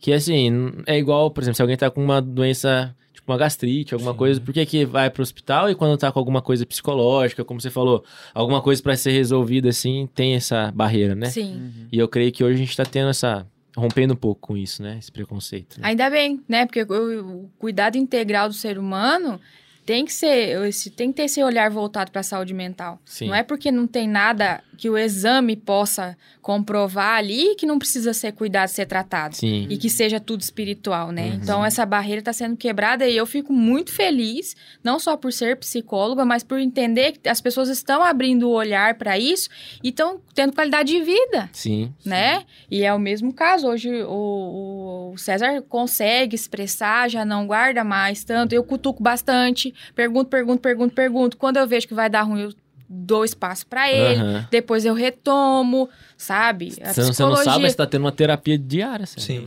[0.00, 2.92] Que assim, é igual, por exemplo, se alguém tá com uma doença,
[3.32, 6.42] uma gastrite, alguma coisa, por que que vai pro hospital e quando tá com alguma
[6.42, 11.30] coisa psicológica, como você falou, alguma coisa pra ser resolvida assim, tem essa barreira, né?
[11.30, 11.88] Sim.
[11.90, 13.46] E eu creio que hoje a gente tá tendo essa
[13.76, 14.96] rompendo um pouco com isso, né?
[14.98, 15.80] Esse preconceito.
[15.80, 15.88] né?
[15.88, 16.66] Ainda bem, né?
[16.66, 19.40] Porque o, o cuidado integral do ser humano
[19.86, 23.00] tem que ser, esse, tem que ter esse olhar voltado para a saúde mental.
[23.04, 23.28] Sim.
[23.28, 28.14] Não é porque não tem nada que o exame possa comprovar ali que não precisa
[28.14, 29.34] ser cuidado, ser tratado.
[29.34, 29.66] Sim.
[29.68, 31.30] E que seja tudo espiritual, né?
[31.30, 31.34] Uhum.
[31.34, 35.56] Então, essa barreira está sendo quebrada e eu fico muito feliz, não só por ser
[35.56, 39.50] psicóloga, mas por entender que as pessoas estão abrindo o olhar para isso
[39.82, 41.92] e estão tendo qualidade de vida Sim.
[42.04, 42.44] né?
[42.70, 43.66] E é o mesmo caso.
[43.66, 48.52] Hoje o, o César consegue expressar, já não guarda mais tanto.
[48.52, 51.36] Eu cutuco bastante, pergunto, pergunto, pergunto, pergunto.
[51.36, 52.52] Quando eu vejo que vai dar ruim, eu
[52.88, 54.20] dou espaço pra ele.
[54.20, 54.46] Aham.
[54.50, 56.74] Depois eu retomo, sabe?
[56.82, 59.22] A Você não, você não sabe, mas você tá tendo uma terapia diária, sério.
[59.22, 59.44] Sim.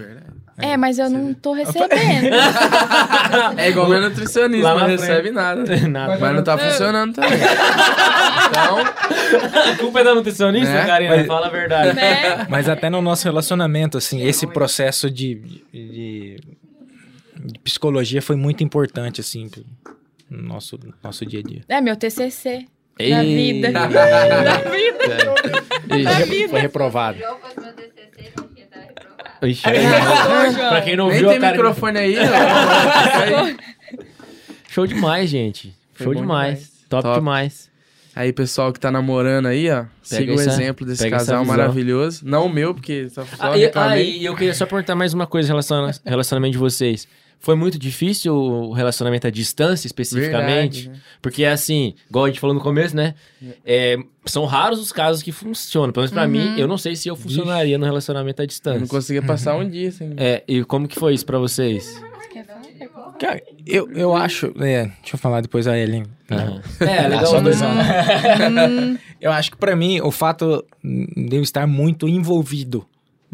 [0.57, 1.89] É, mas eu não tô recebendo.
[3.57, 5.61] É igual meu nutricionista, não recebe nada.
[5.87, 6.17] Nada.
[6.19, 7.31] Mas não tá funcionando também.
[8.49, 8.77] Então,
[9.71, 11.15] A culpa é da nutricionista, É, Karina?
[11.15, 11.93] mas- Fala a verdade.
[11.95, 12.45] né?
[12.49, 15.35] Mas até no nosso relacionamento, assim, esse processo de,
[15.73, 16.39] de,
[17.43, 19.49] de psicologia foi muito importante, assim,
[20.29, 21.61] no nosso, nosso dia a dia.
[21.67, 22.65] É meu TCC.
[23.11, 23.71] Da vida.
[23.71, 25.05] da vida.
[26.49, 29.43] Foi TCC, não ia dar reprovado.
[29.43, 29.63] Ixi.
[30.53, 30.69] João.
[30.69, 31.57] pra quem não nem viu, tem a Karina...
[31.63, 33.71] microfone aí, ó.
[34.69, 35.73] Show demais, gente.
[35.93, 36.59] Foi Show demais.
[36.59, 36.71] demais.
[36.89, 37.15] Top, Top.
[37.19, 37.69] demais.
[38.15, 42.21] Aí, pessoal que tá namorando aí, ó, siga o essa- exemplo desse pega casal maravilhoso.
[42.25, 45.13] Não o meu, porque só, só Ah, e, ah, e eu queria só perguntar mais
[45.13, 47.07] uma coisa em relação ao relacionamento de vocês.
[47.43, 50.83] Foi muito difícil o relacionamento à distância, especificamente?
[50.83, 50.95] Verdade, né?
[51.21, 53.15] Porque, assim, igual a gente falou no começo, né?
[53.65, 55.91] É, são raros os casos que funcionam.
[55.91, 56.29] Pelo menos pra Uhum.
[56.29, 58.79] mim, eu não sei se eu funcionaria no relacionamento à Eu distância.
[58.79, 60.13] não conseguia passar um dia sem...
[60.17, 61.99] É, e como que foi isso pra vocês?
[63.19, 64.47] Cara, eu, eu acho.
[64.59, 66.05] É, deixa eu falar depois a Ellen.
[66.29, 66.61] Aham.
[66.79, 67.25] É, legal.
[67.27, 68.99] só dois anos.
[69.19, 72.85] Eu acho que pra mim o fato de eu estar muito envolvido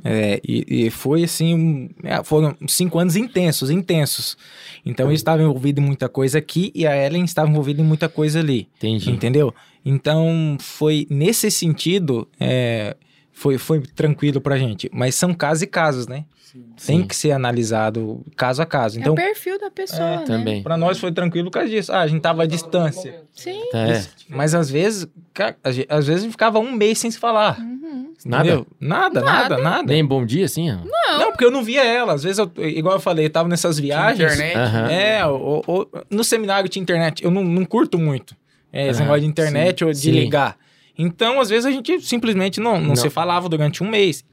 [0.04, 4.38] é, e, e foi assim, um- é, foram cinco anos intensos, intensos.
[4.86, 8.08] Então eu estava envolvido em muita coisa aqui e a Ellen estava envolvida em muita
[8.08, 9.10] coisa ali, Entendi.
[9.12, 9.54] entendeu?
[9.86, 12.96] Então foi nesse sentido é,
[13.32, 14.90] foi, foi tranquilo pra gente.
[14.94, 16.26] Mas são casos e casos, né?
[16.54, 17.08] Tem Sim.
[17.08, 18.98] que ser analisado caso a caso.
[18.98, 20.24] é Então o perfil da pessoa, né?
[20.26, 20.64] Também.
[20.64, 21.92] pra nós foi tranquilo por causa disso.
[21.92, 23.24] Ah, a gente tava à distância.
[23.34, 23.60] Sim.
[23.72, 24.06] Tá, é.
[24.30, 27.18] Mas às vezes, cara, às ve- às vezes a gente ficava um mês sem se
[27.20, 27.60] falar.
[27.60, 28.14] Uhum.
[28.26, 28.46] Nada?
[28.48, 28.68] Entendeu?
[28.80, 29.84] Nada, nada, nada.
[29.94, 30.70] Nem bom dia, assim?
[30.72, 30.78] ó?
[30.84, 31.32] Não.
[31.32, 32.14] porque eu não via ela.
[32.14, 34.34] Às vezes, eu, igual eu falei, eu tava nessas viagens.
[34.34, 34.58] Internet.
[34.58, 34.88] Aham.
[34.92, 37.24] É, ou- ou- no seminário tinha internet.
[37.24, 38.36] Eu não, não curto muito
[38.74, 40.12] é, esse Ah, negócio de internet ou de sim.
[40.12, 40.58] ligar.
[40.98, 42.96] Então, às vezes, a gente simplesmente não, não, Não.
[42.96, 44.26] se falava durante um mês.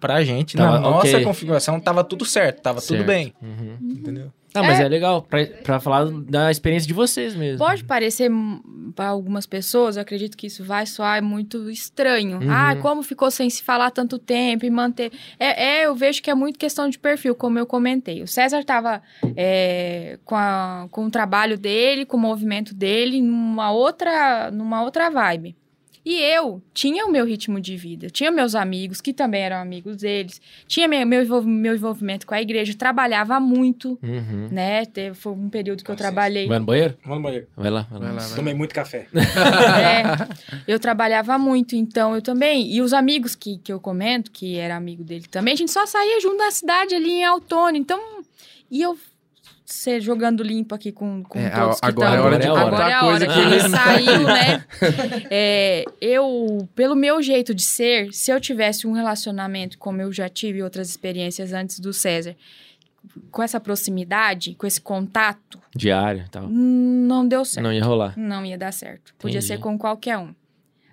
[0.00, 1.24] Pra gente, Tava na nossa ok.
[1.24, 3.00] configuração, tava tudo certo, tava Certo.
[3.00, 3.32] tudo bem.
[3.42, 3.76] Uhum.
[3.80, 4.32] Entendeu?
[4.54, 7.58] Ah, mas é, legal pra, pra falar da experiência de vocês mesmo.
[7.58, 8.30] Pode parecer
[8.96, 12.38] para algumas pessoas, eu acredito que isso vai soar muito estranho.
[12.40, 12.50] Uhum.
[12.50, 15.12] Ah, como ficou sem se falar tanto tempo e manter.
[15.38, 18.22] É, é, eu vejo que é muito questão de perfil, como eu comentei.
[18.22, 19.02] O César estava
[20.24, 25.54] com, a- com o trabalho dele, com o movimento dele, numa outra, numa outra vibe.
[26.10, 29.98] E eu tinha o meu ritmo de vida, tinha meus amigos, que também eram amigos
[29.98, 34.48] deles, tinha meu, meu, envolv- meu envolvimento com a igreja, trabalhava muito, Uhum.
[34.50, 34.86] né?
[34.86, 36.46] Teve, foi um período que eu trabalhei.
[36.48, 36.96] Vai no banheiro?
[37.02, 37.46] Vamos no banheiro.
[37.54, 38.06] Vai lá, vai lá.
[38.06, 38.36] Vai lá, vai.
[38.36, 39.06] Tomei muito café.
[39.78, 40.02] É,
[40.66, 42.72] eu trabalhava muito, então eu também.
[42.72, 45.84] E os amigos que, que eu comento, que era amigo dele também, a gente só
[45.84, 47.78] saía junto na cidade ali em Autônio.
[47.80, 48.00] Então,
[48.70, 48.96] e eu
[49.72, 52.70] ser jogando limpo aqui com, com É, todos que agora tão- é hora de Agora
[52.70, 54.64] contar é a hora que ele ele- saiu, né?
[55.30, 60.28] É, eu, pelo meu jeito de ser, se eu tivesse um relacionamento como eu já
[60.28, 62.34] tive outras experiências antes do César,
[63.30, 66.48] com essa proximidade, com esse contato, Diário e tal.
[66.48, 68.14] não deu certo Não ia rolar.
[68.16, 69.14] não ia dar certo.
[69.18, 69.46] Podia Entendi.
[69.54, 70.34] ser com qualquer um.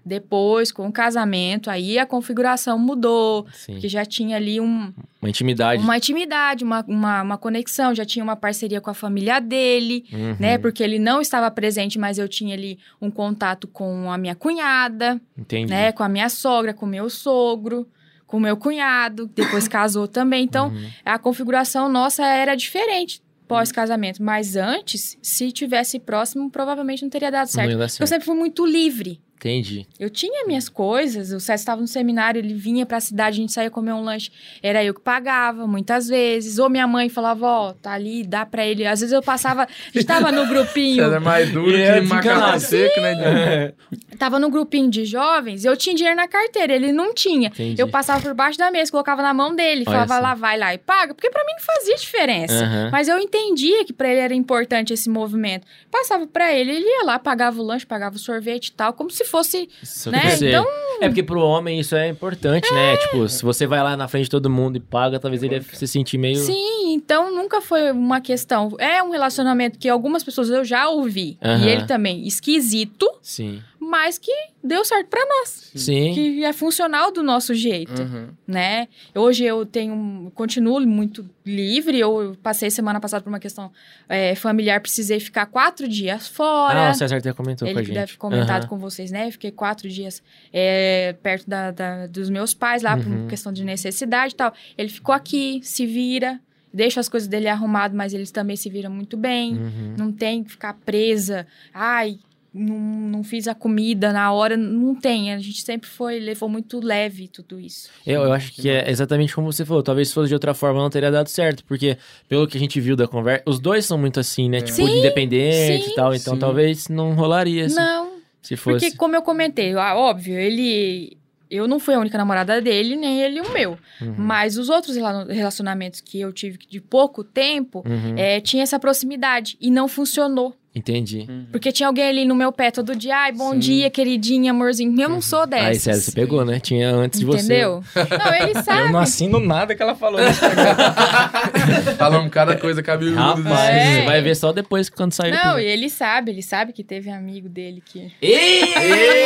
[0.06, 3.74] Depois, com o casamento, aí a configuração mudou, Sim.
[3.74, 5.82] porque já tinha ali um, Uma intimidade.
[5.82, 10.36] uma intimidade, uma, uma, uma conexão, já tinha uma parceria com a família dele, Uhum.
[10.40, 10.58] né?
[10.60, 15.20] Porque ele não estava presente, mas eu tinha ali um contato com a minha cunhada,
[15.36, 15.72] Entendi.
[15.72, 15.92] né?
[15.92, 17.88] Com a minha sogra, com o meu sogro,
[18.28, 20.44] com o meu cunhado, que depois casou também.
[20.44, 20.90] Então, Uhum.
[21.04, 24.22] a configuração nossa era diferente pós-casamento.
[24.24, 27.72] Mas antes, se tivesse próximo, provavelmente não teria dado certo.
[28.02, 29.22] Eu sempre fui muito livre.
[29.38, 29.86] Entendi.
[30.00, 33.52] Eu tinha minhas coisas, o César estava no seminário, ele vinha pra cidade, a gente
[33.52, 34.32] saía comer um lanche,
[34.64, 36.58] era eu que pagava, muitas vezes.
[36.58, 38.86] Ou minha mãe falava, ó, tá ali, dá pra ele.
[38.88, 42.02] Às vezes eu passava, a gente tava no grupinho, Você é mais duro E é
[42.02, 43.16] que macarrão seco, né?
[43.16, 43.76] Diogo?
[44.18, 47.50] tava no grupinho de jovens, eu tinha dinheiro na carteira, ele não tinha.
[47.50, 47.82] Entendi.
[47.82, 50.74] Eu passava por baixo da mesa, colocava na mão dele, Olha falava lá, vai lá
[50.74, 52.64] e paga, porque pra mim não fazia diferença.
[52.64, 52.90] Aham.
[52.92, 55.68] Mas eu entendia que pra ele era importante esse movimento.
[55.92, 59.12] Passava pra ele, ele ia lá, pagava o lanche, pagava o sorvete e tal, como
[59.12, 60.36] se fosse Isso né?
[60.42, 60.66] Então-
[61.02, 62.96] É porque pro homem isso é importante, né?
[62.98, 65.62] Tipo, se você vai lá na frente de todo mundo e paga, talvez ele ia
[65.62, 66.38] se sentir meio.
[66.38, 68.74] Sim, então nunca foi uma questão.
[68.80, 71.38] É um relacionamento que algumas pessoas eu já ouvi.
[71.44, 71.66] Aham.
[71.66, 73.62] E ele também, esquisito, Sim.
[73.90, 74.32] Mas que
[74.64, 75.72] deu certo pra nós.
[75.76, 76.14] Sim.
[76.14, 78.30] Que é funcional do nosso jeito, Uhum.
[78.48, 78.88] né?
[79.14, 82.00] Hoje eu tenho, continuo muito livre.
[82.00, 83.72] Eu passei semana passada por uma questão
[84.10, 86.88] é, familiar, precisei ficar quatro dias fora.
[86.88, 87.94] Ah, o César até comentou com a Ele gente.
[87.96, 88.70] deve ter comentado Aham.
[88.70, 89.30] com vocês, né?
[89.32, 90.22] Fiquei quatro dias
[90.52, 93.22] é, perto da, da- dos meus pais lá, Uhum.
[93.24, 94.54] por questão de necessidade e tal.
[94.78, 96.40] Ele ficou aqui, se vira,
[96.74, 99.54] deixa as coisas dele arrumado, mas eles também se viram muito bem.
[99.58, 99.96] Uhum.
[99.98, 101.48] Não tem que ficar presa.
[101.74, 102.18] Ai,
[102.56, 102.78] não,
[103.10, 104.56] não fiz a comida na hora.
[104.56, 105.34] Não tem.
[105.34, 107.90] A gente sempre foi, levou muito leve tudo isso.
[108.08, 109.84] Eu, eu acho que é exatamente como você falou.
[109.84, 111.64] Talvez se fosse de outra forma não teria dado certo.
[111.66, 111.98] Porque,
[112.30, 114.62] pelo que a gente viu da conversa, os dois são muito assim, né?
[114.62, 115.92] Tipo, Sim, independente sim.
[115.92, 116.16] e tal.
[116.16, 116.40] Então Sim.
[116.40, 118.86] talvez não rolaria assim, Não, se fosse.
[118.86, 121.18] porque como eu comentei, ah, óbvio, ele...
[121.48, 123.78] Eu não fui a única namorada dele, nem ele o meu.
[124.02, 124.16] Uhum.
[124.18, 128.16] Mas os outros rela- relacionamentos que eu tive de pouco tempo, Uhum.
[128.18, 130.56] é, tinha essa proximidade e não funcionou.
[130.76, 131.26] Entendi.
[131.54, 133.60] Porque tinha alguém ali no meu pé todo dia, ai, bom Sim.
[133.60, 135.00] dia, queridinha, amorzinho.
[135.02, 135.68] Eu não sou dessas.
[135.68, 136.60] Aí, César, você pegou, né?
[136.60, 137.40] Tinha antes de você.
[137.46, 137.82] Entendeu?
[137.96, 138.82] Não, ele sabe.
[138.88, 140.20] Eu não assino nada que ela falou.
[141.98, 143.22] Falamos cada coisa cabeluda.
[143.22, 143.96] Rapaz, É.
[144.02, 145.62] você vai ver só depois quando sair Não, episódio.
[145.62, 148.12] e ele sabe, ele sabe que teve amigo dele que.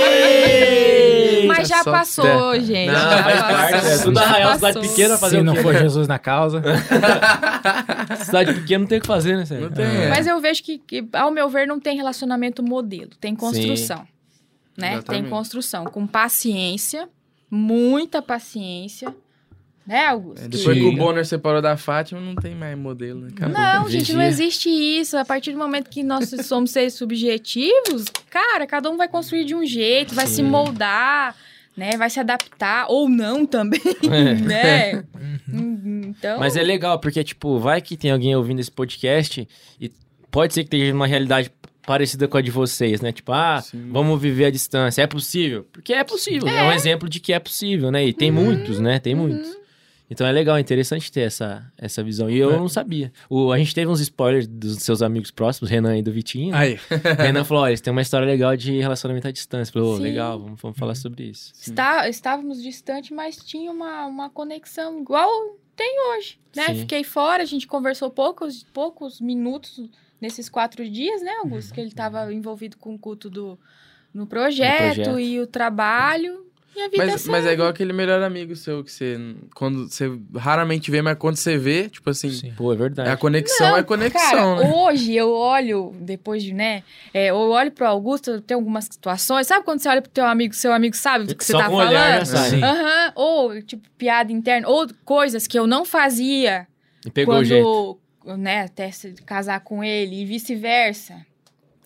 [0.09, 1.47] Ei!
[1.47, 2.59] Mas já só- passou, É.
[2.59, 2.87] gente.
[2.91, 3.55] Não, já faz passou.
[3.57, 6.61] parte, é tudo Já arraial, cidade pequena, fazer Se o não for Jesus na causa.
[8.23, 9.61] Cidade pequena não tem o que fazer, né, César?
[9.61, 9.85] Não tem.
[9.85, 10.09] é.
[10.09, 14.05] Mas eu vejo que, que, ao meu ver, não tem relacionamento modelo, tem construção.
[14.75, 14.93] Né?
[14.93, 15.21] Exatamente.
[15.23, 15.85] Tem construção.
[15.85, 17.07] Com paciência,
[17.49, 19.13] muita paciência.
[19.85, 20.45] Né, Augusto?
[20.45, 20.83] É, depois Sim.
[20.83, 23.29] que o Bonner separou da Fátima, não tem mais modelo, né?
[23.31, 23.57] Acabou.
[23.57, 25.17] Não, gente, não existe isso.
[25.17, 29.55] A partir do momento que nós somos seres subjetivos, cara, cada um vai construir de
[29.55, 30.43] um jeito, vai se Sim.
[30.43, 31.35] moldar,
[31.75, 31.97] né?
[31.97, 34.35] Vai se adaptar, ou não também, É.
[34.35, 35.03] né?
[35.51, 39.47] Hum, Então, Mas é legal, porque, tipo, vai que tem alguém ouvindo esse podcast
[39.81, 39.91] e
[40.31, 41.51] pode ser que esteja numa realidade
[41.85, 43.11] parecida com a de vocês, né?
[43.11, 43.89] Tipo, ah, Sim.
[43.91, 45.01] vamos viver à distância.
[45.01, 45.65] É possível?
[45.71, 46.47] Porque é possível.
[46.47, 48.05] É, um exemplo de que é possível, né?
[48.05, 48.99] E tem muitos, né?
[48.99, 49.57] Tem muitos.
[50.11, 52.29] Então é legal, é interessante ter essa, essa visão.
[52.31, 52.57] E eu É.
[52.57, 53.11] não sabia.
[53.29, 56.55] O, a gente teve uns spoilers dos seus amigos próximos, Renan e do Vitinho.
[56.55, 56.79] Aí.
[57.19, 59.71] Renan falou: olha, eles têm uma história legal de relacionamento à distância.
[59.71, 60.03] Falou, "Ô, Sim.
[60.03, 61.53] legal, vamos, vamos falar sobre isso.
[61.59, 65.29] está- estávamos distantes, mas tinha uma, uma conexão igual
[65.75, 66.65] tem hoje, né?
[66.69, 66.75] Sim.
[66.81, 69.89] Fiquei fora, a gente conversou poucos, poucos minutos
[70.21, 71.39] nesses quatro dias, né, Uhum.
[71.41, 71.73] Augusto?
[71.73, 73.57] Que ele estava envolvido com o culto do,
[74.13, 75.19] no projeto, projeto.
[75.19, 76.45] e o trabalho.
[76.75, 77.31] E a vida Mas, segue.
[77.31, 79.17] mas é igual aquele melhor amigo seu que você.
[79.55, 80.05] Quando você
[80.35, 82.53] raramente vê, mas quando você vê, tipo assim, Sim.
[82.55, 83.09] Pô, é verdade.
[83.09, 84.73] a conexão Não, é conexão, Cara, né?
[84.75, 86.83] hoje eu olho, depois de, né?
[87.11, 89.47] é, eu olho pro Augusto, tem algumas situações.
[89.47, 91.65] Sabe quando você olha pro teu amigo, seu amigo sabe do que você Só tá
[91.67, 91.89] com o falando?
[91.89, 92.49] olhar sabe.
[92.51, 92.63] Sim.
[92.63, 93.11] Aham.
[93.15, 94.67] Ou, tipo, piada interna.
[94.69, 96.67] Ou coisas que eu não fazia
[97.03, 97.99] E pegou o jeito.
[98.37, 101.25] Né, até se casar com ele e vice-versa.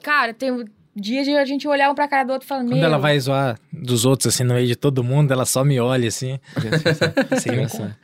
[0.02, 0.66] Cara, tem
[0.96, 2.84] dias de a gente olhar um pra cara do outro e falar, Quando meu...
[2.84, 6.08] ela vai zoar dos outros, assim, no meio de todo mundo, ela só me olha,
[6.08, 6.40] assim.
[7.40, 7.96] Seria um Engraçado.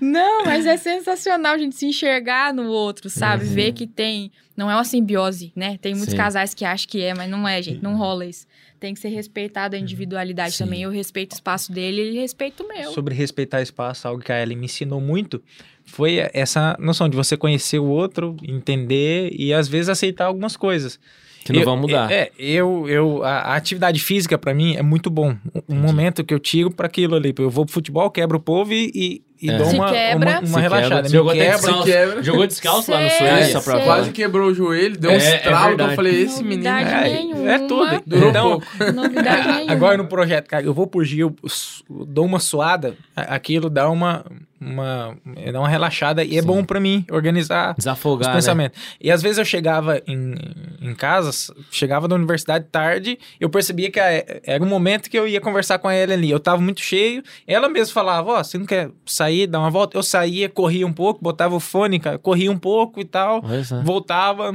[0.00, 3.44] Não, mas é sensacional a gente se enxergar no outro, sabe?
[3.44, 3.52] Uhum.
[3.52, 4.32] Ver que tem.
[4.56, 5.78] Não é uma simbiose, né?
[5.78, 6.16] Tem muitos Sim.
[6.16, 7.82] casais que acham que é, mas não é, gente.
[7.82, 8.46] Não rola isso.
[8.80, 10.64] Tem que ser respeitada a individualidade Sim.
[10.64, 10.82] também.
[10.82, 12.92] Eu respeito o espaço dele, ele respeita o meu.
[12.92, 15.42] Sobre respeitar espaço, algo que a Ellie me ensinou muito,
[15.84, 20.98] foi essa noção de você conhecer o outro, entender e às vezes aceitar algumas coisas.
[21.44, 22.10] Que não Eu- vão mudar.
[22.12, 25.36] É, eu, eu, a, a atividade física pra mim é muito bom.
[25.68, 27.32] Um- Um momento que eu tiro pra aquilo ali.
[27.38, 29.56] Eu vou pro futebol, quebro o povo e, e e É.
[29.56, 30.94] dou uma, uma, uma Se relaxada.
[31.02, 31.08] quebra.
[31.10, 31.84] Jogou quebra, descalço.
[31.84, 32.22] quebra.
[32.22, 33.84] Jogou descalço lá no É, pra sei.
[33.84, 35.96] Quase quebrou o joelho, deu um É, é estralo que eu verdade.
[35.96, 36.70] falei, esse menino...
[36.70, 37.50] Novidade É, nenhuma.
[37.52, 38.02] é tudo.
[38.06, 38.66] Durou então, pouco.
[38.94, 39.72] Novidade nenhuma.
[39.72, 44.24] Agora no projeto, cara, eu vou pro Gil, s- dou uma suada, aquilo dá uma,
[44.60, 45.16] uma,
[45.52, 48.34] dá uma relaxada e é bom pra mim organizar os Desafogar, né?
[48.36, 48.80] pensamentos.
[49.00, 50.34] E às vezes eu chegava em,
[50.80, 51.30] em casa,
[51.70, 55.78] chegava da universidade tarde, eu percebia que a- era um momento que eu ia conversar
[55.78, 56.30] com a Ellen ali.
[56.30, 59.96] Eu tava muito cheio, ela mesma falava, ó, você não quer sair, dar uma volta?
[59.96, 63.40] Eu saía, corria um pouco, botava o fone, cara, corria um pouco e tal,
[63.84, 64.52] voltava.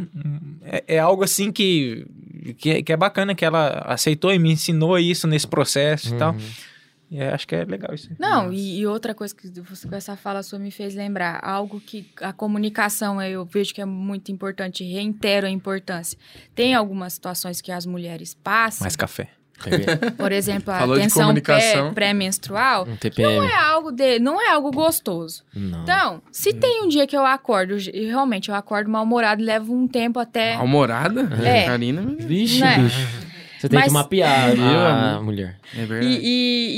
[0.64, 2.06] É, é algo assim que,
[2.58, 6.18] que, é- que é bacana, que ela aceitou e me ensinou isso nesse processo e
[6.18, 6.36] tal.
[7.14, 8.10] E é, acho que é legal isso.
[8.18, 11.80] Não, e, e outra coisa que você com essa fala sua me fez lembrar, algo
[11.80, 16.18] que a comunicação eu vejo que é muito importante, reitero a importância.
[16.56, 19.30] Tem algumas situações que as mulheres passam, Mais café.
[20.18, 21.94] por exemplo, a Falou de tensão pré- comunicação.
[21.94, 23.38] pré-menstrual, Um TPM.
[23.38, 25.44] não é algo de, não é algo gostoso.
[25.56, 25.84] Não.
[25.84, 29.88] Então, se tem um dia que eu acordo, e realmente eu acordo mal-humorado, leva um
[29.88, 31.30] tempo até Malmorada?
[31.46, 31.66] É.
[31.68, 32.80] Karina, Vixe, Né?
[32.80, 33.08] bicho.
[33.64, 35.24] Você tem Mas- que mapear Viu, a amor?
[35.24, 35.56] mulher.
[35.74, 36.06] é verdade.
[36.06, 36.20] E,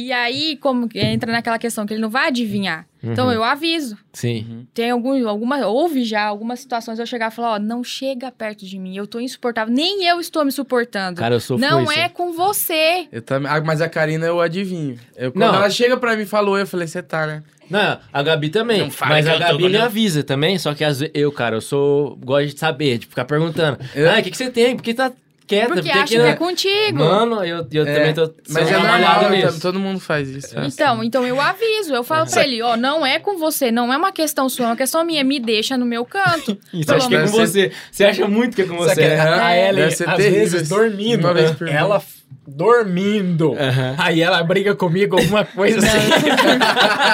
[0.03, 2.85] e, e aí, como entra naquela questão que ele não vai adivinhar.
[3.03, 3.33] Então, Uhum.
[3.33, 3.97] eu aviso.
[4.13, 4.67] Sim.
[4.71, 8.67] Tem algum, alguma, houve já algumas situações eu chegar e falar, ó, não chega perto
[8.67, 11.19] de mim, eu tô insuportável, nem eu estou me suportando.
[11.19, 13.07] Cara, eu sofro não é com você.
[13.11, 14.95] Eu também, ah, mas a Karina eu adivinho.
[15.17, 15.55] Eu, quando Não.
[15.55, 17.41] ela chega pra mim e falou, eu falei, você tá, né?
[17.67, 18.91] Não, a Gabi também.
[19.07, 20.55] Mas a Gabi me avisa também.
[20.59, 22.15] Só que às vezes, eu, cara, eu sou.
[22.23, 23.79] Gosto de saber, de ficar perguntando.
[23.95, 24.75] Eu- Ah, o que, que você tem?
[24.75, 25.11] Por que tá
[25.47, 25.73] quieta?
[25.73, 26.99] Porque Por acha que é contigo.
[26.99, 28.31] Mano, eu, eu É, também tô.
[28.49, 29.47] Mas é normal, nisso.
[29.47, 30.57] então, todo mundo faz isso.
[30.59, 31.05] é Então, assim.
[31.07, 34.11] então eu aviso, eu falo pra ele, ó, não é com você, não é uma
[34.11, 36.57] questão sua, é uma questão minha, me deixa no meu canto.
[36.73, 37.71] Você acha que é com ser- você?
[37.91, 38.95] Você acha muito que é com você?
[38.95, 39.19] que né?
[39.19, 40.69] a É, Ellen, às terrível vezes, isso.
[40.75, 41.21] dormindo.
[41.25, 42.01] Uma vez por ela
[42.47, 43.55] dormindo.
[43.97, 45.97] Aí ela briga comigo, alguma coisa assim.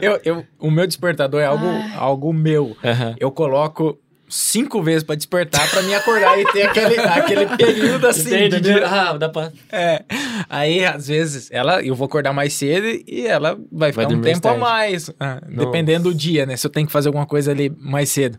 [0.00, 1.66] eu, eu- o meu despertador é algo,
[1.96, 2.76] algo meu.
[3.18, 3.98] Eu coloco
[4.28, 8.28] cinco vezes pra despertar pra me acordar e ter aquele, aquele período assim.
[8.28, 8.56] Entende?
[8.56, 8.86] entendeu?
[8.86, 9.52] Ah, dá pra.
[9.70, 10.04] É.
[10.48, 14.34] Aí, às vezes, ela, eu vou acordar mais cedo e ela vai ficar um dormir
[14.34, 15.10] tempo a mais.
[15.18, 16.56] Ah, dependendo do dia, né?
[16.56, 18.38] Se eu tenho que fazer alguma coisa ali mais cedo.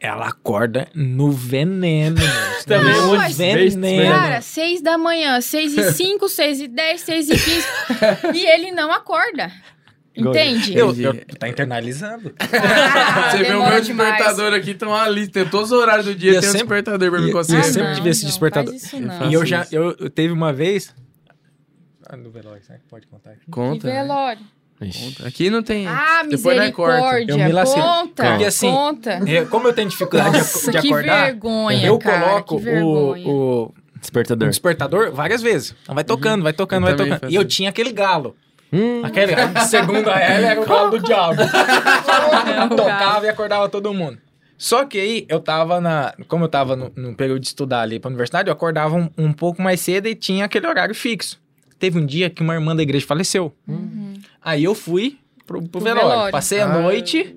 [0.00, 2.16] Ela acorda no veneno.
[2.66, 4.10] Também no um monte de vezes, veneno.
[4.10, 7.66] Cara, seis da manhã, seis e cinco, seis e dez, seis e quinze,
[8.34, 9.52] e ele não acorda.
[10.16, 10.76] Entende?
[10.76, 11.04] Eu, Entendi.
[11.04, 12.32] eu, tá internalizando.
[12.40, 14.12] Ah, Você vê o meu demais.
[14.16, 16.52] despertador aqui, tem uma lista, tem todos os horários do dia, E eu tem um
[16.52, 17.62] sempre- despertador pra me e eu conseguir.
[17.64, 18.74] sempre não, tive esse não, despertador.
[18.74, 20.94] Eu E eu já, eu, eu teve uma vez.
[22.08, 23.40] Ah, no velório, será que pode contar aqui?
[23.44, 23.86] Que Conta.
[23.86, 23.92] né?
[24.02, 24.40] velório.
[24.78, 25.26] Conta.
[25.28, 25.86] Aqui não tem.
[25.86, 27.32] Ah, Depois misericórdia.
[27.32, 27.80] Eu me lacei.
[27.82, 29.10] Conta, Porque assim, conta.
[29.26, 33.26] É, como eu tenho dificuldade Nossa, de, que acordar, vergonha, eu cara, coloco que vergonha.
[33.26, 34.48] o, o Despertador.
[34.48, 35.74] despertador várias vezes.
[35.82, 37.30] Então vai tocando, vai tocando, Eu vai tocando.
[37.32, 38.36] E eu tinha aquele galo.
[38.72, 39.32] Hum, Aquele,
[39.68, 41.42] segundo a ela, era o galo do diabo.
[42.76, 44.18] Tocava e acordava todo mundo.
[44.58, 46.14] Só que aí eu tava na.
[46.28, 49.32] Como eu tava no, no período de estudar ali pra universidade, eu acordava um, um
[49.32, 51.38] pouco mais cedo e tinha aquele horário fixo.
[51.78, 53.54] Teve um dia que uma irmã da igreja faleceu.
[54.42, 56.08] Aí eu fui pro, pro Pro velório.
[56.08, 56.32] velório.
[56.32, 56.80] Passei a Ah.
[56.80, 57.36] noite.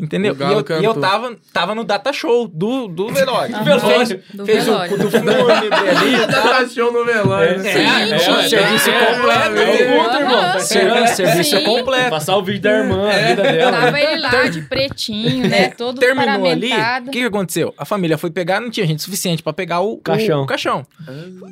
[0.00, 0.34] Entendeu?
[0.34, 3.54] O E eu, e eu tava, tava no data show do, do velório.
[3.54, 3.78] Aham.
[3.80, 4.98] Fez, Do fez o velório.
[4.98, 5.42] do fúnebre
[5.88, 6.20] ali.
[6.30, 7.54] Tá show no velório.
[7.54, 7.70] É, né?
[7.70, 8.18] é, é,
[8.48, 9.56] serviço É, completo.
[9.56, 10.60] é, É, irmão.
[10.60, 11.64] Ser- serviço Sim.
[11.64, 12.10] completo.
[12.10, 13.72] Passar o vídeo da irmã, a vida dela.
[13.80, 15.68] Tava ele lá de pretinho, né?
[15.70, 16.70] Todo É, Terminou ali.
[16.72, 17.74] O que, que aconteceu?
[17.76, 20.42] A família foi pegar, não tinha gente suficiente pra pegar o Caixão.
[20.42, 20.86] O, caixão.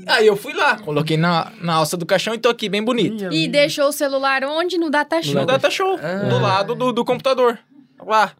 [0.06, 3.32] Aí eu fui lá, coloquei na, na alça do caixão e tô aqui bem bonito.
[3.32, 4.78] E deixou o celular onde?
[4.78, 5.34] No data show.
[5.34, 6.28] No data show, Ah.
[6.28, 7.58] do lado do, do computador.
[8.06, 8.32] Lá.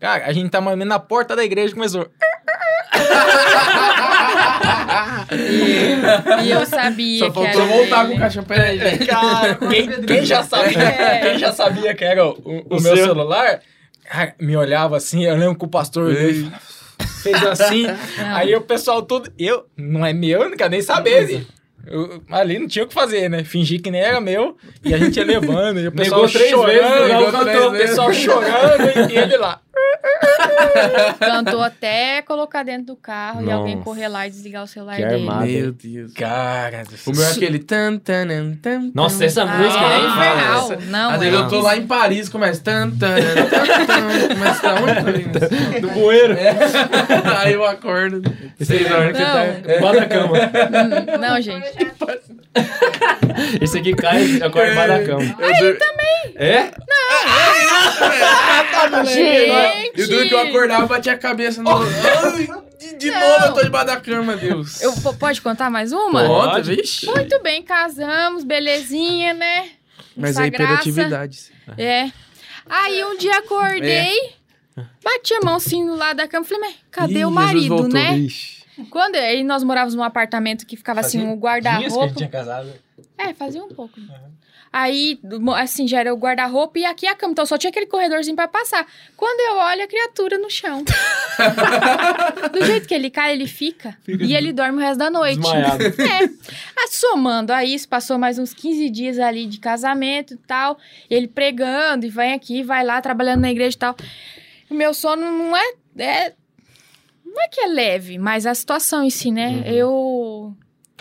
[0.00, 2.08] Cara, a gente tá menos na porta da igreja e começou.
[6.44, 8.10] E eu sabia Só que faltou era voltar dele.
[8.12, 8.44] com o caixão.
[8.44, 9.06] Peraí, gente.
[9.06, 11.18] Cara, quem, quem já sabia, É.
[11.20, 13.06] quem já sabia que era o, o O meu seu?
[13.06, 13.60] celular,
[14.08, 16.14] cara, me olhava assim, eu lembro que o pastor
[17.22, 17.86] fez assim,
[18.34, 21.46] aí o pessoal todo, eu, não é meu, não quero nem saber?
[21.86, 23.42] Eu- ali não tinha o que fazer, né?
[23.44, 26.68] Fingi que nem era meu, e a gente ia levando, e o pessoal três chorando,
[26.72, 29.60] vezes, negou o cantor- pessoal chorando, e ele lá.
[31.18, 33.84] Cantou até colocar dentro do carro e alguém Nossa.
[33.84, 35.14] correr lá e desligar o celular Que dele.
[35.28, 35.46] armado.
[35.46, 36.12] Meu Deus.
[36.14, 39.98] Cara do O meu é aquele tan, tan, tan, tan, Nossa, essa Ah, música é
[39.98, 40.72] infernal.
[40.72, 44.28] Essa- Não, Às é vezes eu tô lá em Paris, começa tan, tan, tan, tan,
[44.34, 45.80] começa da onde, Paris?
[45.80, 46.36] Do bueiro.
[47.38, 48.22] Aí eu acordo.
[48.60, 49.32] Seis horas que Não.
[49.32, 50.36] tá embaixo da cama.
[50.38, 51.72] Hum, Não, gente.
[53.60, 55.36] Esse aqui cai e acorda embaixo da cama.
[55.40, 55.78] Eu dur-
[56.36, 56.70] É?
[59.04, 59.92] Gente!
[60.00, 61.70] E o duro que eu acordava, batia a cabeça no.
[61.70, 62.48] Ai,
[62.78, 63.20] de, de Não.
[63.20, 64.80] novo eu tô debaixo da cama, Deus.
[64.82, 66.26] Eu, po- pode contar mais uma?
[66.26, 66.76] Conta, Pode.
[66.76, 67.06] vixe.
[67.06, 69.70] Muito bem, casamos, belezinha, né?
[70.16, 70.64] Mas essa é graça.
[70.88, 71.38] hiperatividade.
[71.78, 72.10] É.
[72.68, 74.16] Aí um dia acordei,
[75.02, 77.18] bati a mão assim no lado da cama, falei, mas cadê É.
[77.20, 77.88] Ih, o marido, voltou.
[77.88, 78.16] né?
[78.18, 78.61] Ixi.
[78.90, 82.14] Quando aí nós morávamos num apartamento que ficava assim, um Dias que a guarda-roupa.
[82.14, 82.72] tinha casado.
[83.18, 83.98] É, fazia um pouco.
[84.72, 87.32] Aí, do- assim, já era o guarda-roupa e aqui a cama.
[87.32, 88.86] Então só tinha aquele corredorzinho pra passar.
[89.16, 90.82] Quando eu olho, a criatura no chão.
[92.52, 93.96] Do jeito que ele cai, ele fica.
[94.08, 95.38] e ele dorme o resto da noite.
[95.40, 95.84] Desmaiado.
[96.02, 96.24] É.
[96.80, 100.78] Aí, somando a isso, passou mais uns 15 dias ali de casamento e tal.
[101.10, 103.96] Ele pregando e vai aqui, vai lá, trabalhando na igreja e tal.
[104.70, 106.32] O meu sono não é, é.
[107.24, 109.62] Não é que é leve, mas a situação em si, né?
[109.66, 110.54] Eu.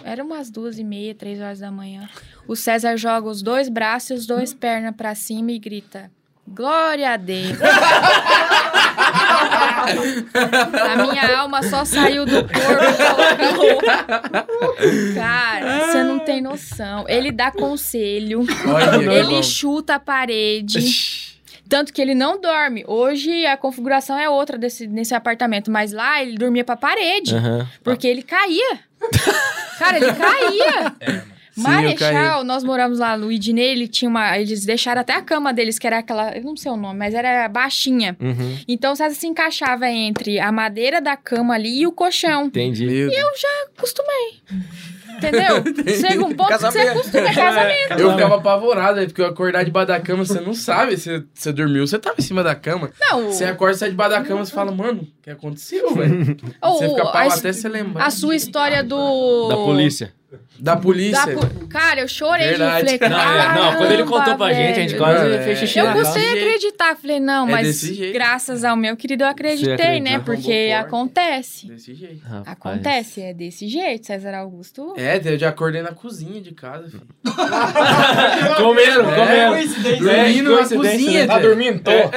[0.04, 2.10] Era umas duas e meia, três horas da manhã.
[2.48, 6.12] O César joga os dois braços e os dois pernas pra cima e grita:
[6.48, 7.58] Glória a Deus!
[10.92, 13.82] a minha alma só saiu do corpo.
[15.16, 17.06] Cara, você não tem noção.
[17.08, 21.21] Ele dá conselho, Olha, ele chuta a parede.
[21.72, 22.84] Tanto que ele não dorme.
[22.86, 27.34] Hoje a configuração é outra desse, nesse apartamento, mas lá ele dormia pra parede.
[27.34, 27.66] Aham.
[27.82, 28.80] Porque ele caía.
[29.80, 31.24] Cara, ele caía.
[31.54, 32.14] Sim, eu caí.
[32.14, 34.38] Marechal, nós moramos lá no Idney, ele tinha uma.
[34.38, 36.36] Eles deixaram até a cama deles, que era aquela.
[36.36, 38.18] Eu não sei o nome, mas era baixinha.
[38.20, 38.58] Uhum.
[38.68, 42.48] Então, César se encaixava entre a madeira da cama ali e o colchão.
[42.48, 42.86] Entendi.
[42.86, 43.42] Meu Deus.
[43.78, 44.42] Acostumei.
[45.18, 45.64] Entendeu?
[46.00, 46.90] Chega um ponto que você Casamento.
[46.92, 47.94] acostuma, é casamento.
[48.00, 51.52] Eu ficava apavorado, aí, porque eu acordar debaixo da cama, você não sabe se você
[51.52, 52.92] dormiu, você tava em cima da cama.
[53.00, 56.38] Não, Você acorda, sai debaixo da cama, você fala, mano, o que aconteceu, velho?
[56.64, 58.06] Você fica a, pau até você lembrar.
[58.06, 59.48] a sua história do.
[59.50, 60.14] Da polícia.
[60.60, 61.28] Da da polícia.
[61.34, 62.88] po- Cara, eu chorei Verdade.
[62.88, 64.98] de falei, Não, é, não, quando ele contou pra gente, a gente velho.
[65.04, 65.56] quase Mano, fez é.
[65.62, 66.46] xixi Eu gostei de jeito.
[66.48, 66.96] acreditar.
[66.96, 68.14] Falei, não, É mas desse jeito.
[68.14, 70.20] graças ao meu querido eu acreditei, né?
[70.20, 71.68] Porque acontece.
[71.68, 72.22] Desse jeito.
[72.26, 72.48] Rapaz.
[72.48, 74.94] Acontece, é desse jeito, César Augusto.
[74.98, 77.06] É, eu já acordei na cozinha de casa, filho.
[78.58, 80.00] Comendo, É, comendo.
[80.04, 81.28] Dormindo na cozinha, né?
[81.28, 81.48] Tá velho.
[81.50, 81.80] dormindo?
[81.84, 81.92] Tô.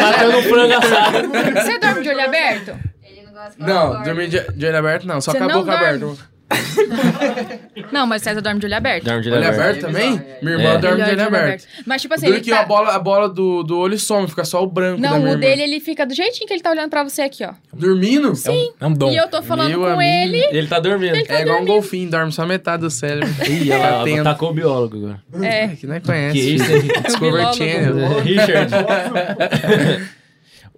[0.00, 1.28] Batendo frango assado.
[1.28, 2.78] Você dorme de olho aberto?
[3.04, 6.06] Ele não gosta Não, dormir de, olho aberto não, só com a boca aberta.
[7.92, 9.04] Não, mas César dorme de olho aberto.
[9.04, 10.20] Dorme de Olho olho aberto também?
[10.42, 10.78] Minha irmã É.
[10.78, 11.64] dorme de Ele olho aberto.
[11.86, 12.60] Mas tipo assim, ele que tá...
[12.60, 15.28] a bola, a bola do, do olho some, fica só o branco da Não, minha
[15.28, 15.40] o irmã.
[15.40, 17.52] dele ele fica do jeitinho que ele tá olhando pra você aqui, ó.
[17.72, 18.34] Dormindo?
[18.34, 18.72] Sim.
[18.80, 19.10] É um dom.
[19.10, 20.02] E eu tô falando Meu com amigo.
[20.02, 20.38] ele.
[20.56, 21.14] Ele tá dormindo.
[21.16, 21.74] Ele tá É igual um dormindo.
[21.74, 23.28] golfinho, dorme só metade do cérebro.
[23.48, 24.24] Ih, ela atenta.
[24.24, 25.22] tacou o biólogo agora.
[25.46, 25.68] É.
[25.68, 26.32] Que nem conhece.
[26.32, 26.64] Que isso,
[27.20, 27.54] biólogo.
[27.54, 28.20] Channel.
[28.20, 28.70] Richard.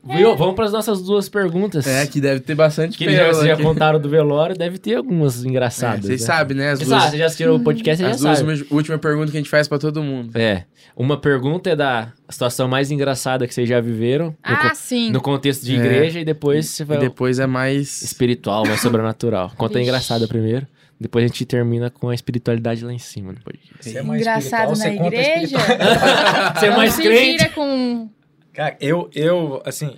[0.02, 0.34] Viu?
[0.36, 1.86] Vamos para as nossas duas perguntas.
[1.86, 5.44] É, que deve ter bastante Que já, vocês já contaram do velório, deve ter algumas
[5.44, 6.06] É, engraçadas.
[6.06, 6.26] Vocês né?
[6.26, 6.70] sabem, né?
[6.70, 9.50] As duas, já assistiram o podcast, as já duas últimas última pergunta que a gente
[9.50, 10.36] faz pra todo mundo.
[10.36, 10.64] É.
[10.96, 14.26] Uma pergunta é da situação mais engraçada que vocês já viveram.
[14.28, 15.10] No, Ah, co- sim.
[15.10, 15.78] no contexto de É.
[15.78, 18.02] igreja, e depois você vai E depois é mais...
[18.02, 19.52] espiritual, mais sobrenatural.
[19.56, 19.88] Conta a Vixe.
[19.88, 20.66] engraçada primeiro.
[20.98, 23.78] Depois a gente termina com a espiritualidade lá em cima podcast.
[23.90, 25.56] Você é mais Engraçado na igreja.
[26.58, 27.48] Você é mais crente?
[27.50, 28.08] com...
[28.52, 29.96] Cara, eu, eu assim,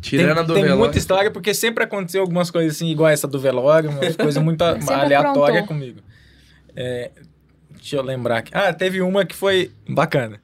[0.00, 0.78] Tirando a tem, do tem velório.
[0.84, 4.62] muita história, porque sempre aconteceu algumas coisas assim, igual essa do velório, umas coisas muito
[4.62, 5.66] aleatórias aprontou.
[5.66, 6.00] comigo.
[6.74, 7.12] É,
[7.70, 8.50] deixa eu lembrar aqui.
[8.52, 10.41] Ah, teve uma que foi bacana.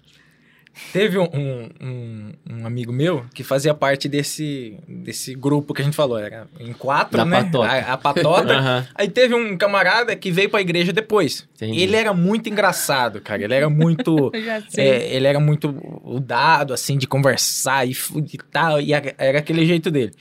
[0.93, 5.85] Teve um, um, um- um amigo meu que fazia parte desse, desse grupo que a
[5.85, 7.43] gente falou, era em quatro, Da né?
[7.45, 7.69] patota.
[7.73, 8.53] A, a patota.
[8.59, 8.87] Aham.
[8.95, 11.49] Aí teve um camarada que veio pra igreja depois.
[11.57, 11.81] Entendi.
[11.81, 13.43] Ele era muito engraçado, cara.
[13.43, 14.31] Ele era muito.
[14.77, 15.75] É, ele era muito
[16.05, 20.13] o dado, assim, de conversar e, e tal, e a- era aquele jeito dele.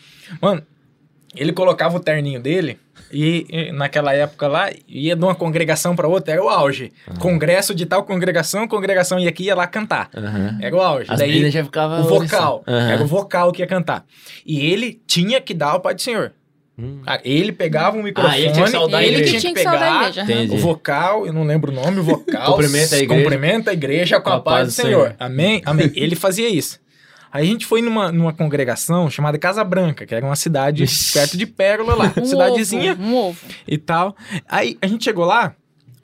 [0.41, 0.61] Mano,
[1.35, 2.79] ele colocava o terninho dele
[3.11, 6.91] e, e naquela época lá, ia de uma congregação pra outra, era o auge.
[7.19, 10.09] Congresso de tal congregação, congregação ia aqui ia lá cantar.
[10.15, 10.57] Aham.
[10.61, 11.05] Era o auge.
[11.11, 12.01] As Daí, já ficavam...
[12.01, 12.63] o vocal.
[12.67, 12.91] Aham.
[12.91, 14.05] Era o vocal que ia cantar.
[14.45, 16.33] E ele tinha que dar o Pai do Senhor.
[16.79, 17.01] Hum.
[17.03, 19.29] Cara, ele pegava o microfone, Ah, ele tinha que saudar a ele igreja.
[19.31, 20.53] tinha tinha que que saudar a pegar igreja.
[20.53, 22.51] o vocal, eu não lembro o nome, o vocal.
[22.51, 23.23] Cumprimenta a igreja.
[23.23, 25.15] Cumprimenta a igreja com a paz do Senhor.
[25.19, 25.61] Amém?
[25.65, 25.91] Amém.
[25.95, 26.79] Ele fazia isso.
[27.31, 31.37] Aí a gente foi numa, numa congregação chamada Casa Branca, que era uma cidade perto
[31.37, 32.13] de Pérola lá.
[32.17, 33.39] Um cidadezinha ovo, um ovo.
[33.67, 34.15] e tal.
[34.47, 35.55] Aí a gente chegou lá,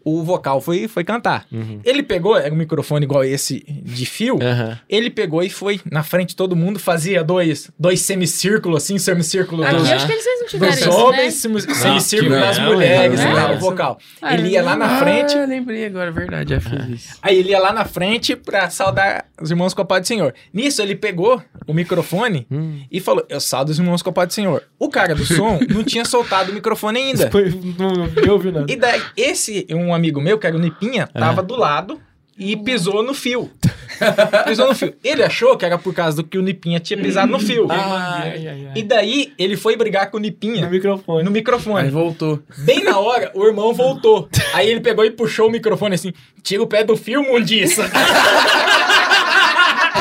[0.03, 1.45] o vocal foi, foi cantar.
[1.51, 1.79] Uhum.
[1.83, 4.77] Ele pegou, era um microfone igual esse de fio, Aham.
[4.89, 9.63] ele pegou e foi na frente de todo mundo, fazia dois, dois semicírculos, assim, semicírculo
[9.63, 11.31] Aqui dos, acho que eles não tiveram dos isso, homens, né?
[11.31, 13.55] semi- semicírculo não, das não, mulheres não, e tal, não.
[13.55, 13.97] o vocal.
[14.21, 17.17] Ah, Ele ia lá na frente, Ah, lembrei agora, é verdade, já fiz isso.
[17.21, 20.33] Aí ele ia lá na frente pra saudar os irmãos com a paz do Senhor.
[20.53, 22.81] Nisso, ele pegou o microfone Hum.
[22.91, 24.63] e falou: Eu saldo os irmãos com a paz do Senhor.
[24.79, 27.29] O cara do som não tinha soltado o microfone ainda.
[27.31, 28.71] Foi, não, não nada.
[28.71, 31.99] E daí, esse, um amigo meu, que era o Nipinha, tava do lado,
[32.37, 33.51] e pisou no fio.
[34.45, 34.93] pisou no fio.
[35.03, 37.67] Ele achou que era por causa do que o Nipinha tinha pisado no fio.
[37.69, 38.71] Ai, ai, ai.
[38.75, 41.21] E daí ele foi brigar com o Nipinha No microfone.
[41.23, 41.89] no Aí microfone.
[41.91, 42.39] voltou.
[42.59, 44.27] Bem na hora, o irmão voltou.
[44.53, 46.11] Aí ele pegou e puxou o microfone assim:
[46.41, 47.83] tira o pé do fio, mundiça.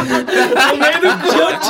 [0.02, 1.62] no meio do Deus.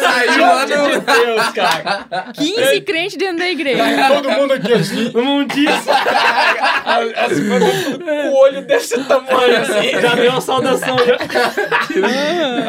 [0.00, 0.91] Saiu lá no...
[1.02, 2.06] Deus, cara.
[2.34, 3.82] 15 crentes dentro da igreja.
[3.84, 5.10] Aí todo mundo aqui assim.
[5.14, 5.90] Não disse.
[5.90, 7.60] Assim, foi
[7.98, 10.00] com o olho desse tamanho assim.
[10.00, 10.96] Já deu uma saudação.
[10.98, 11.18] Já.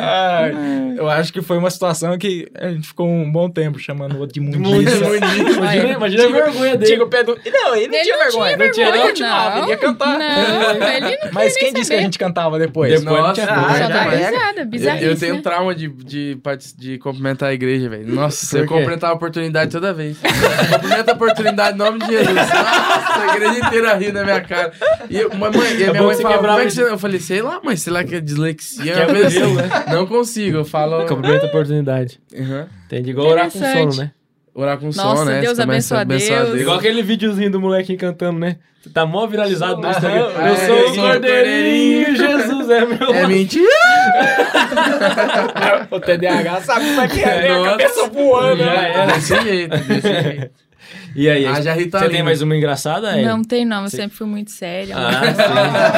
[0.01, 0.53] Ai,
[0.97, 4.19] eu acho que foi uma situação que a gente ficou um bom tempo chamando o
[4.19, 4.97] outro de mundiça.
[4.97, 6.91] Imagina, imagina a vergonha dele.
[6.91, 7.35] Tira o pé do.
[7.45, 8.57] Não, ele não Ele tinha não vergonha.
[8.57, 10.19] tinha Não tinha, vergonha, ele continuava, ele ia cantar.
[10.19, 12.01] Não, ele não Mas quem disse que a saber.
[12.03, 12.91] gente cantava depois?
[12.99, 13.63] Depois não Nossa, tinha não.
[13.63, 14.65] Só já era.
[14.67, 15.41] risada, Eu, eu tenho né?
[15.41, 16.37] trauma de, de,
[16.77, 18.13] de cumprimentar a igreja, velho.
[18.23, 20.17] Nossa, Por eu cumprimentar a oportunidade toda vez.
[20.17, 22.33] Cumprimenta a oportunidade em nome de Jesus.
[22.35, 24.71] Nossa, a igreja inteira rindo na minha cara.
[25.09, 26.71] E eu, mãe, e a É minha bom mãe você fala, quebrar como é que
[26.71, 26.83] você...
[26.83, 28.93] Eu falei, sei lá, mãe, sei lá que é dislexia.
[28.93, 31.05] Quebra Eu o gelo, falei, Não consigo, eu falo...
[31.05, 32.19] Cumprimenta a oportunidade.
[32.33, 32.65] Uhum.
[32.85, 33.09] Entendi.
[33.09, 34.11] Igual orar com sono, né?
[34.55, 35.41] Orar com Nossa, som, né?
[35.41, 36.61] Deus começa abençoa Deus.
[36.61, 38.57] Igual aquele videozinho do molequinho cantando, né?
[38.93, 40.19] Tá mó viralizado no Instagram.
[40.19, 43.13] Eu É, sou o sim, cordeirinho, Jesus é meu.
[43.13, 43.65] É mentira!
[45.89, 47.61] o TDAH sabe como é que é, né?
[47.61, 48.57] A cabeça voando.
[48.57, 48.91] Já né?
[48.93, 49.05] era.
[49.13, 50.51] Desse jeito, desse jeito.
[51.15, 53.15] E aí, Ah, já você tem mais uma engraçada?
[53.19, 53.23] É?
[53.23, 54.95] Não tem não, eu sempre fui muito séria.
[54.97, 55.91] Ah, sim,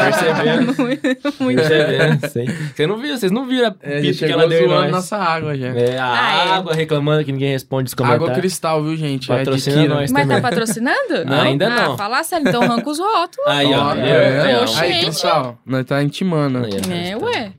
[0.74, 0.76] percebendo.
[1.40, 1.62] muito.
[1.62, 2.46] Percebendo, sim.
[2.76, 4.92] Você não viu, vocês não viram a É, que ela deu zoando nós.
[4.92, 5.68] nossa água já.
[5.68, 6.50] É, a Ah, é.
[6.52, 8.28] água reclamando que ninguém responde os comentários.
[8.30, 9.28] Água cristal, viu, gente?
[9.28, 9.96] Patrocina Adquira.
[9.96, 10.12] nós.
[10.12, 10.42] Mas também.
[10.42, 11.26] tá patrocinando?
[11.26, 11.98] Não, ainda ah, não.
[11.98, 13.48] Fala sério, então arranca os rótulos.
[13.48, 13.86] Aí, ó.
[13.88, 16.58] Ó, é, é, é, Aí, cristal, nós tá intimando.
[16.60, 16.92] Aí, ó.
[16.94, 17.54] É, ué.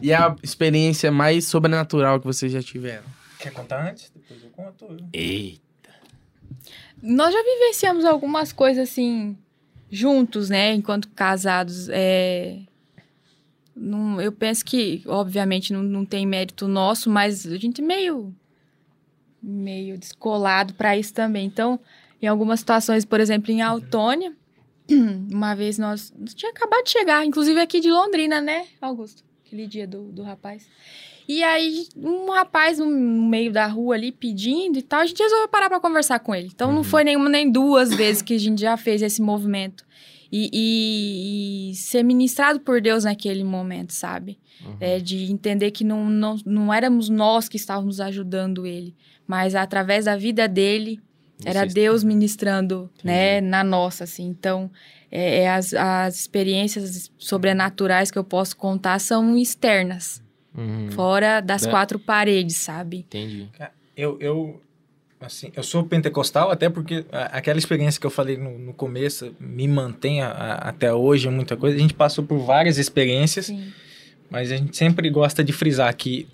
[0.00, 3.02] E a experiência mais sobrenatural que vocês já tiveram?
[3.38, 4.10] Quer contar antes?
[4.14, 4.96] Depois eu conto.
[5.12, 5.60] Eita.
[7.02, 9.36] Nós já vivenciamos algumas coisas assim,
[9.90, 10.72] juntos, né?
[10.72, 11.88] Enquanto casados.
[11.90, 12.58] É...
[13.74, 18.34] Não, eu penso que, obviamente, não, não tem mérito nosso, mas a gente é meio,
[19.42, 21.46] meio descolado para isso também.
[21.46, 21.80] Então,
[22.20, 24.36] em algumas situações, por exemplo, em Autônia,
[25.32, 29.24] uma vez nós, tinha acabado de chegar, inclusive aqui de Londrina, né, Augusto?
[29.46, 30.68] Aquele dia do, do rapaz.
[31.32, 35.46] E aí, um rapaz no meio da rua ali pedindo e tal, a gente resolveu
[35.46, 36.48] parar pra conversar com ele.
[36.52, 39.84] Então, não foi nenhuma nem duas vezes que a gente já fez esse movimento.
[40.32, 44.38] E, e- e ser ministrado por Deus naquele momento, sabe?
[44.80, 48.94] É, de entender que não, não, não éramos nós que estávamos ajudando ele,
[49.26, 51.00] mas através da vida dele,
[51.44, 54.26] era Deus ministrando, né, na nossa, assim.
[54.26, 54.68] Então,
[55.12, 60.20] é, é as, as experiências sobrenaturais que eu posso contar são externas,
[60.60, 61.70] Uhum, fora das É.
[61.70, 62.98] quatro paredes, sabe?
[62.98, 63.48] entendi.
[63.96, 64.60] Eu, eu,
[65.20, 69.66] assim, eu sou pentecostal até porque aquela experiência que eu falei no, no começo me
[69.68, 71.76] mantém a- a- até hoje muita coisa.
[71.76, 73.72] A gente passou por várias experiências, Sim.
[74.30, 76.26] mas a gente sempre gosta de frisar que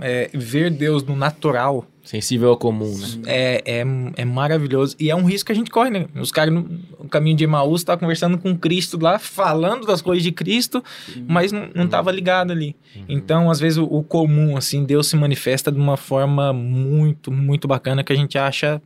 [0.00, 3.22] é, ver Deus no natural Sensível ao comum, né?
[3.26, 3.84] é, é,
[4.16, 4.96] é maravilhoso.
[4.98, 6.06] E é um risco que a gente corre, né?
[6.16, 6.62] Os caras no,
[7.00, 10.82] no caminho de Emaús estavam conversando com Cristo lá, falando das coisas de Cristo,
[11.28, 12.74] mas não, não tava ligado ali.
[13.08, 17.68] Então, às vezes, o, o comum, assim, Deus se manifesta de uma forma muito, muito
[17.68, 18.82] bacana que a gente acha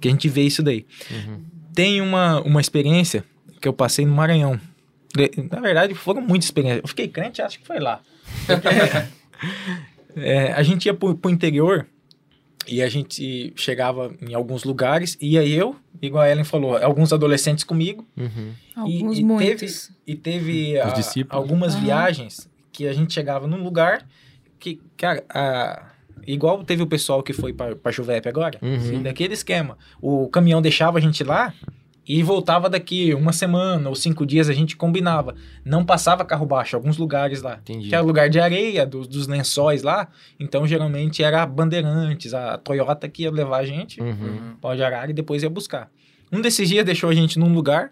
[0.00, 0.86] que a gente vê isso daí.
[1.10, 1.40] Uhum.
[1.74, 3.22] Tem uma, uma experiência
[3.60, 4.58] que eu passei no Maranhão.
[5.50, 6.82] Na verdade, foram muitas experiências.
[6.82, 8.00] Eu fiquei crente, acho que foi lá.
[10.16, 11.86] É, a gente ia pro, pro interior
[12.66, 17.12] e a gente chegava em alguns lugares, e aí eu, igual a Ellen falou, alguns
[17.12, 18.04] adolescentes comigo.
[18.16, 18.52] Uhum.
[18.88, 19.86] e- Alguns e, muitos.
[19.86, 24.04] Teve, e teve Os ah, algumas viagens que a gente chegava num lugar
[24.58, 25.90] que, cara, ah,
[26.26, 29.02] igual teve o pessoal que foi pra, pra Juvep agora, Uhum.
[29.02, 29.78] daquele esquema.
[30.00, 31.54] O caminhão deixava a gente lá
[32.08, 35.34] e voltava daqui uma semana ou cinco dias, a gente combinava.
[35.64, 37.58] Não passava carro baixo, alguns lugares lá.
[37.60, 37.88] Entendi.
[37.88, 40.08] Que era lugar de areia, dos, dos lençóis lá.
[40.38, 44.54] Então, geralmente, era Bandeirantes, a Toyota que ia levar a gente Uhum.
[44.60, 45.90] pau de arara e depois ia buscar.
[46.30, 47.90] Um desses dias deixou a gente num lugar,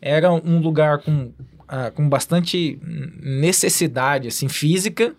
[0.00, 1.32] era um lugar com,
[1.68, 2.78] ah, com bastante
[3.20, 5.14] necessidade, assim, física,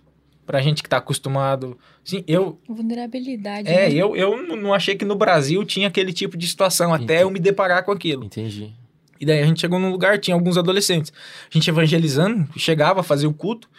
[0.45, 1.77] pra gente que tá acostumado...
[2.05, 3.67] Assim, eu, Vulnerabilidade.
[3.67, 3.93] é, né?
[3.93, 7.39] eu, eu não achei que no Brasil tinha aquele tipo de situação, até eu me
[7.39, 8.25] deparar com aquilo.
[8.25, 8.73] Entendi.
[9.19, 11.11] E daí a gente chegou num lugar, tinha alguns adolescentes.
[11.49, 13.69] A gente evangelizando, chegava a fazer o culto,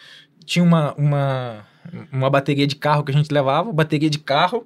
[0.45, 1.65] tinha uma, uma,
[2.11, 4.65] uma bateria de carro que a gente levava, bateria de carro,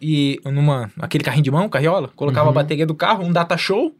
[0.00, 2.50] e numa aquele carrinho de mão, carriola, colocava Uhum.
[2.50, 3.94] a bateria do carro, um data show,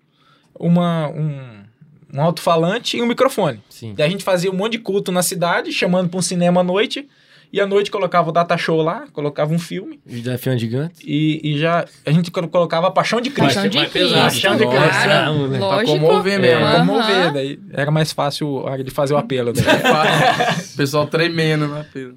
[0.58, 1.64] uma, um,
[2.12, 3.60] um alto-falante e um microfone.
[3.68, 3.94] Sim.
[3.96, 6.64] Daí a gente fazia um monte de culto na cidade, chamando para um cinema à
[6.64, 7.08] noite,
[7.52, 9.98] E à noite colocava o data show lá, colocava um filme.
[10.06, 10.94] Desafiando gigante.
[11.04, 13.54] E, e já a gente colo- colocava a Paixão de Cristo.
[13.54, 14.14] Paixão de Cristo.
[14.14, 14.66] Paixão de.
[14.66, 15.48] Cristo.
[15.48, 15.58] Né?
[15.58, 16.56] Pra comover mesmo.
[16.64, 16.86] Era Aham.
[16.86, 19.50] comover, daí era mais fácil a hora de fazer o apelo.
[19.50, 19.54] o
[20.76, 22.14] pessoal tremendo na pena.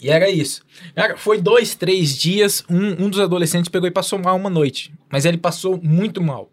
[0.00, 0.62] E era isso.
[0.94, 4.92] Cara, foi dois, três dias, um, um dos adolescentes pegou e passou mal uma noite.
[5.10, 6.52] Mas ele passou muito mal.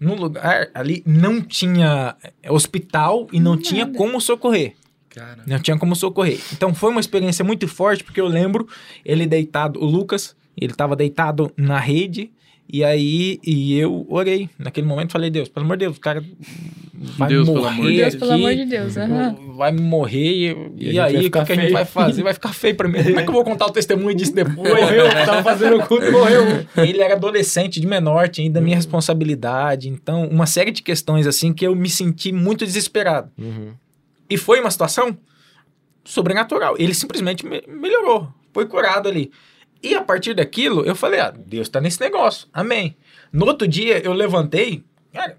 [0.00, 2.16] No lugar ali não tinha
[2.48, 4.74] hospital e não tinha como socorrer.
[5.16, 5.42] Cara.
[5.46, 6.38] Não tinha como socorrer.
[6.52, 8.68] Então foi uma experiência muito forte, porque eu lembro
[9.02, 12.30] ele deitado, o Lucas, ele estava deitado na rede,
[12.70, 14.50] e aí e eu orei.
[14.58, 16.22] Naquele momento falei, Deus, pelo amor de Deus, o cara
[17.16, 18.96] vai Deus, pelo morrer amor de Deus, aqui, pelo amor de Deus.
[18.98, 19.36] aham.
[19.56, 22.22] vai morrer, e, E e, aí o que, que a gente vai fazer?
[22.22, 23.02] Vai ficar feio pra mim.
[23.02, 24.70] Como é que eu vou contar o testemunho disso depois?
[24.70, 26.42] Morreu, tava fazendo o culto, morreu.
[26.76, 31.54] Ele era adolescente de menor, tinha ainda minha responsabilidade, então uma série de questões assim
[31.54, 33.30] que eu me senti muito desesperado.
[33.38, 33.72] Uhum.
[34.28, 35.16] E foi uma situação
[36.04, 36.74] sobrenatural.
[36.78, 39.30] Ele simplesmente me- melhorou, foi curado ali.
[39.82, 42.96] E a partir daquilo, eu falei: ah, Deus tá nesse negócio, amém.
[43.32, 45.36] No outro dia, eu levantei, cara,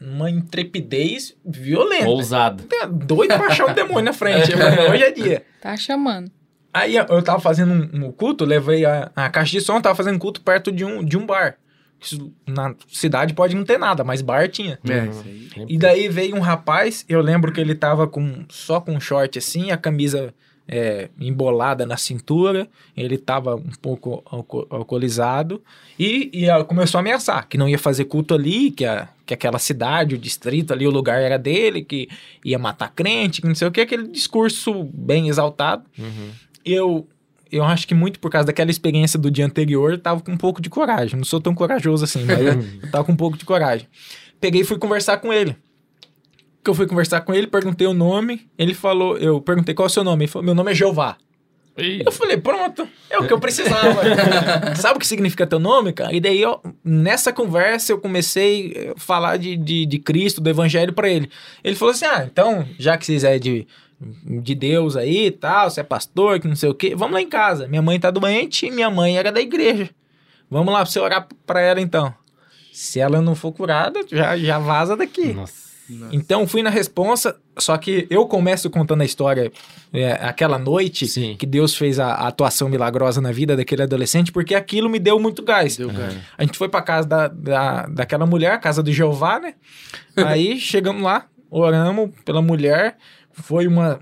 [0.00, 2.08] uma intrepidez violenta.
[2.08, 2.64] Ousado.
[2.64, 4.52] Tá Doido pra achar um demônio na frente.
[4.52, 5.44] Falei, hoje é dia.
[5.60, 6.30] Tá chamando.
[6.72, 10.18] Aí eu tava fazendo um, um culto, levei a, a caixa de som, tava fazendo
[10.20, 11.56] culto perto de um, de um bar.
[12.46, 14.78] Na cidade pode não ter nada, mas bar tinha.
[14.88, 15.10] É, Uhum.
[15.10, 15.66] isso aí.
[15.68, 19.38] E daí veio um rapaz, eu lembro que ele tava com só com um short
[19.38, 20.32] assim, a camisa
[20.72, 25.60] é, embolada na cintura, ele tava um pouco alco- alcoolizado
[25.98, 29.58] e, e começou a ameaçar que não ia fazer culto ali, que, a, que aquela
[29.58, 32.08] cidade, o distrito ali, o lugar era dele, que
[32.44, 35.82] ia matar crente, que não sei o que, aquele discurso bem exaltado.
[35.98, 36.30] Uhum.
[36.64, 37.08] Eu,
[37.50, 40.36] eu acho que muito por causa daquela experiência do dia anterior, eu tava com um
[40.36, 41.16] pouco de coragem.
[41.16, 42.46] Não sou tão corajoso assim, mas eu,
[42.82, 43.86] eu tava com um pouco de coragem.
[44.40, 45.56] Peguei e fui conversar com ele.
[46.62, 49.90] Que eu fui conversar com ele, perguntei o nome, ele falou, eu perguntei qual é
[49.90, 51.16] o seu nome, ele falou, meu nome é Jeová.
[51.78, 54.02] Ih, Eu falei, pronto, é o que eu precisava.
[54.76, 56.14] Sabe o que significa teu nome, cara?
[56.14, 60.92] E daí, eu, nessa conversa, eu comecei a falar de, de, de Cristo, do Evangelho
[60.92, 61.30] pra ele.
[61.62, 63.66] Ele falou assim: ah, então, já que vocês é de,
[64.00, 67.20] de Deus aí e tal, você é pastor, que não sei o quê, vamos lá
[67.20, 67.68] em casa.
[67.68, 69.90] Minha mãe tá doente minha mãe era da igreja.
[70.50, 72.14] Vamos lá pra você orar pra ela então.
[72.72, 75.32] Se ela não for curada, já, já vaza daqui.
[75.32, 75.70] Nossa.
[76.12, 79.50] Então fui na responsa, só que eu começo contando a história
[79.92, 81.36] é, aquela noite Sim.
[81.36, 85.18] que Deus fez a, a atuação milagrosa na vida daquele adolescente, porque aquilo me deu
[85.18, 85.76] muito gás.
[85.76, 86.16] Deu, cara.
[86.38, 89.54] A gente foi pra casa da, da, daquela mulher, a casa do Jeová, né?
[90.16, 92.96] Aí chegamos lá, oramos pela mulher,
[93.32, 94.00] foi uma,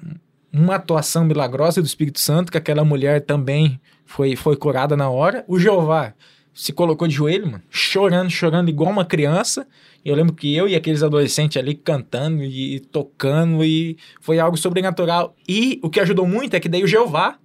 [0.53, 5.45] uma atuação milagrosa do Espírito Santo, que aquela mulher também foi, foi curada na hora.
[5.47, 6.15] O Jeová
[6.53, 9.67] se colocou de joelho, mano, chorando, chorando igual uma criança.
[10.05, 14.57] E eu lembro que eu e aqueles adolescentes ali cantando e tocando, e foi algo
[14.57, 15.37] sobrenatural.
[15.47, 17.39] E o que ajudou muito é que daí o Jeová,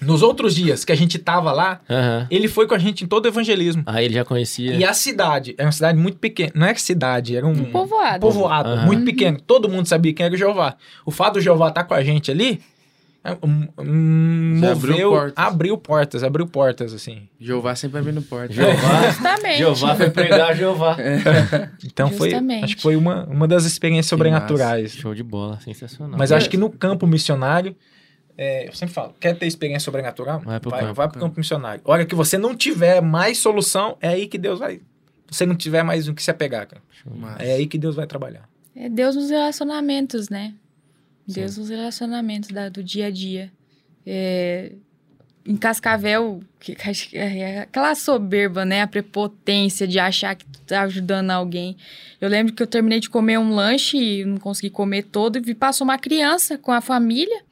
[0.00, 2.26] nos outros dias que a gente tava lá, Aham.
[2.30, 3.82] ele foi com a gente em todo o evangelismo.
[3.86, 4.74] Aí ele já conhecia.
[4.74, 6.52] E a cidade, era uma cidade muito pequena.
[6.54, 8.20] Não é que cidade, era um, Um povoado.
[8.20, 8.86] povoado Aham.
[8.86, 9.40] muito pequeno.
[9.40, 10.76] Todo mundo sabia quem era o Jeová.
[11.04, 12.60] O fato do Jeová estar com a gente ali,
[13.24, 15.32] é, Já abriu moveu, portas.
[15.36, 17.28] abriu portas, abriu portas, assim.
[17.40, 18.52] Jeová sempre abrindo porta.
[18.54, 19.02] Jeová.
[19.10, 19.58] Justamente.
[19.58, 20.96] Jeová foi pregar Jeová.
[21.84, 22.64] Então foi, Justamente.
[22.64, 24.92] acho que foi uma, uma das experiências sobrenaturais.
[24.92, 26.16] Show de bola, sensacional.
[26.18, 27.74] Mas eu acho que no campo missionário,
[28.38, 30.40] é, eu sempre falo, quer ter experiência sobrenatural?
[30.40, 30.94] Vai pro vai, campo.
[30.94, 31.80] vai pro campo missionário.
[31.84, 34.80] A hora que você não tiver mais solução, é aí que Deus vai.
[35.30, 36.82] Você não tiver mais o que se apegar, cara.
[37.04, 38.48] Mas- É aí que Deus vai trabalhar.
[38.74, 40.54] É Deus nos relacionamentos, né?
[41.26, 43.50] Deus nos relacionamentos da- do dia a dia.
[44.06, 44.72] É,
[45.44, 48.82] em Cascavel, que, que é aquela soberba, né?
[48.82, 51.76] A prepotência de achar que tu tá ajudando alguém.
[52.20, 55.38] Eu lembro que eu terminei de comer um lanche e não consegui comer todo.
[55.38, 57.42] E vi- passou uma criança com a família.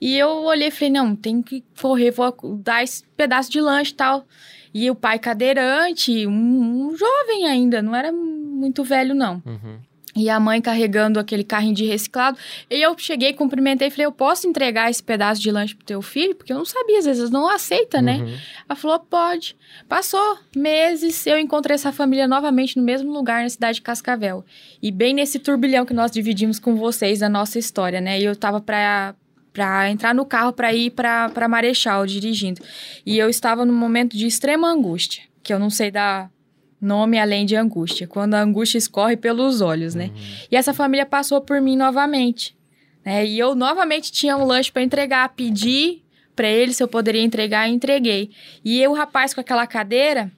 [0.00, 3.92] E eu olhei e falei, não, tem que correr, vou dar esse pedaço de lanche
[3.92, 4.26] e tal.
[4.74, 9.42] E o pai cadeirante, um, um jovem ainda, não era muito velho, não.
[9.46, 9.78] Uhum.
[10.16, 12.38] E a mãe carregando aquele carrinho de reciclado.
[12.70, 16.00] E eu cheguei, cumprimentei e falei: Eu posso entregar esse pedaço de lanche pro teu
[16.00, 16.34] filho?
[16.34, 18.16] Porque eu não sabia, às vezes não aceita, né?
[18.16, 18.34] Uhum.
[18.66, 19.54] Ela falou: Pode.
[19.86, 24.42] Passou meses, eu encontrei essa família novamente no mesmo lugar, na cidade de Cascavel.
[24.82, 28.18] E bem nesse turbilhão que nós dividimos com vocês a nossa história, né?
[28.18, 29.14] E eu tava pra.
[29.56, 32.60] Pra entrar no carro pra ir pra Marechal dirigindo.
[33.06, 36.30] E eu estava num momento de extrema angústia, que eu não sei dar
[36.78, 40.10] nome além de angústia, quando a angústia escorre pelos olhos, né?
[40.52, 42.54] E essa família passou por mim novamente,
[43.02, 43.24] né?
[43.24, 46.02] E eu novamente tinha um lanche para entregar, pedi
[46.34, 48.32] para ele se eu poderia entregar e entreguei.
[48.62, 50.30] E eu, o rapaz com aquela cadeira,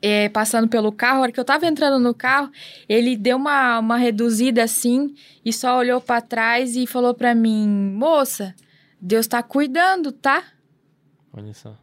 [0.00, 2.50] é, passando pelo carro, a hora que eu tava entrando no carro,
[2.88, 7.68] ele deu uma, uma reduzida assim e só olhou para trás e falou para mim,
[7.68, 8.54] moça,
[9.00, 10.42] Deus tá cuidando, tá?
[11.32, 11.76] Olha só.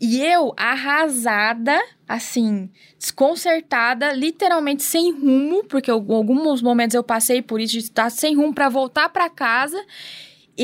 [0.00, 7.60] E eu, arrasada, assim, desconcertada, literalmente sem rumo, porque eu- alguns momentos eu passei por
[7.60, 9.78] isso, de estar sem rumo pra voltar pra casa.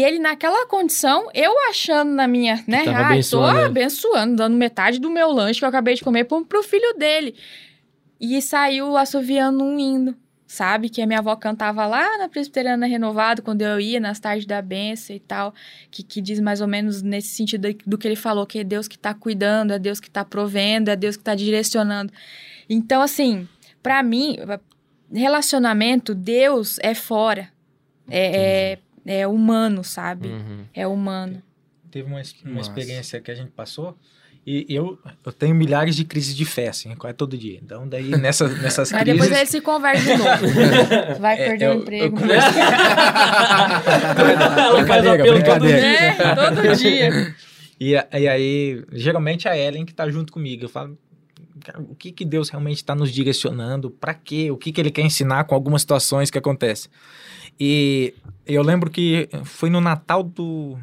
[0.03, 2.81] Ele naquela condição, eu achando na minha, né?
[2.81, 3.67] Ah, tô abençoando ele.
[3.67, 7.35] abençoando, dando metade do meu lanche que eu acabei de comer pro, pro filho dele.
[8.21, 10.15] E saiu assoviando um hino,
[10.47, 10.91] sabe?
[10.91, 14.61] Que a minha avó cantava lá na Presbiteriana Renovado, quando eu ia nas tardes da
[14.61, 15.55] benção e tal.
[15.91, 18.87] Que, que diz mais ou menos nesse sentido do que ele falou, que é Deus
[18.87, 22.13] que tá cuidando, é Deus que tá provendo, é Deus que tá direcionando.
[22.69, 23.49] Então, assim,
[23.83, 24.37] pra mim,
[25.11, 27.49] relacionamento, Deus é fora.
[28.09, 30.29] É, é, é humano, sabe?
[30.29, 30.65] Uhum.
[30.75, 31.43] É humano.
[31.91, 33.97] Teve uma, uma experiência que a gente passou
[34.49, 37.59] e eu, eu tenho milhares de crises de fé, assim, quase todo dia.
[37.63, 39.21] Então, daí, nessa, nessas Mas crises...
[39.23, 40.47] depois ele se converte de novo.
[41.21, 42.17] Vai É, perder eu- o emprego.
[42.27, 42.43] Ela
[44.87, 45.77] faz Brincadeira, apelo todo dia.
[45.77, 47.35] É, todo dia.
[47.81, 50.65] E, e aí, geralmente a Ellen que tá junto comigo.
[50.65, 50.97] Eu falo,
[51.65, 53.91] "Cara, o que que Deus realmente está nos direcionando?
[53.91, 54.51] Para quê?
[54.51, 56.91] O que que ele quer ensinar com algumas situações que acontecem?
[57.59, 58.15] E
[58.47, 60.79] eu lembro que foi no Natal do...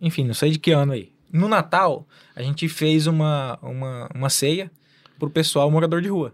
[0.00, 1.10] Enfim, não sei de que ano aí.
[1.32, 4.70] No Natal, a gente fez uma, uma, uma ceia
[5.18, 6.32] pro pessoal morador de rua.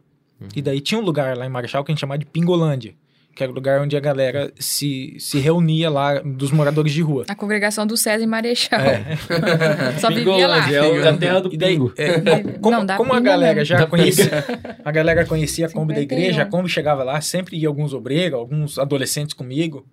[0.54, 2.94] E daí tinha um lugar lá em Marechal que a gente chamava de Pingolândia.
[3.34, 7.24] Que era o lugar onde a galera se, se reunia lá dos moradores de rua.
[7.28, 8.78] A congregação do César e Marechal.
[8.80, 9.16] É.
[9.98, 10.72] Só vivia lá.
[10.72, 11.92] É o- a terra do E daí, pingo.
[11.96, 12.20] é,
[12.60, 13.76] como, Não, como a galera mesmo.
[13.76, 14.30] já conhecia,
[14.84, 16.18] a galera conhecia a Kombi da 51.
[16.20, 19.84] igreja, a Kombi chegava lá, sempre ia alguns obreiros, alguns adolescentes comigo,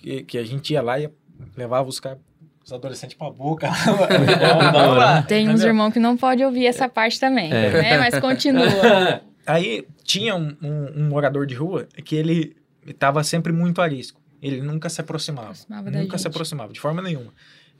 [0.00, 1.10] que, que a gente ia lá e
[1.54, 2.18] levava os caras,
[2.64, 3.68] os adolescentes pra boca.
[5.28, 7.70] Tem uns irmãos que não podem ouvir essa parte também, É.
[7.70, 7.98] né?
[7.98, 9.20] Mas continua.
[9.46, 14.20] Aí tinha um, um- um morador de rua que ele estava sempre muito arisco.
[14.40, 15.50] Ele nunca se aproximava.
[15.50, 17.32] Aproximava nunca se aproximava, de forma nenhuma.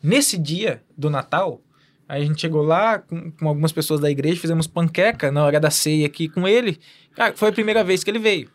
[0.02, 1.60] Nesse dia do Natal,
[2.09, 5.60] aí a gente chegou lá com, com algumas pessoas da igreja, fizemos panqueca na hora
[5.60, 6.78] da ceia aqui com ele.
[7.15, 8.51] Cara, foi a primeira vez que ele veio.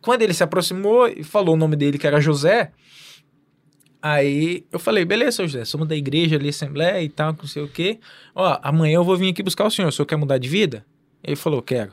[0.00, 2.70] Quando ele se aproximou e falou o nome dele, que era José,
[4.00, 7.62] aí eu falei, beleza, seu José, somos da igreja ali, Assembleia e tal, não sei
[7.62, 7.98] o quê.
[8.34, 9.88] Ó, amanhã eu vou vir aqui buscar o senhor.
[9.88, 10.84] O senhor quer mudar de vida?
[11.22, 11.92] Ele falou, quero.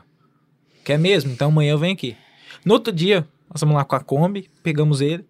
[0.84, 1.32] Quer mesmo?
[1.32, 2.16] Então amanhã eu venho aqui.
[2.64, 5.24] No outro dia, nós fomos lá com a Kombi, pegamos ele,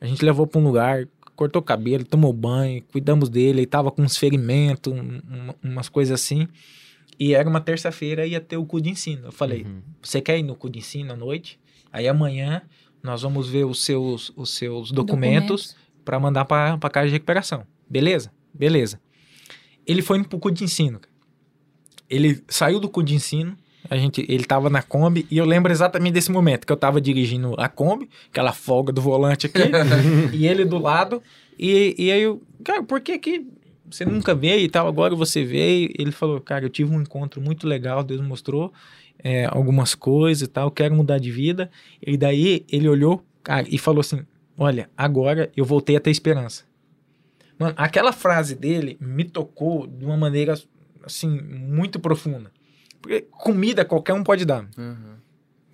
[0.00, 3.90] a gente levou para um lugar, cortou o cabelo, tomou banho, cuidamos dele, ele tava
[3.90, 6.46] com uns ferimentos, um- um- umas coisas assim.
[7.18, 9.26] E era uma terça-feira, ia ter o cu de ensino.
[9.28, 9.80] Eu falei, Uhum.
[10.02, 11.58] você quer ir no cu de ensino à noite?
[11.92, 12.62] Aí amanhã
[13.02, 17.64] nós vamos ver os seus, os seus documentos para mandar para a casa de recuperação.
[17.88, 18.32] Beleza?
[18.52, 19.00] Beleza.
[19.86, 21.00] Ele foi pro cu de ensino.
[22.08, 23.56] Ele saiu do cu de ensino,
[23.88, 27.00] a gente, ele tava na Kombi, e eu lembro exatamente desse momento, que eu tava
[27.00, 29.60] dirigindo a Kombi, aquela folga do volante aqui,
[30.32, 31.22] e ele do lado,
[31.58, 33.46] e, e aí eu, cara, por que que
[33.90, 35.90] você nunca veio e tal, agora você veio?
[35.98, 38.72] Ele falou, cara, eu tive um encontro muito legal, Deus mostrou
[39.22, 41.70] é, algumas coisas e tal, quero mudar de vida,
[42.04, 44.24] e daí ele olhou, cara, e falou assim,
[44.56, 46.64] olha, agora eu voltei a ter esperança.
[47.58, 50.54] Mano, aquela frase dele me tocou de uma maneira,
[51.04, 52.50] assim, muito profunda.
[53.04, 54.66] Porque comida qualquer um pode dar.
[54.78, 55.16] Uhum.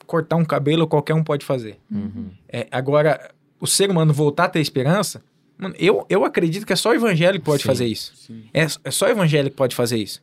[0.05, 1.78] Cortar um cabelo qualquer um pode fazer.
[1.89, 2.31] Uhum.
[2.49, 5.23] É, agora, o ser humano voltar a ter esperança,
[5.57, 7.68] mano, eu, eu acredito que é só o evangelho que pode Sim.
[7.68, 8.12] fazer isso.
[8.52, 10.20] É, é só o evangelho que pode fazer isso.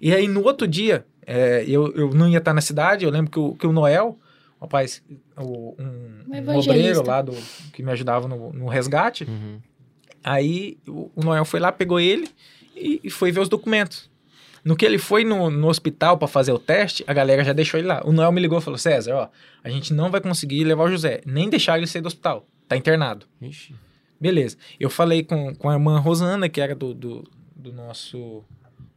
[0.00, 3.32] E aí, no outro dia, é, eu, eu não ia estar na cidade, eu lembro
[3.32, 4.16] que o, que o Noel,
[4.60, 5.02] rapaz,
[5.36, 7.32] o, um, Um um obreiro lá do,
[7.72, 9.58] que me ajudava no, no resgate, Uhum.
[10.22, 12.30] Aí o, o Noel foi lá, pegou ele
[12.74, 14.08] e, e foi ver os documentos.
[14.64, 17.78] No que ele foi no, no hospital para fazer o teste, a galera já deixou
[17.78, 18.02] ele lá.
[18.04, 19.28] O Noel me ligou e falou: César, ó,
[19.62, 22.46] a gente não vai conseguir levar o José, nem deixar ele sair do hospital.
[22.66, 23.26] Tá internado.
[23.42, 23.74] Ixi.
[24.18, 24.56] Beleza.
[24.80, 28.42] Eu falei com, com a irmã Rosana, que era do, do, do nosso.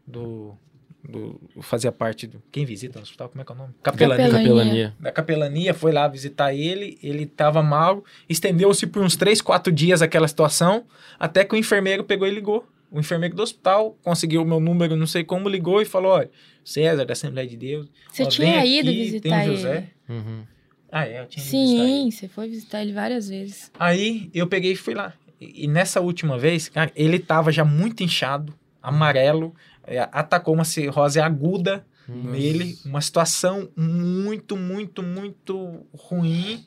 [0.06, 0.58] Do,
[1.04, 1.42] do.
[1.62, 2.42] Fazia parte do.
[2.50, 3.28] Quem visita no hospital?
[3.28, 3.74] Como é que é o nome?
[3.84, 4.26] Capelania.
[4.26, 4.48] Capelania.
[4.48, 4.96] Capelania.
[5.00, 10.02] Da capelania, foi lá visitar ele, ele tava mal, estendeu-se por uns 3, 4 dias
[10.02, 10.86] aquela situação,
[11.20, 12.66] até que o enfermeiro pegou e ligou.
[12.90, 16.30] O enfermeiro do hospital conseguiu o meu número, não sei como, ligou e falou: olha,
[16.64, 17.88] César, da Assembleia de Deus.
[18.12, 19.78] Você ó, tinha ido aqui, visitar tem o José.
[20.10, 20.20] ele?
[20.20, 20.44] Uhum.
[20.92, 21.92] Ah, é, eu tinha ido visitar ele.
[21.92, 23.72] Sim, você foi visitar ele várias vezes.
[23.78, 25.14] Aí eu peguei e fui lá.
[25.40, 29.54] E, e nessa última vez, cara, ele tava já muito inchado, amarelo,
[29.86, 36.66] é, atacou uma cirrose aguda nele, uma situação muito, muito, muito ruim.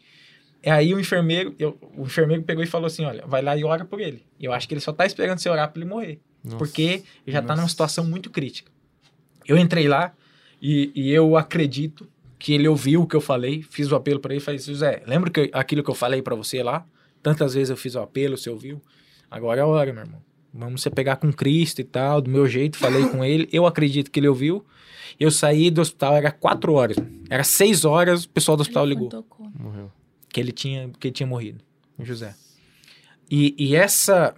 [0.63, 3.65] E aí o enfermeiro, eu- o enfermeiro pegou e falou assim, olha, vai lá e
[3.65, 4.23] ora por ele.
[4.39, 6.57] Eu acho que ele só tá esperando você orar pra ele morrer, Nossa.
[6.59, 7.63] porque já tá Nossa.
[7.63, 8.71] numa situação muito crítica.
[9.47, 10.13] Eu entrei lá
[10.61, 12.07] e, e eu acredito
[12.39, 15.03] que ele ouviu o que eu falei, fiz o apelo pra ele e falei, José,
[15.07, 16.87] lembra que, aquilo que eu falei pra você lá?
[17.23, 18.81] Tantas vezes eu fiz o apelo, você ouviu?
[19.31, 20.21] Agora é a hora, meu irmão.
[20.53, 23.49] vamos se pegar com Cristo e tal, do meu jeito, falei com ele.
[23.53, 24.65] Eu acredito que ele ouviu.
[25.19, 26.97] Eu saí do hospital, era quatro horas.
[27.29, 29.49] Era seis horas, o pessoal do hospital ligou Tocou.
[29.59, 29.91] Morreu.
[30.33, 31.63] Que ele tinha, que ele tinha morrido,
[31.99, 32.35] o José.
[33.31, 34.35] E, e essa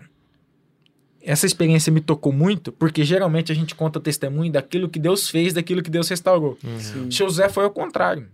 [1.25, 5.53] essa experiência me tocou muito, porque geralmente a gente conta testemunho daquilo que Deus fez,
[5.55, 6.59] daquilo que Deus restaurou.
[6.79, 7.09] Sim.
[7.11, 8.27] José foi ao contrário.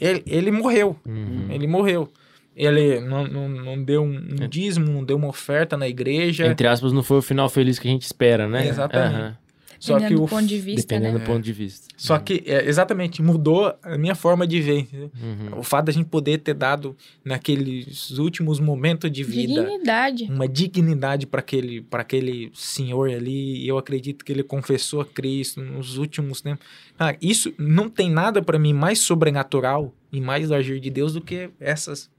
[0.00, 0.96] Ele, ele morreu.
[1.04, 1.50] Uhum.
[1.50, 2.08] Ele morreu.
[2.54, 4.46] Ele não, não, não deu um, É.
[4.46, 6.46] dízimo, não deu uma oferta na igreja.
[6.46, 8.68] Entre aspas, não foi o final feliz que a gente espera, né?
[8.68, 9.14] Exatamente.
[9.16, 9.36] Aham.
[9.78, 11.24] Só que Dependendo o do ponto de vista, Dependendo né?
[11.24, 11.88] do ponto de vista.
[11.96, 14.88] Só que, é, exatamente, mudou a minha forma de ver.
[14.92, 15.58] Uhum.
[15.58, 20.24] O fato da gente poder ter dado, naqueles últimos momentos de vida, Dignidade.
[20.24, 23.64] uma dignidade para aquele, pra aquele senhor ali.
[23.64, 26.66] E eu acredito que ele confessou a Cristo nos últimos tempos.
[26.96, 31.12] Cara, isso não tem nada para mim mais sobrenatural e mais do agir de Deus
[31.12, 32.10] do que essas,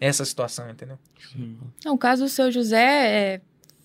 [0.00, 0.98] essa situação, entendeu?
[1.84, 3.40] Não, o caso do seu José, é,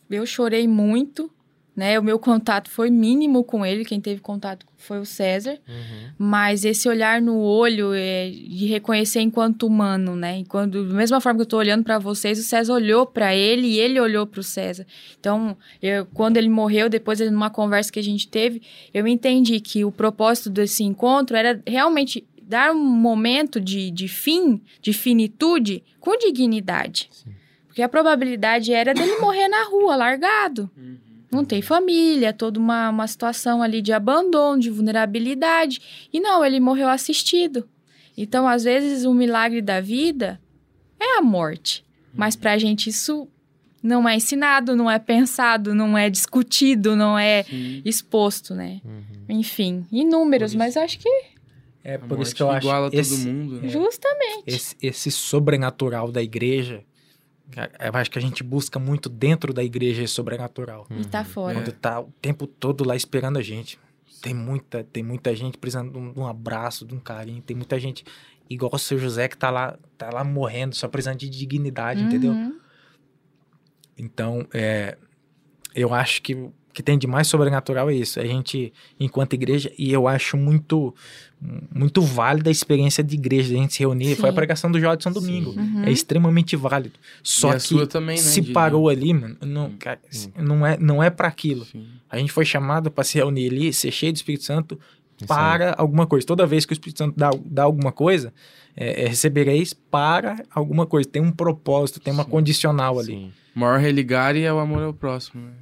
[0.09, 1.29] eu chorei muito,
[1.75, 1.97] né?
[1.99, 5.57] O meu contato foi mínimo com ele, quem teve contato foi o César.
[5.67, 6.09] Uhum.
[6.17, 10.37] Mas esse olhar no olho é, de reconhecer enquanto humano, né?
[10.39, 13.67] Enquanto, da mesma forma que eu tô olhando para vocês, o César olhou para ele
[13.67, 14.85] e ele olhou para o César.
[15.19, 18.61] Então, eu- quando ele morreu, depois numa conversa que a gente teve,
[18.93, 24.59] eu entendi que o propósito desse encontro era realmente dar um momento de, de fim,
[24.81, 27.07] de finitude, com dignidade.
[27.11, 27.29] Sim.
[27.67, 30.69] Porque a probabilidade era dele morrer na rua, largado.
[31.31, 35.79] Não tem família, toda uma, uma situação ali de abandono, de vulnerabilidade.
[36.11, 37.67] E não, ele morreu assistido.
[38.17, 40.41] Então, às vezes, o milagre da vida
[40.99, 41.85] é a morte.
[42.13, 43.27] Mas pra gente isso
[43.81, 47.81] não é ensinado, não é pensado, não é discutido, não é Sim.
[47.83, 48.81] exposto, né?
[48.83, 49.03] Uhum.
[49.29, 51.09] Enfim, inúmeros, mas acho que
[51.83, 53.61] É A por isso que eu acho iguala esse, todo mundo.
[53.61, 53.69] né?
[53.69, 54.43] justamente.
[54.45, 56.83] esse, esse sobrenatural da igreja.
[57.79, 60.87] Eu acho que a gente busca muito dentro da igreja sobrenatural.
[60.89, 61.55] E tá fora.
[61.55, 63.79] Quando tá o tempo todo lá esperando a gente.
[64.21, 67.41] Tem muita, tem muita gente precisando de um, abraço, de um carinho.
[67.41, 68.05] Tem muita gente,
[68.49, 72.31] igual o seu José, que tá lá, tá lá morrendo, só precisando de dignidade, entendeu?
[72.31, 72.59] Uhum.
[73.97, 74.97] Então, é,
[75.73, 78.19] eu acho que que tem de mais sobrenatural é isso.
[78.19, 80.93] A gente, enquanto igreja, e eu acho muito
[81.73, 84.15] muito válida a experiência de igreja, a gente se reunir.
[84.15, 84.35] Foi a Sim.
[84.35, 85.49] pregação do Jodson domingo.
[85.59, 85.83] Uhum.
[85.85, 86.99] É extremamente válido.
[87.23, 89.75] Só a que sua também, né, se de- parou ali, mano, não, Hum.
[89.79, 89.99] cara,
[90.37, 91.65] não, é, não é para aquilo.
[91.65, 91.87] Sim.
[92.07, 94.79] A gente foi chamado para se reunir ali, ser cheio do Espírito Santo
[95.17, 96.27] Isso para alguma coisa.
[96.27, 98.31] Toda vez que o Espírito Santo dá, dá alguma coisa,
[98.77, 101.09] é, é, recebereis para alguma coisa.
[101.09, 102.29] Tem um propósito, tem uma Sim.
[102.29, 103.13] condicional ali.
[103.13, 103.31] Sim.
[103.55, 105.53] O maior religare é o amor ao próximo, né?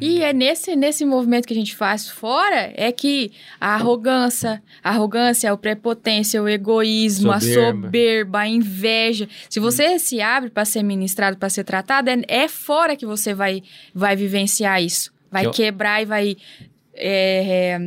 [0.00, 4.90] E é nesse, nesse movimento que a gente faz fora é que a arrogância, a
[4.90, 7.86] arrogância, a prepotência, o egoísmo, a Soberba.
[7.86, 9.28] soberba, a inveja.
[9.48, 13.32] Se você se abre para ser ministrado, para ser tratado, é, é fora que você
[13.34, 13.62] vai,
[13.94, 15.12] vai vivenciar isso.
[15.30, 16.36] Vai Que eu- quebrar e vai.
[16.94, 17.78] é, é,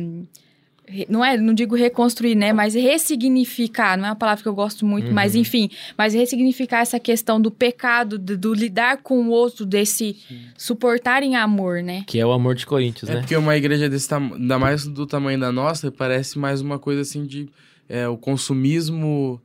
[1.08, 2.52] não é, não digo reconstruir, né?
[2.52, 5.40] Mas ressignificar, não é uma palavra que eu gosto muito, mas Uhum.
[5.40, 10.16] enfim, mas ressignificar essa questão do pecado, do, do lidar com o outro, desse
[10.56, 12.04] suportar em amor, né?
[12.06, 13.20] Que é o amor de Coríntios, É né?
[13.20, 17.00] porque uma igreja desse tamanho, ainda mais do tamanho da nossa, parece mais uma coisa
[17.00, 17.48] assim de
[17.88, 19.40] é, o consumismo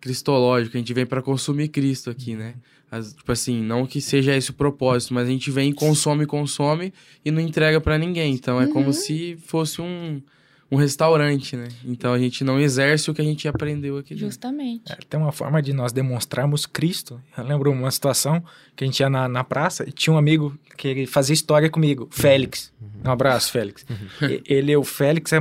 [0.00, 0.76] cristológico.
[0.76, 2.54] A gente vem para consumir Cristo aqui, né?
[2.90, 6.92] As- tipo assim, não que seja esse o propósito, mas a gente vem, consome, consome
[7.24, 8.32] e não entrega para ninguém.
[8.34, 10.22] Então é como se fosse um,
[10.70, 11.68] um restaurante, né?
[11.84, 14.26] Então a gente não exerce o que a gente aprendeu aqui dentro.
[14.26, 14.92] Justamente.
[14.92, 17.20] É, tem uma forma de nós demonstrarmos Cristo.
[17.36, 18.42] Eu lembro uma situação
[18.76, 21.70] que a gente ia na, na praça e tinha um amigo que ele fazia história
[21.70, 22.72] comigo, Félix.
[23.04, 23.86] Um abraço, Félix.
[24.22, 25.38] E- Ele, o Félix, é.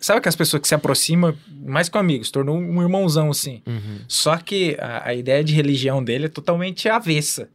[0.00, 3.62] Sabe aquelas pessoas que se aproximam mais que um amigo, se tornou um irmãozão assim.
[3.66, 3.98] Uhum.
[4.08, 7.48] Só que a, a ideia de religião dele é totalmente avessa.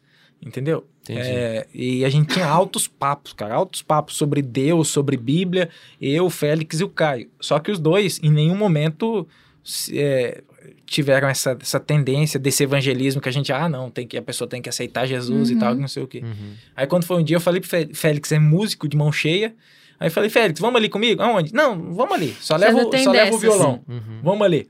[0.45, 0.85] Entendeu?
[1.03, 1.19] Entendi.
[1.21, 5.69] É, e a gente tinha altos papos, cara, altos papos sobre Deus, sobre Bíblia,
[5.99, 7.29] eu, o Félix e o Caio.
[7.41, 9.27] Só que os dois, em nenhum momento,
[9.63, 10.41] se- é,
[10.85, 14.47] tiveram essa, essa tendência desse evangelismo que a gente, ah, não, tem que, a pessoa
[14.47, 15.59] tem que aceitar Jesus e Uhum.
[15.59, 16.21] tal, não sei o quê.
[16.23, 16.53] Uhum.
[16.75, 19.53] Aí quando foi um dia, eu falei pro Fé- Félix, é músico de mão cheia.
[19.99, 21.21] Aí eu falei, Félix, vamos ali comigo?
[21.21, 21.53] Aonde?
[21.53, 22.33] Não, vamos ali.
[22.39, 23.83] Só Você leva, só leva o violão.
[23.87, 24.19] Uhum.
[24.23, 24.69] Vamos ali.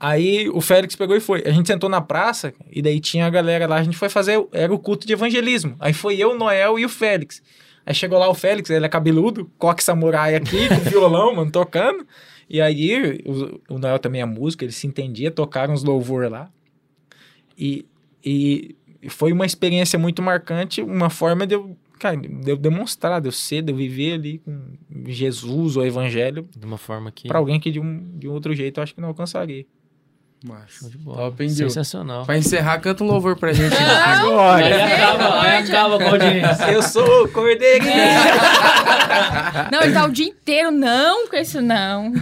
[0.00, 1.42] Aí o Félix pegou e foi.
[1.44, 3.76] A gente sentou na praça e daí tinha a galera lá.
[3.76, 4.42] A gente foi fazer.
[4.50, 5.76] Era o culto de evangelismo.
[5.78, 7.42] Aí foi eu, o Noel e o Félix.
[7.84, 12.06] Aí chegou lá o Félix, ele é cabeludo, coque samurai aqui, com violão, mano, tocando.
[12.48, 16.50] E aí o, o Noel também é músico, ele se entendia, tocaram uns louvor lá.
[17.58, 17.86] E,
[18.24, 18.74] e
[19.08, 23.32] foi uma experiência muito marcante, uma forma de eu, cara, de eu demonstrar, de eu
[23.32, 27.28] ser, de eu viver ali com Jesus, o evangelho, De uma forma que.
[27.28, 29.66] Pra alguém que de um, de um outro jeito eu acho que não alcançaria.
[30.42, 30.88] Massa.
[30.88, 31.18] de bola.
[31.18, 31.50] Top, hein?
[31.50, 32.24] Sensacional.
[32.24, 33.76] Pra encerrar, canta um louvor pra gente.
[33.76, 34.64] Agora.
[34.64, 36.64] Aí acaba, aí acaba com a audiência.
[36.72, 37.92] Eu sou o cordeirinho.
[39.70, 42.12] Não, ele tá o dia inteiro, não com isso não.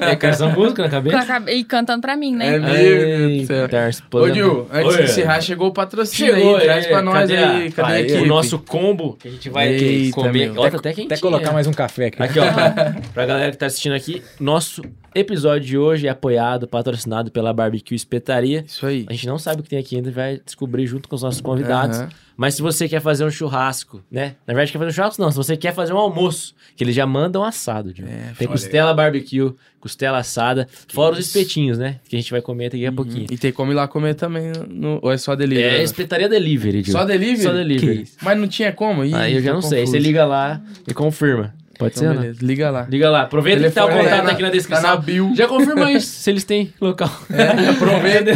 [0.00, 1.24] É, com essa música na cabeça?
[1.24, 2.56] cabe- E cantando pra mim, né?
[2.56, 5.04] É meu Deus Ô, Gil, antes Oi.
[5.04, 6.64] de encerrar, chegou o patrocínio Chegou, aí.
[6.64, 7.70] Traz é, pra nós cadê a- aí.
[7.72, 8.22] Cadê a aí, equipe?
[8.22, 10.50] O nosso combo que a gente vai Eita, comer.
[10.52, 10.62] meu.
[10.64, 11.06] Até quentinho.
[11.06, 12.22] Até colocar mais um café aqui.
[12.22, 12.52] Aqui, ó.
[12.52, 14.82] Pra, pra galera que tá assistindo aqui, nosso
[15.14, 18.64] episódio de hoje é apoiado, patrocinado pela Barbecue Espetaria.
[18.66, 19.06] Isso aí.
[19.08, 21.40] A gente não sabe o que tem aqui ainda, vai descobrir junto com os nossos
[21.40, 21.98] convidados.
[21.98, 22.08] Aham.
[22.36, 24.36] Mas se você quer fazer um churrasco, né?
[24.46, 25.28] Na verdade, quer fazer um churrasco, não.
[25.28, 27.92] Se você quer fazer um almoço, que eles já mandam assado.
[27.98, 31.98] É, Tem costela barbecue, costela assada, fora os espetinhos, né?
[32.08, 33.26] Que a gente vai comer daqui a pouquinho.
[33.28, 35.00] E tem como ir lá comer também, no...
[35.02, 35.78] ou é só delivery?
[35.78, 37.00] É espetaria delivery, Diogo.
[37.00, 37.42] Só delivery?
[37.42, 38.04] Só delivery.
[38.04, 39.04] Que Mas não tinha como?
[39.04, 39.80] Ih, Aí eu já não sei.
[39.80, 39.96] confuso.
[39.96, 41.52] Você liga lá e confirma.
[41.78, 42.34] Pode Então, ser, né?
[42.42, 42.86] Liga lá.
[42.90, 43.22] Liga lá.
[43.22, 44.82] Aproveita que tá o contato tá aqui na na- descrição.
[44.82, 45.32] tá na bio.
[45.36, 47.08] Já confirma isso, se eles têm local.
[47.32, 48.32] É, aproveita.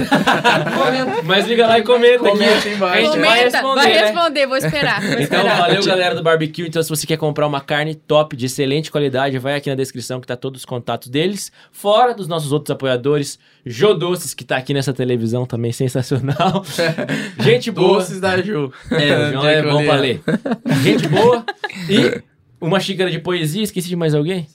[1.24, 2.68] Mas liga lá e comenta, Comenta aqui.
[2.70, 2.94] embaixo.
[2.98, 4.00] A gente vai Comenta, responder, vai né?
[4.04, 5.00] responder, vou esperar.
[5.00, 5.56] Vou Então, esperar.
[5.58, 6.66] valeu, galera do Barbecue.
[6.66, 10.20] Então, se você quer comprar uma carne top, de excelente qualidade, vai aqui na descrição
[10.20, 11.50] que tá todos os contatos deles.
[11.72, 16.64] Fora dos nossos outros apoiadores, Jô Doces, que tá aqui nessa televisão também, sensacional.
[17.40, 17.98] Gente boa.
[17.98, 18.72] Doces da Ju.
[18.90, 20.20] É, o João é bom pra ler.
[20.82, 21.44] Gente boa.
[21.88, 22.22] E
[22.62, 24.46] uma xícara de poesia, esqueci de mais alguém?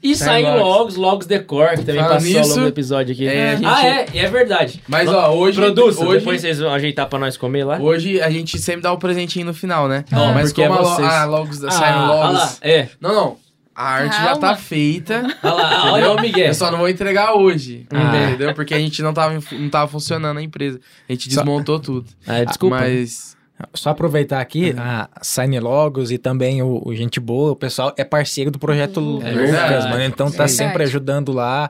[0.00, 0.62] E Sai saiu Logs.
[0.62, 3.26] Logos, Logos Decor, que também Fala passou ao nisso, longo do episódio aqui.
[3.26, 4.80] é, a gente- Ah, é, e é verdade.
[4.86, 5.60] Mas, ó, hoje...
[5.60, 7.78] Produza, hoje, depois vocês vão ajeitar pra nós comer lá.
[7.80, 10.04] Hoje a gente sempre dá um presentinho no final, né?
[10.12, 11.08] Ó, Mas porque como é vocês.
[11.08, 12.58] a Sign ah, olha lá, Logos...
[12.62, 12.88] é.
[13.00, 13.36] Não, não.
[13.74, 14.40] A arte já Calma.
[14.40, 15.36] tá feita.
[15.42, 16.46] Olha lá, olha o Miguel.
[16.46, 18.26] Eu só não vou entregar hoje, Ah.
[18.28, 18.52] entendeu?
[18.54, 20.80] Porque a gente não tava, não tava funcionando a empresa.
[21.08, 22.06] A gente Só- desmontou tudo.
[22.26, 22.76] Ah, desculpa.
[22.80, 23.36] Mas...
[23.74, 28.04] Só aproveitar aqui, a Sign Logos e também o, o Gente Boa, o pessoal é
[28.04, 29.88] parceiro do projeto Lucas, verdade.
[29.88, 30.04] mano.
[30.04, 31.68] Então tá É sempre ajudando lá,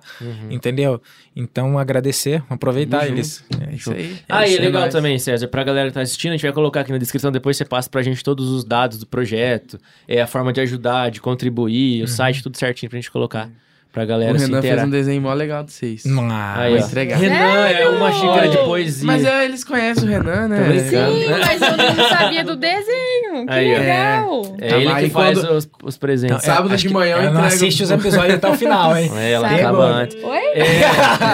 [0.50, 1.00] entendeu?
[1.34, 3.42] Então agradecer, aproveitar eles.
[3.68, 4.18] É isso aí.
[4.28, 6.81] Ah, e é legal também, César, pra galera que tá assistindo, a gente vai colocar
[6.81, 10.26] aqui na descrição, depois você passa pra gente todos os dados do projeto, é a
[10.26, 13.49] forma de ajudar, de contribuir, o site, tudo certinho pra gente colocar
[13.92, 16.05] pra galera O se Renan fez um desenho mó legal de vocês.
[16.31, 16.86] Ah, Aí, Vou ó.
[16.86, 17.18] entregar.
[17.18, 19.07] Renan é uma xícara de poesia.
[19.07, 20.58] Mas é, eles conhecem o Renan, né?
[20.58, 21.12] Tô brincando.
[21.18, 23.47] Sim, mas eu não sabia do desenho.
[23.47, 23.78] Que Aí, ó.
[23.78, 24.57] legal.
[24.60, 26.36] É ele Aí que faz quando- os, os presentes.
[26.44, 29.10] Então, Sábado de manhã eu ela não entrego- assiste os episódios até o final, hein?
[29.17, 29.60] É, ela Sabe?
[29.60, 30.23] acaba antes.
[30.23, 30.39] Oi?
[30.55, 30.60] É,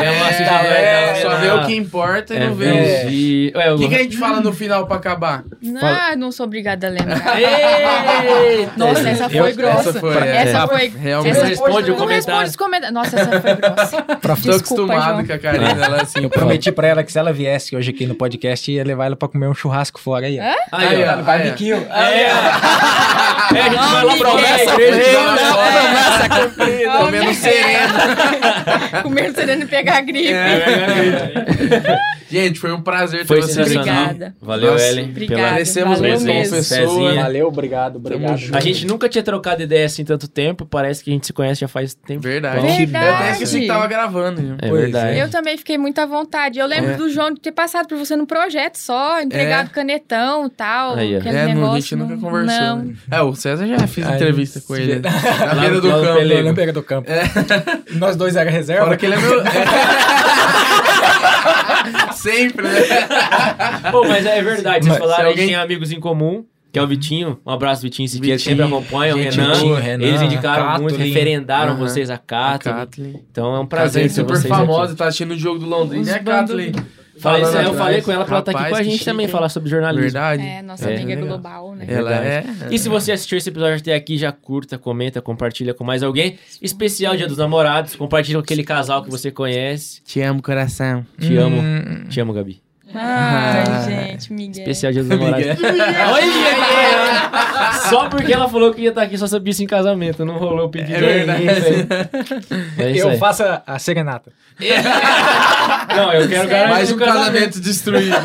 [0.07, 3.57] é uma assiste Tá É, só vê o que importa e é, não vê os...
[3.57, 5.45] Ué, O que, que a gente fala no final pra acabar?
[5.63, 7.39] Não, não sou obrigada a lembrar.
[7.41, 8.73] Eita!
[8.77, 9.91] Nossa, essa foi Eu- grossa.
[9.91, 10.67] essa foi, Essa é.
[10.67, 10.93] foi.
[10.97, 11.35] Realmente.
[11.35, 12.54] Você essa- responde o Não responde comentário.
[12.55, 12.95] Os comentários.
[12.95, 14.03] Nossa, essa foi grossa.
[14.43, 15.27] Tô acostumado João.
[15.27, 16.23] com a Karina, ela assim...
[16.23, 19.17] Eu prometi pra ela que se ela viesse hoje aqui no podcast, ia levar ela
[19.17, 20.39] pra comer um churrasco fora aí.
[20.39, 20.55] Hã?
[20.73, 21.19] Aí, Aí, ó.
[21.19, 21.23] ó.
[21.23, 21.73] Barbecue.
[21.73, 22.31] É, é,
[23.61, 24.37] a gente vai lá pra Miguel.
[24.37, 25.19] ver a igreja.
[25.53, 27.95] Promessa cumprida, comendo sereno.
[29.03, 30.33] Comendo sereno e pegar a gripe.
[32.31, 33.79] Gente, foi um prazer ter vocês aqui.
[33.79, 34.35] Obrigada.
[34.41, 35.11] Valeu, Nossa, Ellen.
[35.11, 35.65] Obrigada.
[35.85, 36.63] Valeu muito.
[36.63, 37.23] Cezinha.
[37.23, 38.37] Valeu, obrigado, obrigado.
[38.39, 38.57] junto.
[38.57, 41.61] A gente nunca tinha trocado ideia assim tanto tempo, parece que a gente se conhece
[41.61, 42.21] já faz tempo.
[42.21, 42.61] Verdade.
[42.67, 43.07] Verdade.
[43.07, 44.41] Eu até esqueci que tava gravando.
[44.41, 44.55] viu?
[44.61, 45.19] É Pois verdade.
[45.19, 46.59] Eu também fiquei muito à vontade.
[46.59, 46.97] Eu lembro É.
[46.97, 50.95] do João de ter passado por você no projeto só, entregado canetão e tal.
[50.97, 51.75] Aí, aquele É, negócio.
[51.77, 52.61] a gente nunca conversou.
[52.61, 52.77] Não.
[52.79, 52.95] né?
[53.11, 54.97] É, o César já fez Aí, entrevista com ele.
[54.97, 55.11] vê- Na
[55.61, 56.45] beira do campo.
[56.45, 57.11] Na beira do campo.
[57.93, 58.85] Nós dois era reserva.
[58.87, 59.43] Fora que ele é meu.
[62.15, 62.81] Sempre, né?
[63.91, 66.83] Pô, mas é verdade, vocês Mas falaram alguém- que tem amigos em comum, que é
[66.83, 67.39] o Vitinho.
[67.47, 69.59] Um abraço, Vitinho Siqueira, Vitinho, sempre acompanha, o Renan.
[69.61, 70.83] boa, Renan, Eles indicaram Kathleen.
[70.83, 72.77] muito, referendaram vocês a Kathleen.
[72.77, 73.25] Kathleen.
[73.31, 74.97] Então é um prazer Prazer ter super vocês famosa, aqui.
[74.97, 76.53] tá assistindo o jogo do Londrina, né, bando-
[77.19, 77.77] Falando eu atrás.
[77.77, 80.03] falei com ela pra ela estar aqui com a gente que também, falar sobre jornalismo.
[80.03, 80.43] Verdade.
[80.43, 80.95] É, nossa É.
[80.97, 81.27] amiga Legal.
[81.29, 81.85] global, né?
[81.89, 82.45] Ela é.
[82.71, 86.39] E se você assistiu esse episódio até aqui, já curta, comenta, compartilha com mais alguém.
[86.61, 90.01] Especial Dia dos Namorados, compartilha com aquele casal que você conhece.
[90.05, 91.07] Te amo, coração.
[91.21, 91.61] Te amo.
[91.61, 92.64] Hum, Te amo, Gabi.
[92.95, 93.83] Ai, Ah.
[93.89, 94.63] gente, Miguel.
[94.63, 95.47] Especial Dia dos Namorados.
[96.13, 97.81] Olha!
[97.91, 100.25] Só porque ela falou que ia estar aqui só sabia isso em casamento.
[100.25, 100.95] Não rolou o pedido.
[101.05, 101.45] É verdade.
[102.79, 103.19] É isso eu aí.
[103.19, 104.33] faço a, a serenata.
[105.97, 108.17] Não, eu quero garantir Mais um casamento destruído.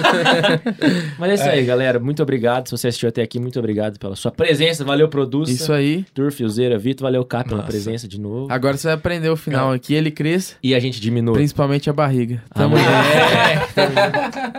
[1.17, 1.99] Mas é isso aí, galera.
[1.99, 2.67] Muito obrigado.
[2.67, 4.83] Se você assistiu até aqui, muito obrigado pela sua presença.
[4.83, 5.51] Valeu, Produça.
[5.51, 6.05] Isso aí.
[6.13, 7.03] Turf, Uzeira, Vitor.
[7.07, 7.69] Valeu, Cap, pela Nossa.
[7.71, 8.47] presença de novo.
[8.51, 11.33] Agora você vai aprender o final aqui, ele cresça, E a gente diminui.
[11.35, 12.41] principalmente a barriga.
[12.51, 12.89] Ah, Tamo junto.
[12.89, 14.58] é.